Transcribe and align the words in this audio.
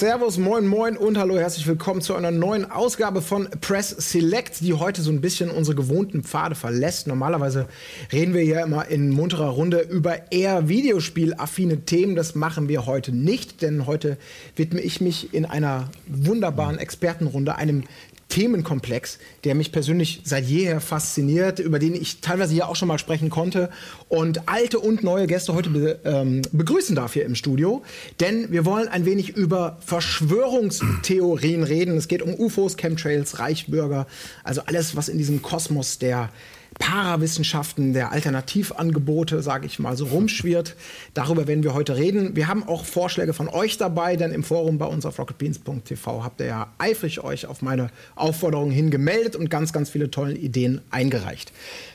Servus, 0.00 0.38
moin, 0.38 0.66
moin 0.66 0.96
und 0.96 1.18
hallo, 1.18 1.38
herzlich 1.38 1.66
willkommen 1.66 2.00
zu 2.00 2.14
einer 2.14 2.30
neuen 2.30 2.70
Ausgabe 2.70 3.20
von 3.20 3.50
Press 3.60 3.90
Select, 3.90 4.62
die 4.62 4.72
heute 4.72 5.02
so 5.02 5.10
ein 5.10 5.20
bisschen 5.20 5.50
unsere 5.50 5.76
gewohnten 5.76 6.22
Pfade 6.22 6.54
verlässt. 6.54 7.06
Normalerweise 7.06 7.66
reden 8.10 8.32
wir 8.32 8.42
ja 8.42 8.64
immer 8.64 8.88
in 8.88 9.10
munterer 9.10 9.50
Runde 9.50 9.80
über 9.80 10.32
eher 10.32 10.70
Videospielaffine 10.70 11.84
Themen. 11.84 12.16
Das 12.16 12.34
machen 12.34 12.70
wir 12.70 12.86
heute 12.86 13.14
nicht, 13.14 13.60
denn 13.60 13.84
heute 13.84 14.16
widme 14.56 14.80
ich 14.80 15.02
mich 15.02 15.34
in 15.34 15.44
einer 15.44 15.90
wunderbaren 16.06 16.78
Expertenrunde 16.78 17.56
einem 17.56 17.84
Themenkomplex, 18.30 19.18
der 19.44 19.54
mich 19.54 19.72
persönlich 19.72 20.22
seit 20.24 20.46
jeher 20.46 20.80
fasziniert, 20.80 21.58
über 21.58 21.78
den 21.78 21.94
ich 21.94 22.20
teilweise 22.22 22.54
hier 22.54 22.68
auch 22.68 22.76
schon 22.76 22.88
mal 22.88 22.98
sprechen 22.98 23.28
konnte 23.28 23.68
und 24.08 24.48
alte 24.48 24.78
und 24.78 25.02
neue 25.02 25.26
Gäste 25.26 25.52
heute 25.52 25.68
be 25.70 26.00
ähm, 26.04 26.40
begrüßen 26.52 26.96
darf 26.96 27.12
hier 27.12 27.26
im 27.26 27.34
Studio. 27.34 27.82
Denn 28.20 28.50
wir 28.50 28.64
wollen 28.64 28.88
ein 28.88 29.04
wenig 29.04 29.36
über 29.36 29.76
Verschwörungstheorien 29.84 31.62
reden. 31.62 31.98
Es 31.98 32.08
geht 32.08 32.22
um 32.22 32.34
UFOs, 32.34 32.76
Chemtrails, 32.76 33.38
Reichbürger, 33.38 34.06
also 34.44 34.62
alles, 34.64 34.96
was 34.96 35.08
in 35.08 35.18
diesem 35.18 35.42
Kosmos 35.42 35.98
der 35.98 36.30
Parawissenschaften, 36.80 37.92
der 37.92 38.10
Alternativangebote, 38.10 39.42
sage 39.42 39.66
ich 39.66 39.78
mal, 39.78 39.96
so 39.96 40.06
rumschwirrt. 40.06 40.74
Darüber 41.14 41.46
werden 41.46 41.62
wir 41.62 41.74
heute 41.74 41.96
reden. 41.96 42.34
Wir 42.34 42.48
haben 42.48 42.64
auch 42.64 42.84
Vorschläge 42.84 43.34
von 43.34 43.48
euch 43.48 43.76
dabei, 43.76 44.16
denn 44.16 44.32
im 44.32 44.42
Forum 44.42 44.78
bei 44.78 44.86
uns 44.86 45.06
auf 45.06 45.18
rocketbeans.tv 45.18 46.24
habt 46.24 46.40
ihr 46.40 46.46
ja 46.46 46.72
eifrig 46.78 47.22
euch 47.22 47.46
auf 47.46 47.62
meine 47.62 47.90
Aufforderungen 48.16 48.72
hin 48.72 48.90
gemeldet 48.90 49.36
und 49.36 49.50
ganz, 49.50 49.72
ganz 49.72 49.90
viele 49.90 50.10
tolle 50.10 50.34
Ideen 50.34 50.80
eingereicht. 50.90 51.52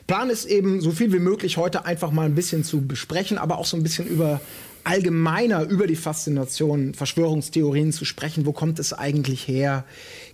Plan 0.07 0.29
ist 0.29 0.45
eben, 0.45 0.79
so 0.79 0.91
viel 0.91 1.11
wie 1.11 1.19
möglich 1.19 1.57
heute 1.57 1.85
einfach 1.85 2.11
mal 2.11 2.25
ein 2.25 2.35
bisschen 2.35 2.63
zu 2.63 2.85
besprechen, 2.85 3.39
aber 3.39 3.57
auch 3.57 3.65
so 3.65 3.75
ein 3.75 3.83
bisschen 3.83 4.07
über 4.07 4.39
allgemeiner 4.85 5.63
über 5.63 5.87
die 5.87 5.95
Faszination 5.95 6.93
Verschwörungstheorien 6.93 7.91
zu 7.91 8.05
sprechen. 8.05 8.45
Wo 8.45 8.53
kommt 8.53 8.79
es 8.79 8.93
eigentlich 8.93 9.47
her? 9.47 9.83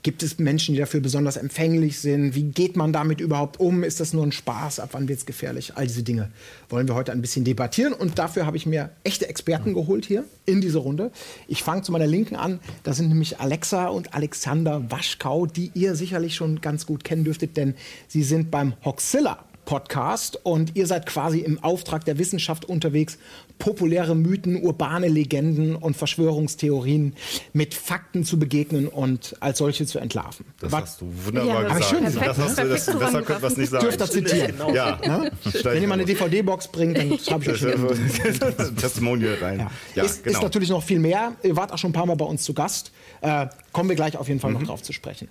Gibt 0.04 0.24
es 0.24 0.40
Menschen, 0.40 0.74
die 0.74 0.80
dafür 0.80 1.00
besonders 1.00 1.38
empfänglich 1.38 2.00
sind? 2.00 2.34
Wie 2.34 2.44
geht 2.44 2.76
man 2.76 2.92
damit 2.92 3.22
überhaupt 3.22 3.60
um? 3.60 3.84
Ist 3.84 4.00
das 4.00 4.14
nur 4.14 4.26
ein 4.26 4.32
Spaß? 4.32 4.80
Ab 4.80 4.90
wann 4.94 5.08
wird 5.08 5.20
es 5.20 5.26
gefährlich? 5.28 5.74
All 5.76 5.86
diese 5.86 6.02
Dinge 6.02 6.32
wollen 6.70 6.88
wir 6.88 6.96
heute 6.96 7.12
ein 7.12 7.22
bisschen 7.22 7.44
debattieren. 7.44 7.94
Und 7.94 8.18
dafür 8.18 8.48
habe 8.48 8.58
ich 8.58 8.66
mir 8.66 8.90
echte 9.04 9.28
Experten 9.30 9.76
geholt 9.76 10.06
hier 10.06 10.24
in 10.46 10.60
diese 10.60 10.80
Runde. 10.80 11.12
Ich 11.48 11.62
fange 11.62 11.84
zu 11.84 11.92
meiner 11.92 12.08
Linken 12.08 12.36
an. 12.36 12.60
Da 12.84 12.94
sind 12.94 13.10
nämlich 13.10 13.40
Alexa 13.40 13.90
und 13.90 14.16
Alexander 14.16 14.90
Waschkau, 14.90 15.46
die 15.46 15.72
ihr 15.76 15.96
sicherlich 15.96 16.34
schon 16.34 16.62
ganz 16.62 16.88
gut 16.88 17.04
kennen 17.04 17.24
dürftet, 17.24 17.56
denn 17.56 17.76
sie 18.08 18.24
sind 18.24 18.50
beim 18.50 18.74
Hoxilla 18.84 19.46
Podcast 19.72 20.38
und 20.44 20.76
ihr 20.76 20.86
seid 20.86 21.06
quasi 21.06 21.40
im 21.40 21.64
Auftrag 21.64 22.04
der 22.04 22.18
Wissenschaft 22.18 22.66
unterwegs, 22.66 23.18
populäre 23.58 24.16
Mythen, 24.16 24.62
urbane 24.62 25.08
Legenden 25.08 25.78
und 25.78 25.96
Verschwörungstheorien 25.96 27.14
mit 27.54 27.74
Fakten 27.74 28.26
zu 28.26 28.38
begegnen 28.38 28.90
und 28.90 29.34
als 29.40 29.60
solche 29.60 29.86
zu 29.86 30.00
entlarven. 30.00 30.46
Das 30.60 30.74
Was? 30.74 30.82
hast 30.82 31.02
du 31.02 31.06
wunderbar 31.26 31.64
ja, 31.64 31.70
gesagt. 31.70 31.86
Schön 31.86 32.04
gesagt. 32.04 32.28
Das 32.28 32.38
hast 32.38 32.58
du, 32.58 32.68
das, 32.68 32.86
besser 32.86 33.22
könnte 33.22 33.44
was 33.44 33.56
nicht 33.56 33.70
sagen. 33.70 33.86
Dürft 33.86 34.02
ihr 34.02 34.10
zitieren. 34.10 34.52
Genau. 34.52 34.74
Ja. 34.74 35.00
Ne? 35.08 35.32
Wenn 35.64 35.82
ihr 35.82 35.88
mal 35.88 35.94
eine 35.94 36.04
DVD-Box 36.04 36.68
bringt, 36.68 36.98
dann 36.98 37.12
habe 37.30 37.44
ich 37.46 37.50
euch 37.52 37.60
schon 37.60 38.76
Testimonial 38.76 39.36
rein. 39.36 39.60
Ja. 39.60 39.72
Ja, 39.96 40.04
ist, 40.04 40.26
genau. 40.26 40.36
ist, 40.36 40.44
natürlich 40.44 40.70
noch 40.70 40.84
viel 40.84 41.00
mehr. 41.00 41.32
Ihr 41.44 41.56
wart 41.56 41.72
auch 41.72 41.78
schon 41.78 41.92
ein 41.92 41.94
paar 41.94 42.06
Mal 42.06 42.18
bei 42.18 42.26
uns 42.26 42.44
zu 42.44 42.54
Gast. 42.54 42.92
Äh, 43.22 43.48
kommen 43.72 43.88
wir 43.88 43.96
gleich 43.96 44.18
auf 44.18 44.28
jeden 44.28 44.42
Fall 44.42 44.52
mhm. 44.52 44.60
noch 44.60 44.68
drauf 44.68 44.82
zu 44.82 44.92
sprechen. 44.92 45.30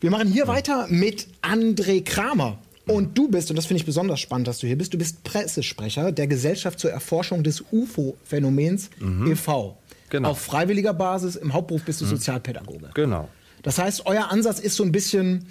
Wir 0.00 0.10
machen 0.10 0.26
hier 0.26 0.46
mhm. 0.46 0.48
weiter 0.48 0.86
mit 0.88 1.28
André 1.42 2.04
Kramer. 2.04 2.58
Und 2.88 3.16
du 3.16 3.28
bist, 3.28 3.50
und 3.50 3.56
das 3.56 3.66
finde 3.66 3.80
ich 3.80 3.86
besonders 3.86 4.20
spannend, 4.20 4.48
dass 4.48 4.58
du 4.58 4.66
hier 4.66 4.76
bist, 4.76 4.94
du 4.94 4.98
bist 4.98 5.22
Pressesprecher 5.24 6.12
der 6.12 6.26
Gesellschaft 6.26 6.78
zur 6.78 6.90
Erforschung 6.90 7.42
des 7.42 7.64
UFO-Phänomens 7.70 8.90
mhm. 8.98 9.30
e.V. 9.32 9.76
Genau. 10.10 10.30
Auf 10.30 10.40
freiwilliger 10.40 10.94
Basis, 10.94 11.36
im 11.36 11.52
Hauptberuf 11.52 11.84
bist 11.84 12.00
du 12.00 12.06
mhm. 12.06 12.10
Sozialpädagoge. 12.10 12.90
Genau. 12.94 13.28
Das 13.62 13.78
heißt, 13.78 14.06
euer 14.06 14.30
Ansatz 14.30 14.60
ist 14.60 14.76
so 14.76 14.84
ein 14.84 14.92
bisschen 14.92 15.46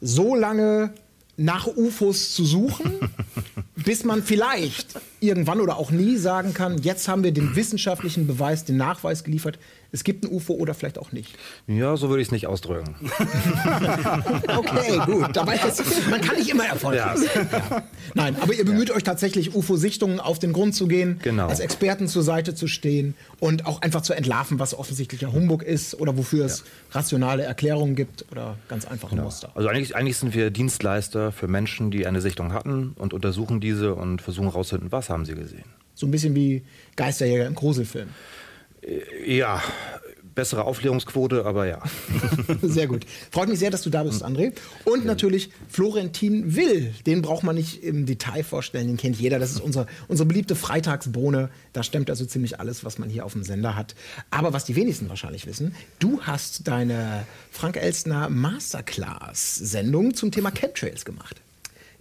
so 0.00 0.34
lange 0.34 0.92
nach 1.36 1.66
UFOs 1.66 2.34
zu 2.34 2.44
suchen, 2.44 2.98
bis 3.76 4.04
man 4.04 4.22
vielleicht 4.22 5.00
irgendwann 5.20 5.60
oder 5.60 5.76
auch 5.76 5.90
nie 5.90 6.16
sagen 6.16 6.54
kann, 6.54 6.78
jetzt 6.78 7.08
haben 7.08 7.24
wir 7.24 7.32
den 7.32 7.56
wissenschaftlichen 7.56 8.26
Beweis, 8.26 8.64
den 8.64 8.76
Nachweis 8.76 9.24
geliefert, 9.24 9.58
es 9.92 10.04
gibt 10.04 10.24
ein 10.24 10.32
UFO 10.32 10.54
oder 10.54 10.72
vielleicht 10.72 10.98
auch 10.98 11.12
nicht. 11.12 11.36
Ja, 11.66 11.96
so 11.98 12.08
würde 12.08 12.22
ich 12.22 12.28
es 12.28 12.32
nicht 12.32 12.46
ausdrücken. 12.46 12.96
okay, 14.56 14.98
gut. 15.04 15.36
Dabei 15.36 15.56
ist, 15.56 16.08
man 16.08 16.20
kann 16.22 16.36
nicht 16.36 16.48
immer 16.48 16.64
Erfolg 16.64 16.96
ja. 16.96 17.10
haben. 17.10 17.22
Ja. 17.22 17.82
Nein, 18.14 18.36
aber 18.40 18.54
ihr 18.54 18.64
bemüht 18.64 18.88
ja. 18.88 18.94
euch 18.94 19.04
tatsächlich, 19.04 19.54
UFO-Sichtungen 19.54 20.18
auf 20.18 20.38
den 20.38 20.54
Grund 20.54 20.74
zu 20.74 20.88
gehen, 20.88 21.20
genau. 21.22 21.48
als 21.48 21.60
Experten 21.60 22.08
zur 22.08 22.22
Seite 22.22 22.54
zu 22.54 22.68
stehen 22.68 23.14
und 23.38 23.66
auch 23.66 23.82
einfach 23.82 24.00
zu 24.00 24.14
entlarven, 24.14 24.58
was 24.58 24.74
offensichtlicher 24.74 25.30
Humbug 25.30 25.62
ist 25.62 25.94
oder 26.00 26.16
wofür 26.16 26.46
es 26.46 26.64
rationale 26.92 27.42
Erklärungen 27.42 27.94
gibt 27.94 28.24
oder 28.32 28.56
ganz 28.68 28.86
einfache 28.86 29.10
genau. 29.10 29.24
Muster. 29.24 29.52
Also 29.54 29.68
eigentlich, 29.68 29.94
eigentlich 29.94 30.16
sind 30.16 30.34
wir 30.34 30.50
Dienstleister 30.50 31.32
für 31.32 31.48
Menschen, 31.48 31.90
die 31.90 32.06
eine 32.06 32.22
Sichtung 32.22 32.54
hatten 32.54 32.94
und 32.98 33.12
untersuchen 33.12 33.60
diese 33.60 33.94
und 33.94 34.22
versuchen 34.22 34.48
herauszufinden, 34.48 34.90
was 34.90 35.10
haben 35.10 35.26
sie 35.26 35.34
gesehen. 35.34 35.64
So 35.94 36.06
ein 36.06 36.10
bisschen 36.10 36.34
wie 36.34 36.62
Geisterjäger 36.96 37.46
im 37.46 37.54
Gruselfilm. 37.54 38.08
Äh, 38.82 39.36
ja, 39.36 39.62
bessere 40.34 40.64
Aufklärungsquote, 40.64 41.44
aber 41.44 41.66
ja. 41.66 41.82
Sehr 42.62 42.86
gut. 42.86 43.04
Freut 43.30 43.48
mich 43.48 43.58
sehr, 43.58 43.70
dass 43.70 43.82
du 43.82 43.90
da 43.90 44.02
bist, 44.02 44.24
André. 44.24 44.52
Und 44.84 45.04
natürlich 45.04 45.50
Florentin 45.68 46.56
Will. 46.56 46.94
Den 47.06 47.22
braucht 47.22 47.42
man 47.42 47.54
nicht 47.54 47.82
im 47.82 48.06
Detail 48.06 48.42
vorstellen, 48.42 48.86
den 48.86 48.96
kennt 48.96 49.18
jeder. 49.18 49.38
Das 49.38 49.50
ist 49.50 49.60
unsere, 49.60 49.86
unsere 50.08 50.26
beliebte 50.26 50.54
Freitagsbohne. 50.54 51.50
Da 51.72 51.82
stemmt 51.82 52.10
also 52.10 52.24
ziemlich 52.24 52.60
alles, 52.60 52.84
was 52.84 52.98
man 52.98 53.08
hier 53.10 53.24
auf 53.24 53.32
dem 53.32 53.42
Sender 53.42 53.76
hat. 53.76 53.94
Aber 54.30 54.52
was 54.52 54.64
die 54.64 54.76
wenigsten 54.76 55.08
wahrscheinlich 55.08 55.46
wissen, 55.46 55.74
du 55.98 56.22
hast 56.22 56.66
deine 56.68 57.26
Frank 57.50 57.76
Elstner 57.76 58.28
Masterclass-Sendung 58.28 60.14
zum 60.14 60.30
Thema 60.30 60.50
Chemtrails 60.50 61.04
gemacht. 61.04 61.42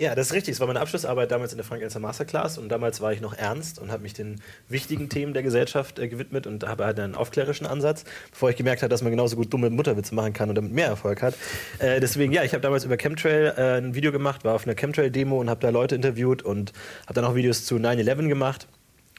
Ja, 0.01 0.15
das 0.15 0.29
ist 0.29 0.33
richtig. 0.33 0.53
Es 0.53 0.59
war 0.59 0.65
meine 0.65 0.79
Abschlussarbeit 0.79 1.29
damals 1.29 1.53
in 1.53 1.57
der 1.57 1.63
Frank 1.63 1.83
Elster 1.83 1.99
Masterclass 1.99 2.57
und 2.57 2.69
damals 2.69 3.01
war 3.01 3.13
ich 3.13 3.21
noch 3.21 3.37
ernst 3.37 3.77
und 3.77 3.91
habe 3.91 4.01
mich 4.01 4.15
den 4.15 4.41
wichtigen 4.67 5.09
Themen 5.09 5.35
der 5.35 5.43
Gesellschaft 5.43 5.99
äh, 5.99 6.07
gewidmet 6.07 6.47
und 6.47 6.67
habe 6.67 6.85
halt 6.85 6.99
einen 6.99 7.13
aufklärerischen 7.13 7.67
Ansatz, 7.67 8.03
bevor 8.31 8.49
ich 8.49 8.55
gemerkt 8.55 8.81
habe, 8.81 8.89
dass 8.89 9.03
man 9.03 9.11
genauso 9.11 9.35
gut 9.35 9.53
dumme 9.53 9.69
Mutterwitze 9.69 10.15
machen 10.15 10.33
kann 10.33 10.49
und 10.49 10.55
damit 10.55 10.71
mehr 10.71 10.87
Erfolg 10.87 11.21
hat. 11.21 11.35
Äh, 11.77 11.99
deswegen, 11.99 12.33
ja, 12.33 12.43
ich 12.43 12.53
habe 12.53 12.61
damals 12.61 12.83
über 12.83 12.97
Chemtrail 12.97 13.53
äh, 13.55 13.77
ein 13.77 13.93
Video 13.93 14.11
gemacht, 14.11 14.43
war 14.43 14.55
auf 14.55 14.65
einer 14.65 14.73
Chemtrail-Demo 14.73 15.39
und 15.39 15.51
habe 15.51 15.59
da 15.59 15.69
Leute 15.69 15.93
interviewt 15.93 16.41
und 16.41 16.73
habe 17.03 17.13
dann 17.13 17.25
auch 17.25 17.35
Videos 17.35 17.65
zu 17.65 17.75
9-11 17.75 18.27
gemacht. 18.27 18.67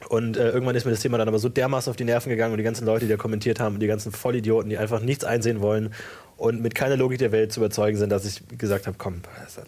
Und 0.09 0.35
äh, 0.35 0.49
irgendwann 0.49 0.75
ist 0.75 0.83
mir 0.83 0.91
das 0.91 0.99
Thema 0.99 1.17
dann 1.17 1.29
aber 1.29 1.39
so 1.39 1.47
dermaßen 1.47 1.89
auf 1.89 1.95
die 1.95 2.03
Nerven 2.03 2.29
gegangen 2.29 2.51
und 2.51 2.57
die 2.57 2.63
ganzen 2.65 2.85
Leute, 2.85 3.05
die 3.05 3.11
da 3.11 3.15
kommentiert 3.15 3.61
haben 3.61 3.75
und 3.75 3.79
die 3.79 3.87
ganzen 3.87 4.11
Vollidioten, 4.11 4.69
die 4.69 4.77
einfach 4.77 4.99
nichts 4.99 5.23
einsehen 5.23 5.61
wollen 5.61 5.93
und 6.37 6.61
mit 6.61 6.75
keiner 6.75 6.97
Logik 6.97 7.19
der 7.19 7.31
Welt 7.31 7.53
zu 7.53 7.59
überzeugen 7.59 7.97
sind, 7.97 8.09
dass 8.09 8.25
ich 8.25 8.41
gesagt 8.57 8.87
habe, 8.87 8.97
komm, 8.97 9.21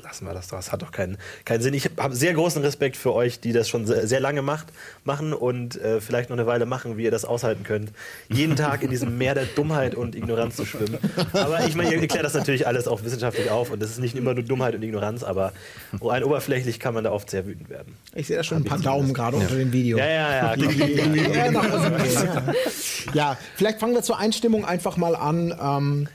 lassen 0.04 0.26
wir 0.26 0.34
das, 0.34 0.48
das 0.48 0.72
hat 0.72 0.82
doch 0.82 0.92
keinen, 0.92 1.18
keinen 1.46 1.62
Sinn. 1.62 1.74
Ich 1.74 1.90
habe 1.98 2.16
sehr 2.16 2.34
großen 2.34 2.62
Respekt 2.62 2.98
für 2.98 3.14
euch, 3.14 3.40
die 3.40 3.54
das 3.54 3.70
schon 3.70 3.86
sehr, 3.86 4.08
sehr 4.08 4.20
lange 4.20 4.42
macht, 4.42 4.68
machen 5.04 5.34
und 5.34 5.80
äh, 5.80 6.02
vielleicht 6.02 6.30
noch 6.30 6.38
eine 6.38 6.48
Weile 6.48 6.66
machen, 6.66 6.98
wie 6.98 7.04
ihr 7.04 7.12
das 7.12 7.26
aushalten 7.26 7.64
könnt, 7.64 7.92
jeden 8.30 8.56
Tag 8.56 8.84
in 8.84 8.90
diesem 8.90 9.18
Meer 9.18 9.36
der 9.36 9.46
Dummheit 9.46 9.96
und 9.96 10.16
Ignoranz 10.16 10.56
zu 10.56 10.66
schwimmen. 10.66 10.98
Aber 11.34 11.66
ich 11.66 11.76
meine, 11.76 11.94
ihr 11.94 12.02
erklärt 12.02 12.26
das 12.26 12.34
natürlich 12.34 12.68
alles 12.68 12.88
auch 12.88 13.04
wissenschaftlich 13.04 13.50
auf 13.52 13.72
und 13.72 13.82
das 13.82 13.92
ist 13.92 14.00
nicht 14.00 14.16
immer 14.16 14.34
nur 14.34 14.44
Dummheit 14.44 14.76
und 14.76 14.84
Ignoranz, 14.84 15.24
aber 15.24 15.54
rein 16.02 16.24
oberflächlich 16.24 16.80
kann 16.80 16.94
man 16.94 17.04
da 17.04 17.12
oft 17.12 17.30
sehr 17.30 17.46
wütend 17.46 17.70
werden. 17.70 17.96
Ich 18.16 18.28
sehe 18.28 18.38
da 18.38 18.44
schon 18.44 18.58
ein 18.60 18.64
paar 18.64 18.80
Daumen 18.80 19.14
gerade 19.14 19.38
ja. 19.38 19.44
unter 19.44 19.56
dem 19.56 19.72
Video. 19.72 19.98
Ja, 19.98 20.08
ja, 20.08 20.56
ja. 20.56 20.66
ja, 23.14 23.38
vielleicht 23.56 23.80
fangen 23.80 23.94
wir 23.94 24.02
zur 24.02 24.18
Einstimmung 24.18 24.66
einfach 24.66 24.98
mal 24.98 25.16
an. 25.16 25.54
Ähm, 25.62 26.08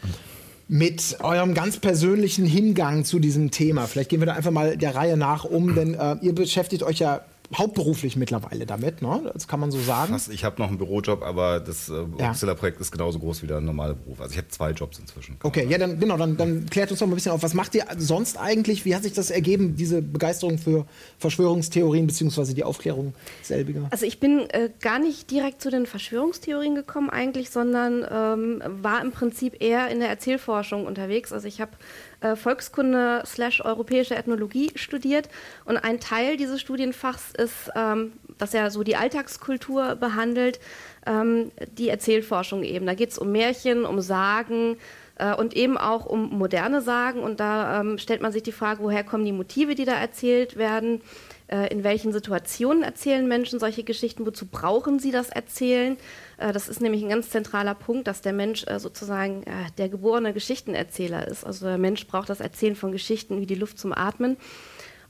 mit 0.73 1.17
eurem 1.21 1.55
ganz 1.55 1.79
persönlichen 1.79 2.47
Hingang 2.47 3.05
zu 3.05 3.19
diesem 3.19 3.51
Thema. 3.51 3.89
Vielleicht 3.89 4.09
gehen 4.09 4.21
wir 4.21 4.27
da 4.27 4.35
einfach 4.35 4.53
mal 4.53 4.77
der 4.77 4.95
Reihe 4.95 5.17
nach 5.17 5.45
um, 5.45 5.75
denn 5.75 5.95
äh, 5.95 6.15
ihr 6.23 6.33
beschäftigt 6.33 6.85
euch 6.85 7.01
ja 7.01 7.23
hauptberuflich 7.55 8.17
mittlerweile 8.17 8.65
damit, 8.65 9.03
ne? 9.03 9.31
Das 9.33 9.49
kann 9.49 9.59
man 9.59 9.71
so 9.71 9.81
sagen. 9.81 10.13
Fast, 10.13 10.33
ich 10.33 10.45
habe 10.45 10.61
noch 10.61 10.69
einen 10.69 10.79
Bürojob, 10.79 11.23
aber 11.23 11.59
das 11.59 11.89
äh, 11.89 11.93
Oxilla-Projekt 11.93 12.81
ist 12.81 12.93
genauso 12.93 13.19
groß 13.19 13.43
wie 13.43 13.49
der 13.49 13.61
normale 13.61 13.95
Beruf. 13.95 14.21
Also 14.21 14.33
ich 14.33 14.39
habe 14.39 14.49
zwei 14.49 14.71
Jobs 14.71 14.99
inzwischen. 14.99 15.37
Okay, 15.43 15.67
ja, 15.69 15.77
dann 15.79 15.99
genau, 15.99 16.17
dann, 16.17 16.37
dann 16.37 16.67
klärt 16.67 16.91
uns 16.91 17.01
doch 17.01 17.07
mal 17.07 17.13
ein 17.13 17.17
bisschen 17.17 17.33
auf. 17.33 17.43
Was 17.43 17.55
macht 17.55 17.75
ihr 17.75 17.85
sonst 17.99 18.39
eigentlich? 18.39 18.85
Wie 18.85 18.95
hat 18.95 19.03
sich 19.03 19.15
das 19.15 19.31
ergeben, 19.31 19.75
diese 19.75 20.01
Begeisterung 20.01 20.59
für 20.59 20.87
Verschwörungstheorien 21.19 22.07
bzw. 22.07 22.55
die 22.55 22.63
Aufklärung 22.63 23.15
selbiger? 23.43 23.89
Also 23.91 24.07
ich 24.07 24.21
bin 24.21 24.49
äh, 24.51 24.71
gar 24.81 25.01
nicht 25.01 25.31
direkt 25.31 25.61
zu 25.61 25.71
den 25.71 25.87
Verschwörungstheorien 25.87 26.77
gekommen 26.77 27.11
eigentlich, 27.11 27.51
sondern 27.51 28.07
ähm, 28.11 28.63
war 28.83 29.03
im 29.03 29.11
Prinzip 29.11 29.61
eher 29.61 29.89
in 29.89 29.99
der 29.99 30.09
Erzählforschung 30.09 30.87
unterwegs. 30.87 31.33
Also 31.33 31.49
ich 31.49 31.61
habe 31.61 31.73
äh, 32.21 32.37
Volkskunde 32.37 33.23
slash 33.27 33.65
europäische 33.65 34.15
Ethnologie 34.15 34.71
studiert. 34.75 35.29
Und 35.65 35.77
ein 35.77 36.01
Teil 36.01 36.37
dieses 36.37 36.61
Studienfachs 36.61 37.33
ist, 37.37 37.71
ähm, 37.75 38.13
dass 38.39 38.55
er 38.55 38.71
so 38.71 38.83
die 38.83 38.97
Alltagskultur 38.97 39.97
behandelt, 39.97 40.61
ähm, 41.07 41.51
die 41.79 41.89
Erzählforschung 41.89 42.63
eben. 42.63 42.87
Da 42.87 42.95
geht 42.95 43.11
es 43.11 43.19
um 43.19 43.33
Märchen, 43.33 43.85
um 43.85 44.01
Sagen, 44.01 44.77
Äh, 45.21 45.35
und 45.35 45.55
eben 45.55 45.77
auch 45.77 46.07
um 46.07 46.31
moderne 46.39 46.81
Sagen. 46.81 47.23
Und 47.23 47.41
da 47.41 47.81
ähm, 47.81 47.99
stellt 47.99 48.23
man 48.23 48.33
sich 48.33 48.43
die 48.43 48.53
Frage, 48.53 48.83
woher 48.83 49.05
kommen 49.05 49.27
die 49.27 49.33
Motive, 49.33 49.75
die 49.75 49.85
da 49.85 49.93
erzählt 49.93 50.57
werden? 50.57 51.03
Äh, 51.49 51.71
in 51.71 51.85
welchen 51.85 52.13
Situationen 52.13 52.83
erzählen 52.83 53.29
Menschen 53.29 53.61
solche 53.61 53.83
Geschichten? 53.83 54.25
Wozu 54.25 54.47
brauchen 54.47 54.99
sie 54.99 55.11
das 55.11 55.29
Erzählen? 55.29 55.99
Äh, 56.41 56.53
das 56.53 56.69
ist 56.69 56.81
nämlich 56.81 57.03
ein 57.03 57.09
ganz 57.09 57.31
zentraler 57.31 57.75
Punkt, 57.75 58.07
dass 58.07 58.23
der 58.23 58.33
Mensch 58.33 58.67
äh, 58.67 58.81
sozusagen 58.81 59.43
äh, 59.45 59.71
der 59.79 59.89
geborene 59.89 60.33
Geschichtenerzähler 60.33 61.29
ist. 61.29 61.45
Also 61.45 61.67
der 61.67 61.79
Mensch 61.79 62.07
braucht 62.07 62.31
das 62.31 62.41
Erzählen 62.41 62.75
von 62.75 62.93
Geschichten 62.93 63.41
wie 63.41 63.47
die 63.47 63.55
Luft 63.55 63.79
zum 63.79 63.93
Atmen. 63.93 64.37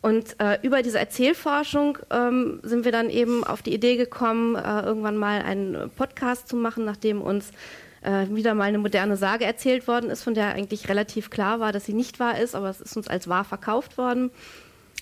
Und 0.02 0.40
äh, 0.40 0.58
über 0.62 0.82
diese 0.82 0.98
Erzählforschung 0.98 1.98
ähm, 2.10 2.60
sind 2.62 2.86
wir 2.86 2.92
dann 2.92 3.10
eben 3.10 3.44
auf 3.44 3.60
die 3.60 3.74
Idee 3.74 3.96
gekommen, 3.96 4.56
äh, 4.56 4.80
irgendwann 4.80 5.18
mal 5.18 5.42
einen 5.42 5.90
Podcast 5.90 6.48
zu 6.48 6.56
machen, 6.56 6.86
nachdem 6.86 7.20
uns 7.20 7.50
äh, 8.00 8.26
wieder 8.30 8.54
mal 8.54 8.64
eine 8.64 8.78
moderne 8.78 9.18
Sage 9.18 9.44
erzählt 9.44 9.86
worden 9.86 10.08
ist, 10.08 10.22
von 10.22 10.32
der 10.32 10.54
eigentlich 10.54 10.88
relativ 10.88 11.28
klar 11.28 11.60
war, 11.60 11.72
dass 11.72 11.84
sie 11.84 11.92
nicht 11.92 12.18
wahr 12.18 12.38
ist, 12.38 12.54
aber 12.54 12.70
es 12.70 12.80
ist 12.80 12.96
uns 12.96 13.08
als 13.08 13.28
wahr 13.28 13.44
verkauft 13.44 13.98
worden. 13.98 14.30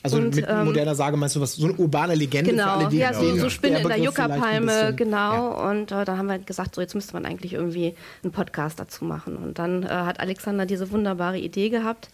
Also 0.03 0.19
und, 0.19 0.37
mit 0.37 0.47
ähm, 0.49 0.65
moderner 0.65 0.95
Sage 0.95 1.17
meinst 1.17 1.37
du 1.37 1.41
was, 1.41 1.55
so 1.55 1.67
eine 1.67 1.75
urbane 1.75 2.15
Legende 2.15 2.51
genau, 2.51 2.65
für 2.65 2.71
alle, 2.71 2.89
die 2.89 2.99
ja, 2.99 3.13
so, 3.13 3.37
so 3.37 3.51
Spinne 3.51 3.81
in 3.81 3.89
der 3.89 3.99
Juckerpalme, 3.99 4.95
genau. 4.95 5.33
Ja. 5.33 5.71
Und 5.71 5.91
äh, 5.91 6.05
da 6.05 6.17
haben 6.17 6.27
wir 6.27 6.39
gesagt, 6.39 6.75
so 6.75 6.81
jetzt 6.81 6.95
müsste 6.95 7.15
man 7.15 7.25
eigentlich 7.25 7.55
irgendwie 7.55 7.95
einen 8.23 8.33
Podcast 8.33 8.79
dazu 8.79 9.05
machen. 9.05 9.37
Und 9.37 9.59
dann 9.59 9.83
äh, 9.83 9.89
hat 9.89 10.21
Alexander 10.21 10.67
diese 10.67 10.91
wunderbare 10.91 11.39
Idee 11.39 11.69
gehabt. 11.69 12.09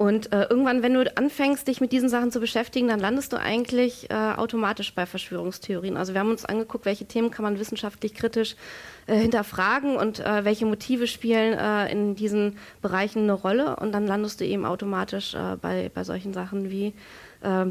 Und 0.00 0.32
äh, 0.32 0.46
irgendwann, 0.48 0.82
wenn 0.82 0.94
du 0.94 1.14
anfängst, 1.14 1.68
dich 1.68 1.82
mit 1.82 1.92
diesen 1.92 2.08
Sachen 2.08 2.32
zu 2.32 2.40
beschäftigen, 2.40 2.88
dann 2.88 3.00
landest 3.00 3.34
du 3.34 3.36
eigentlich 3.38 4.08
äh, 4.08 4.14
automatisch 4.14 4.94
bei 4.94 5.04
Verschwörungstheorien. 5.04 5.98
Also 5.98 6.14
wir 6.14 6.20
haben 6.20 6.30
uns 6.30 6.46
angeguckt, 6.46 6.86
welche 6.86 7.04
Themen 7.04 7.30
kann 7.30 7.42
man 7.42 7.58
wissenschaftlich 7.58 8.14
kritisch 8.14 8.56
äh, 9.06 9.16
hinterfragen 9.16 9.96
und 9.96 10.18
äh, 10.20 10.46
welche 10.46 10.64
Motive 10.64 11.06
spielen 11.06 11.52
äh, 11.52 11.92
in 11.92 12.14
diesen 12.14 12.56
Bereichen 12.80 13.24
eine 13.24 13.34
Rolle. 13.34 13.76
Und 13.76 13.92
dann 13.92 14.06
landest 14.06 14.40
du 14.40 14.46
eben 14.46 14.64
automatisch 14.64 15.34
äh, 15.34 15.56
bei, 15.60 15.90
bei 15.92 16.02
solchen 16.02 16.32
Sachen 16.32 16.70
wie 16.70 16.94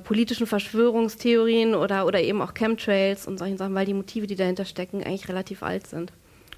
politischen 0.03 0.47
Verschwörungstheorien 0.47 1.75
oder, 1.75 2.07
oder 2.07 2.19
eben 2.19 2.41
auch 2.41 2.55
Chemtrails 2.55 3.27
und 3.27 3.37
solchen 3.37 3.59
Sachen, 3.59 3.75
weil 3.75 3.85
die 3.85 3.93
Motive, 3.93 4.25
die 4.25 4.35
dahinter 4.35 4.65
stecken, 4.65 5.03
eigentlich 5.03 5.29
relativ 5.29 5.61
alt 5.61 5.85
sind. 5.85 6.11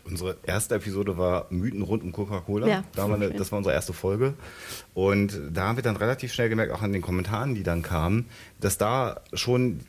Unsere 0.04 0.38
erste 0.44 0.76
Episode 0.76 1.18
war 1.18 1.48
Mythen 1.50 1.82
rund 1.82 2.04
um 2.04 2.12
Coca-Cola. 2.12 2.68
Ja, 2.68 2.84
da 2.96 3.08
das 3.08 3.52
war 3.52 3.58
unsere 3.58 3.74
erste 3.74 3.94
Folge. 3.94 4.34
Und 4.94 5.40
da 5.52 5.68
haben 5.68 5.78
wir 5.78 5.84
dann 5.84 5.96
relativ 5.96 6.34
schnell 6.34 6.50
gemerkt, 6.50 6.74
auch 6.74 6.82
an 6.82 6.94
den 6.94 7.02
Kommentaren, 7.02 7.56
die 7.56 7.64
dann 7.64 7.82
kamen, 7.82 8.26
dass 8.60 8.78
da 8.78 9.22
schon 9.34 9.82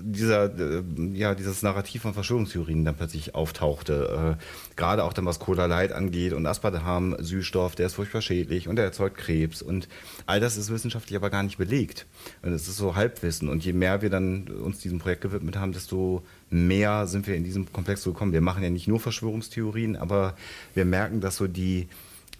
dieser, 0.00 0.56
äh, 0.58 0.82
ja, 1.12 1.34
dieses 1.34 1.62
Narrativ 1.62 2.02
von 2.02 2.14
Verschwörungstheorien 2.14 2.84
dann 2.84 2.94
plötzlich 2.94 3.34
auftauchte. 3.34 4.36
Äh, 4.38 4.76
gerade 4.76 5.04
auch 5.04 5.12
dann, 5.12 5.26
was 5.26 5.38
Cola 5.38 5.66
Light 5.66 5.92
angeht 5.92 6.32
und 6.32 6.46
Aspartam, 6.46 7.16
Süßstoff, 7.18 7.74
der 7.74 7.86
ist 7.86 7.94
furchtbar 7.94 8.22
schädlich 8.22 8.68
und 8.68 8.76
der 8.76 8.84
erzeugt 8.84 9.16
Krebs. 9.16 9.62
Und 9.62 9.88
all 10.26 10.40
das 10.40 10.56
ist 10.56 10.70
wissenschaftlich 10.70 11.16
aber 11.16 11.30
gar 11.30 11.42
nicht 11.42 11.58
belegt. 11.58 12.06
Und 12.42 12.52
es 12.52 12.68
ist 12.68 12.76
so 12.76 12.94
Halbwissen. 12.94 13.48
Und 13.48 13.64
je 13.64 13.72
mehr 13.72 14.02
wir 14.02 14.10
dann 14.10 14.48
uns 14.48 14.78
diesem 14.78 14.98
Projekt 14.98 15.22
gewidmet 15.22 15.56
haben, 15.56 15.72
desto 15.72 16.22
mehr 16.50 17.06
sind 17.06 17.26
wir 17.26 17.34
in 17.34 17.44
diesem 17.44 17.72
Komplex 17.72 18.04
gekommen. 18.04 18.32
Wir 18.32 18.40
machen 18.40 18.62
ja 18.62 18.70
nicht 18.70 18.88
nur 18.88 19.00
Verschwörungstheorien, 19.00 19.96
aber 19.96 20.34
wir 20.74 20.84
merken, 20.84 21.20
dass 21.20 21.36
so 21.36 21.46
die 21.46 21.88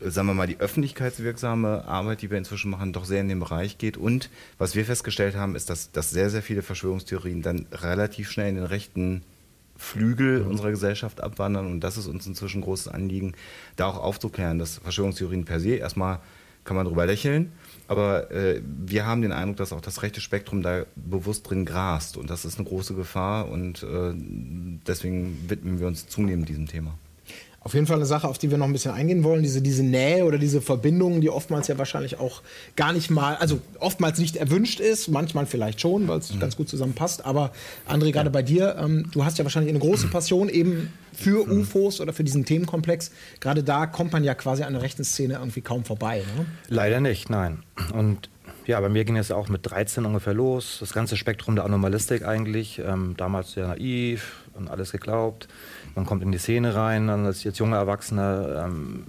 sagen 0.01 0.29
wir 0.29 0.35
mal, 0.35 0.47
die 0.47 0.61
öffentlichkeitswirksame 0.61 1.85
Arbeit, 1.87 2.23
die 2.23 2.31
wir 2.31 2.39
inzwischen 2.39 2.71
machen, 2.71 2.93
doch 2.93 3.05
sehr 3.05 3.21
in 3.21 3.29
den 3.29 3.41
Bereich 3.41 3.79
geht. 3.79 3.97
Und 3.97 4.31
was 4.57 4.75
wir 4.75 4.85
festgestellt 4.85 5.35
haben, 5.35 5.57
ist, 5.57 5.71
dass, 5.71 5.91
dass 5.91 6.11
sehr, 6.11 6.31
sehr 6.31 6.43
viele 6.43 6.63
Verschwörungstheorien 6.63 7.43
dann 7.43 7.67
relativ 7.73 8.31
schnell 8.31 8.51
in 8.51 8.55
den 8.57 8.65
rechten 8.65 9.23
Flügel 9.77 10.41
mhm. 10.41 10.51
unserer 10.51 10.71
Gesellschaft 10.71 11.21
abwandern. 11.21 11.67
Und 11.67 11.81
das 11.81 11.97
ist 11.97 12.07
uns 12.07 12.27
inzwischen 12.27 12.59
ein 12.59 12.65
großes 12.65 12.89
Anliegen, 12.89 13.35
da 13.77 13.87
auch 13.87 13.99
aufzuklären, 13.99 14.59
dass 14.59 14.79
Verschwörungstheorien 14.79 15.45
per 15.45 15.61
se 15.61 15.77
erstmal 15.77 16.21
kann 16.65 16.77
man 16.77 16.87
drüber 16.87 17.07
lächeln, 17.07 17.51
aber 17.89 18.31
äh, 18.31 18.61
wir 18.65 19.07
haben 19.07 19.23
den 19.23 19.33
Eindruck, 19.33 19.57
dass 19.57 19.73
auch 19.73 19.81
das 19.81 20.03
rechte 20.03 20.21
Spektrum 20.21 20.63
da 20.63 20.85
bewusst 20.95 21.49
drin 21.49 21.65
grast. 21.65 22.19
Und 22.19 22.29
das 22.29 22.45
ist 22.45 22.59
eine 22.59 22.69
große 22.69 22.95
Gefahr. 22.95 23.49
Und 23.49 23.83
äh, 23.83 24.13
deswegen 24.87 25.49
widmen 25.49 25.81
wir 25.81 25.87
uns 25.87 26.07
zunehmend 26.07 26.51
diesem 26.51 26.67
Thema. 26.67 26.99
Auf 27.69 27.75
jeden 27.75 27.87
Fall 27.87 27.97
eine 27.97 28.07
Sache, 28.07 28.27
auf 28.27 28.39
die 28.39 28.51
wir 28.51 28.57
noch 28.57 28.65
ein 28.65 28.73
bisschen 28.73 28.93
eingehen 28.93 29.25
wollen, 29.25 29.43
diese, 29.43 29.61
diese 29.61 29.83
Nähe 29.83 30.25
oder 30.25 30.39
diese 30.39 30.63
Verbindungen, 30.63 31.21
die 31.21 31.29
oftmals 31.29 31.69
ja 31.69 31.77
wahrscheinlich 31.77 32.19
auch 32.19 32.41
gar 32.77 32.95
nicht 32.95 33.11
mal, 33.11 33.37
also 33.37 33.61
oftmals 33.79 34.19
nicht 34.19 34.37
erwünscht 34.37 34.81
ist, 34.81 35.09
manchmal 35.09 35.45
vielleicht 35.45 35.79
schon, 35.79 36.09
weil 36.09 36.19
es 36.19 36.33
mhm. 36.33 36.41
ganz 36.41 36.57
gut 36.57 36.71
zusammenpasst. 36.71 37.27
Aber 37.27 37.53
André, 37.87 38.11
gerade 38.11 38.29
ja. 38.29 38.31
bei 38.31 38.43
dir, 38.43 38.77
ähm, 38.81 39.11
du 39.13 39.23
hast 39.23 39.37
ja 39.37 39.45
wahrscheinlich 39.45 39.69
eine 39.69 39.81
große 39.81 40.07
Passion 40.09 40.49
eben 40.49 40.91
für 41.13 41.45
mhm. 41.45 41.61
UFOs 41.61 42.01
oder 42.01 42.15
für 42.15 42.25
diesen 42.25 42.47
Themenkomplex. 42.47 43.11
Gerade 43.39 43.63
da 43.63 43.85
kommt 43.85 44.15
man 44.15 44.25
ja 44.25 44.35
quasi 44.35 44.63
an 44.63 44.73
der 44.73 44.81
rechten 44.81 45.05
Szene 45.05 45.35
irgendwie 45.35 45.61
kaum 45.61 45.85
vorbei. 45.85 46.23
Ne? 46.39 46.47
Leider 46.69 47.01
nicht, 47.01 47.29
nein. 47.29 47.65
Und 47.93 48.31
ja, 48.65 48.81
bei 48.81 48.89
mir 48.89 49.05
ging 49.05 49.17
es 49.17 49.31
auch 49.31 49.49
mit 49.49 49.61
13 49.71 50.07
ungefähr 50.07 50.35
los. 50.35 50.79
Das 50.81 50.95
ganze 50.95 51.19
Spektrum 51.19 51.55
der 51.55 51.67
Anomalistik 51.67 52.25
eigentlich. 52.25 52.79
Ähm, 52.79 53.15
damals 53.19 53.53
sehr 53.53 53.67
naiv 53.67 54.45
und 54.59 54.69
alles 54.69 54.93
geglaubt. 54.93 55.49
Man 55.95 56.05
kommt 56.05 56.23
in 56.23 56.33
die 56.33 56.39
Szene 56.39 56.75
rein, 56.75 57.07
dann 57.07 57.25
als 57.25 57.45
jetzt 57.45 57.59
junger 57.59 57.77
Erwachsener 57.77 58.65
ähm, 58.67 59.05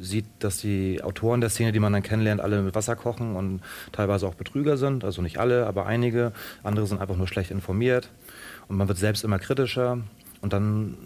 sieht, 0.00 0.26
dass 0.40 0.58
die 0.58 1.02
Autoren 1.02 1.40
der 1.40 1.50
Szene, 1.50 1.72
die 1.72 1.80
man 1.80 1.92
dann 1.92 2.02
kennenlernt, 2.02 2.40
alle 2.40 2.62
mit 2.62 2.74
Wasser 2.74 2.96
kochen 2.96 3.36
und 3.36 3.60
teilweise 3.92 4.26
auch 4.26 4.34
Betrüger 4.34 4.76
sind. 4.76 5.04
Also 5.04 5.22
nicht 5.22 5.38
alle, 5.38 5.66
aber 5.66 5.86
einige. 5.86 6.32
Andere 6.62 6.86
sind 6.86 7.00
einfach 7.00 7.16
nur 7.16 7.28
schlecht 7.28 7.50
informiert. 7.50 8.10
Und 8.68 8.76
man 8.76 8.88
wird 8.88 8.98
selbst 8.98 9.24
immer 9.24 9.38
kritischer. 9.38 9.98
Und 10.40 10.52
dann 10.52 10.96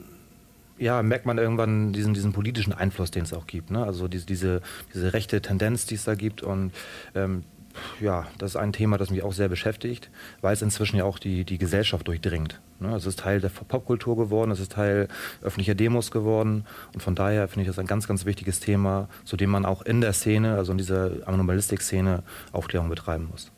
ja, 0.78 1.02
merkt 1.02 1.26
man 1.26 1.38
irgendwann 1.38 1.92
diesen, 1.92 2.14
diesen 2.14 2.32
politischen 2.32 2.72
Einfluss, 2.72 3.10
den 3.10 3.24
es 3.24 3.32
auch 3.32 3.46
gibt. 3.46 3.70
Ne? 3.70 3.84
Also 3.84 4.08
diese, 4.08 4.26
diese, 4.26 4.62
diese 4.94 5.12
rechte 5.12 5.42
Tendenz, 5.42 5.86
die 5.86 5.96
es 5.96 6.04
da 6.04 6.14
gibt. 6.14 6.42
Und 6.42 6.72
ähm, 7.14 7.44
ja, 8.00 8.26
das 8.38 8.52
ist 8.52 8.56
ein 8.56 8.72
Thema, 8.72 8.98
das 8.98 9.10
mich 9.10 9.22
auch 9.22 9.32
sehr 9.32 9.48
beschäftigt, 9.48 10.10
weil 10.40 10.52
es 10.52 10.62
inzwischen 10.62 10.96
ja 10.96 11.04
auch 11.04 11.18
die, 11.18 11.44
die 11.44 11.58
Gesellschaft 11.58 12.06
durchdringt. 12.06 12.60
Ne? 12.80 12.94
Es 12.94 13.06
ist 13.06 13.20
Teil 13.20 13.40
der 13.40 13.48
Popkultur 13.48 14.16
geworden, 14.16 14.50
es 14.50 14.60
ist 14.60 14.72
Teil 14.72 15.08
öffentlicher 15.42 15.74
Demos 15.74 16.10
geworden 16.10 16.64
und 16.94 17.02
von 17.02 17.14
daher 17.14 17.48
finde 17.48 17.62
ich 17.62 17.68
das 17.68 17.78
ein 17.78 17.86
ganz, 17.86 18.06
ganz 18.06 18.24
wichtiges 18.24 18.60
Thema, 18.60 19.08
zu 19.24 19.36
dem 19.36 19.50
man 19.50 19.64
auch 19.64 19.82
in 19.82 20.00
der 20.00 20.12
Szene, 20.12 20.54
also 20.54 20.72
in 20.72 20.78
dieser 20.78 21.10
Anomalistik-Szene, 21.26 22.22
Aufklärung 22.52 22.88
betreiben 22.88 23.28
muss. 23.30 23.50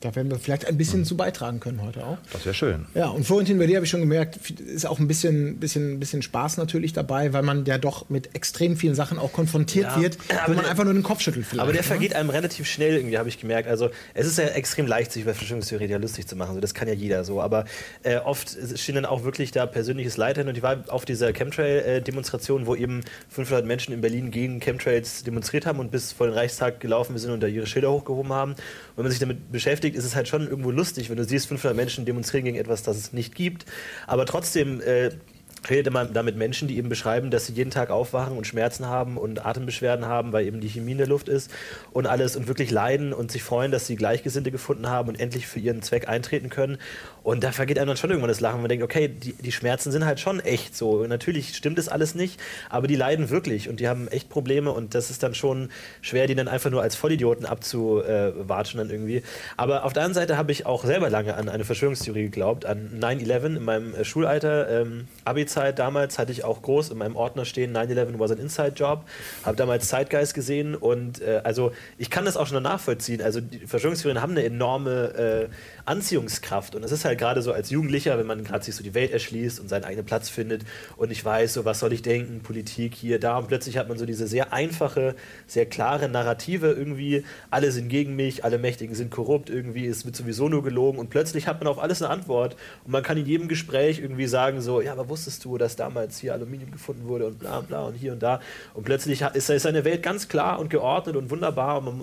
Da 0.00 0.14
werden 0.14 0.30
wir 0.30 0.38
vielleicht 0.38 0.66
ein 0.66 0.78
bisschen 0.78 1.00
mhm. 1.00 1.04
zu 1.04 1.16
beitragen 1.16 1.58
können 1.58 1.82
heute 1.82 2.04
auch. 2.04 2.18
Das 2.32 2.44
wäre 2.44 2.54
schön. 2.54 2.86
Ja, 2.94 3.08
und 3.08 3.24
Florentin, 3.24 3.58
bei 3.58 3.66
dir 3.66 3.76
habe 3.76 3.84
ich 3.84 3.90
schon 3.90 4.00
gemerkt, 4.00 4.38
ist 4.60 4.86
auch 4.86 5.00
ein 5.00 5.08
bisschen, 5.08 5.58
bisschen, 5.58 5.98
bisschen 5.98 6.22
Spaß 6.22 6.56
natürlich 6.56 6.92
dabei, 6.92 7.32
weil 7.32 7.42
man 7.42 7.64
ja 7.64 7.78
doch 7.78 8.08
mit 8.08 8.34
extrem 8.36 8.76
vielen 8.76 8.94
Sachen 8.94 9.18
auch 9.18 9.32
konfrontiert 9.32 9.86
ja, 9.96 10.00
wird, 10.00 10.18
wo 10.46 10.52
man 10.52 10.62
der, 10.62 10.70
einfach 10.70 10.84
nur 10.84 10.92
den 10.92 11.02
Kopf 11.02 11.20
schüttelt. 11.20 11.46
Aber 11.56 11.72
der 11.72 11.82
ne? 11.82 11.86
vergeht 11.86 12.14
einem 12.14 12.30
relativ 12.30 12.66
schnell 12.66 12.96
irgendwie, 12.96 13.18
habe 13.18 13.28
ich 13.28 13.40
gemerkt. 13.40 13.68
Also 13.68 13.90
es 14.14 14.26
ist 14.26 14.38
ja 14.38 14.44
extrem 14.44 14.86
leicht, 14.86 15.10
sich 15.10 15.22
über 15.22 15.34
Verschwörungstheorie 15.34 15.86
ja 15.86 15.98
lustig 15.98 16.28
zu 16.28 16.36
machen. 16.36 16.54
So, 16.54 16.60
das 16.60 16.74
kann 16.74 16.86
ja 16.86 16.94
jeder 16.94 17.24
so. 17.24 17.40
Aber 17.40 17.64
äh, 18.04 18.18
oft 18.18 18.56
stehen 18.76 18.94
dann 18.94 19.04
auch 19.04 19.24
wirklich 19.24 19.50
da 19.50 19.66
persönliches 19.66 20.16
Leid 20.16 20.38
hin. 20.38 20.48
Und 20.48 20.56
ich 20.56 20.62
war 20.62 20.84
auf 20.88 21.06
dieser 21.06 21.32
Chemtrail-Demonstration, 21.32 22.66
wo 22.66 22.76
eben 22.76 23.00
500 23.30 23.66
Menschen 23.66 23.92
in 23.92 24.00
Berlin 24.00 24.30
gegen 24.30 24.60
Chemtrails 24.60 25.24
demonstriert 25.24 25.66
haben 25.66 25.80
und 25.80 25.90
bis 25.90 26.12
vor 26.12 26.28
den 26.28 26.34
Reichstag 26.34 26.78
gelaufen 26.78 27.18
sind 27.18 27.32
und 27.32 27.40
da 27.40 27.48
ihre 27.48 27.66
Schilder 27.66 27.90
hochgehoben 27.90 28.32
haben. 28.32 28.54
Wenn 28.98 29.04
man 29.04 29.12
sich 29.12 29.20
damit 29.20 29.52
beschäftigt, 29.52 29.78
beschäftigt, 29.78 29.96
ist 29.96 30.04
es 30.04 30.16
halt 30.16 30.28
schon 30.28 30.48
irgendwo 30.48 30.70
lustig, 30.70 31.10
wenn 31.10 31.16
du 31.16 31.24
siehst, 31.24 31.46
500 31.48 31.76
Menschen 31.76 32.04
demonstrieren 32.04 32.44
gegen 32.44 32.56
etwas, 32.56 32.82
das 32.82 32.96
es 32.96 33.12
nicht 33.12 33.34
gibt. 33.34 33.66
Aber 34.06 34.26
trotzdem 34.26 34.80
äh, 34.80 35.10
redet 35.68 35.92
man 35.92 36.12
da 36.12 36.22
mit 36.22 36.36
Menschen, 36.36 36.68
die 36.68 36.76
eben 36.76 36.88
beschreiben, 36.88 37.30
dass 37.30 37.46
sie 37.46 37.52
jeden 37.52 37.70
Tag 37.70 37.90
aufwachen 37.90 38.36
und 38.36 38.46
Schmerzen 38.46 38.86
haben 38.86 39.16
und 39.16 39.44
Atembeschwerden 39.44 40.06
haben, 40.06 40.32
weil 40.32 40.46
eben 40.46 40.60
die 40.60 40.68
Chemie 40.68 40.92
in 40.92 40.98
der 40.98 41.06
Luft 41.06 41.28
ist 41.28 41.50
und 41.92 42.06
alles 42.06 42.36
und 42.36 42.48
wirklich 42.48 42.70
leiden 42.70 43.12
und 43.12 43.30
sich 43.32 43.42
freuen, 43.42 43.72
dass 43.72 43.86
sie 43.86 43.96
Gleichgesinnte 43.96 44.50
gefunden 44.50 44.88
haben 44.88 45.08
und 45.08 45.20
endlich 45.20 45.46
für 45.46 45.60
ihren 45.60 45.82
Zweck 45.82 46.08
eintreten 46.08 46.50
können. 46.50 46.78
Und 47.22 47.44
da 47.44 47.52
vergeht 47.52 47.78
einem 47.78 47.88
dann 47.88 47.96
schon 47.96 48.10
irgendwann 48.10 48.28
das 48.28 48.40
Lachen. 48.40 48.60
Man 48.60 48.68
denkt, 48.68 48.84
okay, 48.84 49.08
die, 49.08 49.32
die 49.32 49.52
Schmerzen 49.52 49.92
sind 49.92 50.04
halt 50.06 50.20
schon 50.20 50.40
echt 50.40 50.76
so. 50.76 51.04
Natürlich 51.06 51.54
stimmt 51.54 51.78
es 51.78 51.88
alles 51.88 52.14
nicht, 52.14 52.40
aber 52.70 52.86
die 52.86 52.96
leiden 52.96 53.30
wirklich 53.30 53.68
und 53.68 53.80
die 53.80 53.88
haben 53.88 54.08
echt 54.08 54.28
Probleme 54.28 54.72
und 54.72 54.94
das 54.94 55.10
ist 55.10 55.22
dann 55.22 55.34
schon 55.34 55.70
schwer, 56.00 56.26
die 56.26 56.34
dann 56.34 56.48
einfach 56.48 56.70
nur 56.70 56.82
als 56.82 56.94
Vollidioten 56.94 57.44
abzuwatschen 57.44 58.78
dann 58.78 58.90
irgendwie. 58.90 59.22
Aber 59.56 59.84
auf 59.84 59.92
der 59.92 60.04
anderen 60.04 60.22
Seite 60.22 60.36
habe 60.36 60.52
ich 60.52 60.66
auch 60.66 60.84
selber 60.84 61.10
lange 61.10 61.34
an 61.34 61.48
eine 61.48 61.64
Verschwörungstheorie 61.64 62.24
geglaubt, 62.24 62.64
an 62.64 62.98
9-11 63.00 63.56
in 63.56 63.64
meinem 63.64 63.94
äh, 63.94 64.04
Schulalter. 64.04 64.68
Ähm, 64.68 65.08
Abi-Zeit 65.48 65.78
damals 65.78 66.18
hatte 66.18 66.32
ich 66.32 66.44
auch 66.44 66.62
groß 66.62 66.90
in 66.90 66.98
meinem 66.98 67.16
Ordner 67.16 67.44
stehen, 67.44 67.74
9-11 67.76 68.18
was 68.18 68.30
an 68.30 68.38
Inside-Job. 68.38 69.04
Habe 69.44 69.56
damals 69.56 69.88
Zeitgeist 69.88 70.34
gesehen 70.34 70.74
und 70.74 71.20
äh, 71.22 71.40
also 71.44 71.72
ich 71.96 72.10
kann 72.10 72.24
das 72.24 72.36
auch 72.36 72.46
schon 72.46 72.62
nachvollziehen. 72.62 73.22
Also 73.22 73.40
die 73.40 73.66
Verschwörungstheorien 73.66 74.20
haben 74.20 74.32
eine 74.32 74.44
enorme 74.44 75.48
äh, 75.48 75.48
Anziehungskraft. 75.88 76.74
Und 76.74 76.84
es 76.84 76.92
ist 76.92 77.04
halt 77.04 77.18
gerade 77.18 77.42
so 77.42 77.52
als 77.52 77.70
Jugendlicher, 77.70 78.18
wenn 78.18 78.26
man 78.26 78.44
gerade 78.44 78.64
sich 78.64 78.76
so 78.76 78.82
die 78.82 78.94
Welt 78.94 79.10
erschließt 79.10 79.58
und 79.58 79.68
seinen 79.68 79.84
eigenen 79.84 80.04
Platz 80.04 80.28
findet 80.28 80.62
und 80.96 81.10
ich 81.10 81.24
weiß, 81.24 81.54
so 81.54 81.64
was 81.64 81.80
soll 81.80 81.92
ich 81.92 82.02
denken, 82.02 82.40
Politik 82.40 82.94
hier, 82.94 83.18
da 83.18 83.38
und 83.38 83.48
plötzlich 83.48 83.78
hat 83.78 83.88
man 83.88 83.98
so 83.98 84.06
diese 84.06 84.26
sehr 84.26 84.52
einfache, 84.52 85.14
sehr 85.46 85.66
klare 85.66 86.08
Narrative 86.08 86.72
irgendwie, 86.72 87.24
alle 87.50 87.72
sind 87.72 87.88
gegen 87.88 88.16
mich, 88.16 88.44
alle 88.44 88.58
Mächtigen 88.58 88.94
sind 88.94 89.10
korrupt, 89.10 89.50
irgendwie 89.50 89.86
es 89.86 90.04
wird 90.04 90.14
sowieso 90.14 90.48
nur 90.48 90.62
gelogen 90.62 90.98
und 90.98 91.10
plötzlich 91.10 91.46
hat 91.46 91.60
man 91.60 91.68
auf 91.68 91.78
alles 91.78 92.02
eine 92.02 92.10
Antwort 92.10 92.56
und 92.84 92.92
man 92.92 93.02
kann 93.02 93.16
in 93.16 93.26
jedem 93.26 93.48
Gespräch 93.48 93.98
irgendwie 93.98 94.26
sagen 94.26 94.60
so, 94.60 94.80
ja, 94.80 94.92
aber 94.92 95.08
wusstest 95.08 95.44
du, 95.44 95.56
dass 95.56 95.76
damals 95.76 96.18
hier 96.18 96.34
Aluminium 96.34 96.70
gefunden 96.70 97.08
wurde 97.08 97.26
und 97.26 97.38
bla 97.38 97.60
bla 97.60 97.86
und 97.86 97.94
hier 97.94 98.12
und 98.12 98.22
da. 98.22 98.40
Und 98.74 98.84
plötzlich 98.84 99.22
ist 99.22 99.46
seine 99.46 99.84
Welt 99.84 100.02
ganz 100.02 100.28
klar 100.28 100.58
und 100.58 100.68
geordnet 100.68 101.16
und 101.16 101.30
wunderbar 101.30 101.78
und 101.78 101.84
man 101.84 102.02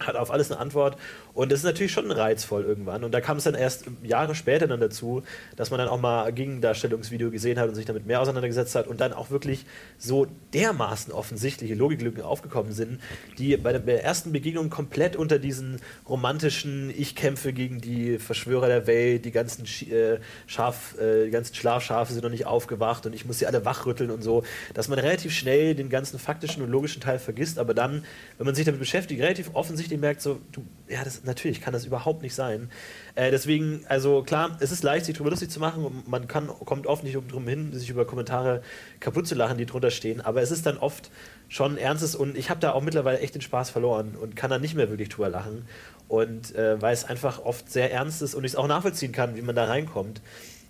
hat 0.00 0.16
auf 0.16 0.30
alles 0.30 0.50
eine 0.50 0.60
Antwort 0.60 0.96
und 1.34 1.50
das 1.50 1.60
ist 1.60 1.64
natürlich 1.64 1.90
schon 1.90 2.10
reizvoll 2.12 2.62
irgendwann. 2.62 3.02
Und 3.02 3.12
da 3.12 3.20
kam 3.20 3.38
es 3.38 3.44
dann 3.44 3.54
erst 3.54 3.86
Jahre 4.04 4.36
später 4.36 4.68
dann 4.68 4.78
dazu, 4.78 5.24
dass 5.56 5.70
man 5.70 5.78
dann 5.78 5.88
auch 5.88 6.00
mal 6.00 6.32
Gegendarstellungsvideo 6.32 7.32
gesehen 7.32 7.58
hat 7.58 7.68
und 7.68 7.74
sich 7.74 7.86
damit 7.86 8.06
mehr 8.06 8.20
auseinandergesetzt 8.20 8.76
hat 8.76 8.86
und 8.86 9.00
dann 9.00 9.12
auch 9.12 9.30
wirklich 9.30 9.66
so 9.98 10.28
dermaßen 10.52 11.12
offensichtliche 11.12 11.74
Logiklücken 11.74 12.22
aufgekommen 12.22 12.72
sind, 12.72 13.00
die 13.38 13.56
bei 13.56 13.72
der 13.72 14.04
ersten 14.04 14.30
Begegnung 14.30 14.70
komplett 14.70 15.16
unter 15.16 15.40
diesen 15.40 15.80
romantischen 16.08 16.92
Ich 16.96 17.16
kämpfe 17.16 17.52
gegen 17.52 17.80
die 17.80 18.18
Verschwörer 18.18 18.68
der 18.68 18.86
Welt, 18.86 19.24
die 19.24 19.32
ganzen, 19.32 19.64
äh, 19.90 20.20
Schaf, 20.46 20.96
äh, 21.00 21.24
die 21.24 21.30
ganzen 21.32 21.56
Schlafschafe 21.56 22.12
sind 22.12 22.22
noch 22.22 22.30
nicht 22.30 22.46
aufgewacht 22.46 23.06
und 23.06 23.12
ich 23.12 23.24
muss 23.24 23.40
sie 23.40 23.46
alle 23.46 23.64
wachrütteln 23.64 24.12
und 24.12 24.22
so, 24.22 24.44
dass 24.72 24.86
man 24.86 25.00
relativ 25.00 25.32
schnell 25.32 25.74
den 25.74 25.88
ganzen 25.88 26.20
faktischen 26.20 26.62
und 26.62 26.70
logischen 26.70 27.02
Teil 27.02 27.18
vergisst, 27.18 27.58
aber 27.58 27.74
dann, 27.74 28.04
wenn 28.38 28.46
man 28.46 28.54
sich 28.54 28.64
damit 28.64 28.78
beschäftigt, 28.78 29.20
relativ 29.20 29.50
offensichtlich 29.54 29.98
merkt, 29.98 30.22
so, 30.22 30.38
du, 30.52 30.64
ja, 30.88 31.02
das 31.02 31.23
natürlich 31.24 31.60
kann 31.60 31.72
das 31.72 31.84
überhaupt 31.84 32.22
nicht 32.22 32.34
sein. 32.34 32.70
Äh, 33.14 33.30
deswegen, 33.30 33.84
also 33.88 34.22
klar, 34.22 34.56
es 34.60 34.72
ist 34.72 34.82
leicht, 34.82 35.06
sich 35.06 35.14
darüber 35.14 35.30
lustig 35.30 35.50
zu 35.50 35.60
machen 35.60 35.84
und 35.84 36.08
man 36.08 36.28
kann, 36.28 36.46
kommt 36.46 36.86
oft 36.86 37.04
nicht 37.04 37.18
drum 37.30 37.48
hin, 37.48 37.72
sich 37.72 37.90
über 37.90 38.04
Kommentare 38.04 38.62
kaputt 39.00 39.26
zu 39.26 39.34
lachen, 39.34 39.58
die 39.58 39.66
drunter 39.66 39.90
stehen, 39.90 40.20
aber 40.20 40.42
es 40.42 40.50
ist 40.50 40.66
dann 40.66 40.78
oft 40.78 41.10
schon 41.48 41.76
ernstes 41.76 42.14
und 42.14 42.36
ich 42.36 42.50
habe 42.50 42.60
da 42.60 42.72
auch 42.72 42.82
mittlerweile 42.82 43.18
echt 43.20 43.34
den 43.34 43.42
Spaß 43.42 43.70
verloren 43.70 44.16
und 44.20 44.36
kann 44.36 44.50
da 44.50 44.58
nicht 44.58 44.74
mehr 44.74 44.88
wirklich 44.90 45.08
drüber 45.08 45.28
lachen 45.28 45.66
und 46.08 46.54
äh, 46.54 46.80
weil 46.80 46.92
es 46.92 47.04
einfach 47.04 47.44
oft 47.44 47.70
sehr 47.70 47.92
ernst 47.92 48.22
ist 48.22 48.34
und 48.34 48.44
ich 48.44 48.52
es 48.52 48.56
auch 48.56 48.66
nachvollziehen 48.66 49.12
kann, 49.12 49.36
wie 49.36 49.42
man 49.42 49.56
da 49.56 49.64
reinkommt. 49.64 50.20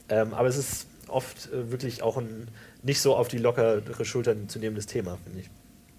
Ähm, 0.08 0.34
aber 0.34 0.48
es 0.48 0.56
ist 0.56 0.86
oft 1.08 1.52
äh, 1.52 1.70
wirklich 1.70 2.02
auch 2.02 2.16
ein 2.16 2.48
nicht 2.82 3.00
so 3.00 3.16
auf 3.16 3.28
die 3.28 3.38
lockere 3.38 3.82
Schultern 4.04 4.48
zu 4.48 4.58
nehmendes 4.58 4.86
Thema, 4.86 5.18
finde 5.24 5.40
ich. 5.40 5.50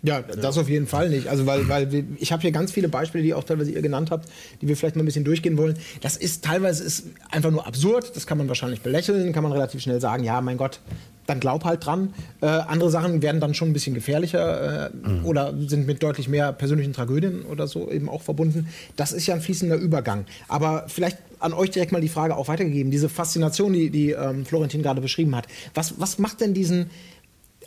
Ja, 0.05 0.21
das 0.21 0.57
auf 0.57 0.69
jeden 0.69 0.88
Fall 0.88 1.09
nicht. 1.09 1.27
Also 1.27 1.45
weil, 1.45 1.67
weil 1.67 2.05
ich 2.17 2.31
habe 2.31 2.41
hier 2.41 2.51
ganz 2.51 2.71
viele 2.71 2.89
Beispiele, 2.89 3.24
die 3.24 3.33
auch 3.33 3.43
teilweise 3.43 3.71
ihr 3.71 3.81
genannt 3.81 4.12
habt, 4.12 4.29
die 4.62 4.67
wir 4.67 4.77
vielleicht 4.77 4.95
mal 4.95 5.01
ein 5.01 5.05
bisschen 5.05 5.24
durchgehen 5.24 5.57
wollen. 5.57 5.77
Das 6.01 6.15
ist 6.15 6.43
teilweise 6.43 6.83
ist 6.83 7.07
einfach 7.31 7.50
nur 7.50 7.65
absurd. 7.65 8.15
Das 8.15 8.27
kann 8.27 8.38
man 8.38 8.47
wahrscheinlich 8.47 8.81
belächeln, 8.81 9.33
kann 9.33 9.43
man 9.43 9.51
relativ 9.51 9.81
schnell 9.81 10.00
sagen, 10.00 10.24
ja, 10.24 10.39
mein 10.41 10.57
Gott, 10.57 10.79
dann 11.25 11.39
glaub 11.39 11.63
halt 11.63 11.85
dran. 11.85 12.13
Äh, 12.41 12.45
andere 12.45 12.91
Sachen 12.91 13.21
werden 13.21 13.41
dann 13.41 13.53
schon 13.55 13.69
ein 13.69 13.74
bisschen 13.74 13.95
gefährlicher 13.95 14.88
äh, 14.88 14.89
mhm. 14.93 15.25
oder 15.25 15.53
sind 15.67 15.88
mit 15.88 16.03
deutlich 16.03 16.27
mehr 16.27 16.53
persönlichen 16.53 16.93
Tragödien 16.93 17.43
oder 17.43 17.67
so 17.67 17.89
eben 17.89 18.09
auch 18.09 18.21
verbunden. 18.21 18.67
Das 18.95 19.12
ist 19.12 19.25
ja 19.25 19.33
ein 19.33 19.41
fließender 19.41 19.77
Übergang. 19.77 20.25
Aber 20.47 20.85
vielleicht 20.88 21.17
an 21.39 21.53
euch 21.53 21.71
direkt 21.71 21.91
mal 21.91 22.01
die 22.01 22.09
Frage 22.09 22.35
auch 22.35 22.47
weitergegeben. 22.47 22.91
Diese 22.91 23.09
Faszination, 23.09 23.74
die, 23.74 23.89
die 23.89 24.12
ähm, 24.12 24.45
Florentin 24.45 24.83
gerade 24.83 25.01
beschrieben 25.01 25.35
hat. 25.35 25.47
Was, 25.74 26.00
was 26.00 26.19
macht 26.19 26.41
denn 26.41 26.53
diesen 26.53 26.89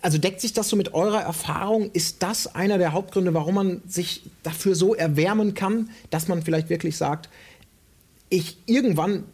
also 0.03 0.19
deckt 0.19 0.41
sich 0.41 0.53
das 0.53 0.69
so 0.69 0.77
mit 0.77 0.95
eurer 0.95 1.23
Erfahrung? 1.23 1.91
Ist 1.93 2.23
das 2.23 2.55
einer 2.55 2.79
der 2.79 2.93
Hauptgründe, 2.93 3.35
warum 3.35 3.55
man 3.55 3.83
sich 3.87 4.23
dafür 4.43 4.75
so 4.75 4.95
erwärmen 4.95 5.55
kann, 5.55 5.91
dass 6.11 6.29
man 6.29 6.43
vielleicht 6.43 6.69
wirklich 6.69 6.97
sagt, 6.97 7.29
ich 8.31 8.59
irgendwann 8.67 9.25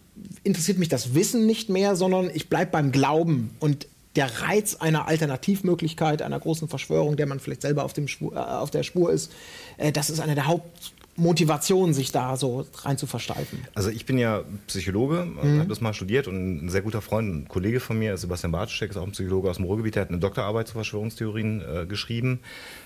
interessiert 0.43 0.79
mich 0.79 0.89
das 0.89 1.15
Wissen 1.15 1.47
nicht 1.47 1.69
mehr, 1.69 1.97
sondern 1.97 2.31
ich 2.33 2.49
bleibe 2.49 2.71
beim 2.71 2.93
Glauben 2.93 3.51
und 3.61 3.87
der 4.17 4.43
Reiz 4.43 4.77
einer 4.77 5.09
Alternativmöglichkeit, 5.09 6.23
einer 6.23 6.39
großen 6.39 6.69
Verschwörung, 6.69 7.17
der 7.17 7.27
man 7.27 7.41
vielleicht 7.41 7.63
selber 7.63 7.85
auf, 7.85 7.93
dem 7.93 8.07
Spur, 8.07 8.33
äh, 8.35 8.39
auf 8.39 8.71
der 8.71 8.85
Spur 8.85 9.13
ist, 9.13 9.33
äh, 9.77 9.91
das 9.91 10.09
ist 10.09 10.21
einer 10.21 10.37
der 10.37 10.47
Haupt 10.47 10.93
Motivation, 11.17 11.95
sich 11.95 12.13
da 12.13 12.37
so 12.37 12.67
rein 12.83 12.99
zu 12.99 13.07
versteifen? 13.07 13.61
Also 13.75 13.91
ich 13.91 14.07
bin 14.07 14.19
ja 14.19 14.43
Psychologe, 14.67 15.25
mhm. 15.25 15.59
habe 15.59 15.69
das 15.69 15.81
mal 15.81 15.95
studiert 15.95 16.27
und 16.27 16.65
ein 16.65 16.69
sehr 16.69 16.83
guter 16.83 17.01
Freund, 17.01 17.35
ein 17.35 17.49
Kollege 17.49 17.81
von 17.81 17.99
mir, 17.99 18.17
Sebastian 18.17 18.53
Bartschek, 18.53 18.91
ist 18.91 18.97
auch 18.97 19.05
ein 19.05 19.13
Psychologe 19.13 19.51
aus 19.51 19.57
dem 19.57 19.67
Ruhrgebiet, 19.67 19.95
der 19.95 20.03
hat 20.03 20.09
eine 20.11 20.19
Doktorarbeit 20.19 20.69
zu 20.69 20.75
Verschwörungstheorien 20.75 21.63
äh, 21.63 21.87
geschrieben 21.87 22.41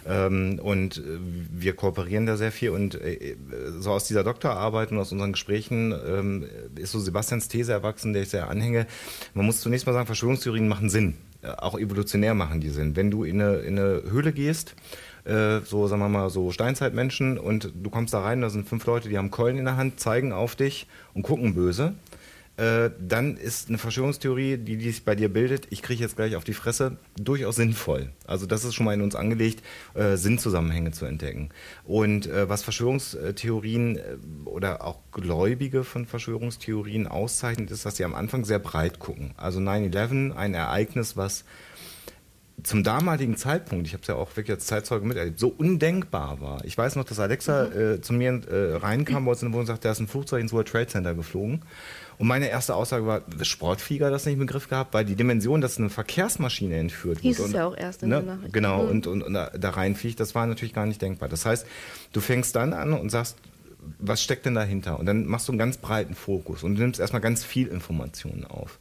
ähm, 0.06 0.60
und 0.62 0.98
äh, 0.98 1.02
wir 1.52 1.74
kooperieren 1.74 2.26
da 2.26 2.36
sehr 2.36 2.52
viel 2.52 2.70
und 2.70 2.94
äh, 3.00 3.36
so 3.78 3.92
aus 3.92 4.06
dieser 4.06 4.24
Doktorarbeit 4.24 4.92
und 4.92 4.98
aus 4.98 5.12
unseren 5.12 5.32
Gesprächen 5.32 5.92
ähm, 5.92 6.46
ist 6.76 6.92
so 6.92 7.00
Sebastians 7.00 7.48
These 7.48 7.72
erwachsen, 7.72 8.12
der 8.12 8.22
ich 8.22 8.28
sehr 8.28 8.48
anhänge. 8.50 8.86
Man 9.34 9.46
muss 9.46 9.60
zunächst 9.60 9.86
mal 9.86 9.92
sagen, 9.92 10.06
Verschwörungstheorien 10.06 10.68
machen 10.68 10.90
Sinn, 10.90 11.14
äh, 11.42 11.48
auch 11.48 11.78
evolutionär 11.78 12.34
machen 12.34 12.60
die 12.60 12.70
Sinn. 12.70 12.96
Wenn 12.96 13.10
du 13.10 13.24
in 13.24 13.40
eine, 13.40 13.56
in 13.58 13.78
eine 13.78 14.02
Höhle 14.10 14.32
gehst, 14.32 14.74
äh, 15.28 15.60
so 15.64 15.86
sagen 15.86 16.00
wir 16.00 16.08
mal 16.08 16.30
so 16.30 16.50
Steinzeitmenschen 16.50 17.38
und 17.38 17.72
du 17.74 17.90
kommst 17.90 18.14
da 18.14 18.20
rein, 18.20 18.40
da 18.40 18.50
sind 18.50 18.68
fünf 18.68 18.86
Leute, 18.86 19.08
die 19.08 19.18
haben 19.18 19.30
Keulen 19.30 19.58
in 19.58 19.64
der 19.64 19.76
Hand, 19.76 20.00
zeigen 20.00 20.32
auf 20.32 20.56
dich 20.56 20.86
und 21.14 21.22
gucken 21.22 21.54
böse. 21.54 21.94
Äh, 22.58 22.90
dann 22.98 23.36
ist 23.36 23.68
eine 23.68 23.78
Verschwörungstheorie, 23.78 24.56
die, 24.56 24.78
die 24.78 24.90
sich 24.90 25.04
bei 25.04 25.14
dir 25.14 25.32
bildet, 25.32 25.68
ich 25.70 25.80
kriege 25.80 26.02
jetzt 26.02 26.16
gleich 26.16 26.34
auf 26.34 26.42
die 26.42 26.54
Fresse, 26.54 26.96
durchaus 27.16 27.54
sinnvoll. 27.54 28.10
Also 28.26 28.46
das 28.46 28.64
ist 28.64 28.74
schon 28.74 28.84
mal 28.84 28.94
in 28.94 29.00
uns 29.00 29.14
angelegt, 29.14 29.62
äh, 29.94 30.16
Sinnzusammenhänge 30.16 30.90
zu 30.90 31.04
entdecken. 31.04 31.50
Und 31.84 32.26
äh, 32.26 32.48
was 32.48 32.64
Verschwörungstheorien 32.64 33.96
äh, 33.96 34.02
oder 34.44 34.84
auch 34.84 34.98
Gläubige 35.12 35.84
von 35.84 36.04
Verschwörungstheorien 36.04 37.06
auszeichnet, 37.06 37.70
ist, 37.70 37.86
dass 37.86 37.96
sie 37.96 38.04
am 38.04 38.16
Anfang 38.16 38.44
sehr 38.44 38.58
breit 38.58 38.98
gucken. 38.98 39.34
Also 39.36 39.60
9-11, 39.60 40.34
ein 40.34 40.54
Ereignis, 40.54 41.16
was 41.16 41.44
zum 42.62 42.82
damaligen 42.82 43.36
Zeitpunkt, 43.36 43.86
ich 43.86 43.92
habe 43.92 44.02
es 44.02 44.08
ja 44.08 44.16
auch 44.16 44.36
wirklich 44.36 44.56
als 44.56 44.66
Zeitzeuge 44.66 45.06
miterlebt, 45.06 45.38
so 45.38 45.48
undenkbar 45.48 46.40
war. 46.40 46.64
Ich 46.64 46.76
weiß 46.76 46.96
noch, 46.96 47.04
dass 47.04 47.20
Alexa 47.20 47.66
mhm. 47.66 47.80
äh, 47.80 48.00
zu 48.00 48.12
mir 48.12 48.40
äh, 48.50 48.76
reinkam 48.76 49.24
bei 49.24 49.30
uns 49.30 49.42
in 49.42 49.48
der 49.48 49.52
Wohnung 49.52 49.60
und 49.60 49.66
sagte, 49.66 49.82
da 49.82 49.92
ist 49.92 50.00
ein 50.00 50.08
Flugzeug 50.08 50.40
ins 50.40 50.52
World 50.52 50.68
Trade 50.68 50.88
Center 50.88 51.14
geflogen. 51.14 51.62
Und 52.18 52.26
meine 52.26 52.48
erste 52.48 52.74
Aussage 52.74 53.06
war, 53.06 53.22
Sportflieger 53.42 54.10
das 54.10 54.26
nicht 54.26 54.34
im 54.34 54.40
Begriff 54.40 54.68
gehabt, 54.68 54.92
weil 54.92 55.04
die 55.04 55.14
Dimension, 55.14 55.60
dass 55.60 55.78
eine 55.78 55.88
Verkehrsmaschine 55.88 56.76
entführt 56.76 57.20
Hieß 57.20 57.38
wurde. 57.38 57.46
Hieß 57.46 57.54
es 57.54 57.58
ja 57.58 57.66
auch 57.66 57.76
erst 57.76 58.02
in 58.02 58.08
ne, 58.08 58.22
der 58.22 58.34
Nachricht. 58.34 58.52
Genau, 58.52 58.82
mhm. 58.82 58.90
und, 58.90 59.06
und, 59.06 59.22
und 59.22 59.34
da, 59.34 59.70
reinfliegt, 59.70 60.18
das 60.18 60.34
war 60.34 60.46
natürlich 60.46 60.74
gar 60.74 60.86
nicht 60.86 61.00
denkbar. 61.00 61.28
Das 61.28 61.46
heißt, 61.46 61.64
du 62.12 62.20
fängst 62.20 62.56
dann 62.56 62.72
an 62.72 62.92
und 62.92 63.10
sagst, 63.10 63.36
was 64.00 64.20
steckt 64.20 64.46
denn 64.46 64.54
dahinter? 64.54 64.98
Und 64.98 65.06
dann 65.06 65.26
machst 65.26 65.46
du 65.46 65.52
einen 65.52 65.60
ganz 65.60 65.76
breiten 65.76 66.14
Fokus 66.14 66.64
und 66.64 66.74
nimmst 66.74 66.98
erstmal 66.98 67.22
ganz 67.22 67.44
viel 67.44 67.68
Informationen 67.68 68.44
auf. 68.44 68.80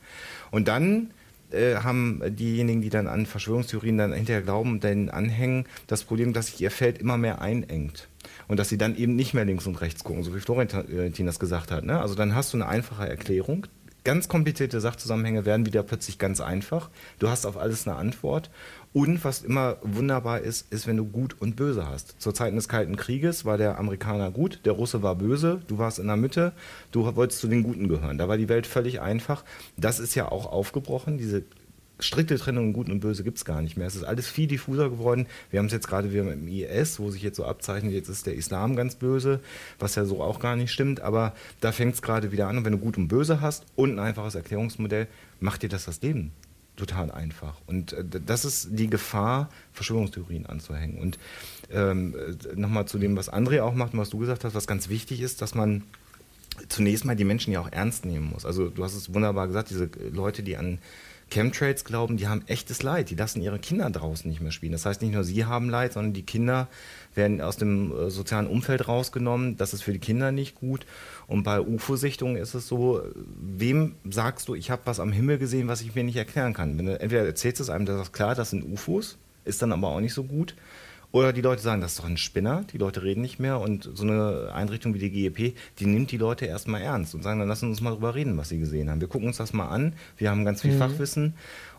Und 0.49 0.67
dann 0.67 1.11
äh, 1.51 1.75
haben 1.75 2.21
diejenigen, 2.25 2.81
die 2.81 2.89
dann 2.89 3.07
an 3.07 3.25
Verschwörungstheorien 3.25 3.97
dann 3.97 4.13
hinterher 4.13 4.41
glauben, 4.41 4.79
dann 4.79 5.09
anhängen, 5.09 5.65
das 5.87 6.03
Problem, 6.03 6.33
dass 6.33 6.47
sich 6.47 6.61
ihr 6.61 6.71
Feld 6.71 6.97
immer 6.99 7.17
mehr 7.17 7.41
einengt. 7.41 8.07
Und 8.47 8.59
dass 8.59 8.69
sie 8.69 8.77
dann 8.77 8.95
eben 8.97 9.15
nicht 9.15 9.33
mehr 9.33 9.45
links 9.45 9.67
und 9.67 9.79
rechts 9.81 10.03
gucken, 10.03 10.23
so 10.23 10.35
wie 10.35 10.39
Florentin 10.39 11.25
das 11.25 11.39
gesagt 11.39 11.71
hat. 11.71 11.83
Ne? 11.83 11.99
Also 11.99 12.15
dann 12.15 12.35
hast 12.35 12.53
du 12.53 12.57
eine 12.57 12.67
einfache 12.67 13.07
Erklärung, 13.07 13.67
ganz 14.07 14.29
komplizierte 14.29 14.79
Sachzusammenhänge 14.79 15.43
werden 15.43 15.65
wieder 15.65 15.83
plötzlich 15.83 16.17
ganz 16.17 16.39
einfach. 16.39 16.89
Du 17.19 17.27
hast 17.27 17.45
auf 17.45 17.57
alles 17.57 17.85
eine 17.85 17.97
Antwort. 17.97 18.49
Und 18.97 19.23
was 19.23 19.43
immer 19.43 19.77
wunderbar 19.83 20.39
ist, 20.39 20.73
ist, 20.73 20.87
wenn 20.87 20.97
du 20.97 21.05
Gut 21.05 21.35
und 21.39 21.55
Böse 21.55 21.87
hast. 21.87 22.19
Zur 22.19 22.33
Zeit 22.33 22.55
des 22.55 22.67
Kalten 22.67 22.95
Krieges 22.95 23.45
war 23.45 23.59
der 23.59 23.77
Amerikaner 23.77 24.31
gut, 24.31 24.61
der 24.65 24.73
Russe 24.73 25.03
war 25.03 25.13
böse, 25.13 25.61
du 25.67 25.77
warst 25.77 25.99
in 25.99 26.07
der 26.07 26.15
Mitte, 26.15 26.51
du 26.91 27.15
wolltest 27.15 27.41
zu 27.41 27.47
den 27.47 27.61
Guten 27.61 27.89
gehören. 27.89 28.17
Da 28.17 28.27
war 28.27 28.37
die 28.37 28.49
Welt 28.49 28.65
völlig 28.65 28.99
einfach. 28.99 29.43
Das 29.77 29.99
ist 29.99 30.15
ja 30.15 30.31
auch 30.31 30.51
aufgebrochen, 30.51 31.19
diese 31.19 31.43
strikte 31.99 32.39
Trennung 32.39 32.73
Gut 32.73 32.89
und 32.89 33.01
Böse 33.01 33.23
gibt 33.23 33.37
es 33.37 33.45
gar 33.45 33.61
nicht 33.61 33.77
mehr. 33.77 33.85
Es 33.85 33.95
ist 33.95 34.03
alles 34.03 34.25
viel 34.25 34.47
diffuser 34.47 34.89
geworden. 34.89 35.27
Wir 35.51 35.59
haben 35.59 35.67
es 35.67 35.73
jetzt 35.73 35.87
gerade 35.87 36.11
wieder 36.11 36.23
mit 36.23 36.33
dem 36.33 36.47
IS, 36.47 36.99
wo 36.99 37.11
sich 37.11 37.21
jetzt 37.21 37.37
so 37.37 37.45
abzeichnet, 37.45 37.93
jetzt 37.93 38.09
ist 38.09 38.25
der 38.25 38.33
Islam 38.33 38.75
ganz 38.75 38.95
böse, 38.95 39.41
was 39.77 39.93
ja 39.93 40.05
so 40.05 40.23
auch 40.23 40.39
gar 40.39 40.55
nicht 40.55 40.71
stimmt. 40.71 41.01
Aber 41.01 41.35
da 41.61 41.71
fängt 41.71 41.93
es 41.93 42.01
gerade 42.01 42.31
wieder 42.31 42.47
an. 42.47 42.57
Und 42.57 42.65
wenn 42.65 42.71
du 42.71 42.79
Gut 42.79 42.97
und 42.97 43.09
Böse 43.09 43.41
hast 43.41 43.63
und 43.75 43.91
ein 43.91 43.99
einfaches 43.99 44.33
Erklärungsmodell, 44.33 45.05
macht 45.39 45.61
dir 45.61 45.69
das 45.69 45.85
das 45.85 46.01
Leben 46.01 46.31
total 46.77 47.11
einfach. 47.11 47.55
Und 47.65 47.93
äh, 47.93 48.05
das 48.25 48.45
ist 48.45 48.69
die 48.71 48.89
Gefahr, 48.89 49.49
Verschwörungstheorien 49.73 50.45
anzuhängen. 50.45 50.99
Und 50.99 51.19
ähm, 51.71 52.15
äh, 52.15 52.55
nochmal 52.55 52.87
zu 52.87 52.97
dem, 52.97 53.17
was 53.17 53.31
André 53.31 53.61
auch 53.61 53.73
macht 53.73 53.93
und 53.93 53.99
was 53.99 54.09
du 54.09 54.19
gesagt 54.19 54.45
hast, 54.45 54.55
was 54.55 54.67
ganz 54.67 54.87
wichtig 54.87 55.19
ist, 55.19 55.41
dass 55.41 55.55
man 55.55 55.83
zunächst 56.69 57.03
mal 57.03 57.15
die 57.15 57.25
Menschen 57.25 57.51
ja 57.51 57.59
auch 57.59 57.71
ernst 57.71 58.05
nehmen 58.05 58.29
muss. 58.31 58.45
Also 58.45 58.69
du 58.69 58.83
hast 58.83 58.95
es 58.95 59.13
wunderbar 59.13 59.47
gesagt, 59.47 59.69
diese 59.69 59.89
Leute, 60.11 60.43
die 60.43 60.57
an 60.57 60.79
Chemtrails 61.29 61.83
glauben, 61.83 62.17
die 62.17 62.27
haben 62.27 62.43
echtes 62.47 62.83
Leid. 62.83 63.09
Die 63.09 63.15
lassen 63.15 63.41
ihre 63.41 63.59
Kinder 63.59 63.89
draußen 63.89 64.29
nicht 64.29 64.41
mehr 64.41 64.51
spielen. 64.51 64.71
Das 64.71 64.85
heißt, 64.85 65.01
nicht 65.01 65.13
nur 65.13 65.23
sie 65.23 65.45
haben 65.45 65.69
Leid, 65.69 65.93
sondern 65.93 66.13
die 66.13 66.23
Kinder 66.23 66.67
werden 67.15 67.41
aus 67.41 67.57
dem 67.57 67.91
äh, 67.91 68.09
sozialen 68.09 68.47
Umfeld 68.47 68.87
rausgenommen. 68.87 69.57
Das 69.57 69.73
ist 69.73 69.81
für 69.81 69.93
die 69.93 69.99
Kinder 69.99 70.31
nicht 70.31 70.55
gut. 70.55 70.85
Und 71.27 71.43
bei 71.43 71.59
UFO-Sichtungen 71.59 72.37
ist 72.37 72.53
es 72.53 72.67
so, 72.67 73.01
wem 73.15 73.95
sagst 74.09 74.47
du, 74.47 74.55
ich 74.55 74.71
habe 74.71 74.83
was 74.85 74.99
am 74.99 75.11
Himmel 75.11 75.37
gesehen, 75.37 75.67
was 75.67 75.81
ich 75.81 75.95
mir 75.95 76.03
nicht 76.03 76.15
erklären 76.15 76.53
kann? 76.53 76.77
Du 76.77 76.99
entweder 76.99 77.25
erzählst 77.25 77.59
es 77.59 77.69
einem, 77.69 77.85
das 77.85 78.01
ist 78.01 78.13
klar, 78.13 78.33
das 78.33 78.51
sind 78.51 78.63
UFOs, 78.63 79.17
ist 79.43 79.61
dann 79.61 79.73
aber 79.73 79.89
auch 79.89 79.99
nicht 79.99 80.13
so 80.13 80.23
gut. 80.23 80.55
Oder 81.11 81.31
die 81.31 81.41
Leute 81.41 81.61
sagen, 81.61 81.81
das 81.81 81.93
ist 81.93 81.99
doch 81.99 82.05
ein 82.05 82.17
Spinner, 82.17 82.65
die 82.71 82.77
Leute 82.77 83.01
reden 83.01 83.21
nicht 83.21 83.39
mehr 83.39 83.59
und 83.59 83.89
so 83.93 84.03
eine 84.03 84.51
Einrichtung 84.53 84.93
wie 84.93 84.99
die 84.99 85.09
GEP, 85.09 85.55
die 85.79 85.85
nimmt 85.85 86.11
die 86.11 86.17
Leute 86.17 86.45
erstmal 86.45 86.81
ernst 86.81 87.15
und 87.15 87.23
sagen, 87.23 87.39
dann 87.39 87.47
lassen 87.47 87.69
uns 87.69 87.79
mal 87.81 87.91
drüber 87.91 88.13
reden, 88.13 88.37
was 88.37 88.49
sie 88.49 88.59
gesehen 88.59 88.89
haben. 88.89 88.99
Wir 88.99 89.07
gucken 89.07 89.27
uns 89.27 89.37
das 89.37 89.53
mal 89.53 89.69
an, 89.69 89.93
wir 90.17 90.29
haben 90.29 90.43
ganz 90.43 90.61
viel 90.61 90.73
mhm. 90.73 90.79
Fachwissen 90.79 91.33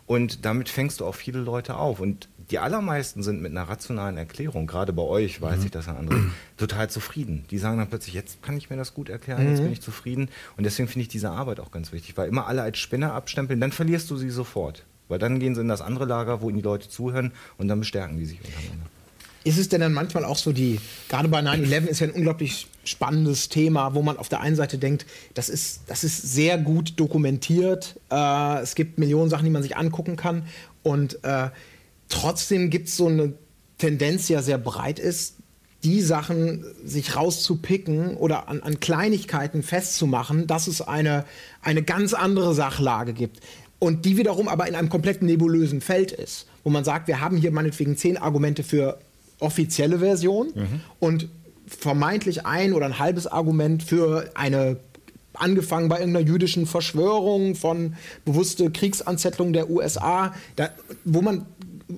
und 0.07 0.43
damit 0.43 0.69
fängst 0.69 0.99
du 0.99 1.05
auch 1.05 1.13
viele 1.13 1.37
Leute 1.37 1.75
auf. 1.75 1.99
Und 1.99 2.29
die 2.49 2.57
allermeisten 2.57 3.21
sind 3.21 3.43
mit 3.43 3.51
einer 3.51 3.69
rationalen 3.69 4.17
Erklärung, 4.17 4.65
gerade 4.65 4.91
bei 4.91 5.03
euch 5.03 5.39
weiß 5.39 5.59
mhm. 5.59 5.65
ich 5.65 5.71
das 5.71 5.87
an 5.87 5.97
anderen, 5.97 6.33
total 6.57 6.89
zufrieden. 6.89 7.45
Die 7.51 7.59
sagen 7.59 7.77
dann 7.77 7.89
plötzlich, 7.89 8.15
jetzt 8.15 8.41
kann 8.41 8.57
ich 8.57 8.71
mir 8.71 8.77
das 8.77 8.95
gut 8.95 9.09
erklären, 9.09 9.43
mhm. 9.43 9.49
jetzt 9.51 9.61
bin 9.61 9.71
ich 9.71 9.81
zufrieden. 9.81 10.29
Und 10.57 10.63
deswegen 10.63 10.89
finde 10.89 11.03
ich 11.03 11.09
diese 11.09 11.29
Arbeit 11.29 11.59
auch 11.59 11.69
ganz 11.69 11.91
wichtig, 11.91 12.17
weil 12.17 12.27
immer 12.27 12.47
alle 12.47 12.63
als 12.63 12.79
Spinner 12.79 13.13
abstempeln, 13.13 13.61
dann 13.61 13.71
verlierst 13.71 14.09
du 14.09 14.17
sie 14.17 14.31
sofort. 14.31 14.83
Weil 15.09 15.19
dann 15.19 15.39
gehen 15.39 15.53
sie 15.53 15.61
in 15.61 15.67
das 15.67 15.81
andere 15.81 16.05
Lager, 16.05 16.41
wo 16.41 16.49
ihnen 16.49 16.57
die 16.57 16.63
Leute 16.63 16.89
zuhören 16.89 17.31
und 17.59 17.67
dann 17.67 17.79
bestärken 17.79 18.17
die 18.17 18.25
sich 18.25 18.39
untereinander. 18.43 18.89
Ist 19.49 19.57
es 19.57 19.67
denn 19.67 19.81
dann 19.81 19.93
manchmal 19.93 20.25
auch 20.25 20.37
so 20.37 20.51
die, 20.51 20.79
gerade 21.07 21.27
bei 21.27 21.39
9-11 21.39 21.87
ist 21.87 22.01
ja 22.01 22.07
ein 22.07 22.13
unglaublich 22.13 22.67
spannendes 22.83 23.49
Thema, 23.49 23.95
wo 23.95 24.03
man 24.03 24.15
auf 24.17 24.29
der 24.29 24.41
einen 24.41 24.55
Seite 24.55 24.77
denkt, 24.77 25.07
das 25.33 25.49
ist, 25.49 25.81
das 25.87 26.03
ist 26.03 26.21
sehr 26.21 26.59
gut 26.59 26.99
dokumentiert, 26.99 27.99
äh, 28.11 28.61
es 28.61 28.75
gibt 28.75 28.99
Millionen 28.99 29.31
Sachen, 29.31 29.45
die 29.45 29.49
man 29.49 29.63
sich 29.63 29.75
angucken 29.75 30.17
kann 30.17 30.43
und 30.83 31.23
äh, 31.23 31.49
trotzdem 32.09 32.69
gibt 32.69 32.89
es 32.89 32.97
so 32.97 33.07
eine 33.07 33.33
Tendenz, 33.79 34.27
die 34.27 34.33
ja 34.33 34.43
sehr 34.43 34.59
breit 34.59 34.99
ist, 34.99 35.37
die 35.83 36.01
Sachen 36.01 36.63
sich 36.85 37.15
rauszupicken 37.15 38.17
oder 38.17 38.49
an, 38.49 38.61
an 38.61 38.79
Kleinigkeiten 38.79 39.63
festzumachen, 39.63 40.45
dass 40.45 40.67
es 40.67 40.81
eine, 40.81 41.25
eine 41.63 41.81
ganz 41.81 42.13
andere 42.13 42.53
Sachlage 42.53 43.13
gibt 43.13 43.39
und 43.79 44.05
die 44.05 44.15
wiederum 44.17 44.47
aber 44.47 44.67
in 44.67 44.75
einem 44.75 44.89
komplett 44.89 45.23
nebulösen 45.23 45.81
Feld 45.81 46.11
ist, 46.11 46.45
wo 46.63 46.69
man 46.69 46.83
sagt, 46.83 47.07
wir 47.07 47.19
haben 47.19 47.37
hier 47.37 47.49
meinetwegen 47.49 47.97
zehn 47.97 48.15
Argumente 48.15 48.61
für 48.61 48.99
offizielle 49.39 49.99
Version 49.99 50.47
mhm. 50.53 50.81
und 50.99 51.29
vermeintlich 51.67 52.45
ein 52.45 52.73
oder 52.73 52.85
ein 52.85 52.99
halbes 52.99 53.27
Argument 53.27 53.83
für 53.83 54.29
eine 54.35 54.77
angefangen 55.33 55.89
bei 55.89 55.99
irgendeiner 55.99 56.25
jüdischen 56.25 56.65
Verschwörung 56.65 57.55
von 57.55 57.95
bewusste 58.25 58.71
Kriegsanzettlung 58.71 59.53
der 59.53 59.69
USA, 59.69 60.33
da, 60.55 60.69
wo 61.05 61.21
man 61.21 61.45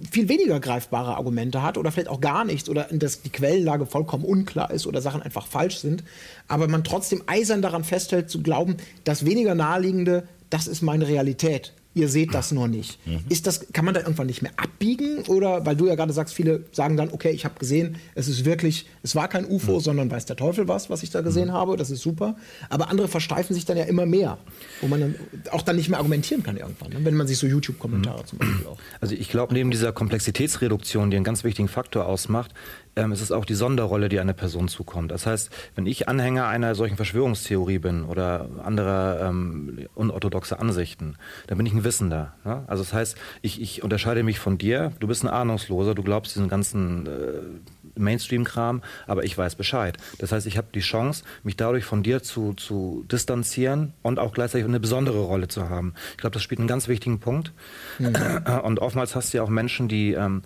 viel 0.10 0.30
weniger 0.30 0.60
greifbare 0.60 1.16
Argumente 1.16 1.62
hat 1.62 1.78
oder 1.78 1.92
vielleicht 1.92 2.10
auch 2.10 2.22
gar 2.22 2.46
nichts 2.46 2.70
oder 2.70 2.84
dass 2.92 3.24
die 3.24 3.30
Quellenlage 3.30 3.86
vollkommen 3.86 4.24
unklar 4.24 4.72
ist 4.72 4.88
oder 4.88 5.02
Sachen 5.02 5.22
einfach 5.22 5.48
falsch 5.48 5.80
sind, 5.80 6.04
aber 6.48 6.68
man 6.68 6.84
trotzdem 6.84 7.24
eisern 7.26 7.62
daran 7.62 7.84
festhält 7.84 8.30
zu 8.30 8.42
glauben, 8.42 8.78
das 9.04 9.26
weniger 9.26 9.56
naheliegende, 9.56 10.28
das 10.50 10.68
ist 10.68 10.82
meine 10.82 11.08
Realität 11.08 11.74
ihr 11.94 12.08
seht 12.08 12.34
das 12.34 12.52
nur 12.52 12.68
nicht. 12.68 13.06
Mhm. 13.06 13.20
Ist 13.30 13.48
das, 13.48 13.72
kann 13.74 13.86
man 13.86 13.94
da 13.94 14.02
irgendwann 14.02 14.28
nicht 14.28 14.42
mehr 14.42 14.52
abbiegen? 14.56 15.24
Oder, 15.28 15.66
weil 15.66 15.76
du 15.76 15.88
ja 15.88 15.96
gerade 15.96 16.14
sagst, 16.14 16.34
viele 16.34 16.64
sagen 16.72 16.96
dann, 16.96 17.12
okay, 17.12 17.32
ich 17.32 17.44
habe 17.44 17.60
gesehen, 17.60 17.98
es 18.16 18.28
ist 18.28 18.46
wirklich, 18.46 18.88
es 19.04 19.16
war 19.16 19.28
kein 19.28 19.46
UFO, 19.46 19.76
mhm. 19.76 19.80
sondern 19.82 20.12
weiß 20.12 20.26
der 20.26 20.36
Teufel 20.36 20.68
was, 20.68 20.90
was 20.90 21.04
ich 21.04 21.10
da 21.10 21.22
gesehen 21.22 21.50
mhm. 21.50 21.54
habe, 21.54 21.78
das 21.78 21.92
ist 21.92 22.02
super. 22.02 22.36
Aber 22.70 22.90
andere 22.90 23.08
versteifen 23.08 23.54
sich 23.54 23.66
dann 23.66 23.78
ja 23.78 23.84
immer 23.84 24.06
mehr, 24.06 24.38
wo 24.80 24.88
man 24.88 25.02
dann 25.02 25.16
auch 25.52 25.62
dann 25.62 25.76
nicht 25.76 25.90
mehr 25.90 26.00
argumentieren 26.00 26.44
kann 26.44 26.58
irgendwann, 26.58 26.92
ne? 26.92 27.00
wenn 27.04 27.16
man 27.16 27.28
sich 27.28 27.38
so 27.38 27.48
YouTube-Kommentare 27.48 28.22
mhm. 28.22 28.26
zum 28.26 28.40
Beispiel 28.40 28.68
auch. 28.68 28.78
Also 29.02 29.16
ich 29.16 29.30
glaube, 29.30 29.54
neben 29.54 29.72
dieser 29.72 29.92
Komplexitätsreduktion, 29.92 31.12
die 31.12 31.18
einen 31.18 31.26
ganz 31.26 31.44
wichtigen 31.44 31.68
Faktor 31.68 32.06
ausmacht, 32.06 32.52
ähm, 32.96 33.12
es 33.12 33.22
ist 33.22 33.32
auch 33.32 33.46
die 33.46 33.56
Sonderrolle, 33.56 34.10
die 34.10 34.20
einer 34.20 34.34
Person 34.34 34.68
zukommt. 34.68 35.12
Das 35.12 35.26
heißt, 35.26 35.50
wenn 35.76 35.86
ich 35.86 36.10
Anhänger 36.10 36.48
einer 36.48 36.76
solchen 36.76 36.98
Verschwörungstheorie 36.98 37.80
bin 37.80 38.04
oder 38.04 38.50
anderer 38.64 39.30
ähm, 39.30 39.88
unorthodoxer 39.96 40.60
Ansichten, 40.60 41.16
dann 41.48 41.58
bin 41.58 41.66
ich 41.66 41.74
ein 41.74 41.84
Wissender. 41.84 42.34
Ne? 42.44 42.64
Also 42.68 42.84
das 42.84 42.94
heißt, 42.94 43.18
ich, 43.42 43.62
ich 43.62 43.84
unterscheide 43.84 44.24
mich 44.24 44.40
von 44.40 44.58
dir, 44.58 44.92
du 45.00 45.08
bist 45.08 45.24
ein 45.24 45.30
Ahnungsloser, 45.30 45.96
du 45.96 46.04
glaubst 46.04 46.36
diesen 46.36 46.50
ganzen 46.50 47.08
äh, 47.08 48.00
Mainstream-Kram, 48.00 48.82
aber 49.08 49.24
ich 49.24 49.38
weiß 49.38 49.56
Bescheid. 49.56 49.98
Das 50.18 50.32
heißt, 50.32 50.48
ich 50.48 50.58
habe 50.58 50.68
die 50.74 50.80
Chance, 50.80 51.24
mich 51.44 51.56
dadurch 51.56 51.86
von 51.86 52.04
dir 52.04 52.22
zu, 52.24 52.54
zu 52.54 53.06
distanzieren 53.10 53.94
und 54.02 54.20
auch 54.20 54.34
gleichzeitig 54.34 54.68
eine 54.68 54.80
besondere 54.80 55.20
Rolle 55.20 55.48
zu 55.48 55.70
haben. 55.70 55.94
Ich 56.12 56.18
glaube, 56.18 56.34
das 56.34 56.44
spielt 56.44 56.60
einen 56.60 56.68
ganz 56.68 56.88
wichtigen 56.88 57.20
Punkt. 57.20 57.54
Mhm. 58.00 58.16
Und 58.64 58.80
oftmals 58.80 59.16
hast 59.16 59.34
du 59.34 59.38
ja 59.38 59.44
auch 59.44 59.50
Menschen, 59.50 59.88
die 59.88 60.14
ähm, 60.14 60.44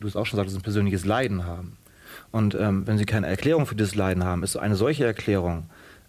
du 0.00 0.06
es 0.06 0.16
auch 0.16 0.26
schon 0.26 0.36
sagst, 0.36 0.56
ein 0.56 0.62
persönliches 0.62 1.04
Leiden 1.04 1.46
haben. 1.46 1.76
Und 2.30 2.54
ähm, 2.54 2.86
wenn 2.86 2.98
sie 2.98 3.06
keine 3.06 3.26
Erklärung 3.26 3.66
für 3.66 3.74
dieses 3.74 3.94
Leiden 3.94 4.24
haben, 4.24 4.42
ist 4.42 4.56
eine 4.56 4.76
solche 4.76 5.04
Erklärung 5.04 5.68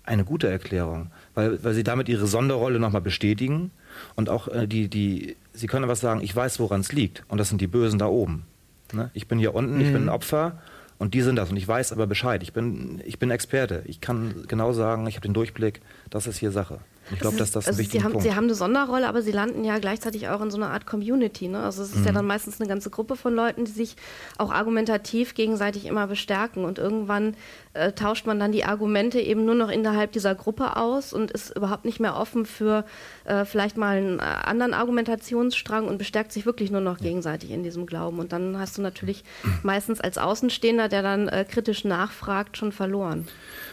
eine 0.10 0.26
gute 0.26 0.50
Erklärung, 0.50 1.12
weil, 1.36 1.64
weil 1.64 1.74
sie 1.74 1.84
damit 1.84 2.10
ihre 2.10 2.26
Sonderrolle 2.26 2.80
nochmal 2.80 3.02
bestätigen 3.02 3.72
und 4.16 4.30
auch 4.30 4.48
äh, 4.48 4.68
die, 4.68 4.88
die, 4.88 5.38
sie 5.54 5.68
können 5.68 5.88
was 5.88 6.02
sagen, 6.02 6.22
ich 6.22 6.36
weiß, 6.36 6.60
woran 6.60 6.82
es 6.82 6.92
liegt 6.92 7.24
und 7.28 7.38
das 7.38 7.50
sind 7.50 7.62
die 7.62 7.68
Bösen 7.68 8.00
da 8.00 8.08
oben. 8.08 8.46
Ne? 8.92 9.12
Ich 9.14 9.28
bin 9.28 9.38
hier 9.38 9.54
unten, 9.54 9.76
mhm. 9.76 9.82
ich 9.82 9.88
bin 9.88 9.98
ein 9.98 10.04
mhm. 10.04 10.10
Opfer 10.10 10.60
und 10.98 11.14
die 11.14 11.22
sind 11.22 11.36
das 11.36 11.52
und 11.52 11.58
ich 11.58 11.68
weiß 11.68 11.92
aber 11.94 12.08
Bescheid, 12.08 12.42
ich 12.42 12.54
bin, 12.54 13.02
ich 13.06 13.20
bin 13.20 13.30
Experte, 13.30 13.84
ich 13.86 14.02
kann 14.02 14.46
genau 14.48 14.74
sagen, 14.74 15.06
ich 15.06 15.16
habe 15.16 15.28
den 15.28 15.34
Durchblick, 15.34 15.82
das 16.10 16.26
ist 16.26 16.38
hier 16.38 16.52
Sache. 16.52 16.80
Ich 17.12 17.20
glaube, 17.20 17.38
dass 17.38 17.52
das 17.52 17.66
ein 17.66 17.70
also 17.70 17.80
wichtiger 17.80 18.00
sie 18.00 18.06
haben, 18.06 18.12
Punkt. 18.14 18.28
Sie 18.28 18.36
haben 18.36 18.44
eine 18.46 18.56
Sonderrolle, 18.56 19.08
aber 19.08 19.22
sie 19.22 19.32
landen 19.32 19.64
ja 19.64 19.80
gleichzeitig 19.80 20.28
auch 20.30 20.42
in 20.42 20.52
so 20.52 20.58
einer 20.58 20.70
Art 20.70 20.86
Community. 20.86 21.48
Ne? 21.48 21.60
Also 21.60 21.84
es 21.84 21.90
ist 21.90 22.00
mhm. 22.00 22.06
ja 22.06 22.12
dann 22.12 22.26
meistens 22.26 22.60
eine 22.60 22.70
ganze 22.70 22.90
Gruppe 22.90 23.16
von 23.16 23.34
Leuten, 23.34 23.66
die 23.66 23.72
sich 23.72 23.96
auch 24.38 24.52
argumentativ 24.52 25.34
gegenseitig 25.34 25.86
immer 25.86 26.08
bestärken. 26.08 26.66
Und 26.66 26.78
irgendwann 26.78 27.36
äh, 27.74 27.92
tauscht 27.92 28.26
man 28.26 28.40
dann 28.40 28.52
die 28.52 28.66
Argumente 28.66 29.20
eben 29.20 29.46
nur 29.46 29.56
noch 29.56 29.70
innerhalb 29.70 30.12
dieser 30.12 30.36
Gruppe 30.36 30.78
aus 30.78 31.14
und 31.14 31.32
ist 31.32 31.56
überhaupt 31.56 31.86
nicht 31.86 32.00
mehr 32.00 32.16
offen 32.16 32.46
für 32.46 32.86
äh, 33.26 33.46
vielleicht 33.46 33.78
mal 33.78 33.98
einen 33.98 34.20
äh, 34.20 34.22
anderen 34.22 34.74
Argumentationsstrang 34.74 35.88
und 35.88 35.98
bestärkt 35.98 36.32
sich 36.32 36.46
wirklich 36.46 36.72
nur 36.72 36.82
noch 36.82 37.00
gegenseitig 37.00 37.52
in 37.52 37.64
diesem 37.64 37.86
Glauben. 37.86 38.20
Und 38.20 38.32
dann 38.32 38.58
hast 38.60 38.78
du 38.78 38.82
natürlich 38.82 39.24
meistens 39.64 40.02
als 40.02 40.18
Außenstehender, 40.18 40.90
der 40.90 41.02
dann 41.02 41.28
äh, 41.28 41.46
kritisch 41.50 41.86
nachfragt, 41.86 42.58
schon 42.58 42.72
verloren. 42.72 43.28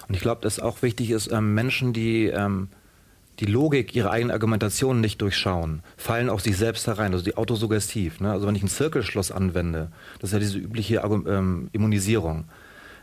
Und 0.09 0.15
ich 0.15 0.21
glaube, 0.21 0.41
dass 0.43 0.61
auch 0.61 0.83
wichtig 0.83 1.11
ist, 1.11 1.31
ähm, 1.33 1.55
Menschen, 1.55 1.93
die 1.93 2.27
ähm, 2.27 2.69
die 3.41 3.47
Logik 3.47 3.95
ihrer 3.95 4.11
eigenen 4.11 4.33
Argumentation 4.33 5.01
nicht 5.01 5.21
durchschauen, 5.21 5.83
fallen 5.97 6.31
auch 6.31 6.41
sich 6.41 6.57
selbst 6.57 6.87
herein, 6.87 7.13
also 7.13 7.25
die 7.25 7.37
autosuggestiv. 7.37 8.21
Ne? 8.21 8.33
Also 8.33 8.47
wenn 8.47 8.55
ich 8.55 8.63
ein 8.63 8.69
Zirkelschloss 8.69 9.31
anwende, 9.31 9.89
das 10.21 10.31
ist 10.31 10.35
ja 10.35 10.39
diese 10.39 10.59
übliche 10.59 11.03
ähm, 11.05 11.69
Immunisierung. 11.73 12.45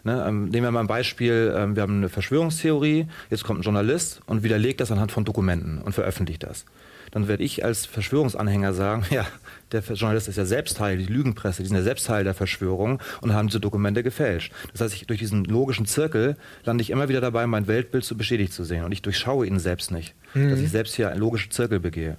Ne? 0.04 0.24
Ähm, 0.28 0.50
nehmen 0.50 0.66
wir 0.66 0.72
mal 0.72 0.82
ein 0.82 0.88
Beispiel, 0.88 1.54
ähm, 1.56 1.76
wir 1.76 1.84
haben 1.84 1.98
eine 1.98 2.10
Verschwörungstheorie, 2.10 3.08
jetzt 3.30 3.44
kommt 3.44 3.60
ein 3.60 3.64
Journalist 3.64 4.22
und 4.26 4.44
widerlegt 4.44 4.82
das 4.82 4.92
anhand 4.92 5.12
von 5.12 5.24
Dokumenten 5.24 5.82
und 5.82 5.94
veröffentlicht 5.94 6.44
das 6.44 6.66
dann 7.14 7.28
werde 7.28 7.44
ich 7.44 7.64
als 7.64 7.86
Verschwörungsanhänger 7.86 8.74
sagen, 8.74 9.06
ja, 9.12 9.28
der 9.72 9.82
Journalist 9.82 10.28
ist 10.28 10.38
ja 10.38 10.46
selbst 10.46 10.78
Teil, 10.78 10.98
die 10.98 11.06
Lügenpresse, 11.06 11.62
die 11.62 11.68
sind 11.68 11.78
ja 11.78 11.84
selbst 11.84 12.08
Teil 12.08 12.24
der 12.24 12.34
Verschwörung 12.34 13.00
und 13.22 13.34
haben 13.34 13.48
diese 13.48 13.60
Dokumente 13.60 14.02
gefälscht. 14.02 14.52
Das 14.72 14.82
heißt, 14.82 14.96
ich, 14.96 15.06
durch 15.06 15.20
diesen 15.20 15.46
logischen 15.46 15.86
Zirkel 15.86 16.38
lande 16.64 16.82
ich 16.82 16.90
immer 16.90 17.10
wieder 17.10 17.22
dabei, 17.22 17.46
mein 17.46 17.68
Weltbild 17.68 18.04
zu 18.04 18.18
bestätigt 18.18 18.52
zu 18.52 18.64
sehen 18.64 18.84
und 18.84 18.92
ich 18.92 19.04
durchschaue 19.04 19.46
ihn 19.46 19.60
selbst 19.60 19.92
nicht, 19.92 20.16
mhm. 20.34 20.50
dass 20.50 20.60
ich 20.60 20.72
selbst 20.72 20.96
hier 20.96 21.12
einen 21.12 21.20
logischen 21.20 21.52
Zirkel 21.52 21.80
begehe. 21.80 22.18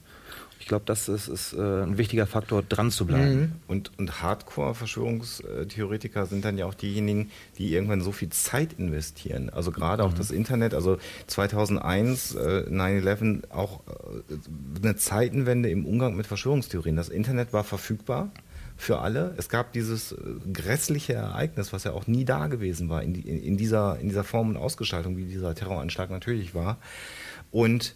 Ich 0.64 0.68
glaube, 0.68 0.86
das 0.86 1.08
ist, 1.10 1.28
ist 1.28 1.52
äh, 1.52 1.58
ein 1.58 1.98
wichtiger 1.98 2.26
Faktor, 2.26 2.62
dran 2.62 2.90
zu 2.90 3.04
bleiben. 3.04 3.38
Mhm. 3.38 3.52
Und, 3.68 3.90
und 3.98 4.22
Hardcore-Verschwörungstheoretiker 4.22 6.24
sind 6.24 6.42
dann 6.42 6.56
ja 6.56 6.64
auch 6.64 6.72
diejenigen, 6.72 7.30
die 7.58 7.74
irgendwann 7.74 8.00
so 8.00 8.12
viel 8.12 8.30
Zeit 8.30 8.72
investieren. 8.78 9.50
Also 9.50 9.72
gerade 9.72 10.02
mhm. 10.02 10.08
auch 10.08 10.14
das 10.14 10.30
Internet, 10.30 10.72
also 10.72 10.96
2001, 11.26 12.36
äh, 12.36 12.64
9-11, 12.70 13.50
auch 13.50 13.80
äh, 13.80 13.82
eine 14.82 14.96
Zeitenwende 14.96 15.68
im 15.68 15.84
Umgang 15.84 16.16
mit 16.16 16.26
Verschwörungstheorien. 16.26 16.96
Das 16.96 17.10
Internet 17.10 17.52
war 17.52 17.62
verfügbar 17.62 18.30
für 18.78 19.00
alle. 19.00 19.34
Es 19.36 19.50
gab 19.50 19.74
dieses 19.74 20.12
äh, 20.12 20.16
grässliche 20.50 21.12
Ereignis, 21.12 21.74
was 21.74 21.84
ja 21.84 21.92
auch 21.92 22.06
nie 22.06 22.24
da 22.24 22.46
gewesen 22.46 22.88
war, 22.88 23.02
in, 23.02 23.12
die, 23.12 23.20
in, 23.20 23.58
dieser, 23.58 23.98
in 24.00 24.08
dieser 24.08 24.24
Form 24.24 24.48
und 24.48 24.56
Ausgestaltung, 24.56 25.18
wie 25.18 25.26
dieser 25.26 25.54
Terroranschlag 25.54 26.08
natürlich 26.08 26.54
war. 26.54 26.78
Und 27.50 27.94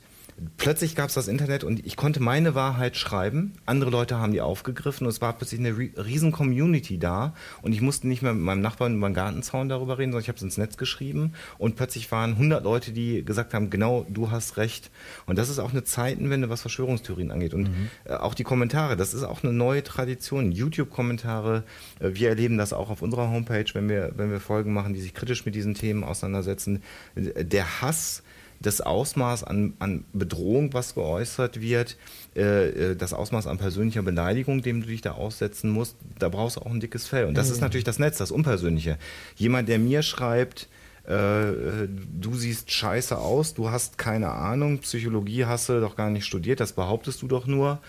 plötzlich 0.56 0.94
gab 0.94 1.08
es 1.08 1.14
das 1.14 1.28
Internet 1.28 1.64
und 1.64 1.84
ich 1.84 1.96
konnte 1.96 2.20
meine 2.20 2.54
Wahrheit 2.54 2.96
schreiben. 2.96 3.54
Andere 3.66 3.90
Leute 3.90 4.18
haben 4.18 4.32
die 4.32 4.40
aufgegriffen 4.40 5.06
und 5.06 5.10
es 5.10 5.20
war 5.20 5.32
plötzlich 5.32 5.60
eine 5.60 5.76
riesen 5.76 6.32
Community 6.32 6.98
da 6.98 7.34
und 7.62 7.72
ich 7.72 7.80
musste 7.80 8.08
nicht 8.08 8.22
mehr 8.22 8.34
mit 8.34 8.42
meinem 8.42 8.60
Nachbarn 8.60 8.96
über 8.96 9.08
den 9.08 9.14
Gartenzaun 9.14 9.68
darüber 9.68 9.98
reden, 9.98 10.12
sondern 10.12 10.22
ich 10.22 10.28
habe 10.28 10.36
es 10.36 10.42
ins 10.42 10.58
Netz 10.58 10.76
geschrieben 10.76 11.32
und 11.58 11.76
plötzlich 11.76 12.10
waren 12.12 12.32
100 12.32 12.62
Leute, 12.64 12.92
die 12.92 13.24
gesagt 13.24 13.54
haben, 13.54 13.70
genau, 13.70 14.06
du 14.08 14.30
hast 14.30 14.56
recht. 14.56 14.90
Und 15.26 15.38
das 15.38 15.48
ist 15.48 15.58
auch 15.58 15.72
eine 15.72 15.84
Zeitenwende, 15.84 16.48
was 16.48 16.60
Verschwörungstheorien 16.60 17.30
angeht. 17.30 17.54
Und 17.54 17.68
mhm. 17.68 17.90
Äh, 18.04 18.14
auch 18.14 18.34
die 18.34 18.44
Kommentare, 18.44 18.96
das 18.96 19.14
ist 19.14 19.22
auch 19.22 19.42
eine 19.42 19.52
neue 19.52 19.82
Tradition. 19.82 20.52
YouTube-Kommentare, 20.52 21.64
äh, 22.00 22.10
wir 22.12 22.28
erleben 22.28 22.58
das 22.58 22.72
auch 22.72 22.90
auf 22.90 23.02
unserer 23.02 23.30
Homepage, 23.30 23.66
wenn 23.72 23.88
wir, 23.88 24.12
wenn 24.16 24.30
wir 24.30 24.40
Folgen 24.40 24.72
machen, 24.72 24.94
die 24.94 25.00
sich 25.00 25.14
kritisch 25.14 25.44
mit 25.44 25.54
diesen 25.54 25.74
Themen 25.74 26.04
auseinandersetzen. 26.04 26.82
Der 27.14 27.82
Hass, 27.82 28.22
das 28.60 28.80
Ausmaß 28.80 29.44
an, 29.44 29.74
an 29.78 30.04
Bedrohung, 30.12 30.72
was 30.72 30.94
geäußert 30.94 31.60
wird, 31.60 31.96
äh, 32.34 32.68
äh, 32.90 32.96
das 32.96 33.12
Ausmaß 33.12 33.46
an 33.46 33.58
persönlicher 33.58 34.02
Beleidigung, 34.02 34.62
dem 34.62 34.80
du 34.80 34.88
dich 34.88 35.00
da 35.00 35.12
aussetzen 35.12 35.70
musst, 35.70 35.96
da 36.18 36.28
brauchst 36.28 36.56
du 36.56 36.60
auch 36.62 36.70
ein 36.70 36.80
dickes 36.80 37.06
Fell. 37.06 37.26
Und 37.26 37.34
das 37.36 37.48
mhm. 37.48 37.54
ist 37.54 37.60
natürlich 37.60 37.84
das 37.84 37.98
Netz, 37.98 38.18
das 38.18 38.30
Unpersönliche. 38.30 38.98
Jemand, 39.36 39.68
der 39.68 39.78
mir 39.78 40.02
schreibt, 40.02 40.68
äh, 41.08 41.88
du 41.88 42.34
siehst 42.34 42.70
scheiße 42.70 43.16
aus, 43.16 43.54
du 43.54 43.70
hast 43.70 43.96
keine 43.96 44.30
Ahnung, 44.30 44.78
Psychologie 44.80 45.46
hast 45.46 45.68
du 45.68 45.80
doch 45.80 45.96
gar 45.96 46.10
nicht 46.10 46.26
studiert, 46.26 46.60
das 46.60 46.72
behauptest 46.72 47.22
du 47.22 47.28
doch 47.28 47.46
nur. 47.46 47.80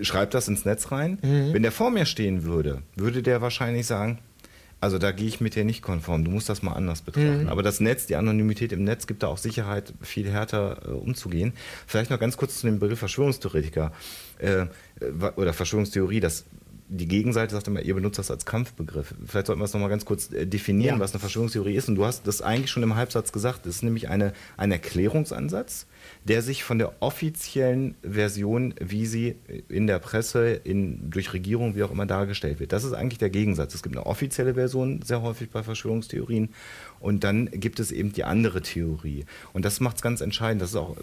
Schreib 0.00 0.32
das 0.32 0.48
ins 0.48 0.64
Netz 0.64 0.90
rein. 0.90 1.18
Mhm. 1.22 1.52
Wenn 1.52 1.62
der 1.62 1.70
vor 1.70 1.90
mir 1.90 2.04
stehen 2.04 2.42
würde, 2.42 2.82
würde 2.96 3.22
der 3.22 3.42
wahrscheinlich 3.42 3.86
sagen, 3.86 4.18
also 4.82 4.98
da 4.98 5.12
gehe 5.12 5.28
ich 5.28 5.40
mit 5.40 5.54
dir 5.54 5.64
nicht 5.64 5.80
konform. 5.80 6.24
Du 6.24 6.32
musst 6.32 6.48
das 6.48 6.62
mal 6.62 6.72
anders 6.72 7.02
betrachten. 7.02 7.44
Mhm. 7.44 7.48
Aber 7.48 7.62
das 7.62 7.78
Netz, 7.78 8.06
die 8.06 8.16
Anonymität 8.16 8.72
im 8.72 8.82
Netz 8.82 9.06
gibt 9.06 9.22
da 9.22 9.28
auch 9.28 9.38
Sicherheit, 9.38 9.94
viel 10.02 10.28
härter 10.28 10.82
äh, 10.84 10.90
umzugehen. 10.90 11.52
Vielleicht 11.86 12.10
noch 12.10 12.18
ganz 12.18 12.36
kurz 12.36 12.58
zu 12.58 12.66
dem 12.66 12.80
Begriff 12.80 12.98
Verschwörungstheoretiker 12.98 13.92
äh, 14.38 14.66
oder 15.36 15.52
Verschwörungstheorie. 15.52 16.18
Das 16.18 16.46
die 16.88 17.06
Gegenseite 17.06 17.54
sagt 17.54 17.68
immer, 17.68 17.80
ihr 17.80 17.94
benutzt 17.94 18.18
das 18.18 18.30
als 18.30 18.44
Kampfbegriff. 18.44 19.14
Vielleicht 19.24 19.46
sollten 19.46 19.60
wir 19.60 19.66
es 19.66 19.72
nochmal 19.72 19.88
ganz 19.88 20.04
kurz 20.04 20.32
äh, 20.32 20.46
definieren, 20.46 20.96
ja. 20.96 21.00
was 21.00 21.12
eine 21.12 21.20
Verschwörungstheorie 21.20 21.76
ist. 21.76 21.88
Und 21.88 21.94
du 21.94 22.04
hast 22.04 22.26
das 22.26 22.42
eigentlich 22.42 22.72
schon 22.72 22.82
im 22.82 22.96
Halbsatz 22.96 23.30
gesagt. 23.30 23.66
Das 23.66 23.76
ist 23.76 23.82
nämlich 23.84 24.08
eine, 24.08 24.32
ein 24.56 24.72
Erklärungsansatz, 24.72 25.86
der 26.24 26.42
sich 26.42 26.62
von 26.62 26.78
der 26.78 27.02
offiziellen 27.02 27.96
Version, 28.02 28.74
wie 28.80 29.06
sie 29.06 29.36
in 29.68 29.86
der 29.86 29.98
Presse, 29.98 30.52
in, 30.52 31.10
durch 31.10 31.32
Regierung, 31.32 31.74
wie 31.74 31.82
auch 31.82 31.90
immer 31.90 32.06
dargestellt 32.06 32.60
wird. 32.60 32.72
Das 32.72 32.84
ist 32.84 32.92
eigentlich 32.92 33.18
der 33.18 33.30
Gegensatz. 33.30 33.74
Es 33.74 33.82
gibt 33.82 33.96
eine 33.96 34.06
offizielle 34.06 34.54
Version 34.54 35.02
sehr 35.02 35.22
häufig 35.22 35.50
bei 35.50 35.62
Verschwörungstheorien 35.62 36.50
und 37.02 37.24
dann 37.24 37.50
gibt 37.50 37.80
es 37.80 37.90
eben 37.90 38.12
die 38.12 38.24
andere 38.24 38.62
Theorie. 38.62 39.24
Und 39.52 39.64
das 39.64 39.80
macht 39.80 39.96
es 39.96 40.02
ganz 40.02 40.20
entscheidend. 40.20 40.62
Das 40.62 40.70
ist 40.70 40.76
auch 40.76 40.96
äh, 40.96 41.02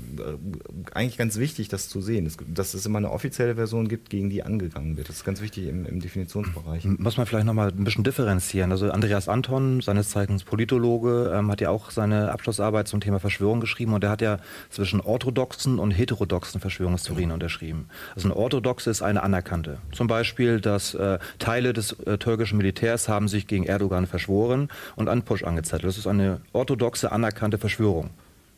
eigentlich 0.93 1.17
ganz 1.17 1.37
wichtig, 1.37 1.67
das 1.67 1.89
zu 1.89 2.01
sehen, 2.01 2.31
dass 2.47 2.73
es 2.73 2.85
immer 2.85 2.99
eine 2.99 3.11
offizielle 3.11 3.55
Version 3.55 3.87
gibt, 3.89 4.09
gegen 4.09 4.29
die 4.29 4.41
angegangen 4.41 4.95
wird. 4.95 5.09
Das 5.09 5.17
ist 5.17 5.25
ganz 5.25 5.41
wichtig 5.41 5.67
im, 5.67 5.85
im 5.85 5.99
Definitionsbereich. 5.99 6.85
Muss 6.85 7.17
man 7.17 7.25
vielleicht 7.25 7.45
nochmal 7.45 7.69
ein 7.69 7.83
bisschen 7.83 8.05
differenzieren. 8.05 8.71
Also 8.71 8.89
Andreas 8.91 9.27
Anton, 9.27 9.81
seines 9.81 10.09
Zeichens 10.09 10.45
Politologe, 10.45 11.33
ähm, 11.35 11.51
hat 11.51 11.59
ja 11.59 11.69
auch 11.69 11.91
seine 11.91 12.31
Abschlussarbeit 12.31 12.87
zum 12.87 13.01
Thema 13.01 13.19
Verschwörung 13.19 13.59
geschrieben 13.59 13.93
und 13.93 14.01
der 14.01 14.09
hat 14.09 14.21
ja 14.21 14.37
zwischen 14.69 15.01
orthodoxen 15.01 15.79
und 15.79 15.91
heterodoxen 15.91 16.61
Verschwörungstheorien 16.61 17.31
unterschrieben. 17.31 17.89
Also 18.15 18.29
eine 18.29 18.37
orthodoxe 18.37 18.89
ist 18.89 19.01
eine 19.01 19.21
anerkannte. 19.21 19.79
Zum 19.91 20.07
Beispiel, 20.07 20.61
dass 20.61 20.93
äh, 20.93 21.19
Teile 21.39 21.73
des 21.73 21.91
äh, 21.91 22.17
türkischen 22.17 22.57
Militärs 22.57 23.09
haben 23.09 23.27
sich 23.27 23.47
gegen 23.47 23.65
Erdogan 23.65 24.07
verschworen 24.07 24.69
und 24.95 25.09
einen 25.09 25.23
Push 25.23 25.43
angezettelt. 25.43 25.88
Das 25.89 25.97
ist 25.97 26.07
eine 26.07 26.39
orthodoxe, 26.53 27.11
anerkannte 27.11 27.57
Verschwörung. 27.57 28.11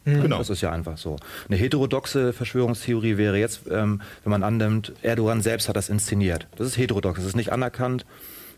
Mhm. 0.06 0.24
Genau. 0.24 0.38
Das 0.40 0.50
ist 0.50 0.62
ja 0.62 0.72
einfach 0.72 0.98
so. 0.98 1.16
Eine 1.48 1.58
heterodoxe 1.58 2.34
Verschwörungstheorie 2.34 3.18
wäre 3.18 3.38
jetzt, 3.38 3.62
ähm, 3.72 4.02
wenn 4.24 4.32
man 4.32 4.44
annimmt, 4.44 4.94
Erdogan 5.02 5.42
selbst 5.42 5.70
hat 5.70 5.76
das 5.76 5.90
inszeniert. 5.90 6.48
Das 6.58 6.68
ist 6.68 6.78
heterodox, 6.78 7.20
das 7.20 7.28
ist 7.28 7.36
nicht 7.36 7.52
anerkannt, 7.52 8.06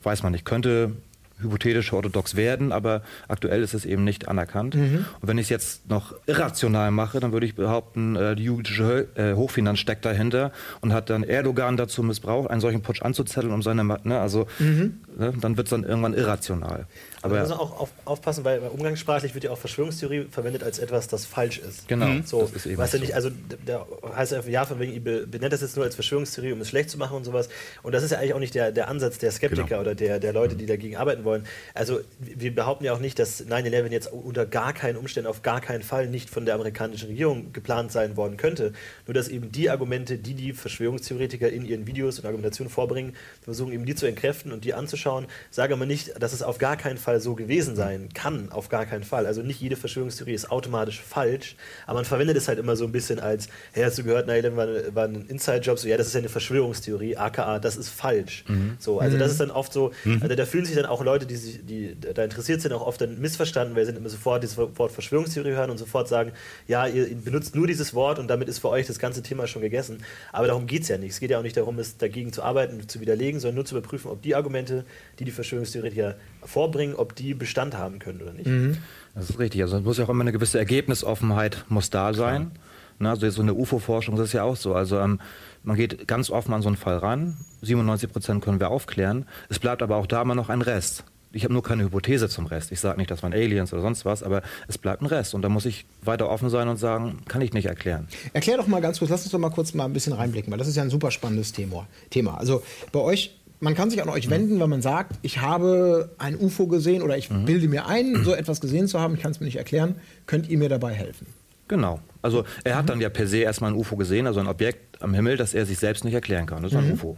weiß 0.03 0.23
man 0.23 0.31
nicht. 0.31 0.45
Könnte 0.45 0.93
hypothetisch 1.39 1.93
orthodox 1.93 2.36
werden, 2.36 2.71
aber 2.71 3.01
aktuell 3.27 3.62
ist 3.62 3.73
es 3.73 3.86
eben 3.86 4.03
nicht 4.03 4.27
anerkannt. 4.27 4.75
Mhm. 4.75 5.05
Und 5.21 5.27
wenn 5.27 5.38
ich 5.38 5.45
es 5.45 5.49
jetzt 5.49 5.89
noch 5.89 6.15
irrational 6.25 6.91
mache, 6.91 7.19
dann 7.19 7.33
würde 7.33 7.45
ich 7.45 7.55
behaupten, 7.55 8.15
äh, 8.15 8.36
die 8.36 8.43
jugendliche 8.43 9.07
äh, 9.15 9.33
Hochfinanz 9.36 9.79
steckt 9.79 10.05
dahinter 10.05 10.51
und 10.81 10.93
hat 10.93 11.09
dann 11.09 11.23
Erdogan 11.23 11.77
dazu 11.77 12.01
missbraucht, 12.01 12.49
einen 12.49 12.62
solchen 12.62 12.81
Putsch 12.81 13.01
anzuzetteln, 13.01 13.53
um 13.53 13.62
seine, 13.62 13.83
ne, 13.83 14.19
also 14.19 14.47
mhm. 14.59 15.01
ne, 15.17 15.33
dann 15.39 15.57
wird 15.57 15.67
es 15.67 15.71
dann 15.71 15.83
irgendwann 15.83 16.13
irrational. 16.13 16.86
Aber 17.23 17.36
man 17.36 17.43
muss 17.43 17.57
auch 17.57 17.79
auf, 17.79 17.89
aufpassen, 18.03 18.43
weil 18.43 18.59
umgangssprachlich 18.59 19.33
wird 19.33 19.45
ja 19.45 19.51
auch 19.51 19.57
Verschwörungstheorie 19.57 20.27
verwendet 20.29 20.62
als 20.62 20.77
etwas, 20.77 21.07
das 21.07 21.25
falsch 21.25 21.57
ist. 21.57 21.88
Genau. 21.88 22.07
Mhm. 22.07 22.25
So, 22.25 22.41
das 22.41 22.51
ist 22.51 22.65
eben 22.65 22.77
weißt 22.77 22.95
du 22.95 22.99
nicht, 22.99 23.15
also 23.15 23.31
da 23.65 23.86
heißt 24.13 24.33
ja, 24.33 24.41
ja, 24.41 24.65
von 24.65 24.77
wegen, 24.81 24.91
ihr 24.91 25.01
benennt 25.01 25.53
das 25.53 25.62
jetzt 25.62 25.77
nur 25.77 25.86
als 25.86 25.95
Verschwörungstheorie, 25.95 26.51
um 26.51 26.59
es 26.59 26.67
schlecht 26.67 26.89
zu 26.89 26.97
machen 26.97 27.15
und 27.15 27.23
sowas. 27.23 27.47
Und 27.81 27.93
das 27.93 28.03
ist 28.03 28.12
ja 28.12 28.17
eigentlich 28.17 28.33
auch 28.33 28.39
nicht 28.39 28.55
der, 28.55 28.73
der 28.73 28.89
Ansatz 28.89 29.19
der 29.19 29.31
Skeptiker 29.31 29.67
genau. 29.67 29.81
oder 29.81 29.95
der, 29.95 30.19
der 30.19 30.33
Leute, 30.33 30.57
die 30.57 30.65
dagegen 30.65 30.97
arbeiten 30.97 31.23
wollen. 31.23 31.47
Also 31.73 32.01
wir 32.19 32.53
behaupten 32.53 32.83
ja 32.83 32.93
auch 32.93 32.99
nicht, 32.99 33.17
dass 33.19 33.47
9-11 33.47 33.88
jetzt 33.91 34.12
unter 34.12 34.45
gar 34.45 34.73
keinen 34.73 34.97
Umständen, 34.97 35.29
auf 35.29 35.43
gar 35.43 35.62
keinen 35.62 35.81
Fall 35.81 36.07
nicht 36.07 36.29
von 36.29 36.45
der 36.45 36.55
amerikanischen 36.55 37.07
Regierung 37.07 37.53
geplant 37.53 37.93
sein 37.93 38.17
worden 38.17 38.36
könnte. 38.36 38.73
Nur 39.07 39.13
dass 39.13 39.29
eben 39.29 39.49
die 39.49 39.69
Argumente, 39.69 40.17
die 40.17 40.33
die 40.33 40.51
Verschwörungstheoretiker 40.51 41.49
in 41.49 41.63
ihren 41.63 41.88
Videos 41.88 42.19
und 42.19 42.25
Argumentationen 42.25 42.69
vorbringen, 42.69 43.15
versuchen 43.43 43.71
eben 43.71 43.86
die 43.86 43.95
zu 43.95 44.07
entkräften 44.07 44.51
und 44.51 44.65
die 44.65 44.73
anzuschauen. 44.73 45.27
Sage 45.51 45.73
aber 45.73 45.86
nicht, 45.86 46.21
dass 46.21 46.33
es 46.33 46.43
auf 46.43 46.57
gar 46.57 46.75
keinen 46.75 46.97
Fall 46.97 47.12
Fall 47.13 47.21
so 47.21 47.36
gewesen 47.36 47.76
sein 47.76 48.10
kann, 48.13 48.52
auf 48.52 48.69
gar 48.69 48.86
keinen 48.86 49.04
Fall. 49.04 49.28
Also 49.28 49.41
nicht 49.41 49.62
jede 49.62 49.76
Verschwörungstheorie 49.76 50.34
ist 50.34 50.52
automatisch 50.52 51.02
falsch, 51.02 51.56
aber 51.86 51.95
man 51.95 52.06
verwendet 52.06 52.38
es 52.38 52.47
halt 52.47 52.58
immer 52.58 52.76
so 52.76 52.86
ein 52.86 52.91
bisschen 52.91 53.19
als, 53.19 53.49
hey, 53.71 53.84
hast 53.84 53.97
du 53.97 54.04
gehört, 54.04 54.28
9 54.28 54.56
war, 54.56 54.67
war 54.95 55.06
ein 55.06 55.26
Inside-Job, 55.28 55.78
so 55.78 55.88
ja, 55.88 55.97
das 55.97 56.08
ist 56.08 56.13
ja 56.13 56.19
eine 56.19 56.30
Verschwörungstheorie, 56.30 57.17
aka, 57.17 57.60
das 57.60 57.78
ist 57.78 57.89
falsch. 57.89 58.45
Mhm. 58.47 58.78
So, 58.80 58.99
also 58.99 59.17
das 59.17 59.28
mhm. 59.28 59.32
ist 59.32 59.39
dann 59.41 59.52
oft 59.52 59.73
so, 59.73 59.91
mhm. 60.04 60.19
also 60.23 60.36
da 60.36 60.45
fühlen 60.45 60.65
sich 60.65 60.76
dann 60.76 60.86
auch 60.86 61.04
Leute, 61.04 61.26
die, 61.26 61.36
sich, 61.36 61.65
die 61.65 61.95
da 61.99 62.23
interessiert 62.23 62.62
sind, 62.62 62.73
auch 62.73 62.86
oft 62.86 62.99
dann 62.99 63.19
missverstanden, 63.19 63.76
weil 63.76 63.84
sie 63.84 63.91
sind 63.91 63.97
immer 63.97 64.10
sofort 64.10 64.41
dieses 64.41 64.58
Wort 64.58 64.91
Verschwörungstheorie 64.91 65.52
hören 65.52 65.69
und 65.69 65.78
sofort 65.78 66.08
sagen, 66.08 66.32
ja, 66.67 66.88
ihr 66.88 67.15
benutzt 67.15 67.56
nur 67.56 67.67
dieses 67.67 67.93
Wort 67.93 68.17
und 68.17 68.28
damit 68.28 68.49
ist 68.49 68.60
für 68.60 68.69
euch 68.69 68.88
das 68.88 68.97
ganze 68.97 69.21
Thema 69.21 69.45
schon 69.47 69.62
gegessen. 69.62 70.04
Aber 70.32 70.47
darum 70.47 70.65
geht 70.65 70.84
es 70.84 70.88
ja 70.88 70.97
nicht. 70.97 71.12
Es 71.12 71.19
geht 71.19 71.30
ja 71.30 71.38
auch 71.38 71.43
nicht 71.43 71.58
darum, 71.58 71.78
es 71.80 71.97
dagegen 71.97 72.34
zu 72.34 72.41
arbeiten, 72.41 72.88
zu 72.88 72.99
widerlegen, 72.99 73.39
sondern 73.39 73.56
nur 73.56 73.65
zu 73.65 73.78
überprüfen, 73.78 74.10
ob 74.10 74.21
die 74.21 74.36
Argumente, 74.36 74.86
die 75.19 75.26
die 75.26 75.32
Verschwörungstheoretiker 75.32 76.15
vorbringen, 76.45 76.95
ob 76.95 77.15
die 77.15 77.34
Bestand 77.34 77.77
haben 77.77 77.99
können 77.99 78.21
oder 78.21 78.34
nicht. 78.34 78.47
Mhm. 78.47 78.77
Das 79.15 79.29
ist 79.29 79.39
richtig. 79.39 79.62
Also 79.62 79.77
es 79.77 79.84
muss 79.84 79.97
ja 79.97 80.06
auch 80.06 80.10
immer 80.10 80.21
eine 80.21 80.32
gewisse 80.32 80.60
Ergebnisoffenheit 80.60 81.65
muss 81.69 81.89
da 81.89 82.13
sein. 82.13 82.51
Ja. 82.99 83.10
also 83.10 83.29
so 83.29 83.41
eine 83.41 83.53
UFO-Forschung 83.53 84.15
das 84.15 84.27
ist 84.27 84.34
ja 84.34 84.43
auch 84.43 84.56
so. 84.56 84.73
Also 84.73 84.99
ähm, 84.99 85.19
man 85.63 85.75
geht 85.75 86.08
ganz 86.08 86.29
offen 86.29 86.53
an 86.53 86.62
so 86.62 86.67
einen 86.67 86.77
Fall 86.77 86.97
ran. 86.97 87.38
97 87.62 88.12
Prozent 88.12 88.43
können 88.43 88.60
wir 88.60 88.69
aufklären. 88.69 89.25
Es 89.49 89.60
bleibt 89.60 89.82
aber 89.82 89.97
auch 89.97 90.08
da 90.08 90.21
immer 90.21 90.36
noch 90.36 90.49
ein 90.49 90.62
Rest. 90.62 91.06
Ich 91.36 91.43
habe 91.43 91.53
nur 91.53 91.63
keine 91.63 91.84
Hypothese 91.84 92.29
zum 92.29 92.45
Rest. 92.45 92.71
Ich 92.71 92.79
sage 92.79 92.99
nicht, 92.99 93.10
das 93.10 93.23
waren 93.23 93.34
Aliens 93.34 93.73
oder 93.73 93.82
sonst 93.82 94.06
was, 94.06 94.21
aber 94.21 94.43
es 94.67 94.77
bleibt 94.77 95.01
ein 95.01 95.08
Rest. 95.08 95.34
Und 95.34 95.41
da 95.41 95.49
muss 95.49 95.65
ich 95.65 95.86
weiter 96.03 96.29
offen 96.29 96.49
sein 96.49 96.67
und 96.67 96.77
sagen, 96.77 97.21
kann 97.27 97.41
ich 97.41 97.53
nicht 97.53 97.65
erklären. 97.65 98.08
Erklär 98.34 98.58
doch 98.58 98.67
mal 98.67 98.82
ganz 98.82 98.99
kurz, 98.99 99.10
lass 99.10 99.23
uns 99.23 99.32
doch 99.32 99.39
mal 99.39 99.49
kurz 99.49 99.73
mal 99.73 99.86
ein 99.86 99.93
bisschen 99.93 100.13
reinblicken, 100.13 100.51
weil 100.51 100.60
das 100.60 100.67
ist 100.67 100.75
ja 100.75 100.84
ein 100.84 100.91
super 100.91 101.10
spannendes 101.10 101.51
Thema. 101.51 102.38
Also 102.38 102.62
bei 102.91 102.99
euch 102.99 103.36
man 103.63 103.76
kann 103.76 103.89
sich 103.89 104.02
an 104.02 104.10
euch 104.10 104.30
wenden, 104.30 104.60
wenn 104.60 104.69
man 104.69 104.82
sagt, 104.82 105.15
ich 105.21 105.39
habe 105.39 106.12
ein 106.17 106.38
UFO 106.38 106.67
gesehen 106.67 107.02
oder 107.02 107.17
ich 107.17 107.30
mhm. 107.30 107.45
bilde 107.45 107.67
mir 107.69 107.88
ein, 107.88 108.15
so 108.23 108.36
etwas 108.36 108.60
gesehen 108.60 108.88
zu 108.88 108.99
haben, 108.99 109.15
ich 109.15 109.21
kann 109.21 109.32
es 109.32 109.39
mir 109.39 109.45
nicht 109.45 109.56
erklären, 109.56 109.95
könnt 110.28 110.49
ihr 110.49 110.58
mir 110.58 110.69
dabei 110.69 110.93
helfen? 110.93 111.28
Genau. 111.69 112.02
Also 112.21 112.43
er 112.65 112.76
hat 112.76 112.84
mhm. 112.84 112.88
dann 112.88 113.02
ja 113.02 113.10
per 113.10 113.26
se 113.26 113.38
erstmal 113.38 113.71
ein 113.71 113.78
UFO 113.78 113.95
gesehen, 113.95 114.28
also 114.28 114.41
ein 114.41 114.47
Objekt 114.47 115.02
am 115.02 115.13
Himmel, 115.13 115.38
das 115.38 115.54
er 115.54 115.65
sich 115.65 115.80
selbst 115.80 116.04
nicht 116.04 116.13
erklären 116.13 116.45
kann. 116.45 116.62
Das 116.62 116.73
ist 116.73 116.78
ein 116.78 116.88
mhm. 116.88 116.93
UFO. 116.93 117.17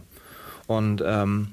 Und 0.68 1.02
ähm, 1.04 1.48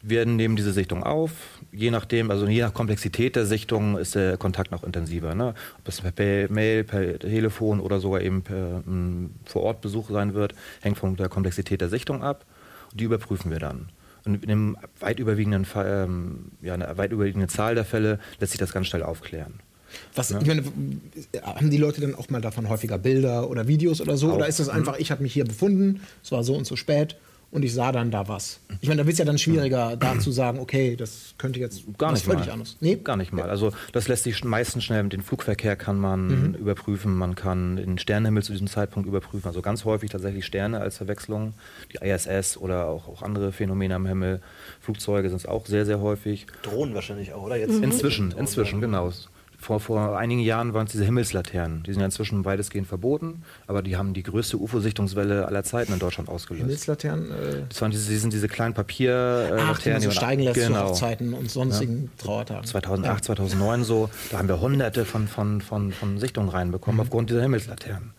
wir 0.00 0.24
nehmen 0.24 0.56
diese 0.56 0.72
Sichtung 0.72 1.02
auf. 1.02 1.32
Je 1.70 1.90
nachdem, 1.90 2.30
also 2.30 2.46
je 2.46 2.62
nach 2.62 2.72
Komplexität 2.72 3.36
der 3.36 3.44
Sichtung 3.44 3.98
ist 3.98 4.14
der 4.14 4.38
Kontakt 4.38 4.70
noch 4.70 4.84
intensiver. 4.84 5.34
Ne? 5.34 5.54
Ob 5.78 5.84
das 5.84 6.00
per 6.00 6.50
Mail, 6.50 6.84
per 6.84 7.18
Telefon 7.18 7.78
oder 7.78 8.00
sogar 8.00 8.22
eben 8.22 8.42
per 8.42 8.82
um, 8.86 9.34
Vor-Ort-Besuch 9.44 10.08
sein 10.10 10.32
wird, 10.32 10.54
hängt 10.80 10.96
von 10.96 11.16
der 11.16 11.28
Komplexität 11.28 11.82
der 11.82 11.90
Sichtung 11.90 12.22
ab. 12.22 12.46
Die 12.94 13.04
überprüfen 13.04 13.50
wir 13.50 13.58
dann. 13.58 13.90
In 14.34 14.50
einem 14.50 14.76
weit 15.00 15.18
überwiegenden 15.18 15.64
Fall, 15.64 16.06
ähm, 16.06 16.52
ja, 16.60 16.74
eine 16.74 16.96
weit 16.98 17.12
überwiegende 17.12 17.48
Zahl 17.48 17.74
der 17.74 17.84
Fälle 17.84 18.18
lässt 18.40 18.52
sich 18.52 18.58
das 18.58 18.72
ganz 18.72 18.86
schnell 18.86 19.02
aufklären. 19.02 19.54
Was, 20.14 20.30
ja. 20.30 20.40
ich 20.40 20.46
meine, 20.46 20.62
haben 21.42 21.70
die 21.70 21.78
Leute 21.78 22.00
dann 22.00 22.14
auch 22.14 22.28
mal 22.28 22.40
davon 22.40 22.68
häufiger 22.68 22.98
Bilder 22.98 23.48
oder 23.48 23.68
Videos 23.68 24.00
oder 24.00 24.16
so? 24.16 24.30
Auch. 24.30 24.36
Oder 24.36 24.46
ist 24.46 24.60
das 24.60 24.68
einfach, 24.68 24.98
ich 24.98 25.10
habe 25.10 25.22
mich 25.22 25.32
hier 25.32 25.44
befunden, 25.44 26.00
es 26.22 26.30
war 26.30 26.44
so 26.44 26.54
und 26.54 26.66
so 26.66 26.76
spät 26.76 27.16
und 27.50 27.64
ich 27.64 27.72
sah 27.72 27.92
dann 27.92 28.10
da 28.10 28.28
was. 28.28 28.60
Ich 28.80 28.88
meine, 28.88 29.00
da 29.00 29.06
wird 29.06 29.14
es 29.14 29.18
ja 29.18 29.24
dann 29.24 29.38
schwieriger, 29.38 29.96
da 29.96 30.18
zu 30.18 30.30
sagen, 30.30 30.58
okay, 30.58 30.96
das 30.96 31.34
könnte 31.38 31.58
jetzt 31.60 31.82
gar 31.96 32.12
nicht 32.12 32.24
völlig 32.24 32.46
mal. 32.46 32.52
anders. 32.52 32.76
Nee? 32.80 32.96
Gar 32.96 33.16
nicht 33.16 33.32
mal. 33.32 33.48
Also 33.48 33.72
das 33.92 34.06
lässt 34.06 34.24
sich 34.24 34.44
meistens 34.44 34.84
schnell 34.84 35.02
mit 35.02 35.12
dem 35.14 35.22
Flugverkehr 35.22 35.76
kann 35.76 35.98
man 35.98 36.26
mhm. 36.26 36.54
überprüfen, 36.54 37.16
man 37.16 37.34
kann 37.34 37.76
den 37.76 37.98
Sternenhimmel 37.98 38.42
zu 38.42 38.52
diesem 38.52 38.66
Zeitpunkt 38.66 39.08
überprüfen. 39.08 39.46
Also 39.46 39.62
ganz 39.62 39.84
häufig 39.84 40.10
tatsächlich 40.10 40.44
Sterne 40.44 40.80
als 40.80 40.98
Verwechslung, 40.98 41.54
die 41.92 42.06
ISS 42.06 42.58
oder 42.58 42.86
auch, 42.86 43.08
auch 43.08 43.22
andere 43.22 43.52
Phänomene 43.52 43.94
am 43.94 44.06
Himmel. 44.06 44.42
Flugzeuge 44.80 45.28
sind 45.28 45.38
es 45.38 45.46
auch 45.46 45.66
sehr, 45.66 45.86
sehr 45.86 46.00
häufig. 46.00 46.46
Drohnen 46.62 46.94
wahrscheinlich 46.94 47.32
auch, 47.32 47.44
oder? 47.44 47.56
Jetzt 47.56 47.78
mhm. 47.78 47.84
Inzwischen, 47.84 48.32
inzwischen, 48.32 48.80
genau. 48.80 49.10
Vor, 49.60 49.80
vor 49.80 50.16
einigen 50.16 50.40
Jahren 50.40 50.72
waren 50.72 50.86
es 50.86 50.92
diese 50.92 51.04
Himmelslaternen. 51.04 51.82
Die 51.82 51.92
sind 51.92 52.00
ja 52.00 52.06
inzwischen 52.06 52.44
weitestgehend 52.44 52.86
verboten, 52.86 53.42
aber 53.66 53.82
die 53.82 53.96
haben 53.96 54.14
die 54.14 54.22
größte 54.22 54.56
UFO-Sichtungswelle 54.56 55.46
aller 55.46 55.64
Zeiten 55.64 55.92
in 55.92 55.98
Deutschland 55.98 56.28
ausgelöst. 56.28 56.62
Himmelslaternen? 56.62 57.32
Äh 57.32 57.62
das 57.68 57.82
waren 57.82 57.90
diese, 57.90 58.16
sind 58.18 58.32
diese 58.32 58.46
kleinen 58.46 58.74
Papierlaternen. 58.74 59.58
Äh, 59.58 59.82
die 59.82 59.90
man 59.90 60.00
so 60.00 60.10
steigen 60.12 60.42
lässt 60.42 60.60
genau. 60.60 60.84
zu 60.86 60.90
Hochzeiten 60.90 61.34
und 61.34 61.50
sonstigen 61.50 62.04
ja. 62.04 62.24
Trauertagen. 62.24 62.64
2008, 62.64 63.16
ja. 63.16 63.22
2009 63.22 63.84
so, 63.84 64.08
da 64.30 64.38
haben 64.38 64.48
wir 64.48 64.60
hunderte 64.60 65.04
von, 65.04 65.26
von, 65.26 65.60
von, 65.60 65.90
von 65.90 66.18
Sichtungen 66.18 66.50
reinbekommen 66.50 66.96
mhm. 66.96 67.02
aufgrund 67.02 67.30
dieser 67.30 67.42
Himmelslaternen. 67.42 68.12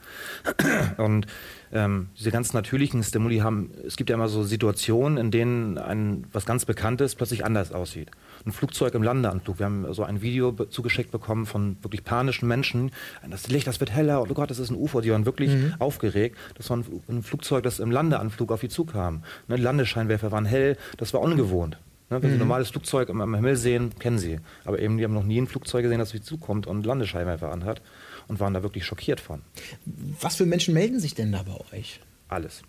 Und 0.97 1.25
ähm, 1.71 2.10
diese 2.17 2.32
ganz 2.32 2.54
natürlichen 2.54 3.04
Stimuli 3.04 3.38
haben, 3.39 3.71
es 3.86 3.95
gibt 3.95 4.10
ja 4.10 4.15
immer 4.15 4.28
so 4.28 4.43
Situationen, 4.43 5.17
in 5.17 5.32
denen 5.32 5.78
ein, 5.78 6.25
was 6.34 6.45
ganz 6.45 6.65
Bekanntes 6.65 7.15
plötzlich 7.15 7.45
anders 7.45 7.71
aussieht. 7.71 8.10
Ein 8.45 8.52
Flugzeug 8.52 8.93
im 8.93 9.04
Landeanflug, 9.04 9.60
wir 9.60 9.65
haben 9.65 9.93
so 9.93 10.04
ein 10.04 10.21
Video 10.21 10.52
zugeschickt 10.52 11.12
bekommen 11.12 11.45
von 11.45 11.78
wirklich 11.82 12.04
panischen 12.04 12.47
Menschen, 12.47 12.91
das 13.30 13.47
Licht, 13.47 13.67
das 13.67 13.80
wird 13.80 13.91
heller, 13.91 14.21
oh 14.21 14.25
Gott, 14.34 14.49
das 14.49 14.60
ist 14.60 14.69
ein 14.69 14.78
UFO, 14.78 15.02
die 15.02 15.12
waren 15.12 15.25
wirklich 15.25 15.52
mhm. 15.52 15.75
aufgeregt. 15.80 16.38
Das 16.56 16.69
war 16.69 16.78
ein, 16.78 17.23
Flugzeug, 17.23 17.63
das 17.63 17.80
im 17.80 17.91
Landeanflug 17.91 18.52
auf 18.52 18.62
sie 18.62 18.69
zukam. 18.69 19.23
Ne, 19.47 19.58
Landescheinwerfer 19.58 20.32
waren 20.32 20.45
hell, 20.45 20.78
das 20.97 21.13
war 21.13 21.21
ungewohnt. 21.21 21.78
Ne, 22.10 22.21
wenn 22.21 22.30
mhm. 22.30 22.34
Sie 22.34 22.36
ein 22.36 22.39
normales 22.39 22.69
Flugzeug 22.69 23.10
am, 23.10 23.21
am, 23.21 23.36
Himmel 23.36 23.56
sehen, 23.56 23.93
kennen 23.99 24.17
Sie. 24.17 24.39
Aber 24.65 24.80
eben, 24.80 24.97
die 24.97 25.04
haben 25.04 25.13
noch 25.13 25.23
nie 25.23 25.39
ein 25.39 25.47
Flugzeug 25.47 25.84
gesehen, 25.84 25.99
das 25.99 26.10
auf 26.10 26.13
sie 26.13 26.21
zukommt 26.21 26.67
und 26.67 26.86
Landescheinwerfer 26.86 27.52
anhat 27.52 27.82
und 28.28 28.39
waren 28.39 28.54
da 28.54 28.63
wirklich 28.63 28.86
schockiert 28.86 29.19
von. 29.19 29.41
Was 30.21 30.38
für 30.38 30.45
Menschen 30.45 30.73
melden 30.73 30.99
sich 30.99 31.13
denn 31.13 31.32
da 31.32 31.43
bei 31.43 31.78
euch? 31.78 31.99
Alles. 32.28 32.63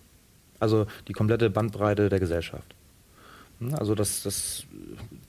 Also 0.58 0.86
die 1.08 1.12
komplette 1.12 1.48
Bandbreite 1.48 2.08
der 2.08 2.20
Gesellschaft. 2.20 2.74
Also 3.78 3.94
das, 3.94 4.22
das 4.22 4.64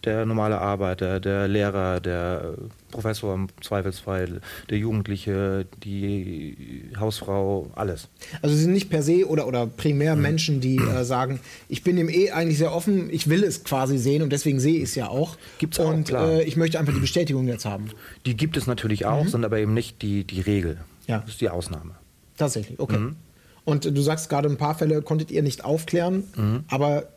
der 0.06 0.26
normale 0.26 0.60
Arbeiter, 0.60 1.20
der 1.20 1.48
Lehrer, 1.48 2.00
der 2.00 2.54
Professor 2.90 3.36
im 3.36 3.50
Zweifelsfall, 3.62 4.42
der 4.70 4.78
Jugendliche, 4.78 5.66
die 5.84 6.90
Hausfrau, 6.98 7.70
alles. 7.76 8.08
Also 8.42 8.56
sie 8.56 8.64
sind 8.64 8.74
nicht 8.74 8.90
per 8.90 9.04
se 9.04 9.28
oder, 9.28 9.48
oder 9.48 9.68
primär 9.68 10.16
mhm. 10.16 10.22
Menschen, 10.22 10.62
die 10.62 10.78
äh, 10.78 11.04
sagen, 11.04 11.40
ich 11.68 11.84
bin 11.84 11.98
dem 11.98 12.10
eh 12.10 12.32
eigentlich 12.32 12.58
sehr 12.58 12.74
offen, 12.74 13.10
ich 13.12 13.30
will 13.30 13.44
es 13.44 13.64
quasi 13.64 13.98
sehen 13.98 14.22
und 14.22 14.32
deswegen 14.32 14.60
sehe 14.60 14.78
ich 14.78 14.84
es 14.84 14.96
ja 14.96 15.10
auch. 15.10 15.38
Gibt's 15.60 15.80
auch, 15.80 15.90
Und 15.90 16.10
äh, 16.12 16.44
ich 16.44 16.56
möchte 16.56 16.80
einfach 16.80 16.94
die 16.94 17.00
Bestätigung 17.00 17.48
jetzt 17.48 17.66
haben. 17.66 17.92
Die 18.26 18.38
gibt 18.38 18.56
es 18.56 18.66
natürlich 18.66 19.06
auch, 19.06 19.26
mhm. 19.26 19.30
sind 19.30 19.46
aber 19.46 19.60
eben 19.60 19.74
nicht 19.74 20.02
die, 20.02 20.24
die 20.24 20.42
Regel. 20.42 20.78
Ja. 21.08 21.20
Das 21.20 21.32
ist 21.32 21.42
die 21.42 21.50
Ausnahme. 21.50 21.96
Tatsächlich, 22.38 22.80
okay. 22.80 22.98
Mhm. 22.98 23.16
Und 23.64 23.86
du 23.86 24.02
sagst 24.02 24.30
gerade, 24.30 24.50
ein 24.50 24.58
paar 24.58 24.76
Fälle 24.76 25.02
konntet 25.02 25.30
ihr 25.32 25.44
nicht 25.44 25.64
aufklären, 25.64 26.24
mhm. 26.36 26.64
aber 26.70 27.08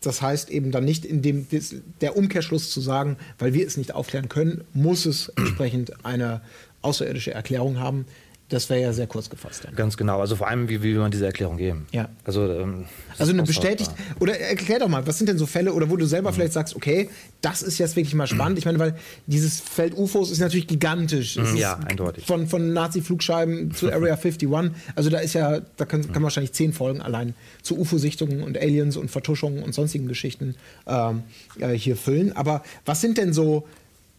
das 0.00 0.22
heißt 0.22 0.50
eben 0.50 0.70
dann 0.70 0.84
nicht 0.84 1.04
in 1.04 1.22
dem 1.22 1.46
der 2.00 2.16
Umkehrschluss 2.16 2.70
zu 2.70 2.80
sagen, 2.80 3.16
weil 3.38 3.54
wir 3.54 3.66
es 3.66 3.76
nicht 3.76 3.94
aufklären 3.94 4.28
können, 4.28 4.64
muss 4.74 5.06
es 5.06 5.28
entsprechend 5.30 6.04
eine 6.04 6.40
außerirdische 6.82 7.32
Erklärung 7.32 7.78
haben. 7.78 8.06
Das 8.48 8.70
wäre 8.70 8.80
ja 8.80 8.92
sehr 8.94 9.06
kurz 9.06 9.28
gefasst. 9.28 9.64
Dann. 9.64 9.74
Ganz 9.74 9.96
genau. 9.98 10.20
Also 10.20 10.34
vor 10.34 10.48
allem, 10.48 10.68
wie, 10.70 10.82
wie 10.82 10.94
will 10.94 11.00
man 11.00 11.10
diese 11.10 11.26
Erklärung 11.26 11.58
geben? 11.58 11.86
Ja. 11.92 12.08
Also, 12.24 12.50
ähm, 12.50 12.86
also 13.18 13.32
eine 13.32 13.42
bestätigt, 13.42 13.90
oder 14.20 14.38
erklär 14.40 14.78
doch 14.78 14.88
mal, 14.88 15.06
was 15.06 15.18
sind 15.18 15.28
denn 15.28 15.36
so 15.36 15.44
Fälle, 15.44 15.74
oder 15.74 15.90
wo 15.90 15.96
du 15.96 16.06
selber 16.06 16.30
mhm. 16.30 16.36
vielleicht 16.36 16.54
sagst, 16.54 16.74
okay, 16.74 17.10
das 17.42 17.60
ist 17.60 17.78
jetzt 17.78 17.94
wirklich 17.96 18.14
mal 18.14 18.26
spannend. 18.26 18.58
Ich 18.58 18.64
meine, 18.64 18.78
weil 18.78 18.96
dieses 19.26 19.60
Feld 19.60 19.94
UFOs 19.96 20.30
ist 20.30 20.38
natürlich 20.38 20.66
gigantisch. 20.66 21.36
Mhm, 21.36 21.56
ja, 21.56 21.78
eindeutig. 21.86 22.24
Von, 22.24 22.46
von 22.48 22.72
Nazi-Flugscheiben 22.72 23.72
zu 23.72 23.88
Area 23.92 24.14
51. 24.14 24.48
Also 24.94 25.10
da 25.10 25.18
ist 25.18 25.34
ja, 25.34 25.60
da 25.76 25.84
kann, 25.84 26.02
kann 26.02 26.14
man 26.14 26.24
wahrscheinlich 26.24 26.52
zehn 26.52 26.72
Folgen 26.72 27.02
allein 27.02 27.34
zu 27.62 27.78
UFO-Sichtungen 27.78 28.42
und 28.42 28.56
Aliens 28.56 28.96
und 28.96 29.10
Vertuschungen 29.10 29.62
und 29.62 29.74
sonstigen 29.74 30.08
Geschichten 30.08 30.54
ähm, 30.86 31.22
äh, 31.58 31.72
hier 31.74 31.96
füllen. 31.96 32.32
Aber 32.32 32.62
was 32.86 33.02
sind 33.02 33.18
denn 33.18 33.34
so 33.34 33.66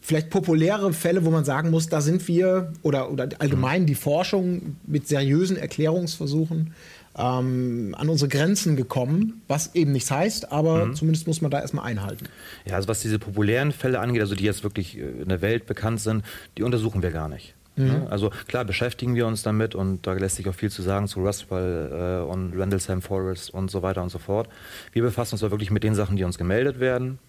vielleicht 0.02 0.30
populäre 0.30 0.94
Fälle, 0.94 1.26
wo 1.26 1.30
man 1.30 1.46
sagen 1.46 1.70
muss, 1.70 1.88
da 1.88 2.02
sind 2.02 2.28
wir 2.28 2.74
oder, 2.82 3.12
oder 3.12 3.30
allgemein 3.40 3.86
die 3.86 3.96
Forschung 3.96 4.78
mit 4.86 5.08
seriösen 5.08 5.58
Erklärungsversuchen 5.58 6.74
ähm, 7.18 7.96
an 7.98 8.10
unsere 8.10 8.30
Grenzen 8.30 8.76
gekommen, 8.76 9.42
was 9.48 9.76
eben 9.76 9.92
nichts 9.92 10.10
heißt, 10.10 10.52
aber 10.52 10.86
mhm. 10.86 10.96
zumindest 10.96 11.28
muss 11.28 11.42
man 11.42 11.52
da 11.52 11.60
erstmal 11.60 11.86
einhalten. 11.86 12.26
Ja, 12.66 12.76
also 12.76 12.88
was 12.88 13.02
diese 13.02 13.20
populären 13.20 13.72
Fälle 13.72 14.00
angeht, 14.00 14.22
also 14.22 14.36
die 14.36 14.46
jetzt 14.46 14.64
wirklich 14.64 14.98
äh, 14.98 15.02
in 15.02 15.30
der 15.30 15.42
Welt 15.42 15.66
bekannt 15.66 16.00
sind, 16.00 16.24
die 16.58 16.64
untersuchen 16.64 17.02
wir 17.02 17.12
gar 17.12 17.28
nicht. 17.28 17.56
Mhm. 17.76 17.86
Ne? 17.86 18.08
Also 18.10 18.32
klar 18.48 18.64
beschäftigen 18.64 19.16
wir 19.16 19.28
uns 19.28 19.44
damit 19.44 19.76
und 19.76 20.08
da 20.08 20.14
lässt 20.14 20.38
sich 20.38 20.48
auch 20.48 20.56
viel 20.56 20.72
zu 20.72 20.82
sagen 20.82 21.08
zu 21.08 21.20
Rustwell 21.20 22.24
äh, 22.26 22.30
und 22.30 22.58
Rendlesham 22.58 23.02
Forest 23.02 23.54
und 23.54 23.70
so 23.70 23.82
weiter 23.82 24.02
und 24.02 24.10
so 24.10 24.20
fort. 24.20 24.48
Wir 24.94 25.02
befassen 25.02 25.36
uns 25.36 25.42
da 25.42 25.52
wirklich 25.52 25.72
mit 25.72 25.84
den 25.84 25.96
Sachen, 25.96 26.16
die 26.16 26.24
uns 26.24 26.38
gemeldet 26.38 26.80
werden 26.80 27.20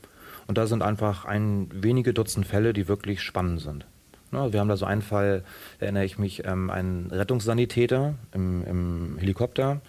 und 0.50 0.58
da 0.58 0.66
sind 0.66 0.82
einfach 0.82 1.26
ein 1.26 1.68
wenige 1.72 2.12
Dutzend 2.12 2.44
Fälle, 2.44 2.72
die 2.72 2.88
wirklich 2.88 3.22
spannend 3.22 3.60
sind. 3.60 3.86
wir 4.32 4.58
haben 4.58 4.68
da 4.68 4.76
so 4.76 4.84
einen 4.84 5.00
Fall, 5.00 5.44
erinnere 5.78 6.04
ich 6.04 6.18
mich, 6.18 6.44
ähm, 6.44 6.70
einen 6.70 7.08
Rettungssanitäter 7.12 8.14
im, 8.34 8.66
im 8.66 9.16
Helikopter, 9.20 9.80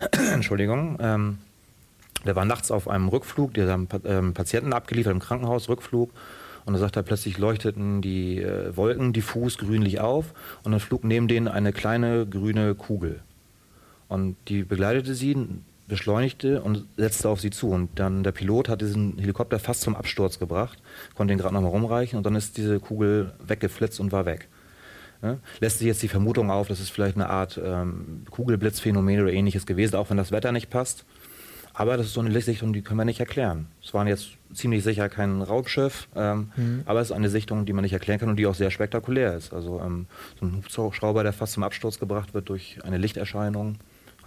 Entschuldigung, 0.32 0.98
ähm, 1.00 1.38
der 2.26 2.34
war 2.34 2.44
nachts 2.44 2.72
auf 2.72 2.88
einem 2.88 3.06
Rückflug, 3.06 3.54
der 3.54 3.70
haben 3.70 3.86
ähm, 4.06 4.34
Patienten 4.34 4.72
abgeliefert 4.72 5.12
im 5.12 5.20
Krankenhaus, 5.20 5.68
Rückflug. 5.68 6.10
Und 6.64 6.72
da 6.72 6.80
sagt 6.80 6.96
er, 6.96 7.04
plötzlich 7.04 7.38
leuchteten 7.38 8.02
die 8.02 8.42
äh, 8.42 8.76
Wolken 8.76 9.12
diffus 9.12 9.56
grünlich 9.56 10.00
auf 10.00 10.34
und 10.64 10.72
dann 10.72 10.80
flog 10.80 11.04
neben 11.04 11.28
denen 11.28 11.46
eine 11.46 11.72
kleine 11.72 12.26
grüne 12.26 12.74
Kugel. 12.74 13.20
Und 14.08 14.34
die 14.48 14.64
begleitete 14.64 15.14
sie 15.14 15.36
beschleunigte 15.88 16.62
und 16.62 16.84
setzte 16.96 17.28
auf 17.28 17.40
sie 17.40 17.50
zu. 17.50 17.70
Und 17.70 17.98
dann 17.98 18.22
der 18.22 18.32
Pilot 18.32 18.68
hat 18.68 18.80
diesen 18.80 19.18
Helikopter 19.18 19.58
fast 19.58 19.80
zum 19.80 19.96
Absturz 19.96 20.38
gebracht, 20.38 20.78
konnte 21.14 21.32
ihn 21.32 21.38
gerade 21.38 21.54
nochmal 21.54 21.70
rumreichen 21.70 22.18
und 22.18 22.24
dann 22.24 22.36
ist 22.36 22.56
diese 22.56 22.78
Kugel 22.78 23.32
weggeflitzt 23.44 23.98
und 23.98 24.12
war 24.12 24.26
weg. 24.26 24.48
Ja? 25.22 25.38
Lässt 25.60 25.78
sich 25.78 25.86
jetzt 25.86 26.02
die 26.02 26.08
Vermutung 26.08 26.50
auf, 26.50 26.68
dass 26.68 26.80
es 26.80 26.90
vielleicht 26.90 27.16
eine 27.16 27.28
Art 27.28 27.60
ähm, 27.62 28.24
Kugelblitzphänomen 28.30 29.20
oder 29.20 29.32
ähnliches 29.32 29.66
gewesen, 29.66 29.96
auch 29.96 30.10
wenn 30.10 30.16
das 30.16 30.30
Wetter 30.30 30.52
nicht 30.52 30.70
passt. 30.70 31.04
Aber 31.74 31.96
das 31.96 32.06
ist 32.06 32.14
so 32.14 32.20
eine 32.20 32.30
Lichtsichtung, 32.30 32.72
die 32.72 32.82
können 32.82 32.98
wir 32.98 33.04
nicht 33.04 33.20
erklären. 33.20 33.68
Es 33.80 33.94
waren 33.94 34.08
jetzt 34.08 34.30
ziemlich 34.52 34.82
sicher 34.82 35.08
kein 35.08 35.42
Raubschiff, 35.42 36.08
ähm, 36.16 36.50
mhm. 36.56 36.82
aber 36.86 37.00
es 37.00 37.10
ist 37.10 37.16
eine 37.16 37.30
Sichtung, 37.30 37.66
die 37.66 37.72
man 37.72 37.82
nicht 37.82 37.92
erklären 37.92 38.18
kann 38.18 38.28
und 38.28 38.36
die 38.36 38.46
auch 38.46 38.56
sehr 38.56 38.72
spektakulär 38.72 39.36
ist. 39.36 39.52
Also 39.52 39.80
ähm, 39.80 40.06
so 40.40 40.46
ein 40.46 40.64
Hubschrauber, 40.76 41.22
der 41.22 41.32
fast 41.32 41.52
zum 41.52 41.62
Absturz 41.62 42.00
gebracht 42.00 42.34
wird 42.34 42.48
durch 42.48 42.78
eine 42.82 42.98
Lichterscheinung, 42.98 43.76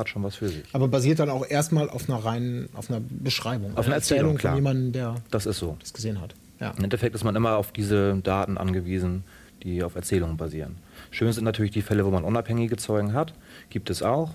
hat 0.01 0.09
schon 0.09 0.23
was 0.23 0.35
für 0.35 0.49
sich. 0.49 0.63
Aber 0.73 0.87
basiert 0.87 1.19
dann 1.19 1.29
auch 1.29 1.47
erstmal 1.47 1.89
auf 1.89 2.09
einer 2.09 2.23
reinen, 2.23 2.69
auf 2.73 2.89
einer 2.89 3.01
Beschreibung, 3.01 3.77
auf 3.77 3.85
einer 3.85 3.95
Erzählung, 3.95 4.33
Erzählung 4.33 4.39
von 4.39 4.55
jemandem, 4.55 4.91
der 4.91 5.15
das, 5.31 5.45
ist 5.45 5.59
so. 5.59 5.77
das 5.79 5.93
gesehen 5.93 6.19
hat. 6.19 6.35
Ja. 6.59 6.71
Im 6.77 6.83
Endeffekt 6.83 7.15
ist 7.15 7.23
man 7.23 7.35
immer 7.35 7.55
auf 7.55 7.71
diese 7.71 8.17
Daten 8.17 8.57
angewiesen, 8.57 9.23
die 9.63 9.83
auf 9.83 9.95
Erzählungen 9.95 10.37
basieren. 10.37 10.77
Schön 11.09 11.31
sind 11.31 11.43
natürlich 11.43 11.71
die 11.71 11.81
Fälle, 11.81 12.05
wo 12.05 12.11
man 12.11 12.23
unabhängige 12.23 12.77
Zeugen 12.77 13.13
hat, 13.13 13.33
gibt 13.69 13.89
es 13.89 14.03
auch. 14.03 14.31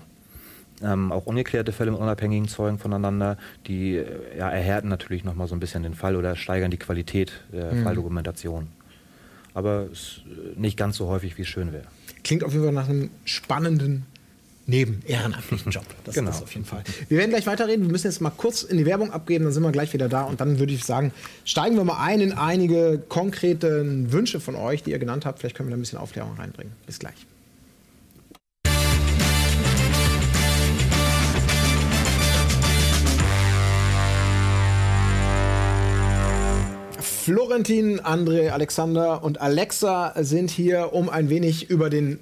Ähm, 0.83 1.11
auch 1.11 1.25
ungeklärte 1.25 1.71
Fälle 1.71 1.89
mit 1.89 1.99
unabhängigen 1.99 2.47
Zeugen 2.47 2.77
voneinander, 2.77 3.37
die 3.65 3.95
äh, 3.95 4.37
ja, 4.37 4.49
erhärten 4.49 4.89
natürlich 4.89 5.23
nochmal 5.23 5.47
so 5.47 5.55
ein 5.55 5.59
bisschen 5.59 5.81
den 5.81 5.95
Fall 5.95 6.15
oder 6.15 6.35
steigern 6.35 6.69
die 6.69 6.77
Qualität 6.77 7.31
der 7.51 7.73
mhm. 7.73 7.83
Falldokumentation. 7.83 8.67
Aber 9.55 9.85
äh, 9.85 10.59
nicht 10.59 10.77
ganz 10.77 10.97
so 10.97 11.07
häufig, 11.07 11.37
wie 11.37 11.41
es 11.41 11.47
schön 11.47 11.73
wäre. 11.73 11.85
Klingt 12.23 12.43
auf 12.43 12.53
jeden 12.53 12.65
Fall 12.65 12.73
nach 12.73 12.89
einem 12.89 13.09
spannenden 13.25 14.05
neben 14.67 15.01
ehrenamtlichen 15.07 15.71
Job. 15.71 15.85
Das 16.03 16.15
genau. 16.15 16.29
ist 16.29 16.43
auf 16.43 16.53
jeden 16.53 16.65
Fall. 16.65 16.83
Wir 17.09 17.17
werden 17.17 17.31
gleich 17.31 17.47
weiterreden. 17.47 17.85
Wir 17.85 17.91
müssen 17.91 18.07
jetzt 18.07 18.21
mal 18.21 18.29
kurz 18.29 18.63
in 18.63 18.77
die 18.77 18.85
Werbung 18.85 19.11
abgeben, 19.11 19.43
dann 19.43 19.53
sind 19.53 19.63
wir 19.63 19.71
gleich 19.71 19.91
wieder 19.93 20.07
da. 20.07 20.23
Und 20.23 20.39
dann 20.39 20.59
würde 20.59 20.71
ich 20.71 20.85
sagen, 20.85 21.11
steigen 21.43 21.75
wir 21.75 21.83
mal 21.83 22.01
ein 22.01 22.21
in 22.21 22.31
einige 22.31 23.01
konkrete 23.09 24.11
Wünsche 24.11 24.39
von 24.39 24.55
euch, 24.55 24.83
die 24.83 24.91
ihr 24.91 24.99
genannt 24.99 25.25
habt. 25.25 25.39
Vielleicht 25.39 25.55
können 25.55 25.67
wir 25.67 25.71
da 25.71 25.77
ein 25.77 25.81
bisschen 25.81 25.99
Aufklärung 25.99 26.35
reinbringen. 26.37 26.71
Bis 26.85 26.99
gleich. 26.99 27.15
Florentin, 37.27 37.99
André, 37.99 38.51
Alexander 38.51 39.21
und 39.21 39.41
Alexa 39.41 40.13
sind 40.15 40.49
hier, 40.49 40.93
um 40.93 41.09
ein 41.09 41.29
wenig 41.29 41.69
über 41.69 41.89
den 41.89 42.19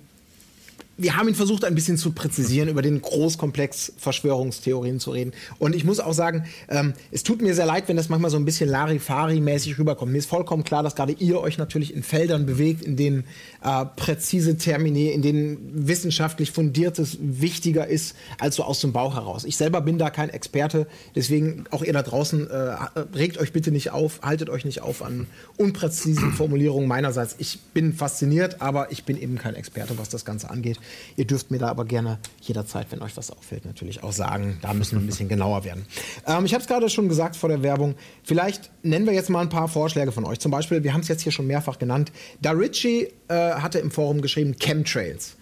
wir 0.98 1.18
haben 1.18 1.28
ihn 1.28 1.36
versucht, 1.36 1.66
ein 1.66 1.76
bisschen 1.76 1.98
zu 1.98 2.12
präzisieren, 2.12 2.70
über 2.70 2.82
den 2.82 3.02
Großkomplex 3.02 3.94
Verschwörungstheorien 3.98 5.00
zu 5.00 5.12
reden. 5.12 5.34
Und 5.60 5.76
ich 5.76 5.84
muss 5.84 6.00
auch 6.00 6.14
sagen, 6.14 6.46
ähm, 6.70 6.94
es 7.12 7.24
tut 7.24 7.42
mir 7.42 7.54
sehr 7.54 7.66
leid, 7.66 7.88
wenn 7.88 7.98
das 7.98 8.08
manchmal 8.08 8.32
so 8.32 8.38
ein 8.38 8.46
bisschen 8.46 8.70
Larifari-mäßig 8.70 9.78
rüberkommt. 9.78 10.12
Mir 10.14 10.20
ist 10.20 10.30
vollkommen 10.30 10.64
klar, 10.64 10.84
dass 10.84 10.96
gerade 10.96 11.12
ihr 11.14 11.42
euch 11.42 11.58
natürlich 11.58 11.94
in 11.94 12.02
Feldern 12.02 12.46
bewegt, 12.46 12.82
in 12.82 12.96
denen 12.96 13.26
äh, 13.62 13.86
präzise 13.98 14.58
Termine, 14.58 15.12
in 15.12 15.22
denen 15.22 15.58
wissenschaftlich 15.88 16.52
fundiertes 16.52 17.18
wichtiger 17.20 17.88
ist 17.88 18.16
als 18.40 18.56
so 18.56 18.64
aus 18.64 18.80
dem 18.80 18.94
Bauch 18.94 19.16
heraus. 19.16 19.44
Ich 19.44 19.58
selber 19.58 19.82
bin 19.82 19.98
da 19.98 20.10
kein 20.10 20.30
Experte, 20.30 20.88
deswegen 21.14 21.66
auch 21.72 21.84
ihr 21.84 21.92
da 21.92 22.04
draußen, 22.04 22.50
äh, 22.50 22.76
regt 23.14 23.38
euch 23.38 23.52
bitte 23.52 23.72
nicht 23.72 23.92
auf, 23.92 24.22
haltet 24.22 24.50
euch 24.50 24.64
nicht 24.64 24.82
auf 24.82 25.04
an 25.04 25.28
unpräzisen 25.58 26.32
Formulierungen 26.32 26.88
meinerseits. 26.88 27.36
Ich 27.38 27.60
bin 27.74 27.94
fasziniert, 27.94 28.62
aber 28.62 28.92
ich 28.92 29.04
bin 29.04 29.18
eben 29.18 29.38
kein 29.38 29.56
Experte, 29.56 29.98
was 29.98 30.08
das 30.08 30.24
Ganze 30.24 30.50
angeht. 30.50 30.80
Ihr 31.16 31.26
dürft 31.26 31.52
mir 31.52 31.58
da 31.58 31.68
aber 31.70 31.86
gerne 31.86 32.20
jederzeit, 32.42 32.88
wenn 32.92 33.02
euch 33.02 33.16
was 33.18 33.32
auffällt, 33.32 33.66
natürlich 33.66 34.04
auch 34.04 34.12
sagen. 34.12 34.58
Da 34.62 34.74
müssen 34.74 34.98
wir 34.98 35.04
ein 35.04 35.08
bisschen 35.08 35.30
genauer 35.30 35.64
werden. 35.64 35.86
Ähm, 36.28 36.46
ich 36.46 36.54
habe 36.54 36.62
es 36.62 36.68
gerade 36.68 36.90
schon 36.90 37.10
gesagt 37.10 37.36
vor 37.36 37.50
der 37.50 37.64
Werbung. 37.64 37.96
Vielleicht 38.24 38.72
nennen 38.84 39.06
wir 39.06 39.14
jetzt 39.14 39.30
mal 39.30 39.42
ein 39.42 39.50
paar 39.50 39.68
Vorschläge 39.68 40.12
von 40.12 40.26
euch. 40.26 40.40
Zum 40.40 40.52
Beispiel, 40.52 40.84
wir 40.84 40.94
haben 40.94 41.02
es 41.02 41.08
jetzt 41.08 41.22
hier 41.22 41.32
schon 41.32 41.48
mehrfach 41.48 41.80
genannt. 41.80 42.12
Da 42.42 42.52
Ritchie 42.52 43.10
äh, 43.28 43.34
hatte 43.34 43.80
im 43.80 43.92
Forum 43.92 44.22
geschrieben 44.22 44.56
Chemtrails. 44.60 45.38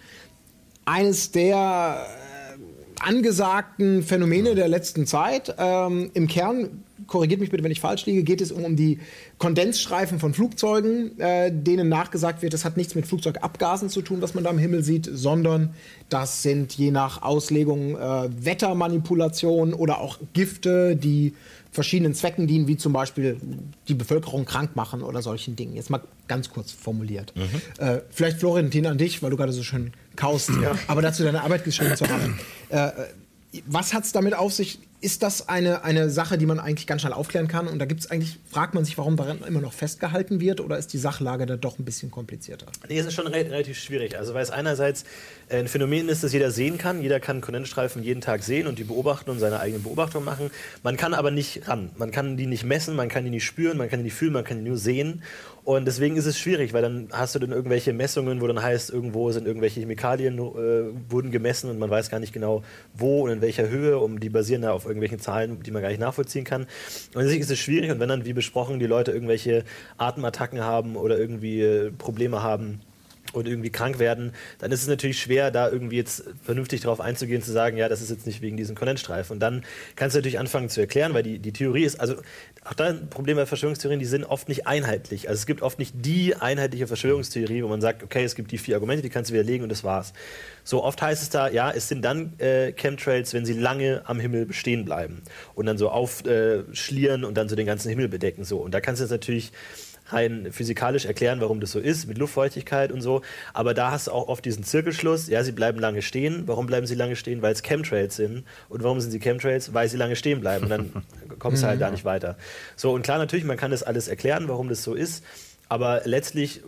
Eines 0.84 1.32
der 1.32 2.06
äh, 2.06 3.00
angesagten 3.00 4.02
Phänomene 4.02 4.54
der 4.54 4.68
letzten 4.68 5.06
Zeit. 5.06 5.54
Ähm, 5.58 6.10
Im 6.14 6.28
Kern 6.28 6.83
korrigiert 7.06 7.40
mich 7.40 7.50
bitte, 7.50 7.62
wenn 7.64 7.72
ich 7.72 7.80
falsch 7.80 8.06
liege, 8.06 8.22
geht 8.22 8.40
es 8.40 8.52
um, 8.52 8.76
die 8.76 8.98
Kondensstreifen 9.38 10.18
von 10.18 10.34
Flugzeugen, 10.34 11.18
äh, 11.20 11.50
denen 11.52 11.88
nachgesagt 11.88 12.42
wird, 12.42 12.54
das 12.54 12.64
hat 12.64 12.76
nichts 12.76 12.94
mit 12.94 13.06
Flugzeugabgasen 13.06 13.88
zu 13.88 14.02
tun, 14.02 14.22
was 14.22 14.34
man 14.34 14.44
da 14.44 14.50
am 14.50 14.58
Himmel 14.58 14.82
sieht, 14.82 15.08
sondern 15.12 15.74
das 16.08 16.42
sind 16.42 16.74
je 16.74 16.90
nach 16.90 17.22
Auslegung 17.22 17.96
äh, 17.96 18.28
Wettermanipulationen 18.44 19.74
oder 19.74 20.00
auch 20.00 20.18
Gifte, 20.32 20.96
die 20.96 21.34
verschiedenen 21.74 22.14
Zwecken 22.14 22.46
dienen, 22.46 22.68
wie 22.68 22.76
zum 22.76 22.92
Beispiel 22.92 23.36
die 23.88 23.94
Bevölkerung 23.94 24.44
krank 24.44 24.76
machen 24.76 25.02
oder 25.02 25.22
solchen 25.22 25.56
Dingen. 25.56 25.74
Jetzt 25.74 25.90
mal 25.90 26.00
ganz 26.28 26.48
kurz 26.50 26.70
formuliert. 26.70 27.32
Mhm. 27.34 27.84
Äh, 27.84 28.00
vielleicht 28.10 28.38
Florentin 28.38 28.86
an 28.86 28.96
dich, 28.96 29.22
weil 29.22 29.30
du 29.30 29.36
gerade 29.36 29.52
so 29.52 29.64
schön 29.64 29.92
kaust, 30.14 30.50
ja. 30.62 30.76
aber 30.86 31.02
dazu 31.02 31.24
deine 31.24 31.42
Arbeit 31.42 31.64
geschrieben 31.64 31.96
zu 31.96 32.08
haben. 32.08 32.38
Äh, 32.68 32.90
was 33.66 33.94
hat 33.94 34.04
es 34.04 34.12
damit 34.12 34.34
auf 34.34 34.52
sich? 34.52 34.78
ist 35.04 35.22
das 35.22 35.50
eine, 35.50 35.84
eine 35.84 36.08
Sache, 36.08 36.38
die 36.38 36.46
man 36.46 36.58
eigentlich 36.58 36.86
ganz 36.86 37.02
schnell 37.02 37.12
aufklären 37.12 37.46
kann? 37.46 37.68
Und 37.68 37.78
da 37.78 37.84
gibt 37.84 38.00
es 38.00 38.10
eigentlich, 38.10 38.38
fragt 38.50 38.72
man 38.72 38.86
sich, 38.86 38.96
warum 38.96 39.18
daran 39.18 39.42
immer 39.46 39.60
noch 39.60 39.74
festgehalten 39.74 40.40
wird 40.40 40.62
oder 40.62 40.78
ist 40.78 40.94
die 40.94 40.98
Sachlage 40.98 41.44
da 41.44 41.58
doch 41.58 41.78
ein 41.78 41.84
bisschen 41.84 42.10
komplizierter? 42.10 42.64
Nee, 42.88 42.98
es 42.98 43.04
ist 43.04 43.12
schon 43.12 43.26
re 43.26 43.44
relativ 43.44 43.78
schwierig. 43.78 44.16
Also 44.16 44.32
weil 44.32 44.42
es 44.42 44.50
einerseits 44.50 45.04
ein 45.50 45.68
Phänomen 45.68 46.08
ist, 46.08 46.24
das 46.24 46.32
jeder 46.32 46.50
sehen 46.50 46.78
kann. 46.78 47.02
Jeder 47.02 47.20
kann 47.20 47.42
Kondensstreifen 47.42 48.02
jeden 48.02 48.22
Tag 48.22 48.42
sehen 48.42 48.66
und 48.66 48.78
die 48.78 48.84
beobachten 48.84 49.28
und 49.28 49.40
seine 49.40 49.60
eigenen 49.60 49.82
Beobachtungen 49.82 50.24
machen. 50.24 50.50
Man 50.82 50.96
kann 50.96 51.12
aber 51.12 51.30
nicht 51.30 51.68
ran. 51.68 51.90
Man 51.98 52.10
kann 52.10 52.38
die 52.38 52.46
nicht 52.46 52.64
messen, 52.64 52.96
man 52.96 53.10
kann 53.10 53.24
die 53.24 53.30
nicht 53.30 53.44
spüren, 53.44 53.76
man 53.76 53.90
kann 53.90 53.98
die 53.98 54.04
nicht 54.04 54.14
fühlen, 54.14 54.32
man 54.32 54.44
kann 54.44 54.64
die 54.64 54.70
nur 54.70 54.78
sehen. 54.78 55.22
Und 55.64 55.86
deswegen 55.86 56.16
ist 56.16 56.26
es 56.26 56.38
schwierig, 56.38 56.74
weil 56.74 56.82
dann 56.82 57.08
hast 57.10 57.34
du 57.34 57.38
dann 57.38 57.50
irgendwelche 57.50 57.94
Messungen, 57.94 58.42
wo 58.42 58.46
dann 58.46 58.62
heißt, 58.62 58.90
irgendwo 58.90 59.32
sind 59.32 59.46
irgendwelche 59.46 59.80
Chemikalien 59.80 60.38
äh, 60.38 61.10
wurden 61.10 61.30
gemessen 61.30 61.70
und 61.70 61.78
man 61.78 61.88
weiß 61.88 62.10
gar 62.10 62.20
nicht 62.20 62.34
genau, 62.34 62.62
wo 62.92 63.22
und 63.24 63.30
in 63.30 63.40
welcher 63.40 63.70
Höhe, 63.70 63.98
um 63.98 64.20
die 64.20 64.28
basieren 64.28 64.60
da 64.60 64.72
auf 64.72 64.84
irgendwelchen 64.84 65.20
Zahlen, 65.20 65.62
die 65.62 65.70
man 65.70 65.80
gar 65.80 65.88
nicht 65.88 66.00
nachvollziehen 66.00 66.44
kann. 66.44 66.62
Und 67.14 67.22
deswegen 67.22 67.40
ist 67.40 67.50
es 67.50 67.58
schwierig 67.58 67.90
und 67.90 67.98
wenn 67.98 68.10
dann, 68.10 68.26
wie 68.26 68.34
besprochen, 68.34 68.78
die 68.78 68.86
Leute 68.86 69.12
irgendwelche 69.12 69.64
Atemattacken 69.96 70.60
haben 70.60 70.96
oder 70.96 71.18
irgendwie 71.18 71.62
äh, 71.62 71.90
Probleme 71.90 72.42
haben, 72.42 72.80
und 73.34 73.48
irgendwie 73.48 73.70
krank 73.70 73.98
werden, 73.98 74.32
dann 74.58 74.70
ist 74.72 74.82
es 74.82 74.88
natürlich 74.88 75.20
schwer, 75.20 75.50
da 75.50 75.68
irgendwie 75.68 75.96
jetzt 75.96 76.24
vernünftig 76.42 76.82
darauf 76.82 77.00
einzugehen, 77.00 77.42
zu 77.42 77.52
sagen, 77.52 77.76
ja, 77.76 77.88
das 77.88 78.00
ist 78.00 78.10
jetzt 78.10 78.26
nicht 78.26 78.42
wegen 78.42 78.56
diesen 78.56 78.74
Kondensstreifen. 78.76 79.34
Und 79.34 79.40
dann 79.40 79.64
kannst 79.96 80.14
du 80.14 80.18
natürlich 80.18 80.38
anfangen 80.38 80.68
zu 80.68 80.80
erklären, 80.80 81.14
weil 81.14 81.22
die, 81.22 81.38
die 81.38 81.52
Theorie 81.52 81.84
ist, 81.84 82.00
also 82.00 82.14
auch 82.64 82.72
da 82.72 82.86
ein 82.86 83.10
Problem 83.10 83.36
bei 83.36 83.44
Verschwörungstheorien, 83.44 84.00
die 84.00 84.06
sind 84.06 84.24
oft 84.24 84.48
nicht 84.48 84.66
einheitlich. 84.66 85.28
Also 85.28 85.38
es 85.38 85.46
gibt 85.46 85.60
oft 85.60 85.78
nicht 85.78 85.94
die 85.98 86.34
einheitliche 86.34 86.86
Verschwörungstheorie, 86.86 87.62
wo 87.62 87.68
man 87.68 87.82
sagt, 87.82 88.02
okay, 88.02 88.24
es 88.24 88.34
gibt 88.34 88.52
die 88.52 88.58
vier 88.58 88.76
Argumente, 88.76 89.02
die 89.02 89.10
kannst 89.10 89.30
du 89.30 89.34
widerlegen 89.34 89.64
und 89.64 89.68
das 89.68 89.84
war's. 89.84 90.14
So 90.64 90.82
oft 90.82 91.02
heißt 91.02 91.22
es 91.22 91.28
da, 91.28 91.48
ja, 91.48 91.70
es 91.70 91.88
sind 91.88 92.02
dann 92.02 92.38
äh, 92.38 92.72
Chemtrails, 92.72 93.34
wenn 93.34 93.44
sie 93.44 93.52
lange 93.52 94.02
am 94.06 94.18
Himmel 94.18 94.46
bestehen 94.46 94.86
bleiben 94.86 95.22
und 95.54 95.66
dann 95.66 95.76
so 95.76 95.90
aufschlieren 95.90 97.22
äh, 97.22 97.26
und 97.26 97.34
dann 97.34 97.50
so 97.50 97.56
den 97.56 97.66
ganzen 97.66 97.90
Himmel 97.90 98.08
bedecken. 98.08 98.44
So. 98.44 98.58
Und 98.58 98.72
da 98.72 98.80
kannst 98.80 99.00
du 99.00 99.04
jetzt 99.04 99.12
natürlich 99.12 99.52
rein 100.06 100.48
physikalisch 100.52 101.06
erklären, 101.06 101.40
warum 101.40 101.60
das 101.60 101.72
so 101.72 101.78
ist, 101.78 102.06
mit 102.06 102.18
Luftfeuchtigkeit 102.18 102.92
und 102.92 103.00
so. 103.00 103.22
Aber 103.52 103.74
da 103.74 103.90
hast 103.90 104.08
du 104.08 104.12
auch 104.12 104.28
oft 104.28 104.44
diesen 104.44 104.64
Zirkelschluss. 104.64 105.28
Ja, 105.28 105.42
sie 105.42 105.52
bleiben 105.52 105.78
lange 105.78 106.02
stehen. 106.02 106.44
Warum 106.46 106.66
bleiben 106.66 106.86
sie 106.86 106.94
lange 106.94 107.16
stehen? 107.16 107.42
Weil 107.42 107.52
es 107.52 107.62
Chemtrails 107.62 108.16
sind. 108.16 108.44
Und 108.68 108.82
warum 108.82 109.00
sind 109.00 109.10
sie 109.10 109.20
Chemtrails? 109.20 109.72
Weil 109.72 109.88
sie 109.88 109.96
lange 109.96 110.16
stehen 110.16 110.40
bleiben. 110.40 110.64
Und 110.64 110.70
dann 110.70 110.92
kommst 111.38 111.62
du 111.62 111.66
halt 111.66 111.80
da 111.80 111.90
nicht 111.90 112.04
weiter. 112.04 112.36
So, 112.76 112.92
und 112.92 113.02
klar, 113.02 113.18
natürlich, 113.18 113.44
man 113.44 113.56
kann 113.56 113.70
das 113.70 113.82
alles 113.82 114.08
erklären, 114.08 114.48
warum 114.48 114.68
das 114.68 114.82
so 114.82 114.94
ist. 114.94 115.24
Aber 115.68 116.02
letztlich 116.04 116.60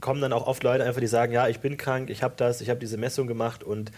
kommen 0.00 0.20
dann 0.20 0.32
auch 0.32 0.46
oft 0.46 0.62
Leute 0.62 0.84
einfach, 0.84 1.00
die 1.00 1.06
sagen, 1.06 1.32
ja, 1.32 1.48
ich 1.48 1.60
bin 1.60 1.76
krank, 1.76 2.10
ich 2.10 2.22
habe 2.22 2.34
das, 2.36 2.60
ich 2.60 2.68
habe 2.68 2.78
diese 2.78 2.98
Messung 2.98 3.26
gemacht 3.26 3.64
und 3.64 3.90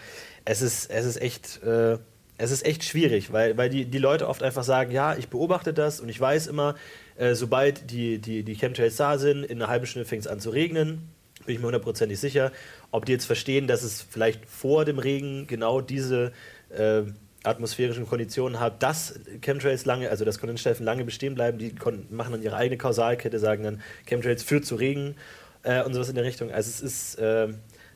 es 0.45 0.61
ist, 0.61 0.89
es 0.89 1.05
ist 1.05 1.21
echt... 1.21 1.63
Äh, 1.63 1.97
es 2.41 2.51
ist 2.51 2.65
echt 2.65 2.85
schwierig, 2.85 3.33
weil, 3.33 3.57
weil 3.57 3.69
die, 3.69 3.83
die 3.83 3.97
Leute 3.97 4.27
oft 4.27 4.43
einfach 4.43 4.63
sagen, 4.63 4.91
ja, 4.91 5.13
ich 5.13 5.27
beobachte 5.27 5.73
das 5.73 5.99
und 5.99 6.07
ich 6.07 6.19
weiß 6.19 6.47
immer, 6.47 6.75
äh, 7.19 7.35
sobald 7.35 7.91
die, 7.91 8.19
die, 8.19 8.43
die 8.43 8.55
Chemtrails 8.55 8.95
da 8.95 9.17
sind, 9.17 9.43
in 9.43 9.61
einer 9.61 9.69
halben 9.69 9.85
Stunde 9.85 10.07
fängt 10.07 10.21
es 10.21 10.27
an 10.27 10.39
zu 10.39 10.51
regnen. 10.51 11.09
Bin 11.45 11.55
ich 11.55 11.59
mir 11.59 11.65
hundertprozentig 11.65 12.17
sicher. 12.17 12.53
Ob 12.91 13.05
die 13.05 13.11
jetzt 13.11 13.25
verstehen, 13.25 13.67
dass 13.67 13.83
es 13.83 14.01
vielleicht 14.01 14.45
vor 14.45 14.85
dem 14.85 14.99
Regen 14.99 15.45
genau 15.45 15.81
diese 15.81 16.31
äh, 16.69 17.01
atmosphärischen 17.43 18.07
Konditionen 18.07 18.61
hat, 18.61 18.81
dass 18.83 19.19
Chemtrails 19.41 19.83
lange, 19.83 20.09
also 20.09 20.23
dass 20.23 20.39
Kondensstreifen 20.39 20.85
lange 20.85 21.03
bestehen 21.03 21.35
bleiben, 21.35 21.57
die 21.57 21.75
machen 22.09 22.31
dann 22.31 22.41
ihre 22.41 22.55
eigene 22.55 22.77
Kausalkette, 22.77 23.37
sagen 23.37 23.63
dann, 23.63 23.81
Chemtrails 24.05 24.43
führt 24.43 24.65
zu 24.65 24.75
Regen 24.75 25.15
äh, 25.63 25.83
und 25.83 25.93
sowas 25.93 26.07
in 26.07 26.15
der 26.15 26.23
Richtung. 26.23 26.51
Also 26.51 26.69
es 26.69 26.79
ist, 26.79 27.15
äh, 27.19 27.49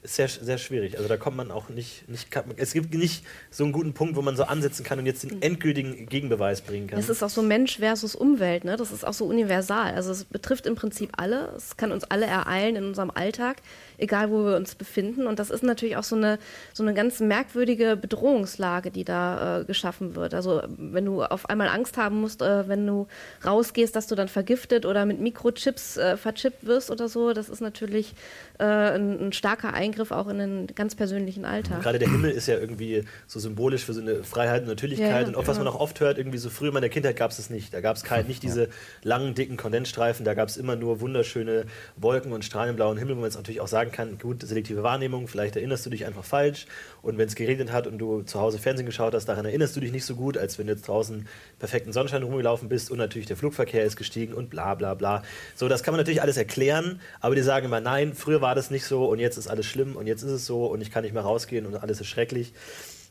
ist 0.03 0.15
sehr, 0.15 0.27
sehr 0.27 0.57
schwierig. 0.57 0.97
Also 0.97 1.07
da 1.07 1.17
kommt 1.17 1.37
man 1.37 1.49
auch 1.49 1.69
nicht, 1.69 2.07
nicht. 2.09 2.27
Es 2.57 2.73
gibt 2.73 2.93
nicht 2.93 3.25
so 3.49 3.63
einen 3.63 3.73
guten 3.73 3.93
Punkt, 3.93 4.15
wo 4.15 4.21
man 4.21 4.35
so 4.35 4.43
ansetzen 4.43 4.83
kann 4.83 4.99
und 4.99 5.05
jetzt 5.05 5.23
den 5.23 5.41
endgültigen 5.41 6.07
Gegenbeweis 6.07 6.61
bringen 6.61 6.87
kann. 6.87 6.99
Es 6.99 7.09
ist 7.09 7.23
auch 7.23 7.29
so 7.29 7.41
Mensch 7.41 7.77
versus 7.77 8.13
Umwelt, 8.15 8.65
ne? 8.65 8.75
Das 8.75 8.91
ist 8.91 9.05
auch 9.05 9.13
so 9.13 9.25
universal. 9.25 9.93
Also 9.93 10.11
es 10.11 10.25
betrifft 10.25 10.65
im 10.65 10.75
Prinzip 10.75 11.11
alle. 11.17 11.53
Es 11.55 11.77
kann 11.77 11.91
uns 11.91 12.03
alle 12.03 12.25
ereilen 12.25 12.75
in 12.75 12.85
unserem 12.85 13.11
Alltag 13.11 13.57
egal 13.97 14.31
wo 14.31 14.45
wir 14.45 14.55
uns 14.55 14.75
befinden. 14.75 15.27
Und 15.27 15.39
das 15.39 15.49
ist 15.49 15.63
natürlich 15.63 15.97
auch 15.97 16.03
so 16.03 16.15
eine, 16.15 16.39
so 16.73 16.83
eine 16.83 16.93
ganz 16.93 17.19
merkwürdige 17.19 17.95
Bedrohungslage, 17.95 18.91
die 18.91 19.03
da 19.03 19.61
äh, 19.61 19.65
geschaffen 19.65 20.15
wird. 20.15 20.33
Also 20.33 20.63
wenn 20.77 21.05
du 21.05 21.23
auf 21.23 21.49
einmal 21.49 21.67
Angst 21.69 21.97
haben 21.97 22.21
musst, 22.21 22.41
äh, 22.41 22.67
wenn 22.67 22.85
du 22.85 23.07
rausgehst, 23.45 23.95
dass 23.95 24.07
du 24.07 24.15
dann 24.15 24.27
vergiftet 24.27 24.85
oder 24.85 25.05
mit 25.05 25.19
Mikrochips 25.19 25.97
äh, 25.97 26.17
verchippt 26.17 26.65
wirst 26.65 26.91
oder 26.91 27.07
so, 27.07 27.33
das 27.33 27.49
ist 27.49 27.61
natürlich 27.61 28.15
äh, 28.59 28.63
ein, 28.63 29.27
ein, 29.27 29.33
starker 29.33 29.73
Eingriff 29.73 30.11
auch 30.11 30.27
in 30.27 30.39
den 30.39 30.67
ganz 30.67 30.95
persönlichen 30.95 31.45
Alltag. 31.45 31.81
Gerade 31.81 31.99
der 31.99 32.09
Himmel 32.09 32.31
ist 32.31 32.47
ja 32.47 32.57
irgendwie 32.57 33.03
so 33.27 33.39
symbolisch 33.39 33.85
für 33.85 33.93
so 33.93 34.01
eine 34.01 34.23
Freiheit 34.23 34.63
und 34.63 34.69
Natürlichkeit. 34.69 35.23
Ja, 35.23 35.27
und 35.27 35.35
auch 35.35 35.47
was 35.47 35.57
man 35.57 35.67
auch 35.67 35.79
oft 35.79 35.99
hört, 35.99 36.17
irgendwie 36.17 36.37
so 36.37 36.49
früher 36.49 36.69
in 36.69 36.73
meiner 36.73 36.89
Kindheit 36.89 37.15
gab 37.15 37.31
es 37.31 37.39
es 37.39 37.49
nicht. 37.49 37.73
Da 37.73 37.81
gab 37.81 37.97
es 37.97 38.03
nicht 38.27 38.43
diese 38.43 38.69
langen, 39.03 39.35
dicken 39.35 39.57
Kondensstreifen, 39.57 40.25
da 40.25 40.33
gab 40.33 40.49
es 40.49 40.57
immer 40.57 40.75
nur 40.75 41.01
wunderschöne 41.01 41.65
Wolken 41.95 42.31
und 42.31 42.45
strahlend 42.45 42.79
Himmel, 42.79 43.15
wo 43.15 43.21
man 43.21 43.25
jetzt 43.25 43.35
natürlich 43.35 43.61
auch 43.61 43.67
sagen 43.67 43.82
kann, 43.91 44.17
gut, 44.19 44.41
selektive 44.41 44.83
Wahrnehmung, 44.83 45.27
vielleicht 45.27 45.55
erinnerst 45.55 45.85
du 45.85 45.89
dich 45.89 46.05
einfach 46.05 46.23
falsch 46.23 46.65
und 47.01 47.17
wenn 47.17 47.27
es 47.27 47.35
geregnet 47.35 47.71
hat 47.71 47.87
und 47.87 47.97
du 47.97 48.21
zu 48.21 48.39
Hause 48.39 48.59
Fernsehen 48.59 48.85
geschaut 48.85 49.13
hast, 49.13 49.25
daran 49.25 49.45
erinnerst 49.45 49.75
du 49.75 49.79
dich 49.79 49.91
nicht 49.91 50.05
so 50.05 50.15
gut, 50.15 50.37
als 50.37 50.57
wenn 50.57 50.67
du 50.67 50.73
jetzt 50.73 50.87
draußen 50.87 51.27
perfekten 51.59 51.93
Sonnenschein 51.93 52.23
rumgelaufen 52.23 52.69
bist 52.69 52.91
und 52.91 52.97
natürlich 52.97 53.27
der 53.27 53.37
Flugverkehr 53.37 53.83
ist 53.83 53.95
gestiegen 53.95 54.33
und 54.33 54.49
bla 54.49 54.75
bla 54.75 54.93
bla. 54.93 55.23
So, 55.55 55.67
das 55.67 55.83
kann 55.83 55.93
man 55.93 55.99
natürlich 55.99 56.21
alles 56.21 56.37
erklären, 56.37 57.01
aber 57.19 57.35
die 57.35 57.41
sagen 57.41 57.65
immer, 57.65 57.81
nein, 57.81 58.13
früher 58.13 58.41
war 58.41 58.55
das 58.55 58.71
nicht 58.71 58.85
so 58.85 59.05
und 59.05 59.19
jetzt 59.19 59.37
ist 59.37 59.47
alles 59.47 59.65
schlimm 59.65 59.95
und 59.95 60.07
jetzt 60.07 60.23
ist 60.23 60.31
es 60.31 60.45
so 60.45 60.65
und 60.67 60.81
ich 60.81 60.91
kann 60.91 61.03
nicht 61.03 61.13
mehr 61.13 61.23
rausgehen 61.23 61.65
und 61.65 61.75
alles 61.75 62.01
ist 62.01 62.07
schrecklich. 62.07 62.53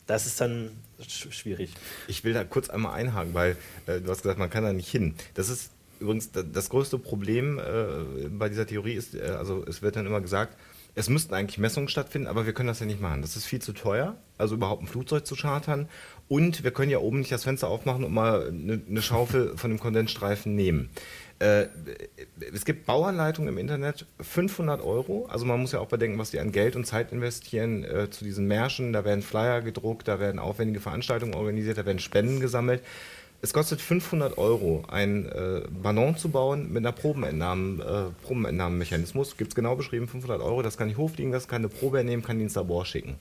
Das 0.07 0.27
ist 0.27 0.41
dann 0.41 0.71
schwierig. 1.07 1.73
Ich 2.09 2.25
will 2.25 2.33
da 2.33 2.45
kurz 2.45 2.69
einmal 2.69 2.95
einhaken, 2.95 3.35
weil 3.35 3.57
äh, 3.87 4.01
du 4.01 4.11
hast 4.11 4.23
gesagt, 4.23 4.39
man 4.39 4.51
kann 4.51 4.65
da 4.65 4.73
nicht 4.73 4.89
hin. 4.89 5.15
Das 5.35 5.49
ist 5.49 5.71
übrigens 6.03 6.31
das 6.33 6.69
größte 6.69 6.99
Problem 6.99 7.59
äh, 7.59 8.29
bei 8.29 8.49
dieser 8.49 8.67
Theorie 8.67 8.95
ist, 8.95 9.15
äh, 9.15 9.23
also 9.23 9.65
es 9.67 9.83
wird 9.83 9.97
dann 9.97 10.07
immer 10.07 10.21
gesagt, 10.21 10.57
es 10.95 11.09
müssten 11.09 11.33
eigentlich 11.33 11.59
Messungen 11.59 11.89
stattfinden, 11.89 12.29
aber 12.29 12.45
wir 12.45 12.53
können 12.53 12.67
das 12.67 12.81
ja 12.81 12.87
nicht 12.87 13.01
machen. 13.01 13.23
Das 13.23 13.37
ist 13.37 13.47
viel 13.47 13.63
zu 13.63 13.73
teuer, 13.73 14.17
also 14.37 14.57
überhaupt 14.57 14.83
ein 14.83 14.87
Flugzeug 14.87 15.27
zu 15.27 15.37
chartern. 15.37 15.89
Und 16.29 16.65
wir 16.65 16.71
können 16.71 16.91
ja 16.91 16.99
oben 16.99 17.21
nicht 17.21 17.33
das 17.33 17.45
Fenster 17.45 17.69
aufmachen 17.69 18.05
und 18.05 18.13
mal 18.13 18.49
eine, 18.49 18.81
eine 18.87 19.03
Schaufel 19.03 19.57
von 19.57 19.71
dem 19.71 19.81
Kondensstreifen 19.81 20.55
nehmen. 20.55 20.91
Äh, 21.39 21.67
es 22.53 22.65
gibt 22.67 22.85
Bauanleitungen 22.85 23.49
im 23.49 23.59
Internet, 23.59 24.07
500 24.21 24.83
Euro. 24.83 25.27
Also 25.27 25.47
man 25.47 25.61
muss 25.61 25.73
ja 25.73 25.81
auch 25.81 25.89
bedenken, 25.89 26.19
was 26.19 26.31
die 26.31 26.41
an 26.41 26.53
Geld 26.53 26.77
und 26.77 26.87
Zeit 26.87 27.11
investieren 27.11 27.85
äh, 27.85 28.11
zu 28.11 28.25
diesen 28.25 28.47
Märschen. 28.47 28.93
Da 28.93 29.05
werden 29.05 29.23
Flyer 29.23 29.63
gedruckt, 29.63 30.09
da 30.09 30.21
werden 30.21 30.39
aufwendige 30.39 30.81
Veranstaltungen 30.81 31.35
organisiert, 31.35 31.79
da 31.79 31.87
werden 31.87 32.01
Spenden 32.01 32.41
gesammelt. 32.41 32.83
Es 33.45 33.53
kostet 33.53 33.81
500 33.81 34.39
Euro, 34.39 34.85
einen 34.87 35.27
äh, 35.27 35.63
Ballon 35.83 36.17
zu 36.17 36.29
bauen 36.29 36.73
mit 36.73 36.79
einer 36.79 36.93
Probenentnahmen, 36.93 37.81
äh, 37.81 38.05
Probenentnahmemechanismus. 38.25 39.37
Gibt 39.37 39.51
es 39.51 39.55
genau 39.57 39.75
beschrieben, 39.75 40.07
500 40.07 40.41
Euro. 40.41 40.63
Das 40.63 40.77
kann 40.77 40.89
ich 40.89 40.97
hochfliegen, 40.97 41.33
das 41.33 41.49
kann 41.49 41.63
eine 41.63 41.69
Probe 41.69 41.99
entnehmen, 41.99 42.23
kann 42.23 42.39
die 42.39 42.45
ins 42.45 42.55
Labor 42.55 42.87
schicken. 42.87 43.17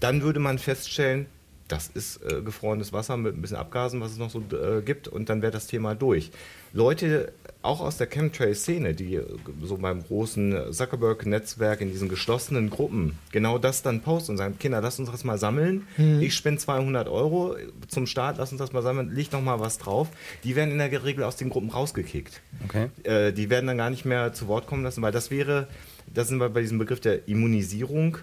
Dann 0.00 0.20
würde 0.20 0.38
man 0.38 0.58
feststellen, 0.58 1.26
das 1.66 1.88
ist 1.88 2.22
äh, 2.24 2.42
gefrorenes 2.42 2.92
Wasser 2.92 3.16
mit 3.16 3.36
ein 3.36 3.40
bisschen 3.40 3.56
Abgasen, 3.56 4.02
was 4.02 4.12
es 4.12 4.18
noch 4.18 4.30
so 4.30 4.42
äh, 4.52 4.82
gibt, 4.82 5.08
und 5.08 5.30
dann 5.30 5.40
wäre 5.40 5.52
das 5.52 5.66
Thema 5.66 5.94
durch. 5.94 6.30
Leute, 6.74 7.32
auch 7.68 7.80
aus 7.80 7.98
der 7.98 8.06
Chemtrail-Szene, 8.06 8.94
die 8.94 9.16
äh, 9.16 9.24
so 9.62 9.76
beim 9.76 10.02
großen 10.02 10.72
Zuckerberg-Netzwerk 10.72 11.80
in 11.80 11.90
diesen 11.90 12.08
geschlossenen 12.08 12.70
Gruppen 12.70 13.18
genau 13.30 13.58
das 13.58 13.82
dann 13.82 14.00
posten 14.00 14.32
und 14.32 14.38
sagen, 14.38 14.58
Kinder, 14.58 14.80
lass 14.80 14.98
uns 14.98 15.10
das 15.10 15.24
mal 15.24 15.38
sammeln. 15.38 15.86
Mhm. 15.96 16.20
Ich 16.20 16.34
spende 16.34 16.60
200 16.60 17.08
Euro 17.08 17.56
zum 17.86 18.06
Start, 18.06 18.38
lass 18.38 18.50
uns 18.52 18.58
das 18.58 18.72
mal 18.72 18.82
sammeln, 18.82 19.14
liegt 19.14 19.32
noch 19.32 19.42
mal 19.42 19.60
was 19.60 19.78
drauf. 19.78 20.08
Die 20.44 20.56
werden 20.56 20.72
in 20.72 20.78
der 20.78 21.04
Regel 21.04 21.24
aus 21.24 21.36
den 21.36 21.50
Gruppen 21.50 21.70
rausgekickt. 21.70 22.40
Okay. 22.64 22.88
Äh, 23.04 23.32
die 23.32 23.50
werden 23.50 23.66
dann 23.66 23.78
gar 23.78 23.90
nicht 23.90 24.04
mehr 24.04 24.32
zu 24.32 24.48
Wort 24.48 24.66
kommen 24.66 24.82
lassen, 24.82 25.02
weil 25.02 25.12
das 25.12 25.30
wäre, 25.30 25.68
das 26.12 26.28
sind 26.28 26.38
wir 26.38 26.48
bei 26.48 26.62
diesem 26.62 26.78
Begriff 26.78 27.00
der 27.00 27.28
Immunisierung, 27.28 28.18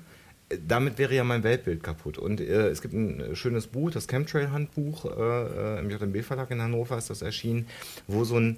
damit 0.67 0.97
wäre 0.97 1.15
ja 1.15 1.23
mein 1.23 1.43
Weltbild 1.43 1.84
kaputt. 1.84 2.17
Und 2.17 2.39
äh, 2.41 2.67
es 2.67 2.81
gibt 2.81 2.93
ein 2.93 3.19
äh, 3.19 3.36
schönes 3.36 3.67
Buch, 3.67 3.91
das 3.91 4.08
Chemtrail-Handbuch, 4.08 5.05
äh, 5.05 5.10
äh 5.10 5.79
im 5.79 5.89
JMB-Verlag 5.89 6.51
in 6.51 6.62
Hannover 6.62 6.97
ist 6.97 7.10
das 7.10 7.21
erschienen, 7.21 7.67
wo 8.08 8.23
so 8.23 8.38
ein 8.38 8.58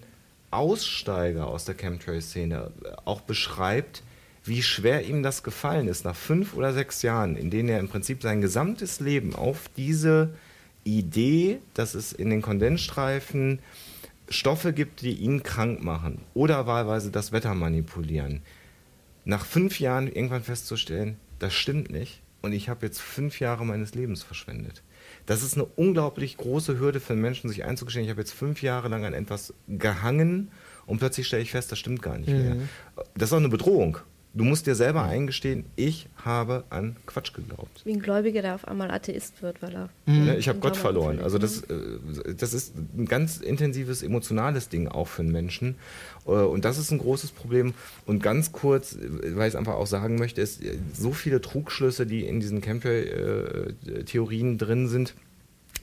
Aussteiger 0.51 1.47
aus 1.47 1.65
der 1.65 1.75
Chemtrail-Szene 1.75 2.71
äh, 2.83 2.87
auch 3.05 3.21
beschreibt, 3.21 4.03
wie 4.43 4.63
schwer 4.63 5.05
ihm 5.05 5.23
das 5.23 5.43
gefallen 5.43 5.87
ist, 5.87 6.05
nach 6.05 6.15
fünf 6.15 6.53
oder 6.53 6.73
sechs 6.73 7.01
Jahren, 7.01 7.35
in 7.35 7.49
denen 7.49 7.69
er 7.69 7.79
im 7.79 7.89
Prinzip 7.89 8.21
sein 8.21 8.41
gesamtes 8.41 8.99
Leben 8.99 9.35
auf 9.35 9.69
diese 9.75 10.33
Idee, 10.85 11.59
dass 11.73 11.95
es 11.95 12.13
in 12.13 12.29
den 12.29 12.41
Kondensstreifen 12.41 13.59
Stoffe 14.29 14.73
gibt, 14.73 15.01
die 15.01 15.13
ihn 15.13 15.43
krank 15.43 15.83
machen 15.83 16.21
oder 16.33 16.65
wahlweise 16.65 17.11
das 17.11 17.31
Wetter 17.31 17.53
manipulieren, 17.53 18.41
nach 19.25 19.45
fünf 19.45 19.79
Jahren 19.79 20.07
irgendwann 20.07 20.43
festzustellen, 20.43 21.17
das 21.39 21.53
stimmt 21.53 21.91
nicht 21.91 22.21
und 22.41 22.53
ich 22.53 22.69
habe 22.69 22.85
jetzt 22.85 23.01
fünf 23.01 23.39
Jahre 23.39 23.65
meines 23.65 23.95
Lebens 23.95 24.23
verschwendet. 24.23 24.81
Das 25.27 25.43
ist 25.43 25.55
eine 25.55 25.65
unglaublich 25.65 26.37
große 26.37 26.79
Hürde 26.79 26.99
für 26.99 27.13
Menschen, 27.13 27.49
sich 27.49 27.65
einzugestehen, 27.65 28.05
ich 28.05 28.09
habe 28.09 28.21
jetzt 28.21 28.31
fünf 28.33 28.63
Jahre 28.63 28.87
lang 28.87 29.05
an 29.05 29.13
etwas 29.13 29.53
gehangen 29.67 30.51
und 30.85 30.99
plötzlich 30.99 31.27
stelle 31.27 31.43
ich 31.43 31.51
fest, 31.51 31.71
das 31.71 31.77
stimmt 31.77 32.01
gar 32.01 32.17
nicht 32.17 32.29
mhm. 32.29 32.41
mehr. 32.41 32.55
Das 33.15 33.29
ist 33.29 33.33
auch 33.33 33.37
eine 33.37 33.49
Bedrohung. 33.49 33.99
Du 34.37 34.43
musst 34.43 34.67
dir 34.67 34.75
selber 34.75 35.01
eingestehen, 35.01 35.65
ich 35.75 36.07
habe 36.23 36.63
an 36.69 36.95
Quatsch 37.07 37.33
geglaubt. 37.33 37.81
Wie 37.85 37.93
ein 37.93 38.01
Gläubiger, 38.01 38.43
der 38.43 38.53
auf 38.53 38.67
einmal 38.67 38.91
Atheist 38.91 39.41
wird, 39.41 39.63
weil 39.63 39.73
er. 39.73 39.89
Mhm. 40.05 40.35
Ich 40.37 40.47
habe 40.47 40.59
Gott 40.59 40.77
verloren. 40.77 41.19
Also 41.21 41.39
das, 41.39 41.61
äh, 41.63 42.35
das 42.37 42.53
ist 42.53 42.75
ein 42.75 43.05
ganz 43.07 43.37
intensives 43.37 44.03
emotionales 44.03 44.69
Ding 44.69 44.87
auch 44.89 45.07
für 45.07 45.23
einen 45.23 45.31
Menschen. 45.31 45.75
Äh, 46.27 46.31
und 46.31 46.65
das 46.65 46.77
ist 46.77 46.91
ein 46.91 46.99
großes 46.99 47.31
Problem. 47.31 47.73
Und 48.05 48.21
ganz 48.21 48.51
kurz, 48.51 48.95
weil 48.99 49.47
ich 49.47 49.53
es 49.53 49.55
einfach 49.55 49.73
auch 49.73 49.87
sagen 49.87 50.19
möchte, 50.19 50.41
ist 50.41 50.61
so 50.93 51.13
viele 51.13 51.41
Trugschlüsse, 51.41 52.05
die 52.05 52.23
in 52.27 52.39
diesen 52.39 52.61
Camper-Theorien 52.61 54.59
drin 54.59 54.87
sind 54.87 55.15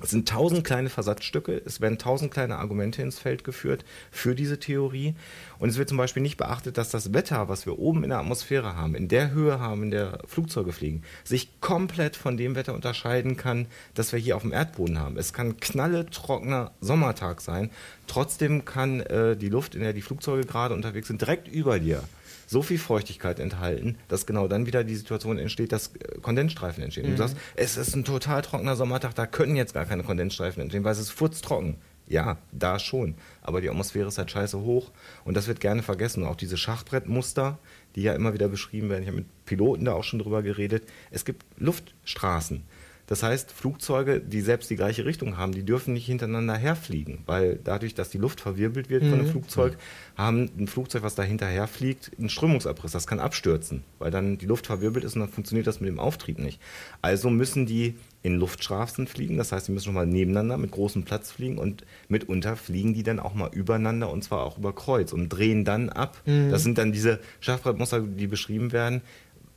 es 0.03 0.11
sind 0.11 0.29
tausend 0.29 0.65
kleine 0.65 0.91
Versatzstücke, 0.91 1.63
es 1.65 1.81
werden 1.81 1.99
tausend 1.99 2.33
kleine 2.33 2.57
Argumente 2.57 3.01
ins 3.01 3.19
Feld 3.19 3.45
geführt 3.45 3.85
für 4.11 4.35
diese 4.35 4.59
Theorie. 4.59 5.15
Und 5.59 5.69
es 5.69 5.79
wird 5.79 5.89
zum 5.89 5.99
Beispiel 5.99 6.23
nicht 6.23 6.37
beachtet, 6.37 6.77
dass 6.79 6.91
das 6.91 7.15
Wetter, 7.15 7.49
was 7.49 7.65
wir 7.65 7.79
oben 7.79 8.03
in 8.03 8.11
der 8.11 8.19
Atmosphäre 8.19 8.77
haben, 8.77 8.97
in 8.97 9.09
der 9.09 9.31
Höhe 9.31 9.61
haben, 9.61 9.85
in 9.85 9.91
der 9.93 10.19
Flugzeuge 10.27 10.73
fliegen, 10.73 11.03
sich 11.23 11.61
komplett 11.61 12.17
von 12.17 12.37
dem 12.37 12.57
Wetter 12.57 12.75
unterscheiden 12.75 13.37
kann, 13.37 13.67
das 13.95 14.13
wir 14.13 14.19
hier 14.19 14.37
auf 14.37 14.43
dem 14.43 14.53
Erdboden 14.53 14.99
haben. 14.99 15.17
Es 15.17 15.33
kann 15.33 15.59
knalle 15.59 16.07
trockener 16.07 16.73
Sommertag 16.81 17.41
sein, 17.41 17.71
trotzdem 18.07 18.65
kann 18.65 19.01
äh, 19.01 19.37
die 19.37 19.49
Luft, 19.49 19.75
in 19.75 19.83
der 19.83 19.93
die 19.93 20.03
Flugzeuge 20.03 20.45
gerade 20.45 20.75
unterwegs 20.75 21.07
sind, 21.07 21.21
direkt 21.21 21.47
über 21.47 21.79
dir 21.79 22.03
so 22.47 22.63
viel 22.63 22.79
Feuchtigkeit 22.79 23.39
enthalten, 23.39 23.97
dass 24.09 24.27
genau 24.27 24.49
dann 24.49 24.67
wieder 24.67 24.85
die 24.85 24.97
Situation 24.97 25.39
entsteht, 25.39 25.73
dass 25.73 25.89
äh, 25.89 26.19
Kondensstreifen 26.21 26.83
entstehen. 26.83 27.07
Mhm. 27.07 27.13
Du 27.13 27.17
sagst, 27.19 27.37
es 27.57 27.77
ist 27.77 27.95
ein 27.95 28.05
total 28.05 28.43
trockener 28.43 28.77
Sommertag, 28.77 29.15
da 29.15 29.27
können 29.27 29.57
jetzt 29.57 29.75
gar 29.75 29.85
keine 29.85 30.03
Kondensstreifen 30.03 30.63
entstehen, 30.63 30.85
weil 30.85 30.93
es 30.93 30.99
ist 30.99 31.11
furztrocken. 31.11 31.77
Ja, 32.07 32.37
da 32.53 32.79
schon. 32.79 33.15
Aber 33.41 33.63
die 33.63 33.71
Atmosphäre 33.71 34.09
ist 34.09 34.19
halt 34.19 34.31
scheiße 34.31 34.61
hoch 34.61 34.91
und 35.25 35.37
das 35.37 35.49
wird 35.49 35.61
gerne 35.61 35.83
vergessen. 35.83 36.23
Und 36.23 36.29
auch 36.29 36.37
diese 36.37 36.59
Schachbrettmuster, 36.59 37.59
die 37.97 38.03
ja 38.03 38.13
immer 38.13 38.35
wieder 38.35 38.49
beschrieben 38.49 38.91
werden. 38.91 39.03
Ich 39.03 39.09
habe 39.09 39.19
mit 39.19 39.47
Piloten 39.47 39.87
da 39.87 39.95
auch 39.95 40.05
schon 40.05 40.19
drüber 40.19 40.43
geredet. 40.43 40.85
Es 41.11 41.25
gibt 41.25 41.47
Luftstraßen. 41.57 42.63
Das 43.07 43.23
heißt, 43.23 43.53
Flugzeuge, 43.53 44.21
die 44.21 44.41
selbst 44.41 44.71
die 44.71 44.77
gleiche 44.77 45.05
Richtung 45.05 45.37
haben, 45.37 45.53
die 45.53 45.65
dürfen 45.65 45.93
nicht 45.93 46.07
hintereinander 46.07 46.57
herfliegen, 46.57 47.19
weil 47.27 47.61
dadurch, 47.63 47.95
dass 47.95 48.09
die 48.09 48.19
Luft 48.19 48.41
verwirbelt 48.41 48.89
wird 48.89 49.03
mhm. 49.03 49.11
von 49.11 49.21
einem. 49.21 49.35
Flugzeug, 49.35 49.77
haben 50.17 50.51
ein 50.59 50.69
Flugzeug, 50.69 51.03
was 51.03 51.15
da 51.15 51.23
hinterher 51.23 51.67
fliegt, 51.67 52.13
einen 52.19 52.29
Strömungsabriss. 52.29 52.93
Das 52.93 53.07
kann 53.07 53.19
abstürzen, 53.19 53.83
weil 53.99 54.11
dann 54.11 54.39
die 54.39 54.47
Luft 54.47 54.67
verwirbelt 54.67 55.05
ist 55.05 55.17
und 55.17 55.21
dann 55.21 55.29
funktioniert 55.29 55.67
das 55.67 55.81
mit 55.81 55.89
dem 55.89 55.99
Auftrieb 55.99 56.39
nicht. 56.39 56.61
Also 57.03 57.31
müssen 57.31 57.67
die 57.67 57.97
in 58.23 58.37
Luftstraßen 58.37 59.07
fliegen, 59.07 59.37
das 59.37 59.53
heißt, 59.53 59.69
die 59.69 59.73
müssen 59.73 59.87
schon 59.87 59.95
mal 59.95 60.07
nebeneinander 60.07 60.57
mit 60.57 60.71
großem 60.71 61.03
Platz 61.03 61.31
fliegen 61.31 61.59
und 61.59 61.85
mitunter 62.09 62.57
fliegen 62.57 62.95
die 62.95 63.03
dann 63.03 63.21
auch 63.21 63.35
mal 63.35 63.51
übereinander 63.53 64.11
und 64.11 64.25
zwar 64.25 64.45
auch 64.45 64.57
über 64.57 64.75
Kreuz 64.75 65.13
und 65.13 65.29
drehen 65.29 65.65
dann 65.65 65.91
ab. 65.91 66.23
Mhm. 66.25 66.51
Das 66.51 66.63
sind 66.63 66.79
dann 66.79 66.93
diese 66.93 67.21
Schachbrettmuster, 67.41 68.01
die 68.01 68.27
beschrieben 68.27 68.73
werden, 68.73 69.03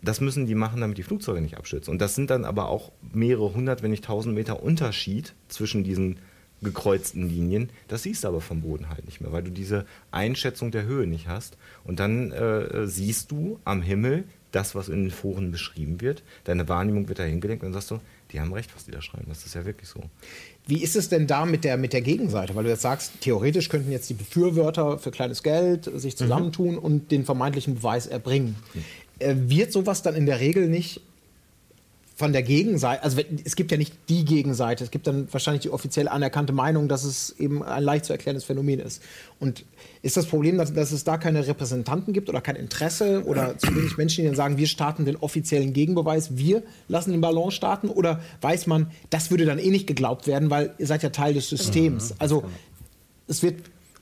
das 0.01 0.21
müssen 0.21 0.45
die 0.45 0.55
machen, 0.55 0.81
damit 0.81 0.97
die 0.97 1.03
Flugzeuge 1.03 1.41
nicht 1.41 1.57
abstürzen. 1.57 1.91
Und 1.91 1.99
das 1.99 2.15
sind 2.15 2.29
dann 2.29 2.45
aber 2.45 2.69
auch 2.69 2.91
mehrere 3.13 3.53
hundert, 3.53 3.83
wenn 3.83 3.91
nicht 3.91 4.05
tausend 4.05 4.35
Meter 4.35 4.61
Unterschied 4.61 5.33
zwischen 5.47 5.83
diesen 5.83 6.19
gekreuzten 6.61 7.29
Linien. 7.29 7.69
Das 7.87 8.03
siehst 8.03 8.23
du 8.23 8.27
aber 8.29 8.41
vom 8.41 8.61
Boden 8.61 8.89
halt 8.89 9.05
nicht 9.05 9.21
mehr, 9.21 9.31
weil 9.31 9.43
du 9.43 9.51
diese 9.51 9.85
Einschätzung 10.11 10.71
der 10.71 10.85
Höhe 10.85 11.07
nicht 11.07 11.27
hast. 11.27 11.57
Und 11.83 11.99
dann 11.99 12.31
äh, 12.31 12.87
siehst 12.87 13.31
du 13.31 13.59
am 13.63 13.81
Himmel 13.81 14.23
das, 14.51 14.75
was 14.75 14.89
in 14.89 15.03
den 15.03 15.11
Foren 15.11 15.51
beschrieben 15.51 16.01
wird. 16.01 16.23
Deine 16.45 16.67
Wahrnehmung 16.69 17.07
wird 17.09 17.19
dahin 17.19 17.41
gelenkt 17.41 17.63
und 17.63 17.67
dann 17.67 17.81
sagst 17.81 17.91
du, 17.91 17.99
die 18.31 18.39
haben 18.39 18.53
recht, 18.53 18.73
was 18.75 18.85
die 18.85 18.91
da 18.91 19.01
schreiben. 19.01 19.25
Das 19.27 19.45
ist 19.45 19.53
ja 19.53 19.65
wirklich 19.65 19.89
so. 19.89 20.01
Wie 20.65 20.81
ist 20.81 20.95
es 20.95 21.09
denn 21.09 21.27
da 21.27 21.45
mit 21.45 21.63
der, 21.63 21.77
mit 21.77 21.93
der 21.93 22.01
Gegenseite? 22.01 22.55
Weil 22.55 22.63
du 22.63 22.69
jetzt 22.69 22.81
sagst, 22.81 23.21
theoretisch 23.21 23.69
könnten 23.69 23.91
jetzt 23.91 24.09
die 24.09 24.13
Befürworter 24.15 24.97
für 24.97 25.11
kleines 25.11 25.43
Geld 25.43 25.85
sich 25.95 26.13
mhm. 26.15 26.17
zusammentun 26.17 26.71
mhm. 26.71 26.79
und 26.79 27.11
den 27.11 27.25
vermeintlichen 27.25 27.75
Beweis 27.75 28.07
erbringen. 28.07 28.55
Mhm. 28.73 28.83
Äh, 29.19 29.35
wird 29.37 29.71
sowas 29.71 30.01
dann 30.01 30.15
in 30.15 30.25
der 30.25 30.39
Regel 30.39 30.67
nicht 30.67 31.01
von 32.17 32.33
der 32.33 32.41
Gegenseite, 32.41 33.03
also 33.03 33.21
es 33.45 33.55
gibt 33.55 33.71
ja 33.71 33.77
nicht 33.77 33.93
die 34.09 34.25
Gegenseite, 34.25 34.83
es 34.83 34.89
gibt 34.89 35.05
dann 35.05 35.31
wahrscheinlich 35.31 35.61
die 35.61 35.69
offiziell 35.69 36.07
anerkannte 36.07 36.51
Meinung, 36.51 36.87
dass 36.87 37.03
es 37.03 37.35
eben 37.37 37.61
ein 37.61 37.83
leicht 37.83 38.05
zu 38.05 38.13
erklärendes 38.13 38.43
Phänomen 38.43 38.79
ist. 38.79 39.03
Und 39.39 39.65
ist 40.01 40.17
das 40.17 40.25
Problem, 40.25 40.57
dass, 40.57 40.73
dass 40.73 40.91
es 40.91 41.03
da 41.03 41.19
keine 41.19 41.45
Repräsentanten 41.45 42.15
gibt 42.15 42.27
oder 42.27 42.41
kein 42.41 42.55
Interesse 42.55 43.23
oder 43.23 43.55
zu 43.59 43.67
wenig 43.75 43.97
Menschen, 43.97 44.23
die 44.23 44.27
dann 44.29 44.35
sagen, 44.35 44.57
wir 44.57 44.65
starten 44.65 45.05
den 45.05 45.17
offiziellen 45.17 45.73
Gegenbeweis, 45.73 46.35
wir 46.37 46.63
lassen 46.87 47.11
den 47.11 47.21
Ballon 47.21 47.51
starten? 47.51 47.87
Oder 47.87 48.19
weiß 48.41 48.65
man, 48.65 48.89
das 49.11 49.29
würde 49.29 49.45
dann 49.45 49.59
eh 49.59 49.69
nicht 49.69 49.85
geglaubt 49.85 50.25
werden, 50.25 50.49
weil 50.49 50.73
ihr 50.79 50.87
seid 50.87 51.03
ja 51.03 51.09
Teil 51.09 51.35
des 51.35 51.47
Systems? 51.49 52.09
Mhm. 52.09 52.15
Also 52.17 52.43
es 53.27 53.43
wird 53.43 53.57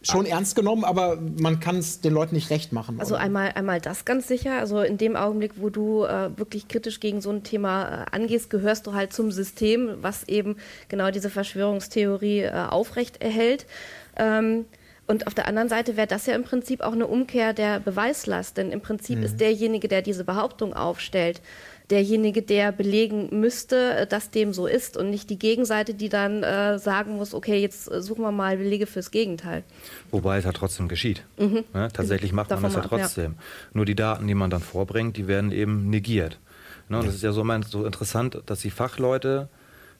schon 0.08 0.26
ernst 0.26 0.56
genommen, 0.56 0.84
aber 0.84 1.18
man 1.39 1.60
kann 1.60 1.78
es 1.78 2.01
den 2.01 2.14
Leuten 2.14 2.36
nicht 2.36 2.49
recht 2.49 2.72
machen. 2.72 2.99
Also 2.99 3.16
einmal, 3.16 3.51
einmal 3.56 3.82
das 3.82 4.06
ganz 4.06 4.28
sicher. 4.28 4.60
Also 4.60 4.82
in 4.82 4.97
dem 4.97 5.16
Augenblick, 5.16 5.53
wo 5.58 5.70
du 5.70 6.03
äh, 6.03 6.38
wirklich 6.38 6.68
kritisch 6.68 6.99
gegen 6.99 7.22
so 7.22 7.32
ein 7.32 7.43
Thema 7.43 8.03
äh, 8.03 8.06
angehst, 8.12 8.49
gehörst 8.49 8.88
du 8.88 8.93
halt 8.93 9.14
zum 9.14 9.32
System, 9.32 9.97
was 10.01 10.28
eben 10.28 10.58
genau 10.89 11.12
diese 11.12 11.30
Verschwörungstheorie 11.30 12.41
äh, 12.41 12.51
aufrecht 12.70 13.22
erhält. 13.22 13.66
Ähm, 14.16 14.66
und 15.08 15.28
auf 15.28 15.36
der 15.36 15.47
anderen 15.47 15.70
Seite 15.70 15.97
wäre 15.97 16.08
das 16.08 16.26
ja 16.26 16.34
im 16.34 16.43
Prinzip 16.43 16.82
auch 16.82 16.93
eine 16.93 17.06
Umkehr 17.06 17.53
der 17.53 17.80
Beweislast, 17.80 18.58
denn 18.58 18.72
im 18.72 18.82
Prinzip 18.82 19.20
mhm. 19.20 19.26
ist 19.26 19.39
derjenige, 19.39 19.88
der 19.88 20.01
diese 20.01 20.24
Behauptung 20.24 20.74
aufstellt, 20.74 21.41
derjenige, 21.90 22.42
der 22.42 22.72
belegen 22.72 23.40
müsste, 23.40 23.96
äh, 23.96 24.08
dass 24.08 24.32
dem 24.32 24.54
so 24.54 24.68
ist 24.68 24.98
und 24.98 25.10
nicht 25.10 25.30
die 25.30 25.38
Gegenseite, 25.38 25.94
die 25.94 26.10
dann 26.10 26.44
äh, 26.44 26.80
sagen 26.80 27.18
muss, 27.18 27.34
okay, 27.34 27.60
jetzt 27.62 27.92
äh, 27.92 28.02
suchen 28.02 28.24
wir 28.24 28.32
mal 28.32 28.58
Belege 28.58 28.86
fürs 28.86 29.12
Gegenteil. 29.12 29.64
Wobei 30.12 30.38
es 30.38 30.46
ja 30.46 30.52
trotzdem 30.52 30.88
geschieht. 30.88 31.24
Mhm. 31.38 31.64
Ja, 31.74 31.90
tatsächlich 31.90 32.34
macht 32.34 32.50
man 32.50 32.64
das 32.64 32.76
ja 32.76 32.82
trotzdem. 32.82 33.34
Ja. 33.34 33.38
Nur 33.74 33.86
die 33.86 33.96
Daten, 33.96 34.28
die 34.28 34.36
man 34.36 34.50
dann 34.50 34.62
vorbringt, 34.62 35.18
die 35.18 35.28
werden 35.28 35.52
eben 35.52 35.90
negiert. 35.90 36.40
Ne, 36.88 37.00
und 37.00 37.08
es 37.08 37.16
ist 37.16 37.24
ja 37.24 37.32
so, 37.32 37.44
so 37.68 37.86
interessant, 37.86 38.42
dass 38.46 38.60
die 38.60 38.70
Fachleute 38.70 39.50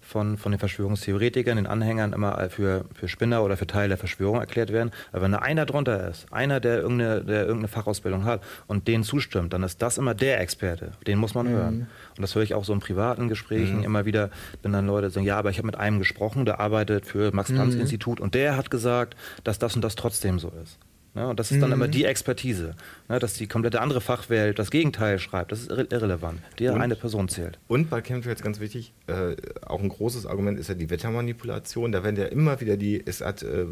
von, 0.06 0.38
von 0.38 0.52
den 0.52 0.60
Verschwörungstheoretikern, 0.60 1.58
den 1.58 1.68
Anhängern 1.68 2.14
immer 2.14 2.50
für, 2.50 2.86
für 2.94 3.08
Spinner 3.08 3.44
oder 3.44 3.58
für 3.58 3.66
Teil 3.66 3.90
der 3.90 3.98
Verschwörung 3.98 4.40
erklärt 4.40 4.72
werden. 4.72 4.92
Aber 5.12 5.24
wenn 5.24 5.32
da 5.32 5.40
einer 5.40 5.66
drunter 5.66 6.08
ist, 6.10 6.32
einer, 6.32 6.60
der 6.60 6.82
irgendeine, 6.82 7.24
der 7.24 7.42
irgendeine 7.42 7.68
Fachausbildung 7.68 8.24
hat 8.24 8.42
und 8.68 8.88
denen 8.88 9.04
zustimmt, 9.04 9.54
dann 9.54 9.64
ist 9.64 9.82
das 9.82 9.98
immer 9.98 10.14
der 10.14 10.40
Experte. 10.40 10.92
Den 11.08 11.18
muss 11.18 11.34
man 11.34 11.48
mhm. 11.48 11.52
hören. 11.52 11.88
Und 12.16 12.22
das 12.22 12.36
höre 12.36 12.44
ich 12.44 12.54
auch 12.54 12.64
so 12.64 12.74
in 12.74 12.80
privaten 12.80 13.28
Gesprächen 13.30 13.80
mhm. 13.80 13.84
immer 13.84 14.06
wieder, 14.06 14.30
wenn 14.62 14.72
dann 14.72 14.86
Leute 14.86 15.10
sagen, 15.10 15.26
ja, 15.26 15.38
aber 15.38 15.50
ich 15.50 15.58
habe 15.58 15.66
mit 15.66 15.76
einem 15.76 16.00
gesprochen, 16.00 16.46
der 16.46 16.60
arbeitet 16.60 17.06
für 17.06 17.34
Max-Planck-Institut 17.34 18.20
mhm. 18.20 18.26
und 18.26 18.36
der 18.36 18.56
hat 18.58 18.70
gesagt, 18.70 19.16
dass 19.44 19.58
das 19.58 19.76
und 19.76 19.82
das 19.82 19.96
trotzdem 19.96 20.38
so 20.38 20.52
ist. 20.64 20.78
Ja, 21.16 21.30
und 21.30 21.40
das 21.40 21.50
ist 21.52 21.62
dann 21.62 21.70
mhm. 21.70 21.76
immer 21.76 21.88
die 21.88 22.04
Expertise, 22.04 22.76
ja, 23.08 23.20
dass 23.20 23.36
die 23.36 23.48
komplette 23.48 23.80
andere 23.80 24.02
Fachwelt 24.02 24.60
das 24.60 24.70
Gegenteil 24.70 25.18
schreibt. 25.18 25.54
Das 25.54 25.62
ist 25.62 25.72
irre 25.72 25.88
irrelevant. 25.90 26.42
Die 26.60 26.68
und, 26.68 26.82
eine 26.82 26.96
Person 26.98 27.30
zählt. 27.30 27.58
Und 27.70 27.90
bei 27.90 28.02
Chemtrails 28.02 28.42
ganz 28.42 28.60
wichtig, 28.60 28.92
äh, 29.08 29.36
auch 29.66 29.82
ein 29.82 29.88
großes 29.88 30.26
Argument 30.26 30.60
ist 30.60 30.68
ja 30.68 30.76
die 30.76 30.90
Wettermanipulation. 30.90 31.94
Da 31.94 32.04
werden 32.04 32.18
ja 32.18 32.26
immer 32.26 32.60
wieder 32.60 32.76
die, 32.76 33.02
es, 33.06 33.22
hat, 33.22 33.44
äh, 33.44 33.66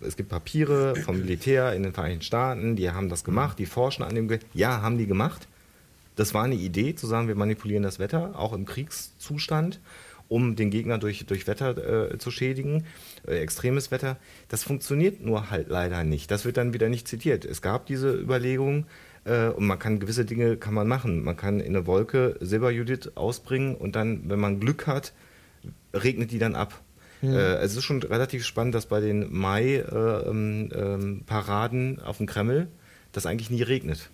es 0.00 0.16
gibt 0.16 0.30
Papiere 0.30 0.96
vom 0.96 1.18
Militär 1.18 1.72
in 1.72 1.84
den 1.84 1.92
Vereinigten 1.92 2.24
Staaten, 2.24 2.74
die 2.74 2.90
haben 2.90 3.08
das 3.08 3.22
gemacht, 3.22 3.60
die 3.60 3.66
forschen 3.66 4.02
an 4.02 4.16
dem. 4.16 4.28
Ja, 4.52 4.82
haben 4.82 4.98
die 4.98 5.06
gemacht. 5.06 5.46
Das 6.16 6.34
war 6.34 6.42
eine 6.42 6.56
Idee, 6.56 6.94
zu 6.96 7.06
sagen, 7.06 7.28
wir 7.28 7.36
manipulieren 7.36 7.84
das 7.84 7.98
Wetter, 7.98 8.32
auch 8.36 8.52
im 8.52 8.66
Kriegszustand 8.66 9.78
um 10.32 10.56
den 10.56 10.70
Gegner 10.70 10.96
durch, 10.96 11.26
durch 11.26 11.46
Wetter 11.46 12.12
äh, 12.12 12.18
zu 12.18 12.30
schädigen, 12.30 12.78
äh, 12.78 12.82
extremes 13.26 13.90
Wetter. 13.90 14.16
Das 14.48 14.62
funktioniert 14.62 15.20
nur 15.20 15.50
halt 15.50 15.68
leider 15.68 16.04
nicht. 16.04 16.30
Das 16.30 16.44
wird 16.44 16.56
dann 16.56 16.72
wieder 16.74 16.88
nicht 16.88 17.08
zitiert. 17.08 17.44
Es 17.44 17.62
gab 17.62 17.86
diese 17.86 18.12
Überlegungen 18.12 18.86
äh, 19.24 19.48
und 19.48 19.66
man 19.66 19.78
kann 19.78 20.00
gewisse 20.00 20.24
Dinge 20.24 20.56
kann 20.56 20.74
man 20.74 20.88
machen. 20.88 21.22
Man 21.24 21.36
kann 21.36 21.60
in 21.60 21.76
eine 21.76 21.86
Wolke 21.86 22.36
Silberjudith 22.40 23.12
ausbringen 23.16 23.74
und 23.74 23.96
dann, 23.96 24.28
wenn 24.28 24.40
man 24.40 24.60
Glück 24.60 24.86
hat, 24.86 25.12
regnet 25.94 26.30
die 26.30 26.38
dann 26.38 26.54
ab. 26.54 26.80
Mhm. 27.20 27.34
es 27.34 27.76
ist 27.76 27.84
schon 27.84 28.02
relativ 28.02 28.44
spannend, 28.44 28.74
dass 28.74 28.86
bei 28.86 29.00
den 29.00 29.32
Mai-Paraden 29.32 30.68
äh, 31.88 32.00
ähm, 32.00 32.04
auf 32.04 32.16
dem 32.16 32.26
Kreml 32.26 32.66
das 33.12 33.26
eigentlich 33.26 33.48
nie 33.48 33.62
regnet. 33.62 34.10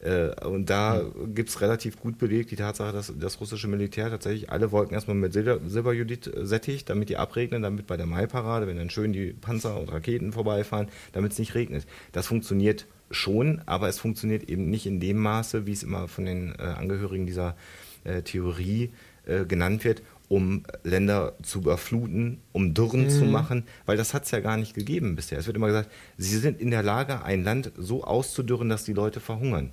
Äh, 0.00 0.28
und 0.44 0.70
da 0.70 1.02
mhm. 1.02 1.34
gibt 1.34 1.48
es 1.48 1.60
relativ 1.60 1.98
gut 1.98 2.18
belegt 2.18 2.50
die 2.50 2.56
Tatsache, 2.56 2.92
dass 2.92 3.12
das 3.18 3.40
russische 3.40 3.68
Militär 3.68 4.10
tatsächlich 4.10 4.50
alle 4.50 4.70
Wolken 4.70 4.94
erstmal 4.94 5.16
mit 5.16 5.32
Silber 5.32 5.58
Silberjudith 5.66 6.30
sättigt, 6.42 6.88
damit 6.88 7.08
die 7.08 7.16
abregnen, 7.16 7.62
damit 7.62 7.86
bei 7.86 7.96
der 7.96 8.06
Maiparade, 8.06 8.66
wenn 8.66 8.76
dann 8.76 8.90
schön 8.90 9.12
die 9.12 9.32
Panzer 9.32 9.78
und 9.78 9.90
Raketen 9.90 10.32
vorbeifahren, 10.32 10.88
damit 11.12 11.32
es 11.32 11.38
nicht 11.38 11.54
regnet. 11.54 11.86
Das 12.12 12.26
funktioniert 12.26 12.86
schon, 13.10 13.62
aber 13.66 13.88
es 13.88 13.98
funktioniert 13.98 14.48
eben 14.48 14.70
nicht 14.70 14.86
in 14.86 15.00
dem 15.00 15.18
Maße, 15.18 15.66
wie 15.66 15.72
es 15.72 15.82
immer 15.82 16.06
von 16.08 16.26
den 16.26 16.54
äh, 16.58 16.62
Angehörigen 16.62 17.26
dieser 17.26 17.56
äh, 18.04 18.22
Theorie 18.22 18.90
äh, 19.26 19.46
genannt 19.46 19.82
wird, 19.82 20.02
um 20.28 20.64
Länder 20.84 21.34
zu 21.42 21.60
überfluten, 21.60 22.38
um 22.52 22.74
Dürren 22.74 23.04
mhm. 23.04 23.10
zu 23.10 23.24
machen, 23.24 23.64
weil 23.86 23.96
das 23.96 24.12
hat 24.12 24.24
es 24.24 24.30
ja 24.30 24.40
gar 24.40 24.58
nicht 24.58 24.74
gegeben 24.74 25.16
bisher. 25.16 25.38
Es 25.38 25.46
wird 25.46 25.56
immer 25.56 25.68
gesagt, 25.68 25.90
sie 26.18 26.36
sind 26.36 26.60
in 26.60 26.70
der 26.70 26.82
Lage, 26.82 27.24
ein 27.24 27.42
Land 27.42 27.72
so 27.76 28.04
auszudürren, 28.04 28.68
dass 28.68 28.84
die 28.84 28.92
Leute 28.92 29.20
verhungern 29.20 29.72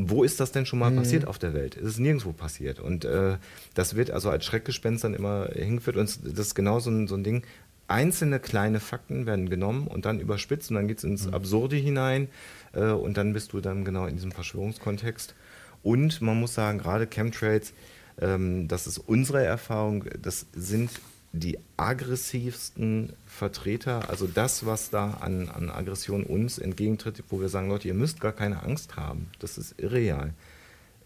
wo 0.00 0.22
ist 0.22 0.38
das 0.38 0.52
denn 0.52 0.64
schon 0.64 0.78
mal 0.78 0.92
mhm. 0.92 0.96
passiert 0.96 1.26
auf 1.26 1.38
der 1.38 1.54
Welt? 1.54 1.76
Es 1.76 1.82
ist 1.82 1.98
nirgendwo 1.98 2.32
passiert. 2.32 2.78
Und 2.78 3.04
äh, 3.04 3.36
das 3.74 3.96
wird 3.96 4.12
also 4.12 4.30
als 4.30 4.44
Schreckgespenst 4.44 5.02
dann 5.02 5.12
immer 5.12 5.48
hingeführt. 5.52 5.96
Und 5.96 6.20
das 6.24 6.46
ist 6.46 6.54
genau 6.54 6.78
so 6.78 6.88
ein, 6.88 7.08
so 7.08 7.16
ein 7.16 7.24
Ding. 7.24 7.42
einzelne 7.88 8.38
kleine 8.38 8.78
Fakten 8.78 9.26
werden 9.26 9.50
genommen 9.50 9.88
und 9.88 10.04
dann 10.06 10.20
überspitzt 10.20 10.70
und 10.70 10.76
dann 10.76 10.86
geht 10.86 10.98
es 10.98 11.04
ins 11.04 11.26
mhm. 11.26 11.34
Absurde 11.34 11.74
hinein 11.74 12.28
äh, 12.74 12.90
und 12.90 13.16
dann 13.16 13.32
bist 13.32 13.52
du 13.52 13.60
dann 13.60 13.84
genau 13.84 14.06
in 14.06 14.14
diesem 14.14 14.30
Verschwörungskontext. 14.30 15.34
Und 15.82 16.22
man 16.22 16.38
muss 16.38 16.54
sagen, 16.54 16.78
gerade 16.78 17.08
Chemtrails, 17.08 17.72
ähm, 18.20 18.68
das 18.68 18.86
ist 18.86 18.98
unsere 18.98 19.44
Erfahrung, 19.44 20.04
das 20.22 20.46
sind 20.52 20.90
die 21.32 21.58
aggressivsten 21.76 23.12
Vertreter, 23.26 24.08
also 24.08 24.26
das, 24.26 24.64
was 24.64 24.90
da 24.90 25.18
an, 25.20 25.48
an 25.48 25.70
Aggression 25.70 26.24
uns 26.24 26.58
entgegentritt, 26.58 27.22
wo 27.28 27.40
wir 27.40 27.48
sagen, 27.48 27.68
Leute, 27.68 27.88
ihr 27.88 27.94
müsst 27.94 28.20
gar 28.20 28.32
keine 28.32 28.62
Angst 28.62 28.96
haben, 28.96 29.28
das 29.38 29.58
ist 29.58 29.74
irreal. 29.78 30.32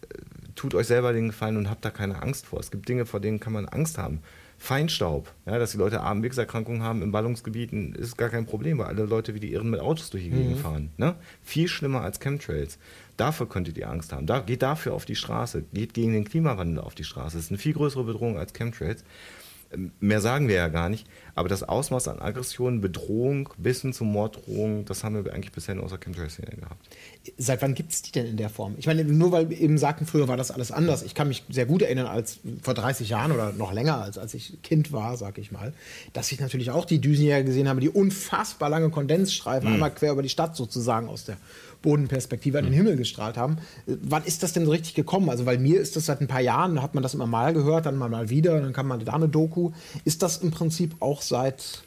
Äh, 0.01 0.17
tut 0.55 0.75
euch 0.75 0.87
selber 0.87 1.13
den 1.13 1.27
Gefallen 1.27 1.57
und 1.57 1.69
habt 1.69 1.83
da 1.83 1.89
keine 1.89 2.21
Angst 2.21 2.45
vor. 2.45 2.59
Es 2.59 2.71
gibt 2.71 2.87
Dinge, 2.87 3.05
vor 3.05 3.19
denen 3.19 3.39
kann 3.39 3.53
man 3.53 3.67
Angst 3.67 3.97
haben. 3.97 4.19
Feinstaub, 4.63 5.29
ja, 5.45 5.59
dass 5.59 5.71
die 5.71 5.77
Leute 5.77 5.99
Atemwegserkrankungen 5.99 6.83
haben 6.83 7.01
in 7.01 7.11
Ballungsgebieten, 7.11 7.95
ist 7.95 8.17
gar 8.17 8.29
kein 8.29 8.45
Problem, 8.45 8.77
weil 8.77 8.85
alle 8.85 9.03
Leute 9.03 9.33
wie 9.33 9.41
die 9.41 9.51
Irren 9.51 9.69
mit 9.69 9.81
Autos 9.81 10.09
durch 10.09 10.23
die 10.23 10.29
Gegend 10.29 10.55
mhm. 10.55 10.61
fahren. 10.61 10.89
Ne? 10.95 11.15
Viel 11.43 11.67
schlimmer 11.67 12.01
als 12.01 12.21
Chemtrails. 12.21 12.77
Dafür 13.17 13.49
könntet 13.49 13.77
ihr 13.77 13.89
Angst 13.89 14.13
haben. 14.13 14.25
Da, 14.25 14.39
geht 14.39 14.61
dafür 14.61 14.93
auf 14.93 15.03
die 15.03 15.17
Straße, 15.17 15.65
geht 15.73 15.93
gegen 15.93 16.13
den 16.13 16.23
Klimawandel 16.23 16.81
auf 16.81 16.95
die 16.95 17.03
Straße. 17.03 17.35
Das 17.35 17.45
ist 17.45 17.51
eine 17.51 17.57
viel 17.57 17.73
größere 17.73 18.05
Bedrohung 18.05 18.37
als 18.37 18.53
Chemtrails. 18.53 19.03
Mehr 19.99 20.21
sagen 20.21 20.47
wir 20.47 20.55
ja 20.55 20.67
gar 20.67 20.89
nicht. 20.89 21.07
Aber 21.35 21.49
das 21.49 21.63
Ausmaß 21.63 22.07
an 22.09 22.19
Aggression, 22.19 22.79
Bedrohung 22.79 23.49
bis 23.57 23.81
hin 23.81 23.91
zu 23.91 24.03
Morddrohungen, 24.03 24.85
das 24.85 25.03
haben 25.03 25.25
wir 25.25 25.33
eigentlich 25.33 25.51
bisher 25.51 25.73
nur 25.73 25.85
aus 25.85 25.89
der 25.89 25.99
Chemtrail-Szene 25.99 26.57
gehabt. 26.57 26.89
Seit 27.37 27.61
wann 27.63 27.73
gibt 27.73 27.91
es 27.91 28.03
die 28.03 28.11
denn 28.11 28.27
in 28.27 28.37
der 28.37 28.49
Form? 28.49 28.75
Ich 28.77 28.85
meine, 28.85 29.03
nur 29.03 29.31
weil 29.31 29.49
wir 29.49 29.59
eben 29.59 29.79
sagten, 29.79 30.05
früher 30.05 30.27
war 30.27 30.37
das 30.37 30.51
alles 30.51 30.71
anders. 30.71 31.01
Ich 31.01 31.15
kann 31.15 31.27
mich 31.27 31.43
sehr 31.49 31.65
gut 31.65 31.81
erinnern, 31.81 32.05
als 32.05 32.39
vor 32.61 32.75
30 32.75 33.09
Jahren 33.09 33.31
oder 33.31 33.51
noch 33.51 33.73
länger, 33.73 34.01
als 34.01 34.17
als 34.17 34.33
ich 34.35 34.61
Kind 34.61 34.91
war, 34.91 35.17
sag 35.17 35.39
ich 35.39 35.51
mal, 35.51 35.73
dass 36.13 36.31
ich 36.31 36.39
natürlich 36.39 36.69
auch 36.69 36.85
die 36.85 36.99
Düsenjäger 36.99 37.43
gesehen 37.43 37.67
habe, 37.67 37.79
die 37.79 37.89
unfassbar 37.89 38.69
lange 38.69 38.89
Kondensstreifen 38.91 39.69
mhm. 39.69 39.75
einmal 39.75 39.91
quer 39.91 40.11
über 40.11 40.21
die 40.21 40.29
Stadt 40.29 40.55
sozusagen 40.55 41.07
aus 41.07 41.25
der 41.25 41.37
Bodenperspektive 41.83 42.57
an 42.57 42.63
den 42.63 42.73
Himmel 42.73 42.97
gestrahlt 42.97 43.37
haben. 43.37 43.57
Wann 43.85 44.23
ist 44.23 44.41
das 44.41 44.53
denn 44.53 44.65
so 44.65 44.71
richtig 44.71 44.95
gekommen? 44.95 45.29
Also, 45.29 45.45
weil 45.45 45.59
mir 45.59 45.79
ist 45.79 45.95
das 45.95 46.07
seit 46.07 46.19
ein 46.19 46.27
paar 46.27 46.41
Jahren, 46.41 46.75
da 46.75 46.81
hat 46.81 46.95
man 46.95 47.03
das 47.03 47.13
immer 47.13 47.27
mal 47.27 47.53
gehört, 47.53 47.85
dann 47.85 47.95
mal, 47.95 48.09
mal 48.09 48.31
wieder, 48.31 48.59
dann 48.59 48.73
kann 48.73 48.87
man 48.87 49.05
da 49.05 49.13
eine 49.13 49.29
Doku. 49.29 49.71
Ist 50.03 50.23
das 50.23 50.37
im 50.37 50.49
Prinzip 50.49 50.95
auch 50.99 51.21
seit 51.21 51.83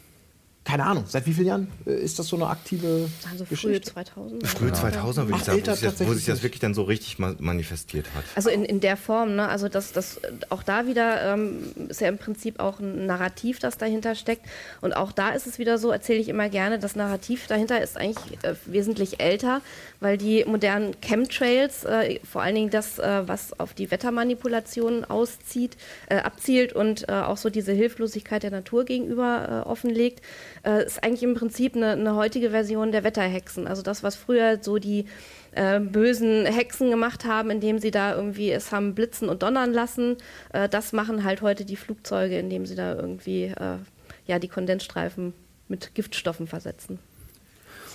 keine 0.66 0.84
Ahnung, 0.84 1.04
seit 1.06 1.26
wie 1.26 1.32
vielen 1.32 1.46
Jahren 1.46 1.68
äh, 1.86 1.92
ist 1.92 2.18
das 2.18 2.26
so 2.26 2.34
eine 2.34 2.48
aktive 2.48 3.08
Also 3.30 3.44
frühe 3.44 3.80
2000. 3.80 4.44
Frühe 4.48 4.72
2000 4.72 5.28
würde 5.28 5.38
ich 5.38 5.44
sagen, 5.44 5.62
wo 5.64 5.72
sich, 5.72 5.80
das, 5.80 6.00
wo 6.08 6.12
sich, 6.12 6.26
das, 6.26 6.42
wirklich 6.42 6.58
dann 6.58 6.74
so 6.74 6.82
richtig 6.82 7.20
manifestiert 7.20 8.06
hat. 8.16 8.24
Also 8.34 8.50
in, 8.50 8.64
in 8.64 8.80
der 8.80 8.96
Form, 8.96 9.36
ne? 9.36 9.46
also 9.46 9.68
das, 9.68 9.92
das, 9.92 10.20
auch 10.48 10.64
da 10.64 10.88
wieder 10.88 11.34
ähm, 11.34 11.72
ist 11.88 12.00
ja 12.00 12.08
im 12.08 12.18
Prinzip 12.18 12.58
auch 12.58 12.80
ein 12.80 13.06
Narrativ, 13.06 13.60
das 13.60 13.78
dahinter 13.78 14.16
steckt. 14.16 14.44
Und 14.80 14.96
auch 14.96 15.12
da 15.12 15.30
ist 15.30 15.46
es 15.46 15.60
wieder 15.60 15.78
so, 15.78 15.92
erzähle 15.92 16.18
ich 16.18 16.28
immer 16.28 16.48
gerne, 16.48 16.80
das 16.80 16.96
Narrativ 16.96 17.46
dahinter 17.46 17.80
ist 17.80 17.96
eigentlich 17.96 18.42
äh, 18.42 18.56
wesentlich 18.64 19.20
älter, 19.20 19.60
weil 20.00 20.18
die 20.18 20.44
modernen 20.46 21.00
Chemtrails, 21.00 21.84
äh, 21.84 22.18
vor 22.24 22.42
allen 22.42 22.56
Dingen 22.56 22.70
das, 22.70 22.98
äh, 22.98 23.22
was 23.28 23.58
auf 23.60 23.72
die 23.72 23.92
Wettermanipulationen 23.92 25.04
auszieht, 25.04 25.76
äh, 26.08 26.16
abzielt 26.16 26.72
und 26.72 27.08
äh, 27.08 27.12
auch 27.12 27.36
so 27.36 27.50
diese 27.50 27.72
Hilflosigkeit 27.72 28.42
der 28.42 28.50
Natur 28.50 28.84
gegenüber 28.84 29.64
offenlegt, 29.66 30.22
äh, 30.66 30.84
ist 30.84 31.02
eigentlich 31.02 31.22
im 31.22 31.34
Prinzip 31.34 31.76
eine, 31.76 31.92
eine, 31.92 32.16
heutige 32.16 32.50
Version 32.50 32.92
der 32.92 33.04
Wetterhexen. 33.04 33.66
Also 33.66 33.82
das, 33.82 34.02
was 34.02 34.16
früher 34.16 34.58
so 34.60 34.78
die 34.78 35.06
äh, 35.52 35.80
bösen 35.80 36.44
Hexen 36.44 36.90
gemacht 36.90 37.24
haben, 37.24 37.50
indem 37.50 37.78
sie 37.78 37.90
da 37.90 38.14
irgendwie 38.14 38.50
es 38.50 38.72
haben 38.72 38.94
blitzen 38.94 39.28
und 39.28 39.42
donnern 39.42 39.72
lassen, 39.72 40.16
äh, 40.52 40.68
das 40.68 40.92
machen 40.92 41.24
halt 41.24 41.40
heute 41.40 41.64
die 41.64 41.76
Flugzeuge, 41.76 42.38
indem 42.38 42.66
sie 42.66 42.74
da 42.74 42.94
irgendwie 42.94 43.44
äh, 43.44 43.78
ja, 44.26 44.38
die 44.38 44.48
Kondensstreifen 44.48 45.32
mit 45.68 45.94
Giftstoffen 45.94 46.46
versetzen. 46.46 46.98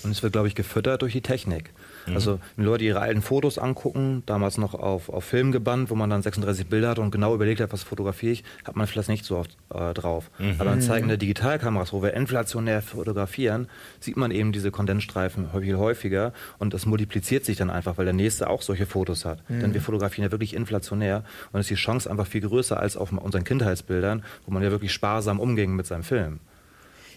Und 0.03 0.11
es 0.11 0.23
wird, 0.23 0.33
glaube 0.33 0.47
ich, 0.47 0.55
gefüttert 0.55 1.01
durch 1.01 1.13
die 1.13 1.21
Technik. 1.21 1.71
Mhm. 2.07 2.15
Also 2.15 2.39
wenn 2.55 2.65
Leute 2.65 2.83
ihre 2.83 2.99
alten 2.99 3.21
Fotos 3.21 3.57
angucken, 3.57 4.23
damals 4.25 4.57
noch 4.57 4.73
auf, 4.73 5.09
auf 5.09 5.23
Film 5.23 5.51
gebannt, 5.51 5.89
wo 5.89 5.95
man 5.95 6.09
dann 6.09 6.21
36 6.21 6.67
Bilder 6.67 6.89
hat 6.89 6.99
und 6.99 7.11
genau 7.11 7.33
überlegt 7.33 7.61
hat, 7.61 7.73
was 7.73 7.83
fotografiere 7.83 8.33
ich, 8.33 8.43
hat 8.65 8.75
man 8.75 8.87
vielleicht 8.87 9.09
nicht 9.09 9.25
so 9.25 9.37
oft 9.37 9.57
äh, 9.73 9.93
drauf. 9.93 10.29
Mhm. 10.37 10.55
Aber 10.59 10.69
dann 10.69 10.81
zeigen 10.81 11.09
die 11.09 11.17
Digitalkameras, 11.17 11.93
wo 11.93 12.03
wir 12.03 12.13
inflationär 12.13 12.81
fotografieren, 12.81 13.67
sieht 13.99 14.17
man 14.17 14.31
eben 14.31 14.51
diese 14.51 14.71
Kondensstreifen 14.71 15.49
viel 15.61 15.77
häufiger 15.77 16.33
und 16.59 16.73
das 16.73 16.85
multipliziert 16.85 17.45
sich 17.45 17.57
dann 17.57 17.69
einfach, 17.69 17.97
weil 17.97 18.05
der 18.05 18.13
Nächste 18.13 18.49
auch 18.49 18.61
solche 18.61 18.85
Fotos 18.85 19.25
hat. 19.25 19.49
Mhm. 19.49 19.61
Denn 19.61 19.73
wir 19.73 19.81
fotografieren 19.81 20.27
ja 20.27 20.31
wirklich 20.31 20.53
inflationär 20.53 21.23
und 21.51 21.59
ist 21.59 21.69
die 21.69 21.75
Chance 21.75 22.09
einfach 22.09 22.27
viel 22.27 22.41
größer 22.41 22.79
als 22.79 22.97
auf 22.97 23.11
unseren 23.11 23.43
Kindheitsbildern, 23.43 24.23
wo 24.45 24.51
man 24.51 24.63
ja 24.63 24.71
wirklich 24.71 24.91
sparsam 24.91 25.39
umging 25.39 25.75
mit 25.75 25.85
seinem 25.85 26.03
Film. 26.03 26.39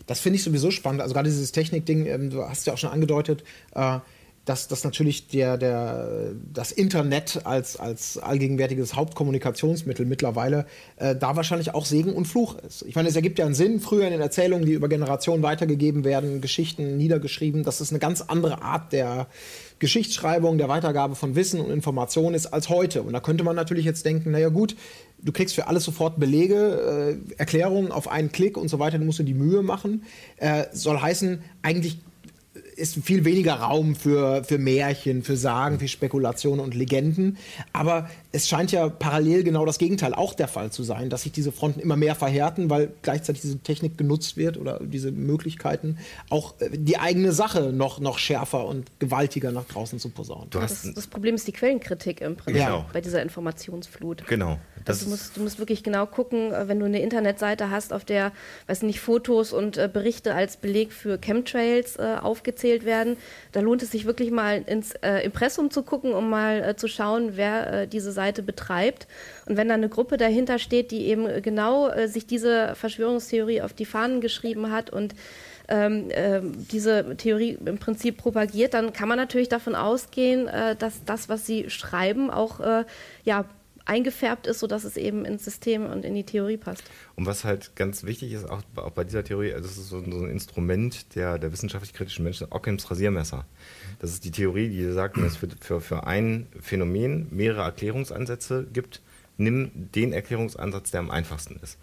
Das 0.07 0.21
finde 0.21 0.37
ich 0.37 0.45
sowieso 0.45 0.71
spannend. 0.71 1.01
Also 1.01 1.15
gerade 1.15 1.29
dieses 1.29 1.53
Technikding, 1.53 2.07
ähm, 2.07 2.31
du 2.31 2.43
hast 2.43 2.67
ja 2.67 2.75
auch 2.75 2.79
schon 2.79 2.91
angedeutet, 2.91 3.43
äh, 3.75 3.99
dass, 4.45 4.69
dass 4.69 4.85
natürlich 4.85 5.29
der, 5.29 5.57
der, 5.57 6.33
das 6.53 6.71
Internet 6.71 7.41
als, 7.45 7.77
als 7.77 8.19
allgegenwärtiges 8.19 8.95
Hauptkommunikationsmittel 8.95 10.05
mittlerweile 10.05 10.67
äh, 10.97 11.17
da 11.17 11.35
wahrscheinlich 11.37 11.75
auch 11.75 11.87
Segen 11.87 12.13
und 12.13 12.27
Fluch 12.27 12.57
ist. 12.59 12.83
Ich 12.83 12.95
meine, 12.95 13.09
es 13.09 13.17
ergibt 13.17 13.39
ja 13.39 13.47
einen 13.47 13.55
Sinn, 13.55 13.81
früher 13.81 14.05
in 14.05 14.13
den 14.13 14.21
Erzählungen, 14.21 14.67
die 14.67 14.73
über 14.73 14.89
Generationen 14.89 15.43
weitergegeben 15.43 16.05
werden, 16.05 16.43
Geschichten 16.43 16.99
niedergeschrieben, 16.99 17.63
dass 17.63 17.81
es 17.81 17.91
eine 17.91 17.99
ganz 17.99 18.21
andere 18.21 18.61
Art 18.61 18.93
der 18.93 19.29
Geschichtsschreibung, 19.79 20.59
der 20.59 20.69
Weitergabe 20.69 21.15
von 21.15 21.35
Wissen 21.37 21.61
und 21.61 21.71
Informationen 21.71 22.35
ist 22.35 22.47
als 22.47 22.69
heute. 22.69 23.03
Und 23.03 23.13
da 23.13 23.21
könnte 23.21 23.45
man 23.45 23.57
natürlich 23.57 23.85
jetzt 23.85 24.05
denken, 24.05 24.31
naja 24.31 24.51
gut, 24.51 24.77
du 25.23 25.33
kriegst 25.33 25.55
für 25.55 25.69
alles 25.69 25.85
sofort 25.85 26.21
Belege, 26.21 27.19
äh, 27.31 27.35
Erklärungen 27.39 27.93
auf 27.93 28.09
einen 28.09 28.31
Klick 28.31 28.57
und 28.57 28.69
so 28.69 28.79
weiter, 28.79 28.99
du 28.99 29.05
musst 29.05 29.19
dir 29.19 29.25
die 29.25 29.35
Mühe 29.35 29.63
machen. 29.63 30.05
Äh, 30.37 30.65
soll 30.73 31.01
heißen, 31.01 31.43
eigentlich 31.63 31.99
ist 32.77 32.97
viel 33.05 33.25
weniger 33.25 33.55
Raum 33.55 33.95
für, 33.95 34.45
für 34.45 34.59
Märchen, 34.59 35.23
für 35.23 35.37
Sagen, 35.37 35.79
für 35.79 35.89
Spekulationen 35.89 36.61
und 36.61 36.75
Legenden. 36.75 37.39
Aber 37.73 38.09
es 38.33 38.49
scheint 38.49 38.73
ja 38.73 38.89
parallel 38.89 39.45
genau 39.45 39.65
das 39.65 39.79
Gegenteil 39.79 40.13
auch 40.13 40.35
der 40.35 40.49
Fall 40.49 40.71
zu 40.73 40.83
sein, 40.83 41.09
dass 41.09 41.23
sich 41.23 41.33
diese 41.33 41.53
Fronten 41.53 41.81
immer 41.81 41.97
mehr 41.97 42.15
verhärten, 42.15 42.69
weil 42.71 42.93
gleichzeitig 43.03 43.43
diese 43.43 43.59
Technik 43.59 43.97
genutzt 43.97 44.37
wird 44.37 44.57
oder 44.57 44.81
diese 44.83 45.13
Möglichkeiten, 45.13 45.99
auch 46.31 46.55
äh, 46.61 46.71
die 46.73 46.99
eigene 46.99 47.33
Sache 47.33 47.73
noch, 47.73 48.01
noch 48.01 48.19
schärfer 48.19 48.67
und 48.67 48.99
gewaltiger 48.99 49.53
nach 49.53 49.65
draußen 49.65 49.99
zu 49.99 50.09
posaunen. 50.09 50.49
Das, 50.51 50.91
das, 50.95 51.07
Problem 51.07 51.37
ist 51.37 51.47
die 51.47 51.53
Quellenkritik 51.53 52.21
im 52.21 52.37
Prinzip 52.37 52.65
genau. 52.65 52.87
bei 52.93 53.01
dieser 53.01 53.23
Informationsflut. 53.23 54.27
Genau. 54.27 54.59
Also 54.87 55.05
du, 55.05 55.11
musst, 55.13 55.37
du 55.37 55.41
musst 55.41 55.59
wirklich 55.59 55.83
genau 55.83 56.07
gucken, 56.07 56.53
äh, 56.53 56.67
wenn 56.69 56.81
du 56.81 56.87
eine 56.87 57.01
Internetseite 57.01 57.71
hast, 57.71 57.93
auf 57.93 58.05
der, 58.05 58.33
weiß 58.67 58.83
nicht, 58.83 59.01
Fotos 59.01 59.53
und 59.53 59.77
äh, 59.77 59.89
Berichte 59.91 60.35
als 60.35 60.57
Beleg 60.57 60.93
für 60.93 61.19
Chemtrails 61.19 61.97
äh, 61.97 62.17
aufgezählt 62.21 62.64
werden, 62.65 63.17
da 63.53 63.61
lohnt 63.61 63.83
es 63.83 63.91
sich 63.91 64.05
wirklich 64.05 64.31
mal 64.31 64.63
ins 64.67 64.93
äh, 65.03 65.25
Impressum 65.25 65.71
zu 65.71 65.83
gucken, 65.83 66.13
um 66.13 66.31
mal 66.31 66.63
äh, 66.63 66.77
zu 66.77 66.89
schauen, 66.89 67.33
wer 67.35 67.83
äh, 67.83 67.87
diese 67.87 68.13
Seite 68.13 68.43
betreibt. 68.43 69.07
Und 69.47 69.57
wenn 69.57 69.69
da 69.69 69.75
eine 69.75 69.89
Gruppe 69.89 70.17
dahinter 70.17 70.59
steht, 70.59 70.91
die 70.91 71.07
eben 71.07 71.43
genau 71.43 71.91
sich 72.07 72.27
diese 72.27 72.75
Verschwörungstheorie 72.75 73.61
auf 73.61 73.73
die 73.73 73.85
Fahnen 73.85 74.21
geschrieben 74.21 74.71
hat 74.71 74.91
und 74.91 75.15
ähm, 75.69 76.11
äh, 76.11 76.41
diese 76.71 77.17
Theorie 77.17 77.59
im 77.65 77.79
Prinzip 77.79 78.19
propagiert, 78.19 78.75
dann 78.75 78.93
kann 78.93 79.09
man 79.09 79.19
natürlich 79.19 79.49
davon 79.49 79.75
ausgehen, 79.75 80.49
äh, 80.49 80.77
dass 80.77 81.05
das, 81.05 81.29
was 81.29 81.47
sie 81.47 81.71
schreiben, 81.71 82.31
auch 82.31 82.61
äh, 82.61 82.85
ja, 83.25 83.47
eingefärbt 83.87 84.47
ist, 84.47 84.61
sodass 84.61 84.85
es 84.85 84.97
eben 84.97 85.25
ins 85.25 85.45
System 85.45 85.87
und 85.87 86.05
in 86.05 86.15
die 86.15 86.25
Theorie 86.25 86.57
passt. 86.57 86.85
Und 87.17 87.27
was 87.27 87.45
halt 87.45 87.77
ganz 87.77 88.05
wichtig 88.05 88.33
ist, 88.33 88.49
auch, 88.49 88.63
auch 88.77 88.91
bei 88.91 89.05
dieser 89.05 89.25
Theorie, 89.25 89.53
also 89.53 89.69
das 89.69 89.77
ist 89.77 89.89
so, 89.89 90.03
so, 90.03 90.25
ein 90.25 90.31
Instrument 90.31 91.15
der, 91.15 91.39
der 91.39 91.53
wissenschaftlich-kritischen 91.53 92.25
Menschen, 92.25 92.47
Ockhams 92.51 92.91
Rasiermesser. 92.91 93.45
Das 93.99 94.11
ist 94.11 94.25
die 94.25 94.31
Theorie, 94.31 94.69
die 94.69 94.91
sagt, 94.93 95.17
dass 95.19 95.33
es 95.33 95.37
für, 95.37 95.49
für, 95.61 95.81
für 95.81 96.07
ein 96.07 96.47
Phänomen 96.61 97.29
mehrere 97.31 97.63
Erklärungsansätze 97.63 98.67
gibt. 98.73 99.03
Nimm 99.37 99.71
den 99.75 100.13
Erklärungsansatz, 100.13 100.91
der 100.91 101.01
am 101.01 101.11
einfachsten 101.11 101.59
ist. 101.63 101.79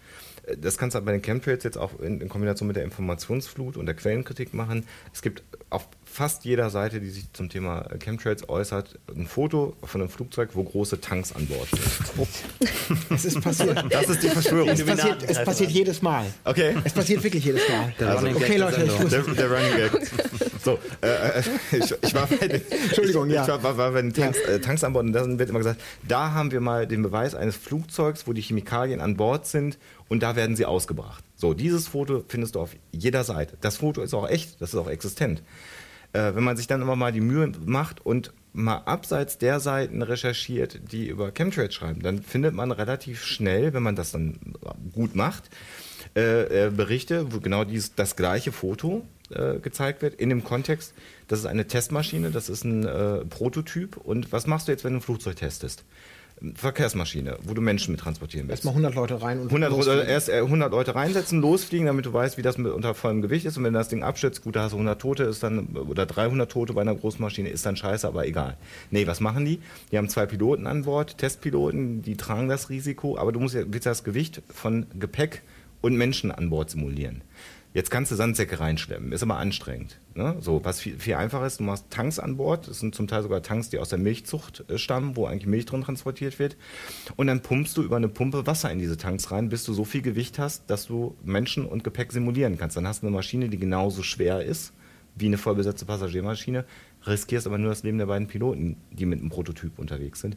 Das 0.58 0.76
kannst 0.76 0.96
du 0.96 1.00
bei 1.00 1.12
den 1.12 1.22
Chemtrails 1.22 1.62
jetzt 1.62 1.78
auch 1.78 2.00
in, 2.00 2.20
in, 2.20 2.28
Kombination 2.28 2.66
mit 2.66 2.76
der 2.76 2.82
Informationsflut 2.84 3.76
und 3.76 3.86
der 3.86 3.94
Quellenkritik 3.94 4.54
machen. 4.54 4.86
Es 5.12 5.22
gibt 5.22 5.42
auf 5.70 5.86
fast 6.04 6.44
jeder 6.44 6.68
Seite, 6.68 7.00
die 7.00 7.10
sich 7.10 7.32
zum 7.32 7.48
Thema 7.48 7.86
Chemtrails 7.98 8.48
äußert, 8.48 8.98
ein 9.16 9.26
Foto 9.26 9.76
von 9.82 10.00
einem 10.00 10.10
Flugzeug, 10.10 10.50
wo 10.54 10.64
große 10.64 11.00
Tanks 11.00 11.32
an 11.34 11.46
Bord 11.46 11.68
sind. 11.70 12.28
Es 13.10 13.24
ist 13.24 13.40
passiert. 13.40 13.84
Das 13.90 14.08
ist 14.08 14.22
die 14.22 14.28
Verschwörung. 14.28 14.68
Es 14.68 14.84
passiert, 14.84 15.22
es 15.26 15.44
passiert 15.44 15.70
jedes 15.70 16.02
Mal. 16.02 16.26
Okay. 16.44 16.74
Es 16.84 16.92
passiert 16.92 17.22
wirklich 17.22 17.44
jedes 17.44 17.62
Mal. 17.68 17.92
Also, 18.06 18.26
okay, 18.28 18.56
Leute, 18.56 18.84
ich 18.84 19.08
der, 19.08 19.22
der 19.22 19.50
Running 19.50 19.76
Gag. 19.76 19.92
So, 20.62 20.78
äh, 21.00 21.08
äh, 21.08 21.42
ich, 21.72 21.92
ich, 22.02 22.14
war 22.14 22.28
bei 22.28 22.46
den, 22.46 22.62
Entschuldigung, 22.70 23.26
ich, 23.26 23.34
ja. 23.34 23.42
Ich 23.42 23.48
war, 23.48 23.64
war, 23.64 23.76
war 23.76 23.90
bei 23.90 24.02
den 24.02 24.12
Tanks, 24.12 24.38
äh, 24.38 24.60
Tanks 24.60 24.84
an 24.84 24.92
Bord 24.92 25.06
und 25.06 25.12
da 25.12 25.26
wird 25.26 25.50
immer 25.50 25.58
gesagt, 25.58 25.80
da 26.06 26.30
haben 26.30 26.52
wir 26.52 26.60
mal 26.60 26.86
den 26.86 27.02
Beweis 27.02 27.34
eines 27.34 27.56
Flugzeugs, 27.56 28.28
wo 28.28 28.32
die 28.32 28.42
Chemikalien 28.42 29.00
an 29.00 29.16
Bord 29.16 29.44
sind 29.46 29.76
und 30.12 30.22
da 30.22 30.36
werden 30.36 30.56
sie 30.56 30.66
ausgebracht. 30.66 31.24
So, 31.36 31.54
dieses 31.54 31.88
Foto 31.88 32.22
findest 32.28 32.54
du 32.54 32.60
auf 32.60 32.76
jeder 32.92 33.24
Seite. 33.24 33.56
Das 33.62 33.78
Foto 33.78 34.02
ist 34.02 34.12
auch 34.12 34.28
echt, 34.28 34.60
das 34.60 34.74
ist 34.74 34.78
auch 34.78 34.90
existent. 34.90 35.42
Äh, 36.12 36.34
wenn 36.34 36.44
man 36.44 36.58
sich 36.58 36.66
dann 36.66 36.82
immer 36.82 36.96
mal 36.96 37.12
die 37.12 37.22
Mühe 37.22 37.50
macht 37.64 38.04
und 38.04 38.30
mal 38.52 38.82
abseits 38.84 39.38
der 39.38 39.58
Seiten 39.58 40.02
recherchiert, 40.02 40.92
die 40.92 41.08
über 41.08 41.32
Chemtrails 41.32 41.72
schreiben, 41.72 42.02
dann 42.02 42.22
findet 42.22 42.52
man 42.52 42.72
relativ 42.72 43.24
schnell, 43.24 43.72
wenn 43.72 43.82
man 43.82 43.96
das 43.96 44.12
dann 44.12 44.38
gut 44.92 45.16
macht, 45.16 45.44
äh, 46.12 46.68
Berichte, 46.68 47.32
wo 47.32 47.40
genau 47.40 47.64
dies, 47.64 47.94
das 47.94 48.14
gleiche 48.14 48.52
Foto 48.52 49.06
äh, 49.30 49.60
gezeigt 49.60 50.02
wird, 50.02 50.16
in 50.16 50.28
dem 50.28 50.44
Kontext, 50.44 50.92
das 51.26 51.38
ist 51.38 51.46
eine 51.46 51.66
Testmaschine, 51.68 52.32
das 52.32 52.50
ist 52.50 52.64
ein 52.64 52.84
äh, 52.84 53.24
Prototyp. 53.24 53.96
Und 53.96 54.30
was 54.30 54.46
machst 54.46 54.68
du 54.68 54.72
jetzt, 54.72 54.84
wenn 54.84 54.92
du 54.92 54.98
ein 54.98 55.02
Flugzeug 55.02 55.36
testest? 55.36 55.84
Verkehrsmaschine, 56.54 57.38
wo 57.42 57.54
du 57.54 57.60
Menschen 57.60 57.92
mit 57.92 58.00
transportieren 58.00 58.48
willst. 58.48 58.64
Erstmal 58.64 58.72
100 58.72 58.94
Leute 58.94 59.22
rein 59.22 59.40
und 59.40 59.46
100, 59.52 60.08
erst 60.08 60.30
100 60.30 60.68
äh, 60.68 60.74
Leute 60.74 60.94
reinsetzen, 60.94 61.40
losfliegen, 61.40 61.86
damit 61.86 62.06
du 62.06 62.12
weißt, 62.12 62.36
wie 62.36 62.42
das 62.42 62.58
mit 62.58 62.72
unter 62.72 62.94
vollem 62.94 63.22
Gewicht 63.22 63.46
ist. 63.46 63.56
Und 63.56 63.64
wenn 63.64 63.72
das 63.72 63.88
Ding 63.88 64.02
abstürzt, 64.02 64.42
gut, 64.42 64.56
da 64.56 64.62
hast 64.62 64.72
du 64.72 64.76
100 64.76 65.00
Tote, 65.00 65.24
ist 65.24 65.42
dann, 65.42 65.68
oder 65.76 66.06
300 66.06 66.50
Tote 66.50 66.72
bei 66.72 66.80
einer 66.80 66.94
Großmaschine, 66.94 67.48
ist 67.48 67.64
dann 67.64 67.76
scheiße, 67.76 68.06
aber 68.06 68.26
egal. 68.26 68.56
Nee, 68.90 69.06
was 69.06 69.20
machen 69.20 69.44
die? 69.44 69.60
Die 69.90 69.98
haben 69.98 70.08
zwei 70.08 70.26
Piloten 70.26 70.66
an 70.66 70.84
Bord, 70.84 71.18
Testpiloten, 71.18 72.02
die 72.02 72.16
tragen 72.16 72.48
das 72.48 72.70
Risiko, 72.70 73.18
aber 73.18 73.32
du 73.32 73.40
musst 73.40 73.54
ja 73.54 73.62
das 73.64 74.04
Gewicht 74.04 74.42
von 74.52 74.86
Gepäck 74.98 75.42
und 75.80 75.96
Menschen 75.96 76.30
an 76.30 76.48
Bord 76.48 76.70
simulieren. 76.70 77.22
Jetzt 77.74 77.90
kannst 77.90 78.10
du 78.10 78.16
Sandsäcke 78.16 78.60
reinschleppen, 78.60 79.12
ist 79.12 79.22
aber 79.22 79.38
anstrengend. 79.38 79.98
Ne? 80.14 80.36
So, 80.40 80.62
was 80.62 80.80
viel, 80.80 80.98
viel 80.98 81.14
einfacher 81.14 81.46
ist, 81.46 81.58
du 81.58 81.64
machst 81.64 81.86
Tanks 81.88 82.18
an 82.18 82.36
Bord, 82.36 82.68
das 82.68 82.80
sind 82.80 82.94
zum 82.94 83.08
Teil 83.08 83.22
sogar 83.22 83.42
Tanks, 83.42 83.70
die 83.70 83.78
aus 83.78 83.88
der 83.88 83.98
Milchzucht 83.98 84.68
äh, 84.68 84.76
stammen, 84.76 85.16
wo 85.16 85.26
eigentlich 85.26 85.46
Milch 85.46 85.64
drin 85.64 85.82
transportiert 85.82 86.38
wird. 86.38 86.56
Und 87.16 87.28
dann 87.28 87.40
pumpst 87.40 87.76
du 87.76 87.82
über 87.82 87.96
eine 87.96 88.08
Pumpe 88.08 88.46
Wasser 88.46 88.70
in 88.70 88.78
diese 88.78 88.98
Tanks 88.98 89.30
rein, 89.30 89.48
bis 89.48 89.64
du 89.64 89.72
so 89.72 89.84
viel 89.84 90.02
Gewicht 90.02 90.38
hast, 90.38 90.68
dass 90.68 90.86
du 90.86 91.16
Menschen 91.24 91.64
und 91.64 91.82
Gepäck 91.82 92.12
simulieren 92.12 92.58
kannst. 92.58 92.76
Dann 92.76 92.86
hast 92.86 93.02
du 93.02 93.06
eine 93.06 93.16
Maschine, 93.16 93.48
die 93.48 93.58
genauso 93.58 94.02
schwer 94.02 94.44
ist 94.44 94.72
wie 95.14 95.26
eine 95.26 95.38
vollbesetzte 95.38 95.84
Passagiermaschine, 95.84 96.64
riskierst 97.06 97.46
aber 97.46 97.58
nur 97.58 97.70
das 97.70 97.82
Leben 97.82 97.98
der 97.98 98.06
beiden 98.06 98.28
Piloten, 98.28 98.76
die 98.90 99.06
mit 99.06 99.20
einem 99.20 99.30
Prototyp 99.30 99.78
unterwegs 99.78 100.20
sind. 100.20 100.36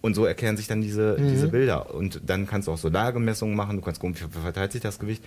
Und 0.00 0.14
so 0.14 0.24
erklären 0.24 0.56
sich 0.56 0.66
dann 0.66 0.82
diese, 0.82 1.16
mhm. 1.18 1.28
diese 1.28 1.48
Bilder. 1.48 1.94
Und 1.94 2.20
dann 2.26 2.46
kannst 2.46 2.66
du 2.68 2.72
auch 2.72 2.78
Solargemessungen 2.78 3.54
machen, 3.54 3.76
du 3.76 3.82
kannst 3.82 4.00
gucken, 4.00 4.16
wie 4.16 4.40
verteilt 4.40 4.72
sich 4.72 4.80
das 4.80 4.98
Gewicht. 4.98 5.22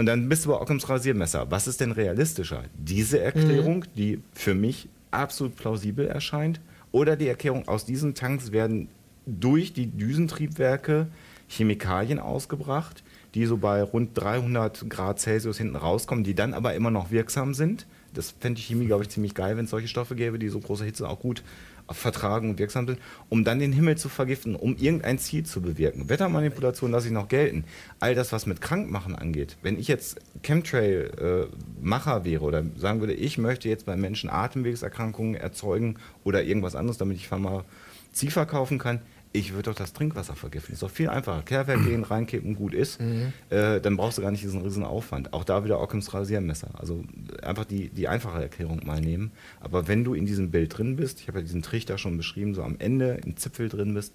Und 0.00 0.06
dann 0.06 0.30
bist 0.30 0.46
du 0.46 0.48
bei 0.48 0.58
Ockhams 0.58 0.88
Rasiermesser. 0.88 1.50
Was 1.50 1.68
ist 1.68 1.82
denn 1.82 1.92
realistischer? 1.92 2.64
Diese 2.74 3.20
Erklärung, 3.20 3.80
mhm. 3.80 3.96
die 3.98 4.22
für 4.32 4.54
mich 4.54 4.88
absolut 5.10 5.56
plausibel 5.56 6.06
erscheint, 6.06 6.58
oder 6.90 7.16
die 7.16 7.28
Erklärung, 7.28 7.68
aus 7.68 7.84
diesen 7.84 8.14
Tanks 8.14 8.50
werden 8.50 8.88
durch 9.26 9.74
die 9.74 9.88
Düsentriebwerke 9.88 11.08
Chemikalien 11.48 12.18
ausgebracht, 12.18 13.04
die 13.34 13.44
so 13.44 13.58
bei 13.58 13.82
rund 13.82 14.12
300 14.14 14.88
Grad 14.88 15.20
Celsius 15.20 15.58
hinten 15.58 15.76
rauskommen, 15.76 16.24
die 16.24 16.34
dann 16.34 16.54
aber 16.54 16.72
immer 16.72 16.90
noch 16.90 17.10
wirksam 17.10 17.52
sind. 17.52 17.86
Das 18.14 18.30
fände 18.30 18.58
ich 18.58 18.68
Chemie, 18.68 18.86
glaube 18.86 19.02
ich, 19.02 19.10
ziemlich 19.10 19.34
geil, 19.34 19.58
wenn 19.58 19.66
es 19.66 19.70
solche 19.70 19.88
Stoffe 19.88 20.14
gäbe, 20.14 20.38
die 20.38 20.48
so 20.48 20.60
große 20.60 20.86
Hitze 20.86 21.06
auch 21.10 21.20
gut 21.20 21.42
vertragen 21.90 22.50
und 22.50 22.58
wirksam 22.58 22.86
sind, 22.86 22.98
um 23.28 23.44
dann 23.44 23.58
den 23.58 23.72
Himmel 23.72 23.96
zu 23.96 24.08
vergiften, 24.08 24.54
um 24.54 24.76
irgendein 24.76 25.18
Ziel 25.18 25.44
zu 25.44 25.60
bewirken. 25.60 26.08
Wettermanipulation 26.08 26.90
lasse 26.90 27.08
ich 27.08 27.12
noch 27.12 27.28
gelten. 27.28 27.64
All 27.98 28.14
das, 28.14 28.32
was 28.32 28.46
mit 28.46 28.60
Krankmachen 28.60 29.14
angeht, 29.14 29.56
wenn 29.62 29.78
ich 29.78 29.88
jetzt 29.88 30.20
Chemtrail-Macher 30.42 32.24
wäre 32.24 32.44
oder 32.44 32.64
sagen 32.76 33.00
würde, 33.00 33.14
ich 33.14 33.38
möchte 33.38 33.68
jetzt 33.68 33.86
bei 33.86 33.96
Menschen 33.96 34.30
Atemwegserkrankungen 34.30 35.34
erzeugen 35.34 35.96
oder 36.24 36.42
irgendwas 36.42 36.74
anderes, 36.74 36.98
damit 36.98 37.16
ich 37.16 37.28
Pharmazie 37.28 38.30
verkaufen 38.30 38.78
kann, 38.78 39.00
ich 39.32 39.52
würde 39.52 39.70
doch 39.70 39.76
das 39.76 39.92
Trinkwasser 39.92 40.34
vergiften. 40.34 40.72
Ist 40.72 40.82
doch 40.82 40.90
viel 40.90 41.08
einfacher. 41.08 41.42
Kehrwerk 41.42 41.84
gehen, 41.84 42.02
reinkippen, 42.02 42.56
gut 42.56 42.74
ist. 42.74 43.00
Mhm. 43.00 43.32
Äh, 43.48 43.80
dann 43.80 43.96
brauchst 43.96 44.18
du 44.18 44.22
gar 44.22 44.32
nicht 44.32 44.42
diesen 44.42 44.62
riesen 44.62 44.82
Aufwand. 44.82 45.32
Auch 45.32 45.44
da 45.44 45.64
wieder 45.64 45.80
Ockhams 45.80 46.12
Rasiermesser. 46.12 46.70
Also 46.74 47.04
einfach 47.42 47.64
die, 47.64 47.90
die 47.90 48.08
einfache 48.08 48.42
Erklärung 48.42 48.84
mal 48.84 49.00
nehmen. 49.00 49.30
Aber 49.60 49.86
wenn 49.86 50.02
du 50.02 50.14
in 50.14 50.26
diesem 50.26 50.50
Bild 50.50 50.76
drin 50.76 50.96
bist, 50.96 51.20
ich 51.20 51.28
habe 51.28 51.38
ja 51.38 51.44
diesen 51.44 51.62
Trichter 51.62 51.96
schon 51.96 52.16
beschrieben, 52.16 52.54
so 52.54 52.64
am 52.64 52.76
Ende 52.80 53.20
im 53.24 53.36
Zipfel 53.36 53.68
drin 53.68 53.94
bist, 53.94 54.14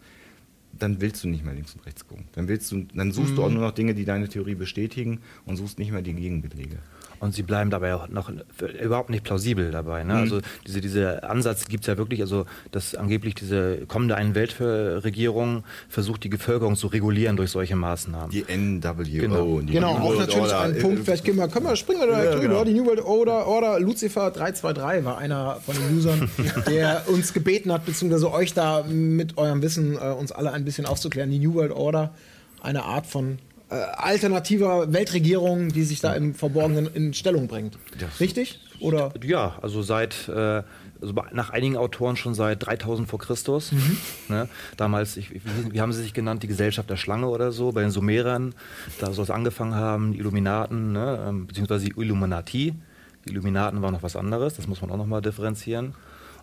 dann 0.77 0.99
willst 0.99 1.23
du 1.23 1.29
nicht 1.29 1.45
mehr 1.45 1.53
links 1.53 1.73
und 1.73 1.85
rechts 1.85 2.05
gucken. 2.05 2.25
Dann, 2.33 2.49
willst 2.49 2.69
du, 2.71 2.85
dann 2.93 3.13
suchst 3.13 3.31
mhm. 3.31 3.35
du 3.35 3.43
auch 3.43 3.49
nur 3.49 3.61
noch 3.61 3.71
Dinge, 3.71 3.93
die 3.93 4.03
deine 4.03 4.27
Theorie 4.27 4.55
bestätigen 4.55 5.21
und 5.45 5.55
suchst 5.55 5.79
nicht 5.79 5.91
mehr 5.91 6.01
die 6.01 6.13
Gegenbelege. 6.13 6.79
Und 7.19 7.33
sie 7.33 7.43
bleiben 7.43 7.69
dabei 7.69 7.95
auch 7.95 8.07
noch 8.07 8.31
überhaupt 8.81 9.09
nicht 9.09 9.23
plausibel 9.23 9.71
dabei. 9.71 10.03
Ne? 10.03 10.13
Mhm. 10.13 10.19
Also 10.19 10.41
diese, 10.65 10.81
dieser 10.81 11.29
Ansatz 11.29 11.65
gibt 11.65 11.83
es 11.83 11.87
ja 11.87 11.97
wirklich, 11.97 12.21
also 12.21 12.45
dass 12.71 12.95
angeblich 12.95 13.35
diese 13.35 13.85
kommende 13.87 14.15
Einen-Weltregierung 14.15 15.63
versucht, 15.89 16.23
die 16.23 16.29
Bevölkerung 16.29 16.75
zu 16.75 16.87
regulieren 16.87 17.37
durch 17.37 17.51
solche 17.51 17.75
Maßnahmen. 17.75 18.29
Die 18.29 18.43
NWO. 18.43 19.03
Genau, 19.03 19.61
die 19.61 19.73
genau 19.73 19.95
auch 19.95 20.17
natürlich 20.17 20.41
Order. 20.41 20.59
ein 20.61 20.79
Punkt, 20.79 21.03
vielleicht 21.03 21.25
können 21.25 21.37
wir, 21.37 21.47
können 21.47 21.65
wir 21.65 21.75
springen 21.75 22.01
wir 22.01 22.07
ja, 22.07 22.31
drüber. 22.31 22.41
Genau. 22.41 22.63
Die 22.63 22.73
New 22.73 22.85
World 22.85 23.01
Order, 23.01 23.47
Order 23.47 23.79
Lucifer 23.79 24.31
323 24.31 25.05
war 25.05 25.17
einer 25.17 25.57
von 25.65 25.75
den 25.75 25.97
Usern, 25.97 26.29
der 26.67 27.03
uns 27.07 27.33
gebeten 27.33 27.71
hat, 27.71 27.85
beziehungsweise 27.85 28.31
euch 28.31 28.53
da 28.53 28.83
mit 28.83 29.37
eurem 29.37 29.61
Wissen 29.61 29.95
äh, 29.95 30.11
uns 30.11 30.31
alle 30.31 30.51
ein 30.51 30.65
bisschen 30.65 30.85
aufzuklären. 30.85 31.29
Die 31.29 31.39
New 31.39 31.53
World 31.53 31.71
Order, 31.71 32.13
eine 32.61 32.83
Art 32.83 33.05
von 33.05 33.39
äh, 33.69 33.75
alternativer 33.75 34.91
Weltregierung, 34.93 35.69
die 35.69 35.83
sich 35.83 36.01
da 36.01 36.13
im 36.13 36.33
Verborgenen 36.33 36.87
in 36.93 37.13
Stellung 37.13 37.47
bringt. 37.47 37.77
Richtig? 38.19 38.59
Oder? 38.79 39.13
Ja, 39.23 39.57
also 39.61 39.81
seit 39.81 40.27
äh, 40.27 40.63
also 41.01 41.13
nach 41.31 41.49
einigen 41.49 41.77
Autoren 41.77 42.15
schon 42.15 42.33
seit 42.33 42.65
3000 42.65 43.07
vor 43.07 43.19
Christus. 43.19 43.71
Mhm. 43.71 43.97
Ne? 44.29 44.49
Damals, 44.77 45.17
ich, 45.17 45.31
wie 45.71 45.81
haben 45.81 45.93
sie 45.93 46.01
sich 46.01 46.13
genannt, 46.13 46.43
die 46.43 46.47
Gesellschaft 46.47 46.89
der 46.89 46.97
Schlange 46.97 47.27
oder 47.27 47.51
so, 47.51 47.71
bei 47.71 47.81
den 47.81 47.91
Sumerern, 47.91 48.55
da 48.99 49.11
soll 49.11 49.23
es 49.23 49.29
angefangen 49.29 49.75
haben, 49.75 50.13
die 50.13 50.19
Illuminaten, 50.19 50.91
ne? 50.91 51.25
Ähm, 51.27 51.47
beziehungsweise 51.47 51.85
die 51.85 51.93
Illuminati. 51.99 52.73
Die 53.25 53.31
Illuminaten 53.31 53.81
waren 53.81 53.93
noch 53.93 54.03
was 54.03 54.15
anderes, 54.15 54.55
das 54.55 54.67
muss 54.67 54.81
man 54.81 54.91
auch 54.91 54.97
nochmal 54.97 55.21
differenzieren. 55.21 55.95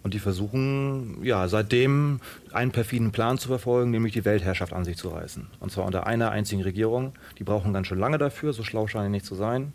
Und 0.03 0.15
die 0.15 0.19
versuchen, 0.19 1.23
ja, 1.23 1.47
seitdem 1.49 2.21
einen 2.53 2.73
perfiden 2.73 3.13
Plan 3.13 3.39
zu 3.39 3.49
verfolgen, 3.49 3.91
nämlich 3.91 4.13
die 4.13 4.25
Weltherrschaft 4.25 4.73
an 4.73 4.85
sich 4.85 4.97
zu 4.97 5.09
reißen. 5.09 5.47
Und 5.61 5.71
zwar 5.71 5.85
unter 5.85 6.07
einer 6.07 6.31
einzigen 6.31 6.63
Regierung. 6.63 7.13
Die 7.39 7.45
brauchen 7.45 7.73
ganz 7.73 7.87
schön 7.87 7.99
lange 7.99 8.19
dafür, 8.19 8.53
so 8.53 8.65
schlau 8.65 8.89
scheinen 8.89 9.07
die 9.07 9.13
nicht 9.13 9.27
zu 9.27 9.35
sein. 9.35 9.73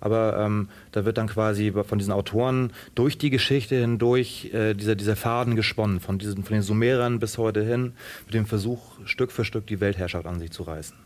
Aber 0.00 0.36
ähm, 0.36 0.68
da 0.90 1.04
wird 1.04 1.16
dann 1.16 1.28
quasi 1.28 1.72
von 1.84 1.98
diesen 1.98 2.12
Autoren 2.12 2.72
durch 2.96 3.18
die 3.18 3.30
Geschichte 3.30 3.76
hindurch 3.76 4.50
äh, 4.52 4.74
dieser, 4.74 4.96
dieser 4.96 5.14
Faden 5.14 5.54
gesponnen, 5.54 6.00
von, 6.00 6.18
diesen, 6.18 6.42
von 6.42 6.54
den 6.54 6.62
Sumerern 6.62 7.20
bis 7.20 7.38
heute 7.38 7.62
hin, 7.62 7.92
mit 8.26 8.34
dem 8.34 8.46
Versuch, 8.46 8.80
Stück 9.04 9.30
für 9.30 9.44
Stück 9.44 9.66
die 9.68 9.78
Weltherrschaft 9.78 10.26
an 10.26 10.40
sich 10.40 10.50
zu 10.50 10.64
reißen. 10.64 10.96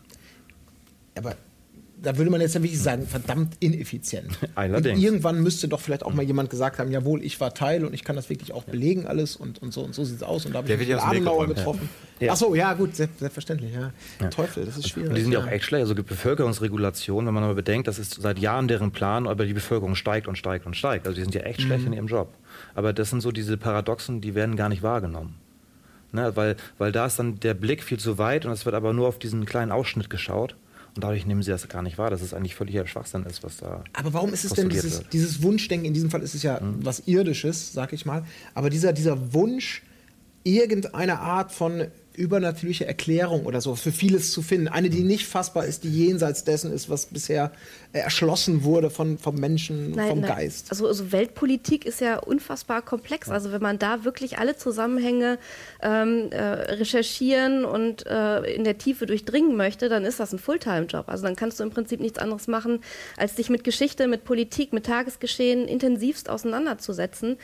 Aber 1.15 1.35
da 2.01 2.17
würde 2.17 2.29
man 2.29 2.41
jetzt 2.41 2.53
ja 2.55 2.61
wirklich 2.61 2.81
sagen, 2.81 3.07
verdammt 3.07 3.55
ineffizient. 3.59 4.37
Allerdings. 4.55 5.01
Irgendwann 5.01 5.41
müsste 5.41 5.67
doch 5.67 5.79
vielleicht 5.79 6.03
auch 6.03 6.13
mal 6.13 6.23
jemand 6.23 6.49
gesagt 6.49 6.79
haben, 6.79 6.91
jawohl, 6.91 7.23
ich 7.23 7.39
war 7.39 7.53
Teil 7.53 7.85
und 7.85 7.93
ich 7.93 8.03
kann 8.03 8.15
das 8.15 8.29
wirklich 8.29 8.53
auch 8.53 8.63
belegen 8.63 9.07
alles 9.07 9.35
und, 9.35 9.61
und 9.61 9.73
so 9.73 9.81
und 9.81 9.95
so 9.95 10.03
sieht 10.03 10.17
es 10.17 10.23
aus 10.23 10.45
und 10.45 10.53
da 10.53 10.59
habe 10.59 10.71
ich 10.71 10.95
Adenauer 10.95 11.47
getroffen. 11.47 11.89
Ja. 12.19 12.33
Ach 12.33 12.37
so, 12.37 12.55
ja 12.55 12.73
gut, 12.73 12.95
selbstverständlich. 12.95 13.73
Ja. 13.73 13.91
ja. 14.21 14.29
Teufel, 14.29 14.65
das 14.65 14.77
ist 14.77 14.89
schwierig. 14.89 15.09
Und 15.09 15.15
die 15.15 15.21
sind 15.21 15.31
ja 15.31 15.39
auch 15.39 15.47
echt 15.47 15.65
schlecht. 15.65 15.81
Also 15.81 15.95
Bevölkerungsregulation, 15.95 17.25
wenn 17.25 17.33
man 17.33 17.43
aber 17.43 17.55
bedenkt, 17.55 17.87
das 17.87 17.99
ist 17.99 18.21
seit 18.21 18.39
Jahren 18.39 18.67
deren 18.67 18.91
Plan, 18.91 19.27
aber 19.27 19.45
die 19.45 19.53
Bevölkerung 19.53 19.95
steigt 19.95 20.27
und 20.27 20.37
steigt 20.37 20.65
und 20.65 20.75
steigt. 20.75 21.07
Also 21.07 21.15
die 21.15 21.23
sind 21.23 21.35
ja 21.35 21.41
echt 21.41 21.61
schlecht 21.61 21.81
mhm. 21.81 21.87
in 21.87 21.93
ihrem 21.93 22.07
Job. 22.07 22.33
Aber 22.75 22.93
das 22.93 23.09
sind 23.09 23.21
so 23.21 23.31
diese 23.31 23.57
Paradoxen, 23.57 24.21
die 24.21 24.35
werden 24.35 24.55
gar 24.55 24.69
nicht 24.69 24.83
wahrgenommen. 24.83 25.35
Ne, 26.13 26.31
weil, 26.35 26.55
weil 26.77 26.93
da 26.93 27.05
ist 27.05 27.19
dann 27.19 27.39
der 27.41 27.53
Blick 27.53 27.83
viel 27.83 27.99
zu 27.99 28.17
weit 28.17 28.45
und 28.45 28.53
es 28.53 28.65
wird 28.65 28.75
aber 28.75 28.93
nur 28.93 29.09
auf 29.09 29.19
diesen 29.19 29.45
kleinen 29.45 29.73
Ausschnitt 29.73 30.09
geschaut. 30.09 30.55
Und 30.97 31.03
dadurch 31.03 31.27
nehmen 31.27 31.43
sie 31.43 31.51
das 31.51 31.67
gar 31.67 31.83
nicht 31.83 31.99
wahr, 31.99 32.09
dass 32.09 32.23
es 32.23 32.33
eigentlich 32.33 32.55
völliger 32.55 32.87
Schwachsinn 32.87 33.23
ist, 33.25 33.43
was 33.43 33.57
da. 33.57 33.83
Aber 33.93 34.13
warum 34.13 34.33
ist 34.33 34.43
es 34.45 34.53
denn 34.53 34.67
dieses, 34.67 35.07
dieses, 35.09 35.43
Wunschdenken? 35.43 35.85
In 35.85 35.93
diesem 35.93 36.09
Fall 36.09 36.23
ist 36.23 36.33
es 36.33 36.41
ja 36.41 36.59
mhm. 36.59 36.83
was 36.83 37.03
Irdisches, 37.05 37.71
sag 37.71 37.93
ich 37.93 38.07
mal. 38.07 38.25
Aber 38.55 38.71
dieser, 38.71 38.93
dieser 38.93 39.31
Wunsch, 39.31 39.83
irgendeine 40.43 41.19
Art 41.19 41.51
von 41.51 41.85
übernatürliche 42.17 42.85
Erklärung 42.85 43.45
oder 43.45 43.61
so 43.61 43.75
für 43.75 43.91
vieles 43.91 44.31
zu 44.31 44.41
finden. 44.41 44.67
Eine, 44.67 44.89
die 44.89 45.03
nicht 45.03 45.27
fassbar 45.27 45.65
ist, 45.65 45.83
die 45.83 45.89
jenseits 45.89 46.43
dessen 46.43 46.73
ist, 46.73 46.89
was 46.89 47.05
bisher 47.05 47.51
erschlossen 47.93 48.63
wurde 48.63 48.89
von, 48.89 49.17
vom 49.17 49.35
Menschen, 49.35 49.91
nein, 49.91 50.09
vom 50.09 50.19
nein. 50.21 50.29
Geist. 50.29 50.67
Also, 50.71 50.87
also, 50.87 51.11
Weltpolitik 51.11 51.85
ist 51.85 52.01
ja 52.01 52.17
unfassbar 52.17 52.81
komplex. 52.81 53.29
Also 53.29 53.51
wenn 53.51 53.61
man 53.61 53.79
da 53.79 54.03
wirklich 54.03 54.39
alle 54.39 54.57
Zusammenhänge 54.57 55.37
ähm, 55.81 56.31
äh, 56.31 56.41
recherchieren 56.41 57.65
und 57.65 58.05
äh, 58.07 58.41
in 58.53 58.63
der 58.63 58.77
Tiefe 58.77 59.05
durchdringen 59.05 59.55
möchte, 59.55 59.87
dann 59.87 60.03
ist 60.03 60.19
das 60.19 60.33
ein 60.33 60.39
Fulltime-Job. 60.39 61.05
Also 61.07 61.23
dann 61.23 61.35
kannst 61.35 61.59
du 61.59 61.63
im 61.63 61.69
Prinzip 61.69 61.99
nichts 61.99 62.17
anderes 62.17 62.47
machen, 62.47 62.79
als 63.15 63.35
dich 63.35 63.49
mit 63.49 63.63
Geschichte, 63.63 64.07
mit 64.07 64.25
Politik, 64.25 64.73
mit 64.73 64.85
Tagesgeschehen 64.87 65.67
intensivst 65.67 66.29
auseinanderzusetzen. 66.29 67.37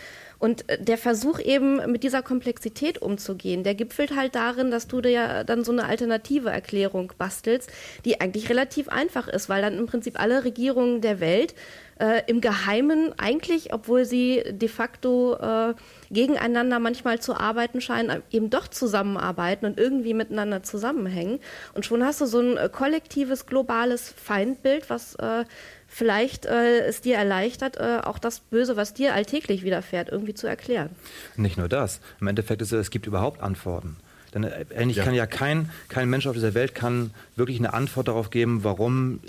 Und 0.43 0.69
äh, 0.69 0.77
der 0.77 0.97
Versuch 0.97 1.39
eben 1.39 1.89
mit 1.89 2.03
dieser 2.03 2.21
Komplexität 2.21 3.01
umzugehen, 3.01 3.63
der 3.63 3.75
gipfelt 3.75 4.13
halt 4.13 4.35
darin, 4.35 4.71
dass 4.71 4.89
du 4.89 4.99
dir 4.99 5.09
ja 5.09 5.43
dann 5.45 5.63
so 5.63 5.71
eine 5.71 5.85
alternative 5.85 6.49
Erklärung 6.49 7.13
bastelst, 7.17 7.71
die 8.03 8.19
eigentlich 8.19 8.49
relativ 8.49 8.89
einfach 8.89 9.29
ist, 9.29 9.47
weil 9.47 9.61
dann 9.61 9.77
im 9.77 9.85
Prinzip 9.85 10.19
alle 10.19 10.43
Regierungen 10.43 10.99
der 10.99 11.21
Welt 11.21 11.55
äh, 11.97 12.23
im 12.27 12.41
Geheimen 12.41 13.17
eigentlich, 13.17 13.71
obwohl 13.71 14.03
sie 14.03 14.43
de 14.49 14.67
facto 14.67 15.35
äh, 15.35 15.75
gegeneinander 16.11 16.79
manchmal 16.79 17.19
zu 17.19 17.35
arbeiten 17.35 17.79
scheinen, 17.79 18.21
eben 18.29 18.49
doch 18.49 18.67
zusammenarbeiten 18.67 19.65
und 19.65 19.79
irgendwie 19.79 20.13
miteinander 20.13 20.61
zusammenhängen. 20.61 21.39
Und 21.73 21.85
schon 21.85 22.03
hast 22.03 22.19
du 22.19 22.25
so 22.25 22.39
ein 22.39 22.57
äh, 22.57 22.67
kollektives, 22.69 23.45
globales 23.45 24.09
Feindbild, 24.09 24.89
was 24.89 25.15
äh, 25.15 25.45
vielleicht 25.93 26.45
äh, 26.45 26.79
es 26.85 27.01
dir 27.01 27.15
erleichtert, 27.15 27.77
äh, 27.77 27.99
auch 28.03 28.17
das 28.17 28.39
Böse, 28.39 28.75
was 28.75 28.93
dir 28.93 29.13
alltäglich 29.13 29.63
widerfährt, 29.63 30.09
irgendwie 30.09 30.33
zu 30.33 30.47
erklären. 30.47 30.89
Nicht 31.35 31.57
nur 31.57 31.69
das. 31.69 32.01
Im 32.19 32.27
Endeffekt 32.27 32.61
ist 32.61 32.71
es, 32.71 32.81
es 32.81 32.91
gibt 32.91 33.05
überhaupt 33.05 33.41
Antworten. 33.41 33.97
Denn 34.33 34.43
äh, 34.43 34.65
eigentlich 34.75 34.97
ja. 34.97 35.03
kann 35.03 35.13
ja 35.13 35.27
kein, 35.27 35.69
kein 35.89 36.09
Mensch 36.09 36.25
auf 36.25 36.33
dieser 36.33 36.55
Welt 36.55 36.73
kann 36.73 37.11
wirklich 37.35 37.59
eine 37.59 37.73
Antwort 37.73 38.07
darauf 38.07 38.31
geben, 38.31 38.63
warum 38.63 39.19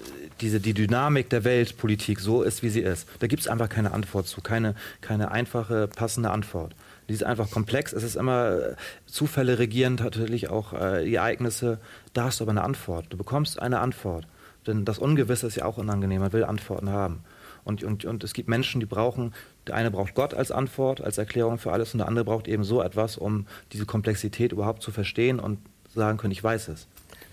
diese, 0.40 0.58
die 0.58 0.72
Dynamik 0.72 1.28
der 1.28 1.44
Weltpolitik 1.44 2.18
so 2.18 2.42
ist, 2.42 2.62
wie 2.62 2.70
sie 2.70 2.80
ist. 2.80 3.06
Da 3.20 3.26
gibt 3.26 3.42
es 3.42 3.48
einfach 3.48 3.68
keine 3.68 3.92
Antwort 3.92 4.26
zu, 4.26 4.40
keine, 4.40 4.74
keine 5.02 5.30
einfache, 5.30 5.86
passende 5.88 6.30
Antwort. 6.30 6.74
Die 7.10 7.12
ist 7.12 7.24
einfach 7.24 7.50
komplex. 7.50 7.92
Es 7.92 8.02
ist 8.02 8.16
immer 8.16 8.52
äh, 8.52 8.74
Zufälle 9.04 9.58
regieren 9.58 9.96
natürlich 9.96 10.48
auch 10.48 10.72
äh, 10.72 11.04
die 11.04 11.16
Ereignisse. 11.16 11.78
Da 12.14 12.24
hast 12.24 12.40
du 12.40 12.44
aber 12.44 12.52
eine 12.52 12.64
Antwort. 12.64 13.06
Du 13.10 13.18
bekommst 13.18 13.60
eine 13.60 13.80
Antwort. 13.80 14.26
Denn 14.66 14.84
das 14.84 14.98
Ungewisse 14.98 15.46
ist 15.46 15.56
ja 15.56 15.64
auch 15.64 15.76
unangenehm. 15.76 16.20
Man 16.20 16.32
will 16.32 16.44
Antworten 16.44 16.90
haben. 16.90 17.24
Und, 17.64 17.82
und, 17.82 18.04
und 18.04 18.22
es 18.24 18.34
gibt 18.34 18.48
Menschen, 18.48 18.80
die 18.80 18.86
brauchen, 18.86 19.34
der 19.66 19.74
eine 19.74 19.90
braucht 19.90 20.14
Gott 20.14 20.34
als 20.34 20.50
Antwort, 20.50 21.00
als 21.00 21.18
Erklärung 21.18 21.58
für 21.58 21.72
alles 21.72 21.94
und 21.94 21.98
der 21.98 22.08
andere 22.08 22.24
braucht 22.24 22.46
eben 22.46 22.62
so 22.62 22.82
etwas, 22.82 23.16
um 23.16 23.46
diese 23.72 23.86
Komplexität 23.86 24.52
überhaupt 24.52 24.82
zu 24.82 24.92
verstehen 24.92 25.40
und 25.40 25.58
sagen 25.94 26.18
können, 26.18 26.32
ich 26.32 26.44
weiß 26.44 26.68
es. 26.68 26.86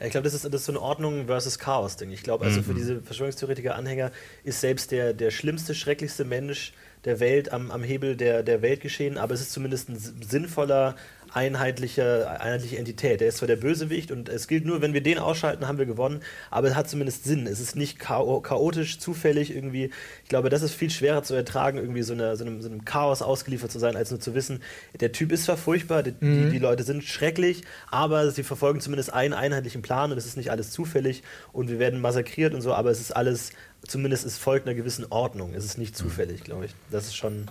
Ich 0.03 0.11
glaube, 0.11 0.23
das 0.23 0.33
ist, 0.33 0.45
das 0.45 0.61
ist 0.61 0.65
so 0.65 0.71
ein 0.71 0.77
Ordnung 0.77 1.27
versus 1.27 1.59
Chaos-Ding. 1.59 2.11
Ich 2.11 2.23
glaube, 2.23 2.45
also 2.45 2.61
mhm. 2.61 2.63
für 2.63 2.73
diese 2.73 3.01
Verschwörungstheoretiker-Anhänger 3.01 4.11
ist 4.43 4.61
selbst 4.61 4.91
der, 4.91 5.13
der 5.13 5.29
schlimmste, 5.29 5.75
schrecklichste 5.75 6.25
Mensch 6.25 6.73
der 7.05 7.19
Welt 7.19 7.51
am, 7.51 7.69
am 7.71 7.83
Hebel 7.83 8.15
der, 8.15 8.41
der 8.41 8.61
Welt 8.61 8.81
geschehen, 8.81 9.17
aber 9.17 9.33
es 9.33 9.41
ist 9.41 9.51
zumindest 9.51 9.89
ein 9.89 9.97
sinnvoller 9.97 10.95
einheitliche, 11.33 12.29
einheitliche 12.29 12.77
Entität. 12.77 13.21
Der 13.21 13.29
ist 13.29 13.37
zwar 13.37 13.47
der 13.47 13.55
Bösewicht 13.55 14.11
und 14.11 14.29
es 14.29 14.47
gilt 14.47 14.65
nur, 14.65 14.81
wenn 14.81 14.93
wir 14.93 15.01
den 15.01 15.17
ausschalten, 15.17 15.67
haben 15.67 15.77
wir 15.77 15.85
gewonnen, 15.85 16.21
aber 16.49 16.67
es 16.67 16.75
hat 16.75 16.89
zumindest 16.89 17.23
Sinn. 17.23 17.47
Es 17.47 17.59
ist 17.59 17.75
nicht 17.75 17.99
chaotisch, 17.99 18.99
zufällig 18.99 19.55
irgendwie. 19.55 19.91
Ich 20.23 20.29
glaube, 20.29 20.49
das 20.49 20.61
ist 20.61 20.73
viel 20.73 20.89
schwerer 20.89 21.23
zu 21.23 21.33
ertragen, 21.33 21.77
irgendwie 21.77 22.01
so, 22.01 22.13
eine, 22.13 22.35
so, 22.35 22.43
einem, 22.43 22.61
so 22.61 22.69
einem, 22.69 22.83
Chaos 22.85 23.21
ausgeliefert 23.21 23.71
zu 23.71 23.79
sein, 23.79 23.95
als 23.95 24.11
nur 24.11 24.19
zu 24.19 24.35
wissen, 24.35 24.61
der 24.99 25.11
Typ 25.11 25.31
ist 25.31 25.45
zwar 25.45 25.57
furchtbar, 25.57 26.03
die, 26.03 26.13
mhm. 26.19 26.45
die, 26.45 26.51
die 26.51 26.59
Leute 26.59 26.83
sind 26.83 27.03
schrecklich, 27.03 27.61
aber 27.89 28.31
sie 28.31 28.43
verfolgen 28.43 28.81
zumindest 28.81 29.13
einen 29.13 29.33
einheitlichen 29.33 29.81
Plan 29.81 30.11
und 30.11 30.17
es 30.17 30.25
ist 30.25 30.37
nicht 30.37 30.51
alles 30.51 30.71
zufällig 30.71 31.23
und 31.53 31.69
wir 31.69 31.79
werden 31.79 32.01
massakriert 32.01 32.53
und 32.53 32.61
so, 32.61 32.73
aber 32.73 32.89
es 32.89 32.99
ist 32.99 33.11
alles, 33.11 33.51
zumindest 33.87 34.25
es 34.25 34.37
folgt 34.37 34.67
einer 34.67 34.75
gewissen 34.75 35.05
Ordnung. 35.09 35.53
Es 35.53 35.63
ist 35.63 35.77
nicht 35.77 35.93
mhm. 35.93 36.03
zufällig, 36.03 36.43
glaube 36.43 36.65
ich. 36.65 36.71
Das 36.89 37.05
ist 37.05 37.15
schon 37.15 37.47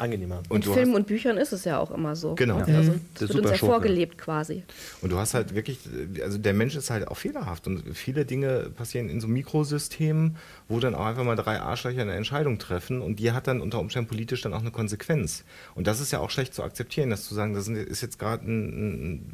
angenehmer. 0.00 0.42
Und 0.48 0.66
in 0.66 0.72
Filmen 0.72 0.94
und 0.94 1.06
Büchern 1.06 1.36
ist 1.36 1.52
es 1.52 1.64
ja 1.64 1.78
auch 1.78 1.90
immer 1.90 2.16
so. 2.16 2.34
Genau. 2.34 2.58
Ja. 2.58 2.76
Also, 2.76 2.94
das 3.14 3.28
wird 3.34 3.40
uns 3.40 3.50
ja 3.50 3.56
vorgelebt 3.56 4.18
quasi. 4.18 4.62
Und 5.02 5.10
du 5.10 5.18
hast 5.18 5.34
halt 5.34 5.54
wirklich, 5.54 5.78
also 6.22 6.38
der 6.38 6.54
Mensch 6.54 6.74
ist 6.74 6.90
halt 6.90 7.08
auch 7.08 7.16
fehlerhaft 7.16 7.66
und 7.66 7.96
viele 7.96 8.24
Dinge 8.24 8.70
passieren 8.76 9.08
in 9.08 9.20
so 9.20 9.28
Mikrosystemen, 9.28 10.36
wo 10.68 10.80
dann 10.80 10.94
auch 10.94 11.06
einfach 11.06 11.24
mal 11.24 11.36
drei 11.36 11.60
Arschlöcher 11.60 12.02
eine 12.02 12.14
Entscheidung 12.14 12.58
treffen 12.58 13.02
und 13.02 13.18
die 13.18 13.32
hat 13.32 13.46
dann 13.46 13.60
unter 13.60 13.78
Umständen 13.80 14.08
politisch 14.08 14.42
dann 14.42 14.54
auch 14.54 14.60
eine 14.60 14.70
Konsequenz. 14.70 15.44
Und 15.74 15.86
das 15.86 16.00
ist 16.00 16.10
ja 16.12 16.20
auch 16.20 16.30
schlecht 16.30 16.54
zu 16.54 16.62
akzeptieren, 16.62 17.10
dass 17.10 17.24
zu 17.24 17.34
sagen, 17.34 17.54
das 17.54 17.68
ist 17.68 18.00
jetzt 18.00 18.18
gerade 18.18 18.50
ein, 18.50 19.26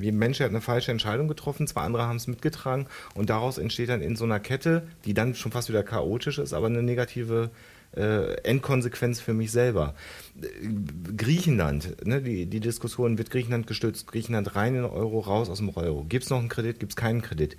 ein 0.00 0.18
Mensch 0.18 0.40
hat 0.40 0.50
eine 0.50 0.60
falsche 0.60 0.90
Entscheidung 0.90 1.28
getroffen, 1.28 1.66
zwei 1.66 1.82
andere 1.82 2.06
haben 2.06 2.16
es 2.16 2.26
mitgetragen 2.26 2.86
und 3.14 3.30
daraus 3.30 3.58
entsteht 3.58 3.88
dann 3.88 4.02
in 4.02 4.16
so 4.16 4.24
einer 4.24 4.40
Kette, 4.40 4.82
die 5.04 5.14
dann 5.14 5.34
schon 5.34 5.52
fast 5.52 5.68
wieder 5.68 5.82
chaotisch 5.82 6.38
ist, 6.38 6.52
aber 6.52 6.66
eine 6.66 6.82
negative 6.82 7.50
äh, 7.96 8.34
Endkonsequenz 8.42 9.20
für 9.20 9.34
mich 9.34 9.50
selber. 9.50 9.94
Griechenland, 11.16 12.06
ne, 12.06 12.22
die, 12.22 12.46
die 12.46 12.60
Diskussion, 12.60 13.18
wird 13.18 13.30
Griechenland 13.30 13.66
gestützt, 13.66 14.06
Griechenland 14.06 14.54
rein 14.54 14.74
in 14.74 14.82
den 14.82 14.90
Euro, 14.90 15.20
raus 15.20 15.50
aus 15.50 15.58
dem 15.58 15.70
Euro. 15.76 16.04
Gibt 16.08 16.24
es 16.24 16.30
noch 16.30 16.38
einen 16.38 16.48
Kredit, 16.48 16.80
gibt 16.80 16.92
es 16.92 16.96
keinen 16.96 17.22
Kredit? 17.22 17.56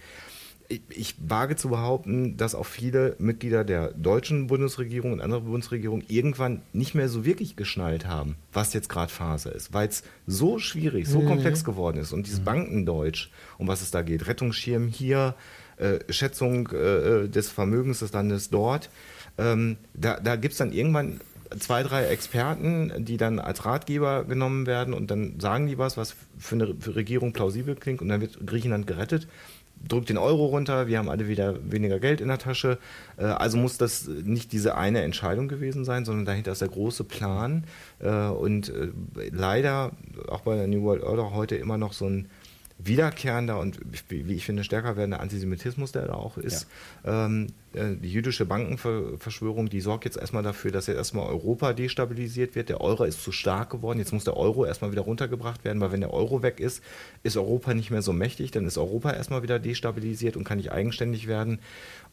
Ich, 0.70 0.82
ich 0.90 1.16
wage 1.28 1.58
zu 1.58 1.68
behaupten, 1.68 2.38
dass 2.38 2.56
auch 2.56 2.66
viele 2.66 3.18
Mitglieder 3.20 3.66
der 3.66 3.92
deutschen 3.92 4.48
Bundesregierung 4.48 5.12
und 5.12 5.20
anderer 5.20 5.42
Bundesregierung 5.42 6.02
irgendwann 6.08 6.62
nicht 6.72 6.96
mehr 6.96 7.10
so 7.10 7.26
wirklich 7.26 7.58
geschnallt 7.58 8.08
haben, 8.08 8.38
was 8.54 8.74
jetzt 8.74 8.88
gerade 8.88 9.12
Phase 9.12 9.50
ist, 9.50 9.74
weil 9.74 9.90
es 9.90 10.04
so 10.28 10.60
schwierig, 10.60 11.10
so 11.10 11.20
mhm. 11.20 11.28
komplex 11.28 11.66
geworden 11.66 11.98
ist 11.98 12.14
und 12.14 12.26
dieses 12.26 12.40
mhm. 12.40 12.46
Bankendeutsch, 12.46 13.32
um 13.58 13.68
was 13.68 13.82
es 13.82 13.92
da 13.92 14.02
geht, 14.02 14.28
Rettungsschirm 14.28 14.88
hier, 14.88 15.36
äh, 15.82 16.00
Schätzung 16.10 16.70
äh, 16.70 17.28
des 17.28 17.50
Vermögens 17.50 18.00
des 18.00 18.14
Landes 18.14 18.50
dort, 18.50 18.90
ähm, 19.38 19.78
da 19.94 20.20
da 20.20 20.36
gibt 20.36 20.54
es 20.54 20.58
dann 20.58 20.72
irgendwann 20.72 21.20
zwei, 21.60 21.84
drei 21.84 22.06
Experten, 22.06 22.92
die 23.00 23.18
dann 23.18 23.40
als 23.40 23.66
Ratgeber 23.66 24.24
genommen 24.24 24.66
werden 24.66 24.94
und 24.94 25.12
dann 25.12 25.40
sagen 25.40 25.68
die 25.68 25.78
was, 25.78 25.98
was 25.98 26.16
für 26.38 26.56
eine 26.56 26.76
Regierung 26.96 27.34
plausibel 27.34 27.76
klingt 27.76 28.02
und 28.02 28.10
dann 28.10 28.22
wird 28.22 28.46
Griechenland 28.46 28.88
gerettet. 28.88 29.28
Drückt 29.88 30.10
den 30.10 30.20
Euro 30.20 30.46
runter, 30.46 30.86
wir 30.86 31.00
haben 31.00 31.10
alle 31.10 31.28
wieder 31.28 31.58
weniger 31.72 32.00
Geld 32.00 32.22
in 32.22 32.28
der 32.28 32.38
Tasche. 32.38 32.78
Äh, 33.18 33.24
also 33.24 33.58
muss 33.58 33.78
das 33.78 34.08
nicht 34.08 34.52
diese 34.52 34.78
eine 34.78 35.02
Entscheidung 35.02 35.48
gewesen 35.48 35.86
sein, 35.86 36.06
sondern 36.06 36.26
dahinter 36.26 36.52
ist 36.52 36.62
der 36.62 36.70
große 36.70 37.04
Plan. 37.04 37.64
Äh, 38.00 38.28
und 38.28 38.70
äh, 38.70 38.90
leider, 39.32 39.92
auch 40.28 40.42
bei 40.42 40.56
der 40.56 40.68
New 40.68 40.84
World 40.84 41.02
Order 41.02 41.34
heute 41.34 41.56
immer 41.56 41.80
noch 41.80 41.94
so 41.94 42.06
ein 42.06 42.30
wiederkehrender 42.84 43.60
und 43.60 43.80
wie 44.10 44.34
ich 44.34 44.46
finde 44.46 44.64
stärker 44.64 44.96
werdender 44.96 45.20
Antisemitismus, 45.20 45.92
der 45.92 46.08
da 46.08 46.14
auch 46.14 46.38
ist. 46.38 46.68
Ja. 47.04 47.26
Ähm, 47.26 47.48
äh, 47.74 47.96
die 47.96 48.12
jüdische 48.12 48.46
Bankenverschwörung, 48.46 49.70
die 49.70 49.82
sorgt 49.82 50.06
jetzt 50.06 50.18
erstmal 50.18 50.44
dafür, 50.44 50.72
dass 50.72 50.88
jetzt 50.88 50.98
erstmal 50.98 51.28
Europa 51.28 51.74
destabilisiert 51.74 52.56
wird. 52.56 52.70
Der 52.70 52.82
Euro 52.82 53.04
ist 53.04 53.24
zu 53.24 53.32
stark 53.32 53.70
geworden. 53.70 54.00
Jetzt 54.00 54.14
muss 54.14 54.24
der 54.24 54.38
Euro 54.38 54.66
erstmal 54.66 54.92
wieder 54.92 55.04
runtergebracht 55.04 55.64
werden, 55.64 55.80
weil 55.82 55.92
wenn 55.92 56.02
der 56.02 56.14
Euro 56.14 56.42
weg 56.42 56.60
ist, 56.60 56.84
ist 57.24 57.38
Europa 57.38 57.74
nicht 57.74 57.92
mehr 57.92 58.02
so 58.02 58.14
mächtig. 58.14 58.52
Dann 58.52 58.66
ist 58.66 58.78
Europa 58.78 59.12
erstmal 59.12 59.44
wieder 59.44 59.60
destabilisiert 59.60 60.36
und 60.36 60.44
kann 60.44 60.58
nicht 60.58 60.72
eigenständig 60.72 61.28
werden. 61.28 61.60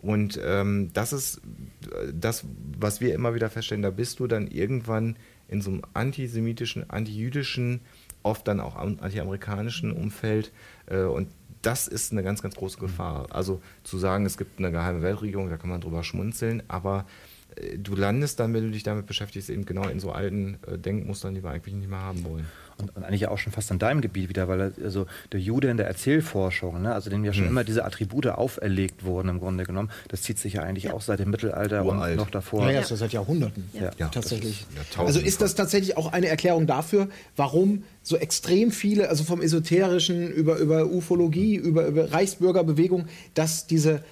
Und 0.01 0.41
ähm, 0.45 0.91
das 0.93 1.13
ist 1.13 1.39
äh, 1.39 2.13
das, 2.13 2.45
was 2.79 3.01
wir 3.01 3.15
immer 3.15 3.35
wieder 3.35 3.51
feststellen. 3.51 3.83
Da 3.83 3.91
bist 3.91 4.21
du 4.21 4.27
dann 4.27 4.47
irgendwann 4.47 5.17
in 5.49 5.63
so 5.63 5.71
einem 5.71 5.83
antisemitischen, 5.95 6.89
antijüdischen 6.91 7.81
oft 8.23 8.47
dann 8.49 8.61
auch 8.61 8.77
anti-amerikanischen 8.77 9.93
Umfeld. 9.93 10.53
Äh, 10.87 11.03
und 11.03 11.29
das 11.63 11.89
ist 11.89 12.13
eine 12.13 12.23
ganz, 12.23 12.43
ganz 12.43 12.55
große 12.55 12.79
Gefahr. 12.79 13.27
Also 13.31 13.61
zu 13.83 13.99
sagen, 13.99 14.27
es 14.27 14.39
gibt 14.39 14.59
eine 14.59 14.71
geheime 14.71 15.03
Weltregierung, 15.03 15.51
da 15.51 15.57
kann 15.57 15.71
man 15.71 15.81
drüber 15.81 16.05
schmunzeln, 16.05 16.63
aber 16.69 17.07
äh, 17.57 17.79
du 17.79 17.95
landest 17.97 18.41
dann, 18.41 18.55
wenn 18.55 18.65
du 18.65 18.71
dich 18.71 18.83
damit 18.83 19.07
beschäftigst, 19.07 19.51
eben 19.51 19.65
genau 19.65 19.89
in 19.89 20.01
so 20.01 20.13
alten 20.13 20.59
äh, 20.67 20.79
Denkmustern, 20.79 21.35
die 21.35 21.43
wir 21.43 21.51
eigentlich 21.51 21.75
nicht 21.75 21.91
mehr 21.91 22.03
haben 22.03 22.25
wollen 22.25 22.47
und, 22.79 22.97
und, 22.97 23.05
eigentlich 23.05 23.29
auch 23.29 23.39
schon 23.39 23.53
fast 23.53 23.71
an 23.71 23.79
deinem 23.79 24.01
Gebiet 24.01 24.29
wieder, 24.29 24.49
weil 24.49 24.73
also 24.83 25.07
der 25.33 25.41
Jude 25.41 25.69
in 25.69 25.77
der 25.77 25.87
Erzählforschung, 25.87 26.83
ne, 26.83 26.95
also 26.95 27.11
dem 27.11 27.25
ja 27.25 27.33
schon 27.33 27.45
hm. 27.45 27.51
immer 27.51 27.65
diese 27.65 27.85
Attribute 27.85 28.27
auferlegt 28.29 29.05
wurden 29.05 29.29
im 29.29 29.41
Grunde 29.41 29.65
genommen, 29.65 29.91
das 30.09 30.23
zieht 30.23 30.39
sich 30.39 30.55
ja 30.55 30.63
eigentlich 30.63 30.85
ja. 30.85 30.93
auch 30.93 31.01
seit 31.01 31.19
dem 31.21 31.31
Mittelalter 31.31 31.85
Uralt. 31.85 32.13
und 32.13 32.17
noch 32.17 32.31
davor. 32.31 32.65
Ja, 32.67 32.71
ja, 32.71 32.81
das 32.81 32.89
seit 32.89 33.13
Jahrhunderten. 33.13 33.69
Ja. 33.73 33.91
ja. 33.99 34.09
Tatsächlich. 34.09 34.67
also 34.97 35.21
ist 35.21 35.41
das 35.41 35.55
tatsächlich 35.55 35.97
auch 35.97 36.13
eine 36.13 36.29
Erklärung 36.29 36.67
dafür, 36.67 37.09
warum 37.37 37.85
so 38.03 38.17
extrem 38.17 38.71
viele, 38.71 39.11
also 39.11 39.25
vom 39.25 39.43
Esoterischen 39.43 40.29
über, 40.29 40.57
über 40.57 40.87
Ufologie, 40.87 41.57
über, 41.57 41.87
über 41.87 42.11
Reichsbürgerbewegung, 42.13 43.07
dass 43.35 43.67
diese 43.67 44.03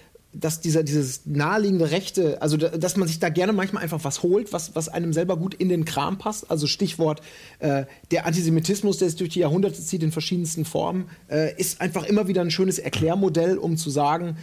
dass 0.41 0.61
dieser, 0.61 0.83
dieses 0.83 1.23
naheliegende 1.25 1.91
Rechte, 1.91 2.43
also 2.43 2.57
dass 2.57 2.97
man 2.97 3.09
sich 3.09 3.19
da 3.19 3.29
gerne 3.29 3.53
manchmal 3.53 3.83
einfach 3.83 4.05
was 4.05 4.23
holt, 4.23 4.53
was, 4.53 4.75
was 4.75 4.89
einem 4.89 5.13
selber 5.13 5.37
gut 5.37 5.55
in 5.55 5.69
den 5.69 5.85
Kram 5.85 6.19
passt. 6.19 6.51
Also 6.51 6.67
Stichwort 6.67 7.23
äh, 7.59 7.85
der 8.11 8.27
Antisemitismus, 8.27 8.99
der 8.99 9.09
sich 9.09 9.19
durch 9.19 9.31
die 9.31 9.41
Jahrhunderte 9.41 9.81
zieht 9.81 10.03
in 10.03 10.13
verschiedensten 10.13 10.65
Formen, 10.65 11.09
äh, 11.29 11.55
ist 11.57 11.81
einfach 11.81 12.05
immer 12.05 12.29
wieder 12.29 12.43
ein 12.43 12.51
schönes 12.51 12.79
Erklärmodell, 12.79 13.57
um 13.57 13.77
zu 13.77 13.91
sagen, 13.91 14.37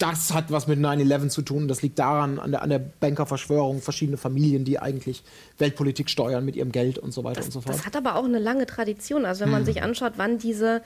das 0.00 0.32
hat 0.32 0.50
was 0.50 0.66
mit 0.66 0.78
9-11 0.78 1.28
zu 1.28 1.42
tun. 1.42 1.68
Das 1.68 1.82
liegt 1.82 1.98
daran, 1.98 2.38
an 2.38 2.52
der, 2.52 2.62
an 2.62 2.70
der 2.70 2.78
Bankerverschwörung, 2.78 3.82
verschiedene 3.82 4.16
Familien, 4.16 4.64
die 4.64 4.78
eigentlich 4.78 5.22
Weltpolitik 5.58 6.08
steuern 6.08 6.44
mit 6.44 6.56
ihrem 6.56 6.72
Geld 6.72 6.98
und 6.98 7.12
so 7.12 7.22
weiter 7.22 7.36
das, 7.36 7.46
und 7.46 7.52
so 7.52 7.60
fort. 7.60 7.74
Das 7.74 7.84
hat 7.84 7.96
aber 7.96 8.16
auch 8.16 8.24
eine 8.24 8.38
lange 8.38 8.64
Tradition. 8.64 9.26
Also 9.26 9.42
wenn 9.42 9.50
man 9.50 9.60
hm. 9.60 9.66
sich 9.66 9.82
anschaut, 9.82 10.14
wann 10.16 10.38
diese 10.38 10.82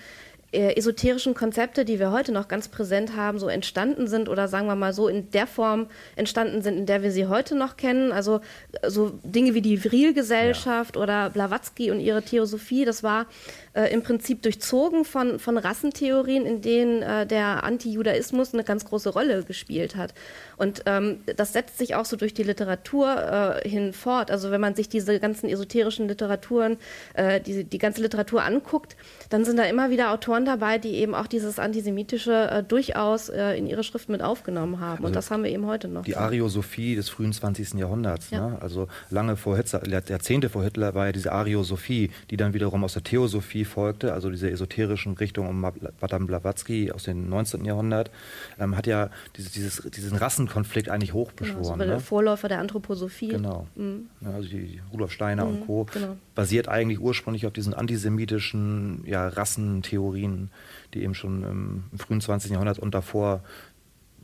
äh, 0.54 0.76
esoterischen 0.76 1.34
Konzepte, 1.34 1.84
die 1.84 1.98
wir 1.98 2.12
heute 2.12 2.32
noch 2.32 2.48
ganz 2.48 2.68
präsent 2.68 3.16
haben, 3.16 3.38
so 3.38 3.48
entstanden 3.48 4.06
sind 4.06 4.28
oder 4.28 4.48
sagen 4.48 4.66
wir 4.66 4.76
mal 4.76 4.92
so 4.92 5.08
in 5.08 5.30
der 5.32 5.46
Form 5.46 5.88
entstanden 6.16 6.62
sind, 6.62 6.78
in 6.78 6.86
der 6.86 7.02
wir 7.02 7.10
sie 7.10 7.26
heute 7.26 7.56
noch 7.56 7.76
kennen. 7.76 8.12
Also 8.12 8.40
so 8.86 9.18
Dinge 9.22 9.54
wie 9.54 9.62
die 9.62 9.76
Vril-Gesellschaft 9.76 10.96
ja. 10.96 11.02
oder 11.02 11.30
Blavatsky 11.30 11.90
und 11.90 12.00
ihre 12.00 12.22
Theosophie, 12.22 12.84
das 12.84 13.02
war 13.02 13.26
äh, 13.74 13.92
im 13.92 14.02
Prinzip 14.02 14.42
durchzogen 14.42 15.04
von, 15.04 15.38
von 15.38 15.58
Rassentheorien, 15.58 16.46
in 16.46 16.60
denen 16.62 17.02
äh, 17.02 17.26
der 17.26 17.64
Antijudaismus 17.64 18.54
eine 18.54 18.64
ganz 18.64 18.84
große 18.84 19.10
Rolle 19.10 19.42
gespielt 19.42 19.96
hat. 19.96 20.14
Und 20.56 20.82
ähm, 20.86 21.18
das 21.36 21.52
setzt 21.52 21.78
sich 21.78 21.94
auch 21.94 22.04
so 22.04 22.16
durch 22.16 22.34
die 22.34 22.44
Literatur 22.44 23.60
äh, 23.64 23.68
hin 23.68 23.92
fort. 23.92 24.30
Also 24.30 24.50
wenn 24.50 24.60
man 24.60 24.74
sich 24.74 24.88
diese 24.88 25.18
ganzen 25.18 25.48
esoterischen 25.48 26.08
Literaturen, 26.08 26.76
äh, 27.14 27.40
die, 27.40 27.64
die 27.64 27.78
ganze 27.78 28.00
Literatur 28.02 28.44
anguckt, 28.44 28.96
dann 29.30 29.44
sind 29.44 29.58
da 29.58 29.64
immer 29.64 29.90
wieder 29.90 30.12
Autoren 30.12 30.44
dabei, 30.44 30.78
die 30.78 30.94
eben 30.94 31.14
auch 31.14 31.26
dieses 31.26 31.58
Antisemitische 31.58 32.50
äh, 32.50 32.62
durchaus 32.62 33.28
äh, 33.28 33.58
in 33.58 33.66
ihre 33.66 33.82
Schrift 33.82 34.08
mit 34.08 34.22
aufgenommen 34.22 34.80
haben. 34.80 34.98
Also 34.98 35.06
und 35.08 35.16
das 35.16 35.30
haben 35.30 35.42
wir 35.42 35.50
eben 35.50 35.66
heute 35.66 35.88
noch. 35.88 36.04
Die 36.04 36.16
Ariosophie 36.16 36.94
des 36.94 37.08
frühen 37.08 37.32
20. 37.32 37.74
Jahrhunderts. 37.74 38.30
Ja. 38.30 38.50
Ne? 38.50 38.58
Also 38.60 38.86
lange 39.10 39.36
vor 39.36 39.56
Hitler, 39.56 39.82
Jahrzehnte 40.08 40.48
vor 40.48 40.62
Hitler 40.62 40.94
war 40.94 41.06
ja 41.06 41.12
diese 41.12 41.32
Ariosophie, 41.32 42.10
die 42.30 42.36
dann 42.36 42.54
wiederum 42.54 42.84
aus 42.84 42.92
der 42.92 43.02
Theosophie 43.02 43.63
folgte, 43.64 44.12
also 44.12 44.30
diese 44.30 44.50
esoterischen 44.50 45.14
Richtung 45.14 45.48
um 45.48 45.60
Madame 45.60 46.26
Blavatsky 46.26 46.92
aus 46.92 47.04
dem 47.04 47.28
19. 47.28 47.64
Jahrhundert, 47.64 48.10
ähm, 48.58 48.76
hat 48.76 48.86
ja 48.86 49.10
dieses, 49.36 49.52
dieses, 49.52 49.90
diesen 49.90 50.16
Rassenkonflikt 50.16 50.88
eigentlich 50.88 51.12
hochbeschworen. 51.12 51.62
Genau, 51.62 51.72
so 51.72 51.76
ne? 51.76 51.86
der 51.86 52.00
Vorläufer 52.00 52.48
der 52.48 52.60
Anthroposophie. 52.60 53.28
Genau. 53.28 53.66
Mhm. 53.74 54.08
Ja, 54.20 54.30
also 54.30 54.48
die 54.48 54.80
Rudolf 54.92 55.12
Steiner 55.12 55.44
mhm, 55.44 55.50
und 55.50 55.66
Co. 55.66 55.86
Genau. 55.92 56.16
basiert 56.34 56.68
eigentlich 56.68 57.00
ursprünglich 57.00 57.46
auf 57.46 57.52
diesen 57.52 57.74
antisemitischen 57.74 59.04
ja, 59.06 59.28
Rassentheorien, 59.28 60.50
die 60.94 61.02
eben 61.02 61.14
schon 61.14 61.42
im, 61.42 61.84
im 61.92 61.98
frühen 61.98 62.20
20. 62.20 62.50
Jahrhundert 62.50 62.78
und 62.78 62.94
davor 62.94 63.42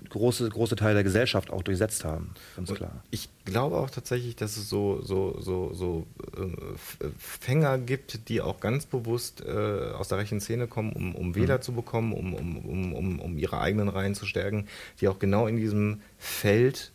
große, 0.08 0.48
große 0.48 0.76
Teile 0.76 0.94
der 0.94 1.04
Gesellschaft 1.04 1.50
auch 1.50 1.62
durchsetzt 1.62 2.04
haben, 2.04 2.32
ganz 2.56 2.72
klar. 2.72 3.02
Ich 3.10 3.28
glaube 3.44 3.76
auch 3.76 3.90
tatsächlich, 3.90 4.36
dass 4.36 4.56
es 4.56 4.68
so, 4.68 5.02
so, 5.02 5.36
so, 5.40 5.74
so 5.74 6.06
äh, 6.36 7.06
Fänger 7.18 7.78
gibt, 7.78 8.28
die 8.28 8.40
auch 8.40 8.60
ganz 8.60 8.86
bewusst 8.86 9.42
äh, 9.44 9.50
aus 9.50 10.08
der 10.08 10.18
rechten 10.18 10.40
Szene 10.40 10.66
kommen, 10.66 10.92
um, 10.92 11.14
um 11.14 11.34
Wähler 11.34 11.58
mhm. 11.58 11.62
zu 11.62 11.72
bekommen, 11.72 12.12
um, 12.12 12.34
um, 12.34 12.94
um, 12.94 13.20
um, 13.20 13.38
ihre 13.38 13.60
eigenen 13.60 13.88
Reihen 13.88 14.14
zu 14.14 14.26
stärken, 14.26 14.66
die 15.00 15.08
auch 15.08 15.18
genau 15.18 15.46
in 15.46 15.56
diesem 15.56 16.00
Feld 16.18 16.92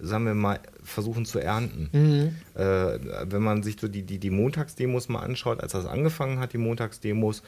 sagen 0.00 0.26
wir 0.26 0.34
mal, 0.34 0.60
versuchen 0.82 1.24
zu 1.24 1.38
ernten. 1.38 1.88
Mhm. 1.92 2.60
Äh, 2.60 2.98
wenn 3.30 3.42
man 3.42 3.62
sich 3.62 3.76
so 3.80 3.88
die, 3.88 4.02
die, 4.02 4.18
die 4.18 4.30
Montagsdemos 4.30 5.08
mal 5.08 5.20
anschaut, 5.20 5.60
als 5.60 5.72
das 5.72 5.86
angefangen 5.86 6.40
hat, 6.40 6.52
die 6.52 6.58
Montagsdemos, 6.58 7.42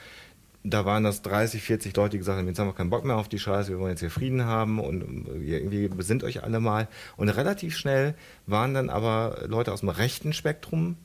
da 0.69 0.85
waren 0.85 1.05
das 1.05 1.23
30, 1.23 1.62
40 1.62 1.97
Leute, 1.97 2.11
die 2.12 2.19
gesagt 2.19 2.39
haben, 2.39 2.47
jetzt 2.49 2.59
haben 2.59 2.69
wir 2.69 2.75
keinen 2.75 2.91
Bock 2.91 3.05
mehr 3.05 3.17
auf 3.17 3.29
die 3.29 3.39
Scheiße, 3.39 3.71
wir 3.71 3.79
wollen 3.79 3.91
jetzt 3.91 4.01
hier 4.01 4.11
Frieden 4.11 4.45
haben 4.45 4.81
und 4.81 5.27
irgendwie 5.29 5.89
besinnt 5.89 6.25
euch 6.25 6.43
alle 6.43 6.61
mal. 6.61 6.89
Und 7.17 7.29
relativ 7.29 7.77
schnell 7.77 8.14
waren 8.47 8.75
dann 8.75 8.91
aber 8.91 9.45
Leute 9.47 9.73
aus 9.73 9.81
dem 9.81 9.89
rechten 9.89 10.33
Spektrum 10.33 10.97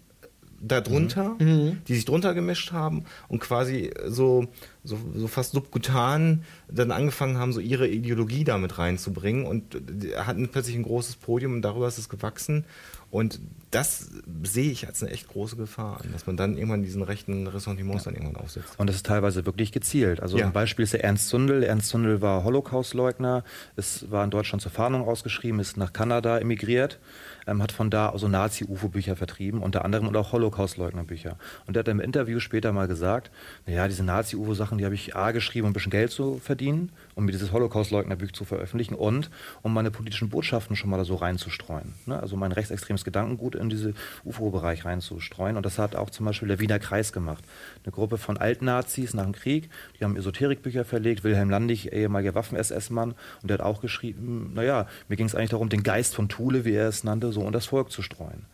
darunter, 0.62 1.36
mhm. 1.40 1.48
mhm. 1.48 1.82
die 1.88 1.96
sich 1.96 2.06
drunter 2.06 2.34
gemischt 2.34 2.72
haben 2.72 3.06
und 3.28 3.40
quasi 3.40 3.92
so, 4.06 4.48
so, 4.84 4.98
so 5.16 5.28
fast 5.28 5.54
subkutan 5.54 6.44
dann 6.70 6.92
angefangen 6.92 7.38
haben, 7.38 7.52
so 7.52 7.60
ihre 7.60 7.88
Ideologie 7.88 8.44
damit 8.44 8.78
reinzubringen 8.78 9.46
und 9.46 9.78
hatten 10.18 10.50
plötzlich 10.50 10.76
ein 10.76 10.84
großes 10.84 11.16
Podium 11.16 11.54
und 11.54 11.62
darüber 11.64 11.88
ist 11.88 11.98
es 11.98 12.10
gewachsen. 12.10 12.66
Und 13.12 13.40
das 13.72 14.10
sehe 14.44 14.72
ich 14.72 14.88
als 14.88 15.02
eine 15.02 15.12
echt 15.12 15.30
große 15.30 15.56
Gefahr 15.56 16.02
an, 16.02 16.12
dass 16.12 16.28
man 16.28 16.36
dann 16.36 16.58
irgendwann 16.58 16.84
diesen 16.84 17.04
rechten 17.04 17.48
Ressentiments 17.48 18.06
ja. 18.06 18.12
dann 18.12 18.22
irgendwann 18.22 18.44
aufsetzt. 18.44 18.78
Und 18.78 18.88
das 18.88 18.98
ist 18.98 19.06
teilweise 19.06 19.46
wirklich 19.46 19.72
gezielt. 19.72 20.22
Also 20.22 20.38
ja. 20.38 20.46
ein 20.46 20.54
Beispiel 20.54 20.84
ist 20.84 20.94
der 20.94 21.04
Ernst 21.04 21.30
Zundel. 21.30 21.64
Ernst 21.64 21.88
Zundel 21.88 22.22
war 22.22 22.44
Holocaustleugner, 22.44 23.44
es 23.76 24.12
war 24.12 24.24
in 24.24 24.30
Deutschland 24.30 24.62
zur 24.62 24.72
Fahndung 24.72 25.08
ausgeschrieben, 25.08 25.60
ist 25.60 25.78
nach 25.78 25.94
Kanada 25.94 26.40
emigriert 26.40 27.00
ähm, 27.48 27.62
hat 27.62 27.72
von 27.72 27.90
da 27.90 28.10
also 28.10 28.28
Nazi-UFO-Bücher 28.28 29.16
vertrieben, 29.16 29.62
unter 29.62 29.86
anderem 29.86 30.08
und 30.08 30.16
auch 30.16 30.32
Holocaust-Leugner-Bücher. 30.32 31.38
Und 31.68 31.76
er 31.76 31.82
hat 31.82 31.88
im 31.88 32.00
Interview 32.00 32.40
später 32.40 32.72
mal 32.72 32.88
gesagt, 32.88 33.32
naja, 33.66 33.88
diese 33.88 34.04
Nazi-UFO-Sachen, 34.04 34.78
die 34.78 34.86
habe 34.86 34.96
ich 34.96 35.16
A 35.16 35.32
geschrieben, 35.32 35.68
um 35.68 35.72
ein 35.72 35.74
bisschen 35.74 35.92
Geld 35.92 36.12
zu 36.12 36.40
verdienen, 36.40 36.92
um 37.16 37.26
mir 37.26 37.32
dieses 37.32 37.52
Holocaust-Leugner-Buch 37.52 38.32
zu 38.32 38.46
veröffentlichen 38.46 38.96
und 38.96 39.30
um 39.62 39.74
meine 39.74 39.92
politischen 39.92 40.30
Botschaften 40.30 40.76
schon 40.76 40.90
mal 40.90 40.98
da 40.98 41.06
so 41.06 41.16
reinzustreuen. 41.16 41.94
Ne? 42.06 42.20
Also 42.20 42.38
mein 42.38 42.52
rechtsextremes 42.52 43.04
Gedankengut 43.04 43.56
in 43.56 43.70
diesen 43.70 43.96
UFO-Bereich 44.26 44.86
reinzustreuen. 44.86 45.58
Und 45.58 45.66
das 45.66 45.78
hat 45.78 45.96
auch 45.96 46.10
zum 46.10 46.26
Beispiel 46.26 46.48
der 46.48 46.60
Wiener 46.60 46.80
Kreis 46.80 47.14
gemacht. 47.14 47.44
Eine 47.84 47.92
Gruppe 47.92 48.18
von 48.18 48.38
Altnazis 48.38 49.14
nach 49.14 49.24
dem 49.24 49.34
Krieg, 49.34 49.70
die 50.00 50.04
haben 50.04 50.16
Esoterikbücher 50.16 50.86
verlegt, 50.86 51.24
Wilhelm 51.24 51.50
Landig, 51.50 51.92
ehemaliger 51.92 52.36
Waffen-SS-Mann, 52.36 53.14
und 53.42 53.50
der 53.50 53.60
hat 53.60 53.66
auch 53.66 53.82
geschrieben, 53.82 54.52
naja, 54.54 54.88
mir 55.08 55.16
ging 55.16 55.26
es 55.26 55.36
eigentlich 55.36 55.50
darum, 55.52 55.70
den 55.70 55.84
Geist 55.84 56.16
von 56.16 56.30
Thule, 56.30 56.66
wie 56.66 56.74
er 56.74 56.88
es 56.88 57.04
nannte, 57.04 57.32
so 57.32 57.42
unter 57.42 57.52
das 57.52 57.66
Volk 57.66 57.92
zu 57.92 58.02
streuen. 58.02 58.46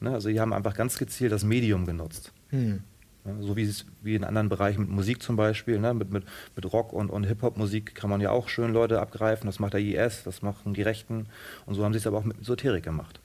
Ne? 0.00 0.12
Also 0.12 0.28
die 0.28 0.40
haben 0.40 0.52
einfach 0.52 0.74
ganz 0.74 0.98
gezielt 0.98 1.32
das 1.32 1.44
Medium 1.44 1.86
genutzt. 1.86 2.32
Hm. 2.50 2.82
Ja, 3.24 3.32
so 3.40 3.56
wie 3.56 3.64
es 3.64 3.84
wie 4.02 4.14
in 4.14 4.24
anderen 4.24 4.48
Bereichen 4.48 4.80
mit 4.80 4.90
Musik 4.90 5.22
zum 5.22 5.36
Beispiel, 5.36 5.78
ne? 5.78 5.92
mit, 5.92 6.10
mit, 6.10 6.24
mit 6.56 6.72
Rock 6.72 6.92
und, 6.92 7.10
und 7.10 7.24
Hip-Hop-Musik 7.24 7.94
kann 7.94 8.08
man 8.08 8.20
ja 8.20 8.30
auch 8.30 8.48
schön 8.48 8.72
Leute 8.72 9.00
abgreifen. 9.00 9.46
Das 9.46 9.58
macht 9.58 9.74
der 9.74 9.80
IS, 9.80 10.22
das 10.24 10.42
machen 10.42 10.74
die 10.74 10.82
Rechten. 10.82 11.26
Und 11.66 11.74
so 11.74 11.84
haben 11.84 11.92
sie 11.92 11.98
es 11.98 12.06
aber 12.06 12.18
auch 12.18 12.24
mit 12.24 12.40
Esoterik 12.40 12.84
gemacht. 12.84 13.20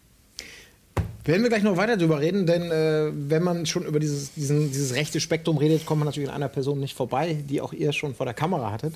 Werden 1.24 1.41
wir 1.41 1.50
gleich 1.50 1.64
noch 1.64 1.76
weiter 1.76 1.98
darüber 1.98 2.20
reden, 2.20 2.46
denn 2.46 2.70
äh, 2.70 3.10
wenn 3.12 3.41
man 3.41 3.66
schon 3.66 3.84
über 3.84 4.00
dieses, 4.00 4.34
diesen, 4.34 4.68
dieses 4.68 4.93
rechte 4.93 5.20
Spektrum 5.20 5.58
redet, 5.58 5.84
kommt 5.84 6.00
man 6.00 6.06
natürlich 6.06 6.30
an 6.30 6.36
einer 6.36 6.50
Person 6.50 6.80
nicht 6.80 6.96
vorbei, 6.96 7.43
die 7.50 7.62
auch 7.62 7.74
ihr 7.74 7.93
schon 7.93 8.14
vor 8.14 8.28
der 8.28 8.36
Kamera 8.36 8.72
hattet. 8.72 8.93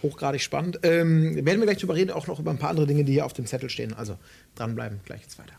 Hochgradig 0.00 0.42
spannend. 0.42 0.78
Ähm, 0.84 1.34
werden 1.44 1.58
wir 1.58 1.66
gleich 1.66 1.78
darüber 1.78 1.96
reden, 1.96 2.12
auch 2.12 2.28
noch 2.28 2.38
über 2.38 2.52
ein 2.52 2.58
paar 2.58 2.70
andere 2.70 2.86
Dinge, 2.86 3.02
die 3.02 3.14
hier 3.14 3.26
auf 3.26 3.32
dem 3.32 3.46
Zettel 3.46 3.68
stehen. 3.68 3.94
Also 3.94 4.16
dranbleiben, 4.54 5.00
gleich 5.04 5.22
jetzt 5.22 5.40
weiter. 5.40 5.54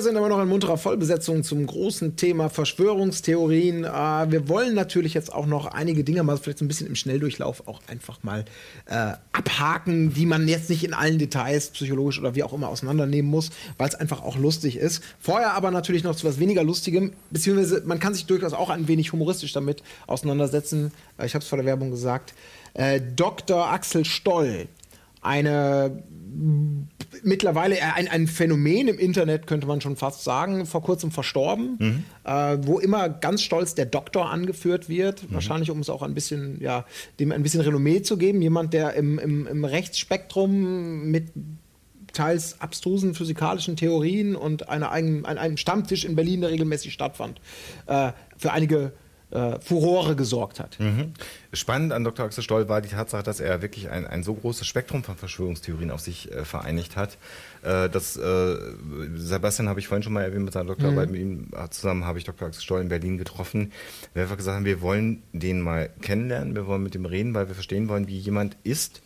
Sind 0.00 0.16
aber 0.16 0.30
noch 0.30 0.40
in 0.40 0.48
munterer 0.48 0.78
Vollbesetzung 0.78 1.42
zum 1.42 1.66
großen 1.66 2.16
Thema 2.16 2.48
Verschwörungstheorien. 2.48 3.84
Äh, 3.84 3.88
wir 3.88 4.48
wollen 4.48 4.74
natürlich 4.74 5.12
jetzt 5.12 5.30
auch 5.30 5.44
noch 5.44 5.66
einige 5.66 6.04
Dinge 6.04 6.22
mal 6.22 6.38
vielleicht 6.38 6.58
so 6.58 6.64
ein 6.64 6.68
bisschen 6.68 6.86
im 6.86 6.94
Schnelldurchlauf 6.94 7.68
auch 7.68 7.82
einfach 7.86 8.22
mal 8.22 8.46
äh, 8.86 9.12
abhaken, 9.32 10.14
die 10.14 10.24
man 10.24 10.48
jetzt 10.48 10.70
nicht 10.70 10.84
in 10.84 10.94
allen 10.94 11.18
Details 11.18 11.68
psychologisch 11.68 12.18
oder 12.18 12.34
wie 12.34 12.42
auch 12.42 12.54
immer 12.54 12.68
auseinandernehmen 12.68 13.30
muss, 13.30 13.50
weil 13.76 13.88
es 13.88 13.94
einfach 13.94 14.22
auch 14.22 14.38
lustig 14.38 14.76
ist. 14.76 15.02
Vorher 15.20 15.52
aber 15.52 15.70
natürlich 15.70 16.02
noch 16.02 16.16
zu 16.16 16.26
was 16.26 16.40
weniger 16.40 16.64
Lustigem, 16.64 17.12
beziehungsweise 17.30 17.82
man 17.84 18.00
kann 18.00 18.14
sich 18.14 18.24
durchaus 18.24 18.54
auch 18.54 18.70
ein 18.70 18.88
wenig 18.88 19.12
humoristisch 19.12 19.52
damit 19.52 19.82
auseinandersetzen. 20.06 20.92
Äh, 21.18 21.26
ich 21.26 21.34
habe 21.34 21.42
es 21.42 21.48
vor 21.48 21.58
der 21.58 21.66
Werbung 21.66 21.90
gesagt. 21.90 22.32
Äh, 22.72 23.02
Dr. 23.14 23.70
Axel 23.70 24.06
Stoll, 24.06 24.66
eine 25.20 26.02
mittlerweile 27.22 27.76
ein, 27.94 28.08
ein 28.08 28.26
Phänomen 28.26 28.88
im 28.88 28.98
Internet, 28.98 29.46
könnte 29.46 29.66
man 29.66 29.80
schon 29.80 29.96
fast 29.96 30.24
sagen, 30.24 30.66
vor 30.66 30.82
kurzem 30.82 31.10
verstorben, 31.10 31.76
mhm. 31.78 32.04
äh, 32.24 32.58
wo 32.62 32.78
immer 32.78 33.08
ganz 33.08 33.42
stolz 33.42 33.74
der 33.74 33.86
Doktor 33.86 34.30
angeführt 34.30 34.88
wird, 34.88 35.24
mhm. 35.24 35.34
wahrscheinlich 35.34 35.70
um 35.70 35.80
es 35.80 35.90
auch 35.90 36.02
ein 36.02 36.14
bisschen, 36.14 36.60
ja, 36.60 36.84
dem 37.18 37.32
ein 37.32 37.42
bisschen 37.42 37.60
Renommee 37.60 38.02
zu 38.02 38.16
geben. 38.16 38.42
Jemand, 38.42 38.72
der 38.72 38.94
im, 38.94 39.18
im, 39.18 39.46
im 39.46 39.64
Rechtsspektrum 39.64 41.10
mit 41.10 41.28
teils 42.12 42.60
abstrusen 42.60 43.14
physikalischen 43.14 43.76
Theorien 43.76 44.34
und 44.34 44.68
einer 44.68 44.90
eigenen, 44.90 45.26
einem 45.26 45.56
Stammtisch 45.56 46.04
in 46.04 46.16
Berlin, 46.16 46.40
der 46.40 46.50
regelmäßig 46.50 46.92
stattfand, 46.92 47.40
äh, 47.86 48.12
für 48.36 48.52
einige 48.52 48.92
äh, 49.30 49.60
Furore 49.60 50.16
gesorgt 50.16 50.60
hat. 50.60 50.78
Mhm. 50.80 51.12
Spannend 51.52 51.92
an 51.92 52.04
Dr. 52.04 52.26
Axel 52.26 52.42
Stoll 52.42 52.68
war 52.68 52.80
die 52.80 52.88
Tatsache, 52.88 53.22
dass 53.22 53.40
er 53.40 53.62
wirklich 53.62 53.90
ein, 53.90 54.06
ein 54.06 54.22
so 54.22 54.34
großes 54.34 54.66
Spektrum 54.66 55.04
von 55.04 55.16
Verschwörungstheorien 55.16 55.90
auf 55.90 56.00
sich 56.00 56.30
äh, 56.30 56.44
vereinigt 56.44 56.96
hat. 56.96 57.18
Äh, 57.62 57.88
das, 57.88 58.16
äh, 58.16 58.56
Sebastian 59.14 59.68
habe 59.68 59.80
ich 59.80 59.88
vorhin 59.88 60.02
schon 60.02 60.12
mal 60.12 60.22
erwähnt 60.22 60.44
mit 60.44 60.52
seiner 60.52 60.66
Doktorarbeit, 60.66 61.08
mhm. 61.08 61.12
mit 61.12 61.20
ihm 61.20 61.48
zusammen 61.70 62.04
habe 62.04 62.18
ich 62.18 62.24
Dr. 62.24 62.48
Axel 62.48 62.62
Stoll 62.62 62.80
in 62.80 62.88
Berlin 62.88 63.18
getroffen. 63.18 63.72
Wir 64.14 64.22
einfach 64.22 64.36
gesagt 64.36 64.56
haben, 64.56 64.64
wir 64.64 64.80
wollen 64.80 65.22
den 65.32 65.60
mal 65.60 65.90
kennenlernen, 66.02 66.54
wir 66.54 66.66
wollen 66.66 66.82
mit 66.82 66.94
ihm 66.94 67.04
reden, 67.04 67.34
weil 67.34 67.48
wir 67.48 67.54
verstehen 67.54 67.88
wollen, 67.88 68.08
wie 68.08 68.18
jemand 68.18 68.56
ist, 68.64 69.02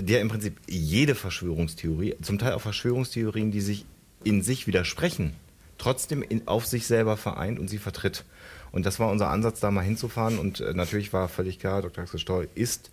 der 0.00 0.20
im 0.20 0.28
Prinzip 0.28 0.56
jede 0.68 1.14
Verschwörungstheorie, 1.14 2.16
zum 2.20 2.38
Teil 2.38 2.54
auch 2.54 2.60
Verschwörungstheorien, 2.60 3.52
die 3.52 3.60
sich 3.60 3.86
in 4.24 4.42
sich 4.42 4.66
widersprechen, 4.66 5.34
trotzdem 5.78 6.22
in, 6.22 6.48
auf 6.48 6.66
sich 6.66 6.86
selber 6.86 7.16
vereint 7.16 7.58
und 7.58 7.68
sie 7.68 7.78
vertritt. 7.78 8.24
Und 8.74 8.84
das 8.86 8.98
war 8.98 9.08
unser 9.08 9.30
Ansatz, 9.30 9.60
da 9.60 9.70
mal 9.70 9.82
hinzufahren. 9.82 10.36
Und 10.36 10.58
äh, 10.58 10.74
natürlich 10.74 11.12
war 11.12 11.28
völlig 11.28 11.60
klar, 11.60 11.80
Dr. 11.80 12.02
Axel 12.02 12.18
Stoll 12.18 12.48
ist 12.56 12.90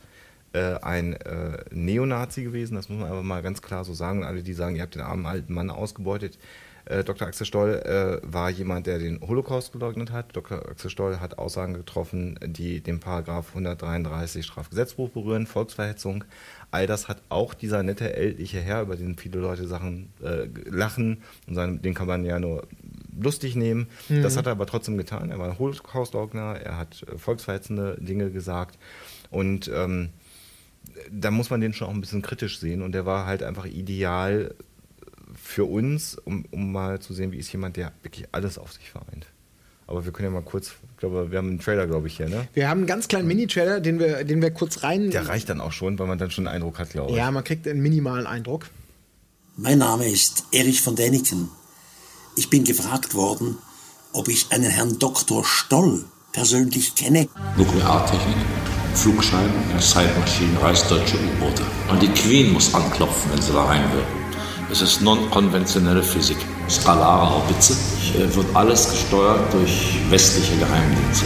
äh, 0.54 0.76
ein 0.76 1.14
äh, 1.14 1.64
Neonazi 1.72 2.44
gewesen. 2.44 2.76
Das 2.76 2.88
muss 2.88 3.00
man 3.00 3.10
aber 3.10 3.24
mal 3.24 3.42
ganz 3.42 3.64
klar 3.64 3.84
so 3.84 3.96
sagen. 3.96 4.24
Alle, 4.24 4.44
die 4.44 4.54
sagen, 4.54 4.76
ihr 4.76 4.84
habt 4.84 4.94
den 4.94 5.02
armen 5.02 5.26
alten 5.26 5.52
Mann 5.56 5.72
ausgebeutet. 5.72 6.38
Äh, 6.86 7.04
Dr. 7.04 7.28
Axel 7.28 7.48
Stoll 7.48 7.82
äh, 7.84 8.20
war 8.24 8.52
jemand, 8.52 8.86
der 8.86 9.00
den 9.00 9.22
Holocaust 9.22 9.72
geleugnet 9.72 10.12
hat. 10.12 10.36
Dr. 10.36 10.70
Axel 10.70 10.92
Stoll 10.92 11.20
hat 11.20 11.40
Aussagen 11.40 11.74
getroffen, 11.74 12.38
die 12.46 12.82
den 12.82 13.00
Paragraph 13.00 13.50
133 13.50 14.46
Strafgesetzbuch 14.46 15.10
berühren, 15.10 15.48
Volksverhetzung. 15.48 16.26
All 16.70 16.86
das 16.86 17.08
hat 17.08 17.22
auch 17.30 17.56
dieser 17.56 17.82
nette 17.82 18.14
ältliche 18.14 18.60
Herr, 18.60 18.84
über 18.84 18.96
den 18.96 19.18
viele 19.18 19.40
Leute 19.40 19.68
Sachen 19.68 20.14
äh, 20.24 20.46
lachen, 20.70 21.24
und 21.48 21.56
seinen, 21.56 21.82
den 21.82 21.96
kann 21.96 22.08
man 22.08 22.24
ja 22.24 22.40
nur 22.40 22.68
lustig 23.20 23.56
nehmen. 23.56 23.88
Mhm. 24.10 24.24
Das 24.24 24.38
hat 24.38 24.46
er 24.46 24.54
aber 24.54 24.66
trotzdem 24.66 24.98
getan. 24.98 25.30
Er 25.30 25.40
war 25.40 25.50
ein 25.50 25.60
Holocaust-Leugner, 25.60 26.58
er 26.62 26.78
hat 26.78 27.04
äh, 27.04 27.18
volksverhetzende 27.18 27.98
Dinge 28.00 28.32
gesagt 28.32 28.78
und 29.30 29.70
ähm, 29.74 30.10
da 31.12 31.32
muss 31.32 31.50
man 31.50 31.62
den 31.62 31.74
schon 31.74 31.88
auch 31.88 31.94
ein 31.94 32.02
bisschen 32.02 32.22
kritisch 32.22 32.60
sehen 32.60 32.82
und 32.82 32.92
der 32.94 33.06
war 33.06 33.26
halt 33.26 33.44
einfach 33.44 33.66
ideal 33.66 34.54
für 35.36 35.66
uns, 35.66 36.16
um, 36.16 36.46
um 36.52 36.72
mal 36.72 37.00
zu 37.00 37.14
sehen, 37.14 37.32
wie 37.32 37.38
ist 37.38 37.52
jemand, 37.52 37.78
der 37.78 37.92
wirklich 38.04 38.28
alles 38.32 38.58
auf 38.58 38.74
sich 38.74 38.90
vereint. 38.90 39.28
Aber 39.88 40.06
wir 40.06 40.14
können 40.14 40.30
ja 40.30 40.32
mal 40.32 40.44
kurz, 40.44 40.76
ich 40.94 40.98
glaube, 40.98 41.32
wir 41.32 41.38
haben 41.38 41.50
einen 41.50 41.60
Trailer, 41.60 41.86
glaube 41.86 42.08
ich, 42.08 42.18
hier, 42.18 42.30
ne? 42.30 42.48
Wir 42.54 42.70
haben 42.70 42.80
einen 42.80 42.88
ganz 42.88 43.08
kleinen 43.08 43.28
Mini-Trailer, 43.28 43.82
den 43.82 44.00
wir, 44.00 44.24
den 44.24 44.42
wir 44.42 44.52
kurz 44.52 44.84
rein. 44.84 45.12
Der 45.12 45.28
reicht 45.28 45.50
dann 45.50 45.60
auch 45.60 45.74
schon, 45.74 46.00
weil 46.00 46.08
man 46.08 46.18
dann 46.18 46.32
schon 46.32 46.48
einen 46.48 46.56
Eindruck 46.56 46.80
hat, 46.80 46.92
glaube 46.92 47.12
ich. 47.12 47.18
Ja, 47.18 47.30
man 47.32 47.44
kriegt 47.44 47.68
einen 47.68 47.82
minimalen 47.82 48.26
Eindruck. 48.26 48.68
Mein 49.58 49.80
Name 49.80 50.08
ist 50.08 50.46
Erich 50.54 50.82
von 50.82 50.96
Däniken. 50.96 51.50
Ich 52.36 52.50
bin 52.50 52.64
gefragt 52.64 53.14
worden, 53.14 53.58
ob 54.14 54.28
ich 54.28 54.48
einen 54.52 54.70
Herrn 54.70 55.00
Dr. 55.00 55.44
Stoll 55.44 56.06
persönlich 56.32 56.96
kenne. 56.96 57.28
Nukleartechnik, 57.58 58.38
Flugschein, 58.96 59.50
Zeitmaschinen, 59.80 60.58
reichsdeutsche 60.58 61.18
U-Boote. 61.18 61.64
Und 61.90 62.02
die 62.02 62.10
Queen 62.10 62.54
muss 62.54 62.74
anklopfen, 62.74 63.32
wenn 63.32 63.42
sie 63.42 63.52
da 63.52 63.66
rein 63.66 63.84
will. 63.94 64.06
Es 64.72 64.82
ist 64.82 65.02
non-konventionelle 65.02 66.02
Physik. 66.02 66.38
Skalare 66.70 67.30
Haubitze. 67.30 67.76
Äh, 68.18 68.34
wird 68.34 68.56
alles 68.56 68.90
gesteuert 68.90 69.54
durch 69.54 70.00
westliche 70.10 70.56
Geheimdienste. 70.58 71.26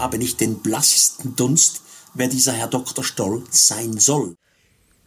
Habe 0.00 0.18
nicht 0.18 0.40
den 0.40 0.60
blassesten 0.60 1.36
Dunst, 1.36 1.82
wer 2.14 2.28
dieser 2.28 2.52
Herr 2.52 2.68
Dr. 2.68 3.04
Stoll 3.04 3.44
sein 3.50 3.98
soll. 3.98 4.36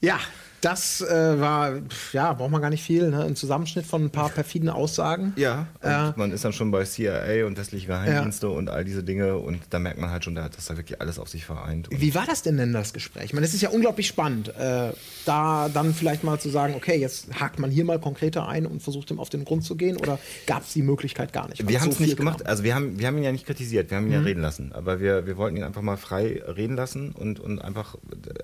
Ja, 0.01 0.19
das 0.63 1.01
äh, 1.01 1.39
war, 1.39 1.73
ja, 2.13 2.31
braucht 2.33 2.51
man 2.51 2.61
gar 2.61 2.69
nicht 2.69 2.83
viel, 2.83 3.09
ne? 3.09 3.23
ein 3.23 3.35
Zusammenschnitt 3.35 3.85
von 3.85 4.05
ein 4.05 4.09
paar 4.11 4.29
perfiden 4.29 4.69
Aussagen. 4.69 5.33
Ja, 5.35 5.67
äh, 5.81 6.11
man 6.15 6.31
ist 6.31 6.45
dann 6.45 6.53
schon 6.53 6.71
bei 6.71 6.85
CIA 6.85 7.45
und 7.45 7.57
westliche 7.57 7.87
Geheimdienste 7.87 8.47
ja. 8.47 8.53
und 8.53 8.69
all 8.69 8.85
diese 8.85 9.03
Dinge 9.03 9.37
und 9.37 9.59
da 9.71 9.79
merkt 9.79 9.99
man 9.99 10.09
halt 10.09 10.23
schon, 10.23 10.35
dass 10.35 10.65
da 10.65 10.77
wirklich 10.77 11.01
alles 11.01 11.19
auf 11.19 11.27
sich 11.27 11.43
vereint. 11.43 11.89
Wie 11.91 12.15
war 12.15 12.25
das 12.25 12.43
denn 12.43 12.55
denn, 12.55 12.71
das 12.71 12.93
Gespräch? 12.93 13.25
Ich 13.25 13.33
meine, 13.33 13.45
es 13.45 13.53
ist 13.53 13.61
ja 13.61 13.69
unglaublich 13.69 14.07
spannend, 14.07 14.55
äh, 14.57 14.93
da 15.25 15.69
dann 15.69 15.93
vielleicht 15.93 16.23
mal 16.23 16.39
zu 16.39 16.49
sagen, 16.49 16.75
okay, 16.75 16.97
jetzt 16.97 17.39
hakt 17.39 17.59
man 17.59 17.69
hier 17.69 17.83
mal 17.83 17.99
konkreter 17.99 18.47
ein 18.47 18.65
und 18.65 18.81
versucht 18.81 19.11
ihm 19.11 19.19
auf 19.19 19.29
den 19.29 19.43
Grund 19.43 19.65
zu 19.65 19.75
gehen 19.75 19.97
oder 19.97 20.17
gab 20.47 20.63
es 20.63 20.71
die 20.71 20.81
Möglichkeit 20.81 21.33
gar 21.33 21.49
nicht? 21.49 21.67
Wir 21.67 21.81
haben 21.81 21.89
es 21.89 21.97
so 21.97 22.03
nicht 22.03 22.15
gemacht, 22.15 22.39
kam? 22.39 22.47
also 22.47 22.63
wir 22.63 22.73
haben, 22.73 22.97
wir 22.99 23.07
haben 23.07 23.17
ihn 23.17 23.23
ja 23.23 23.33
nicht 23.33 23.45
kritisiert, 23.45 23.89
wir 23.89 23.97
haben 23.97 24.05
ihn 24.05 24.11
mhm. 24.11 24.13
ja 24.13 24.21
reden 24.21 24.41
lassen, 24.41 24.71
aber 24.71 25.01
wir, 25.01 25.27
wir 25.27 25.35
wollten 25.35 25.57
ihn 25.57 25.63
einfach 25.63 25.81
mal 25.81 25.97
frei 25.97 26.41
reden 26.47 26.77
lassen 26.77 27.11
und, 27.11 27.41
und 27.41 27.59
einfach, 27.59 27.97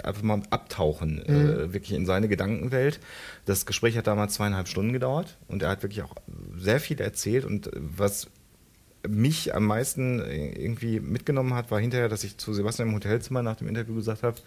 einfach 0.03 0.23
mal 0.23 0.41
abtauchen, 0.49 1.23
äh, 1.25 1.31
mhm. 1.31 1.73
wirklich 1.73 1.93
in 1.93 2.08
seine 2.09 2.27
Gedankenwelt. 2.27 2.99
Das 3.45 3.65
Gespräch 3.67 3.95
hat 3.97 4.07
damals 4.07 4.33
zweieinhalb 4.33 4.67
Stunden 4.67 4.91
gedauert 4.91 5.37
und 5.47 5.61
er 5.61 5.69
hat 5.69 5.83
wirklich 5.83 6.01
auch 6.01 6.15
sehr 6.57 6.79
viel 6.79 6.99
erzählt 6.99 7.45
und 7.45 7.69
was 7.75 8.27
mich 9.07 9.55
am 9.55 9.65
meisten 9.65 10.19
irgendwie 10.19 10.99
mitgenommen 10.99 11.53
hat, 11.53 11.71
war 11.71 11.79
hinterher, 11.79 12.09
dass 12.09 12.23
ich 12.23 12.37
zu 12.37 12.53
Sebastian 12.53 12.89
im 12.89 12.95
Hotelzimmer 12.95 13.43
nach 13.43 13.55
dem 13.55 13.67
Interview 13.67 13.95
gesagt 13.95 14.23
habe, 14.23 14.37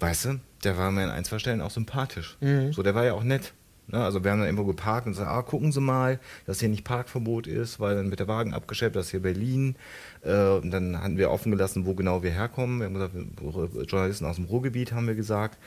weißt 0.00 0.24
du, 0.24 0.40
der 0.64 0.76
war 0.78 0.90
mir 0.90 1.04
in 1.04 1.10
ein, 1.10 1.24
zwei 1.24 1.38
Stellen 1.38 1.60
auch 1.60 1.70
sympathisch. 1.70 2.36
Mhm. 2.40 2.72
So, 2.72 2.82
der 2.82 2.94
war 2.94 3.04
ja 3.04 3.12
auch 3.12 3.22
nett. 3.22 3.52
Ne? 3.86 4.02
Also 4.02 4.24
wir 4.24 4.30
haben 4.30 4.38
dann 4.38 4.48
irgendwo 4.48 4.64
geparkt 4.64 5.06
und 5.06 5.12
gesagt, 5.12 5.30
ah, 5.30 5.42
gucken 5.42 5.72
Sie 5.72 5.80
mal, 5.80 6.18
dass 6.46 6.60
hier 6.60 6.68
nicht 6.68 6.84
Parkverbot 6.84 7.46
ist, 7.46 7.80
weil 7.80 7.96
dann 7.96 8.10
wird 8.10 8.20
der 8.20 8.28
Wagen 8.28 8.54
abgeschleppt, 8.54 8.96
das 8.96 9.06
ist 9.06 9.10
hier 9.10 9.20
Berlin. 9.20 9.76
Äh, 10.22 10.48
und 10.48 10.70
dann 10.70 11.00
haben 11.00 11.18
wir 11.18 11.30
offen 11.30 11.52
gelassen, 11.52 11.86
wo 11.86 11.94
genau 11.94 12.22
wir 12.22 12.30
herkommen. 12.30 12.78
Wir 12.78 12.86
haben 12.86 12.94
gesagt, 12.94 13.90
Journalisten 13.90 14.24
aus 14.26 14.36
dem 14.36 14.46
Ruhrgebiet 14.46 14.92
haben 14.92 15.06
wir 15.06 15.14
gesagt. 15.14 15.58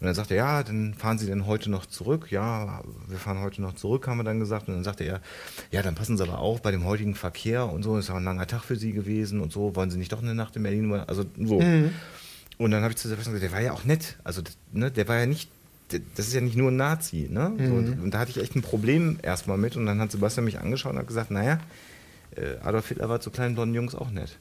Und 0.00 0.06
dann 0.06 0.14
sagte 0.14 0.34
er, 0.34 0.44
ja, 0.44 0.62
dann 0.62 0.94
fahren 0.94 1.18
Sie 1.18 1.26
denn 1.26 1.46
heute 1.46 1.70
noch 1.70 1.86
zurück? 1.86 2.30
Ja, 2.30 2.82
wir 3.06 3.18
fahren 3.18 3.40
heute 3.40 3.62
noch 3.62 3.74
zurück, 3.74 4.06
haben 4.08 4.18
wir 4.18 4.24
dann 4.24 4.40
gesagt. 4.40 4.68
Und 4.68 4.74
dann 4.74 4.84
sagte 4.84 5.04
er, 5.04 5.20
ja, 5.70 5.82
dann 5.82 5.94
passen 5.94 6.16
Sie 6.16 6.22
aber 6.22 6.38
auf 6.38 6.62
bei 6.62 6.70
dem 6.70 6.84
heutigen 6.84 7.14
Verkehr 7.14 7.68
und 7.68 7.82
so, 7.82 7.96
ist 7.98 8.08
ja 8.08 8.16
ein 8.16 8.24
langer 8.24 8.46
Tag 8.46 8.62
für 8.62 8.76
Sie 8.76 8.92
gewesen 8.92 9.40
und 9.40 9.52
so, 9.52 9.76
wollen 9.76 9.90
Sie 9.90 9.98
nicht 9.98 10.12
doch 10.12 10.22
eine 10.22 10.34
Nacht 10.34 10.56
in 10.56 10.62
Berlin? 10.62 10.92
Also 10.92 11.24
so. 11.38 11.60
Mhm. 11.60 11.92
Und 12.58 12.72
dann 12.72 12.82
habe 12.82 12.92
ich 12.92 12.98
zu 12.98 13.08
Sebastian 13.08 13.34
gesagt, 13.34 13.52
der 13.52 13.56
war 13.56 13.64
ja 13.64 13.72
auch 13.72 13.84
nett. 13.84 14.18
Also 14.22 14.42
ne, 14.72 14.90
der 14.90 15.08
war 15.08 15.16
ja 15.16 15.24
nicht 15.24 15.50
das 16.16 16.28
ist 16.28 16.34
ja 16.34 16.40
nicht 16.40 16.56
nur 16.56 16.70
ein 16.70 16.76
Nazi. 16.76 17.28
Ne? 17.30 17.52
Mhm. 17.56 17.66
So, 17.66 18.02
und 18.02 18.10
da 18.12 18.20
hatte 18.20 18.30
ich 18.30 18.38
echt 18.38 18.56
ein 18.56 18.62
Problem 18.62 19.18
erstmal 19.22 19.58
mit. 19.58 19.76
Und 19.76 19.86
dann 19.86 20.00
hat 20.00 20.10
Sebastian 20.10 20.44
mich 20.44 20.58
angeschaut 20.58 20.92
und 20.92 20.98
hat 20.98 21.06
gesagt, 21.06 21.30
naja, 21.30 21.60
äh, 22.36 22.56
Adolf 22.62 22.88
Hitler 22.88 23.08
war 23.08 23.20
zu 23.20 23.30
kleinen 23.30 23.54
blonden 23.54 23.74
Jungs 23.74 23.94
auch 23.94 24.10
nett. 24.10 24.38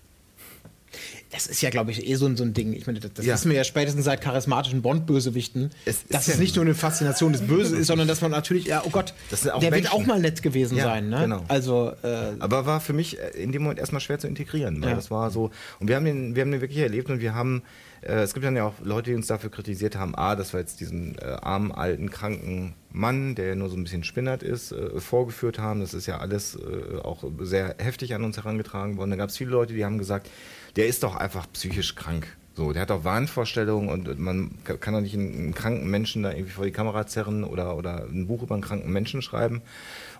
Das 1.32 1.46
ist 1.46 1.62
ja, 1.62 1.70
glaube 1.70 1.92
ich, 1.92 2.08
eh 2.08 2.16
so 2.16 2.26
ein, 2.26 2.36
so 2.36 2.44
ein 2.44 2.54
Ding. 2.54 2.74
Ich 2.74 2.88
meine, 2.88 3.00
das, 3.00 3.14
das 3.14 3.26
ja. 3.26 3.36
wissen 3.36 3.50
wir 3.50 3.58
ja 3.58 3.64
spätestens 3.64 4.06
seit 4.06 4.22
charismatischen 4.22 4.82
Bond-Bösewichten, 4.82 5.70
dass 6.10 6.28
es 6.28 6.40
nicht 6.40 6.56
nur 6.56 6.66
eine 6.66 6.74
Faszination 6.74 7.32
des 7.32 7.42
Bösen 7.42 7.80
ist, 7.80 7.88
sondern 7.88 8.08
dass 8.08 8.22
man 8.22 8.32
natürlich, 8.32 8.66
ja, 8.66 8.82
oh 8.84 8.90
Gott, 8.90 9.14
der 9.30 9.54
Menschen. 9.54 9.74
wird 9.74 9.94
auch 9.94 10.06
mal 10.06 10.20
nett 10.20 10.42
gewesen 10.42 10.78
ja, 10.78 10.86
sein. 10.86 11.10
Ne? 11.10 11.22
Genau. 11.22 11.44
Also, 11.48 11.94
äh, 12.02 12.32
Aber 12.40 12.66
war 12.66 12.82
für 12.82 12.94
mich 12.94 13.20
äh, 13.20 13.30
in 13.42 13.52
dem 13.52 13.62
Moment 13.62 13.80
erstmal 13.80 14.02
schwer 14.02 14.18
zu 14.18 14.28
integrieren. 14.28 14.82
Weil 14.82 14.90
ja. 14.90 14.96
Das 14.96 15.12
war 15.12 15.30
so. 15.30 15.52
Und 15.80 15.88
wir 15.88 15.96
haben, 15.96 16.06
den, 16.06 16.36
wir 16.36 16.42
haben 16.42 16.52
den 16.52 16.62
wirklich 16.62 16.80
erlebt 16.80 17.12
und 17.12 17.20
wir 17.22 17.36
haben 17.36 17.62
äh, 18.02 18.22
es 18.22 18.34
gibt 18.34 18.46
dann 18.46 18.56
ja 18.56 18.66
auch 18.66 18.76
Leute, 18.82 19.12
die 19.12 19.16
uns 19.16 19.28
dafür 19.28 19.50
kritisiert 19.50 19.96
haben, 19.96 20.16
ah, 20.16 20.36
dass 20.36 20.54
wir 20.54 20.60
jetzt 20.60 20.80
diesen 20.80 21.18
äh, 21.18 21.38
armen, 21.42 21.72
alten, 21.72 22.10
kranken 22.10 22.76
Mann, 22.92 23.36
der 23.36 23.48
ja 23.48 23.56
nur 23.56 23.70
so 23.70 23.78
ein 23.78 23.84
bisschen 23.84 24.04
spinnert 24.04 24.44
ist, 24.44 24.72
äh, 24.72 25.00
vorgeführt 25.00 25.60
haben. 25.60 25.80
Das 25.80 25.94
ist 25.94 26.06
ja 26.06 26.18
alles 26.18 26.56
äh, 26.56 26.98
auch 27.00 27.24
sehr 27.40 27.76
heftig 27.78 28.14
an 28.16 28.24
uns 28.24 28.38
herangetragen 28.38 28.98
worden. 28.98 29.12
Da 29.12 29.16
gab 29.18 29.30
es 29.30 29.38
viele 29.38 29.52
Leute, 29.52 29.74
die 29.74 29.86
haben 29.86 29.98
gesagt, 29.98 30.30
der 30.76 30.88
ist 30.88 31.04
doch 31.04 31.16
einfach 31.16 31.48
psychisch 31.54 31.96
krank. 31.96 32.28
So, 32.56 32.74
der 32.74 32.82
hat 32.82 32.92
auch 32.92 33.06
Wahnvorstellungen 33.06 33.90
und 33.90 34.20
man 34.20 34.58
kann 34.66 34.94
doch 34.94 35.00
nicht 35.00 35.14
einen, 35.14 35.34
einen, 35.34 35.54
kranken 35.54 35.90
Menschen 35.90 36.24
da 36.24 36.32
irgendwie 36.32 36.52
vor 36.52 36.66
die 36.66 36.72
Kamera 36.72 37.08
zerren 37.08 37.46
oder, 37.46 37.78
oder 37.78 38.06
ein 38.06 38.28
Buch 38.28 38.44
über 38.44 38.54
einen 38.54 38.64
kranken 38.64 38.92
Menschen 38.92 39.22
schreiben. 39.22 39.62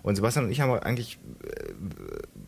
Und 0.02 0.16
Sebastian 0.16 0.46
und 0.46 0.50
ich 0.50 0.62
haben 0.62 0.72
eigentlich, 0.72 1.18
äh, 1.44 1.72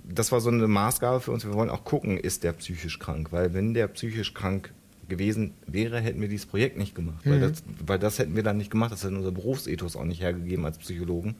das 0.04 0.32
war 0.32 0.40
so 0.40 0.48
eine 0.48 0.66
Maßgabe 0.66 1.20
für 1.20 1.32
uns, 1.32 1.44
wir 1.44 1.52
wollen 1.52 1.68
auch 1.68 1.84
gucken, 1.84 2.16
ist 2.16 2.42
der 2.42 2.52
psychisch 2.52 2.98
krank? 2.98 3.32
Weil 3.32 3.52
wenn 3.52 3.74
der 3.74 3.86
psychisch 3.88 4.32
krank 4.32 4.72
gewesen 5.12 5.52
wäre, 5.66 6.00
hätten 6.00 6.20
wir 6.20 6.28
dieses 6.28 6.46
Projekt 6.46 6.78
nicht 6.78 6.94
gemacht. 6.94 7.24
Mhm. 7.24 7.30
Weil, 7.30 7.40
das, 7.40 7.62
weil 7.86 7.98
das 7.98 8.18
hätten 8.18 8.34
wir 8.34 8.42
dann 8.42 8.56
nicht 8.56 8.70
gemacht, 8.70 8.92
das 8.92 9.04
hätte 9.04 9.14
unser 9.14 9.32
Berufsethos 9.32 9.94
auch 9.96 10.04
nicht 10.04 10.22
hergegeben 10.22 10.64
als 10.64 10.78
Psychologen. 10.78 11.34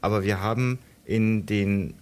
Aber 0.00 0.24
wir 0.24 0.40
haben 0.40 0.78
in 1.04 1.46
den 1.46 1.94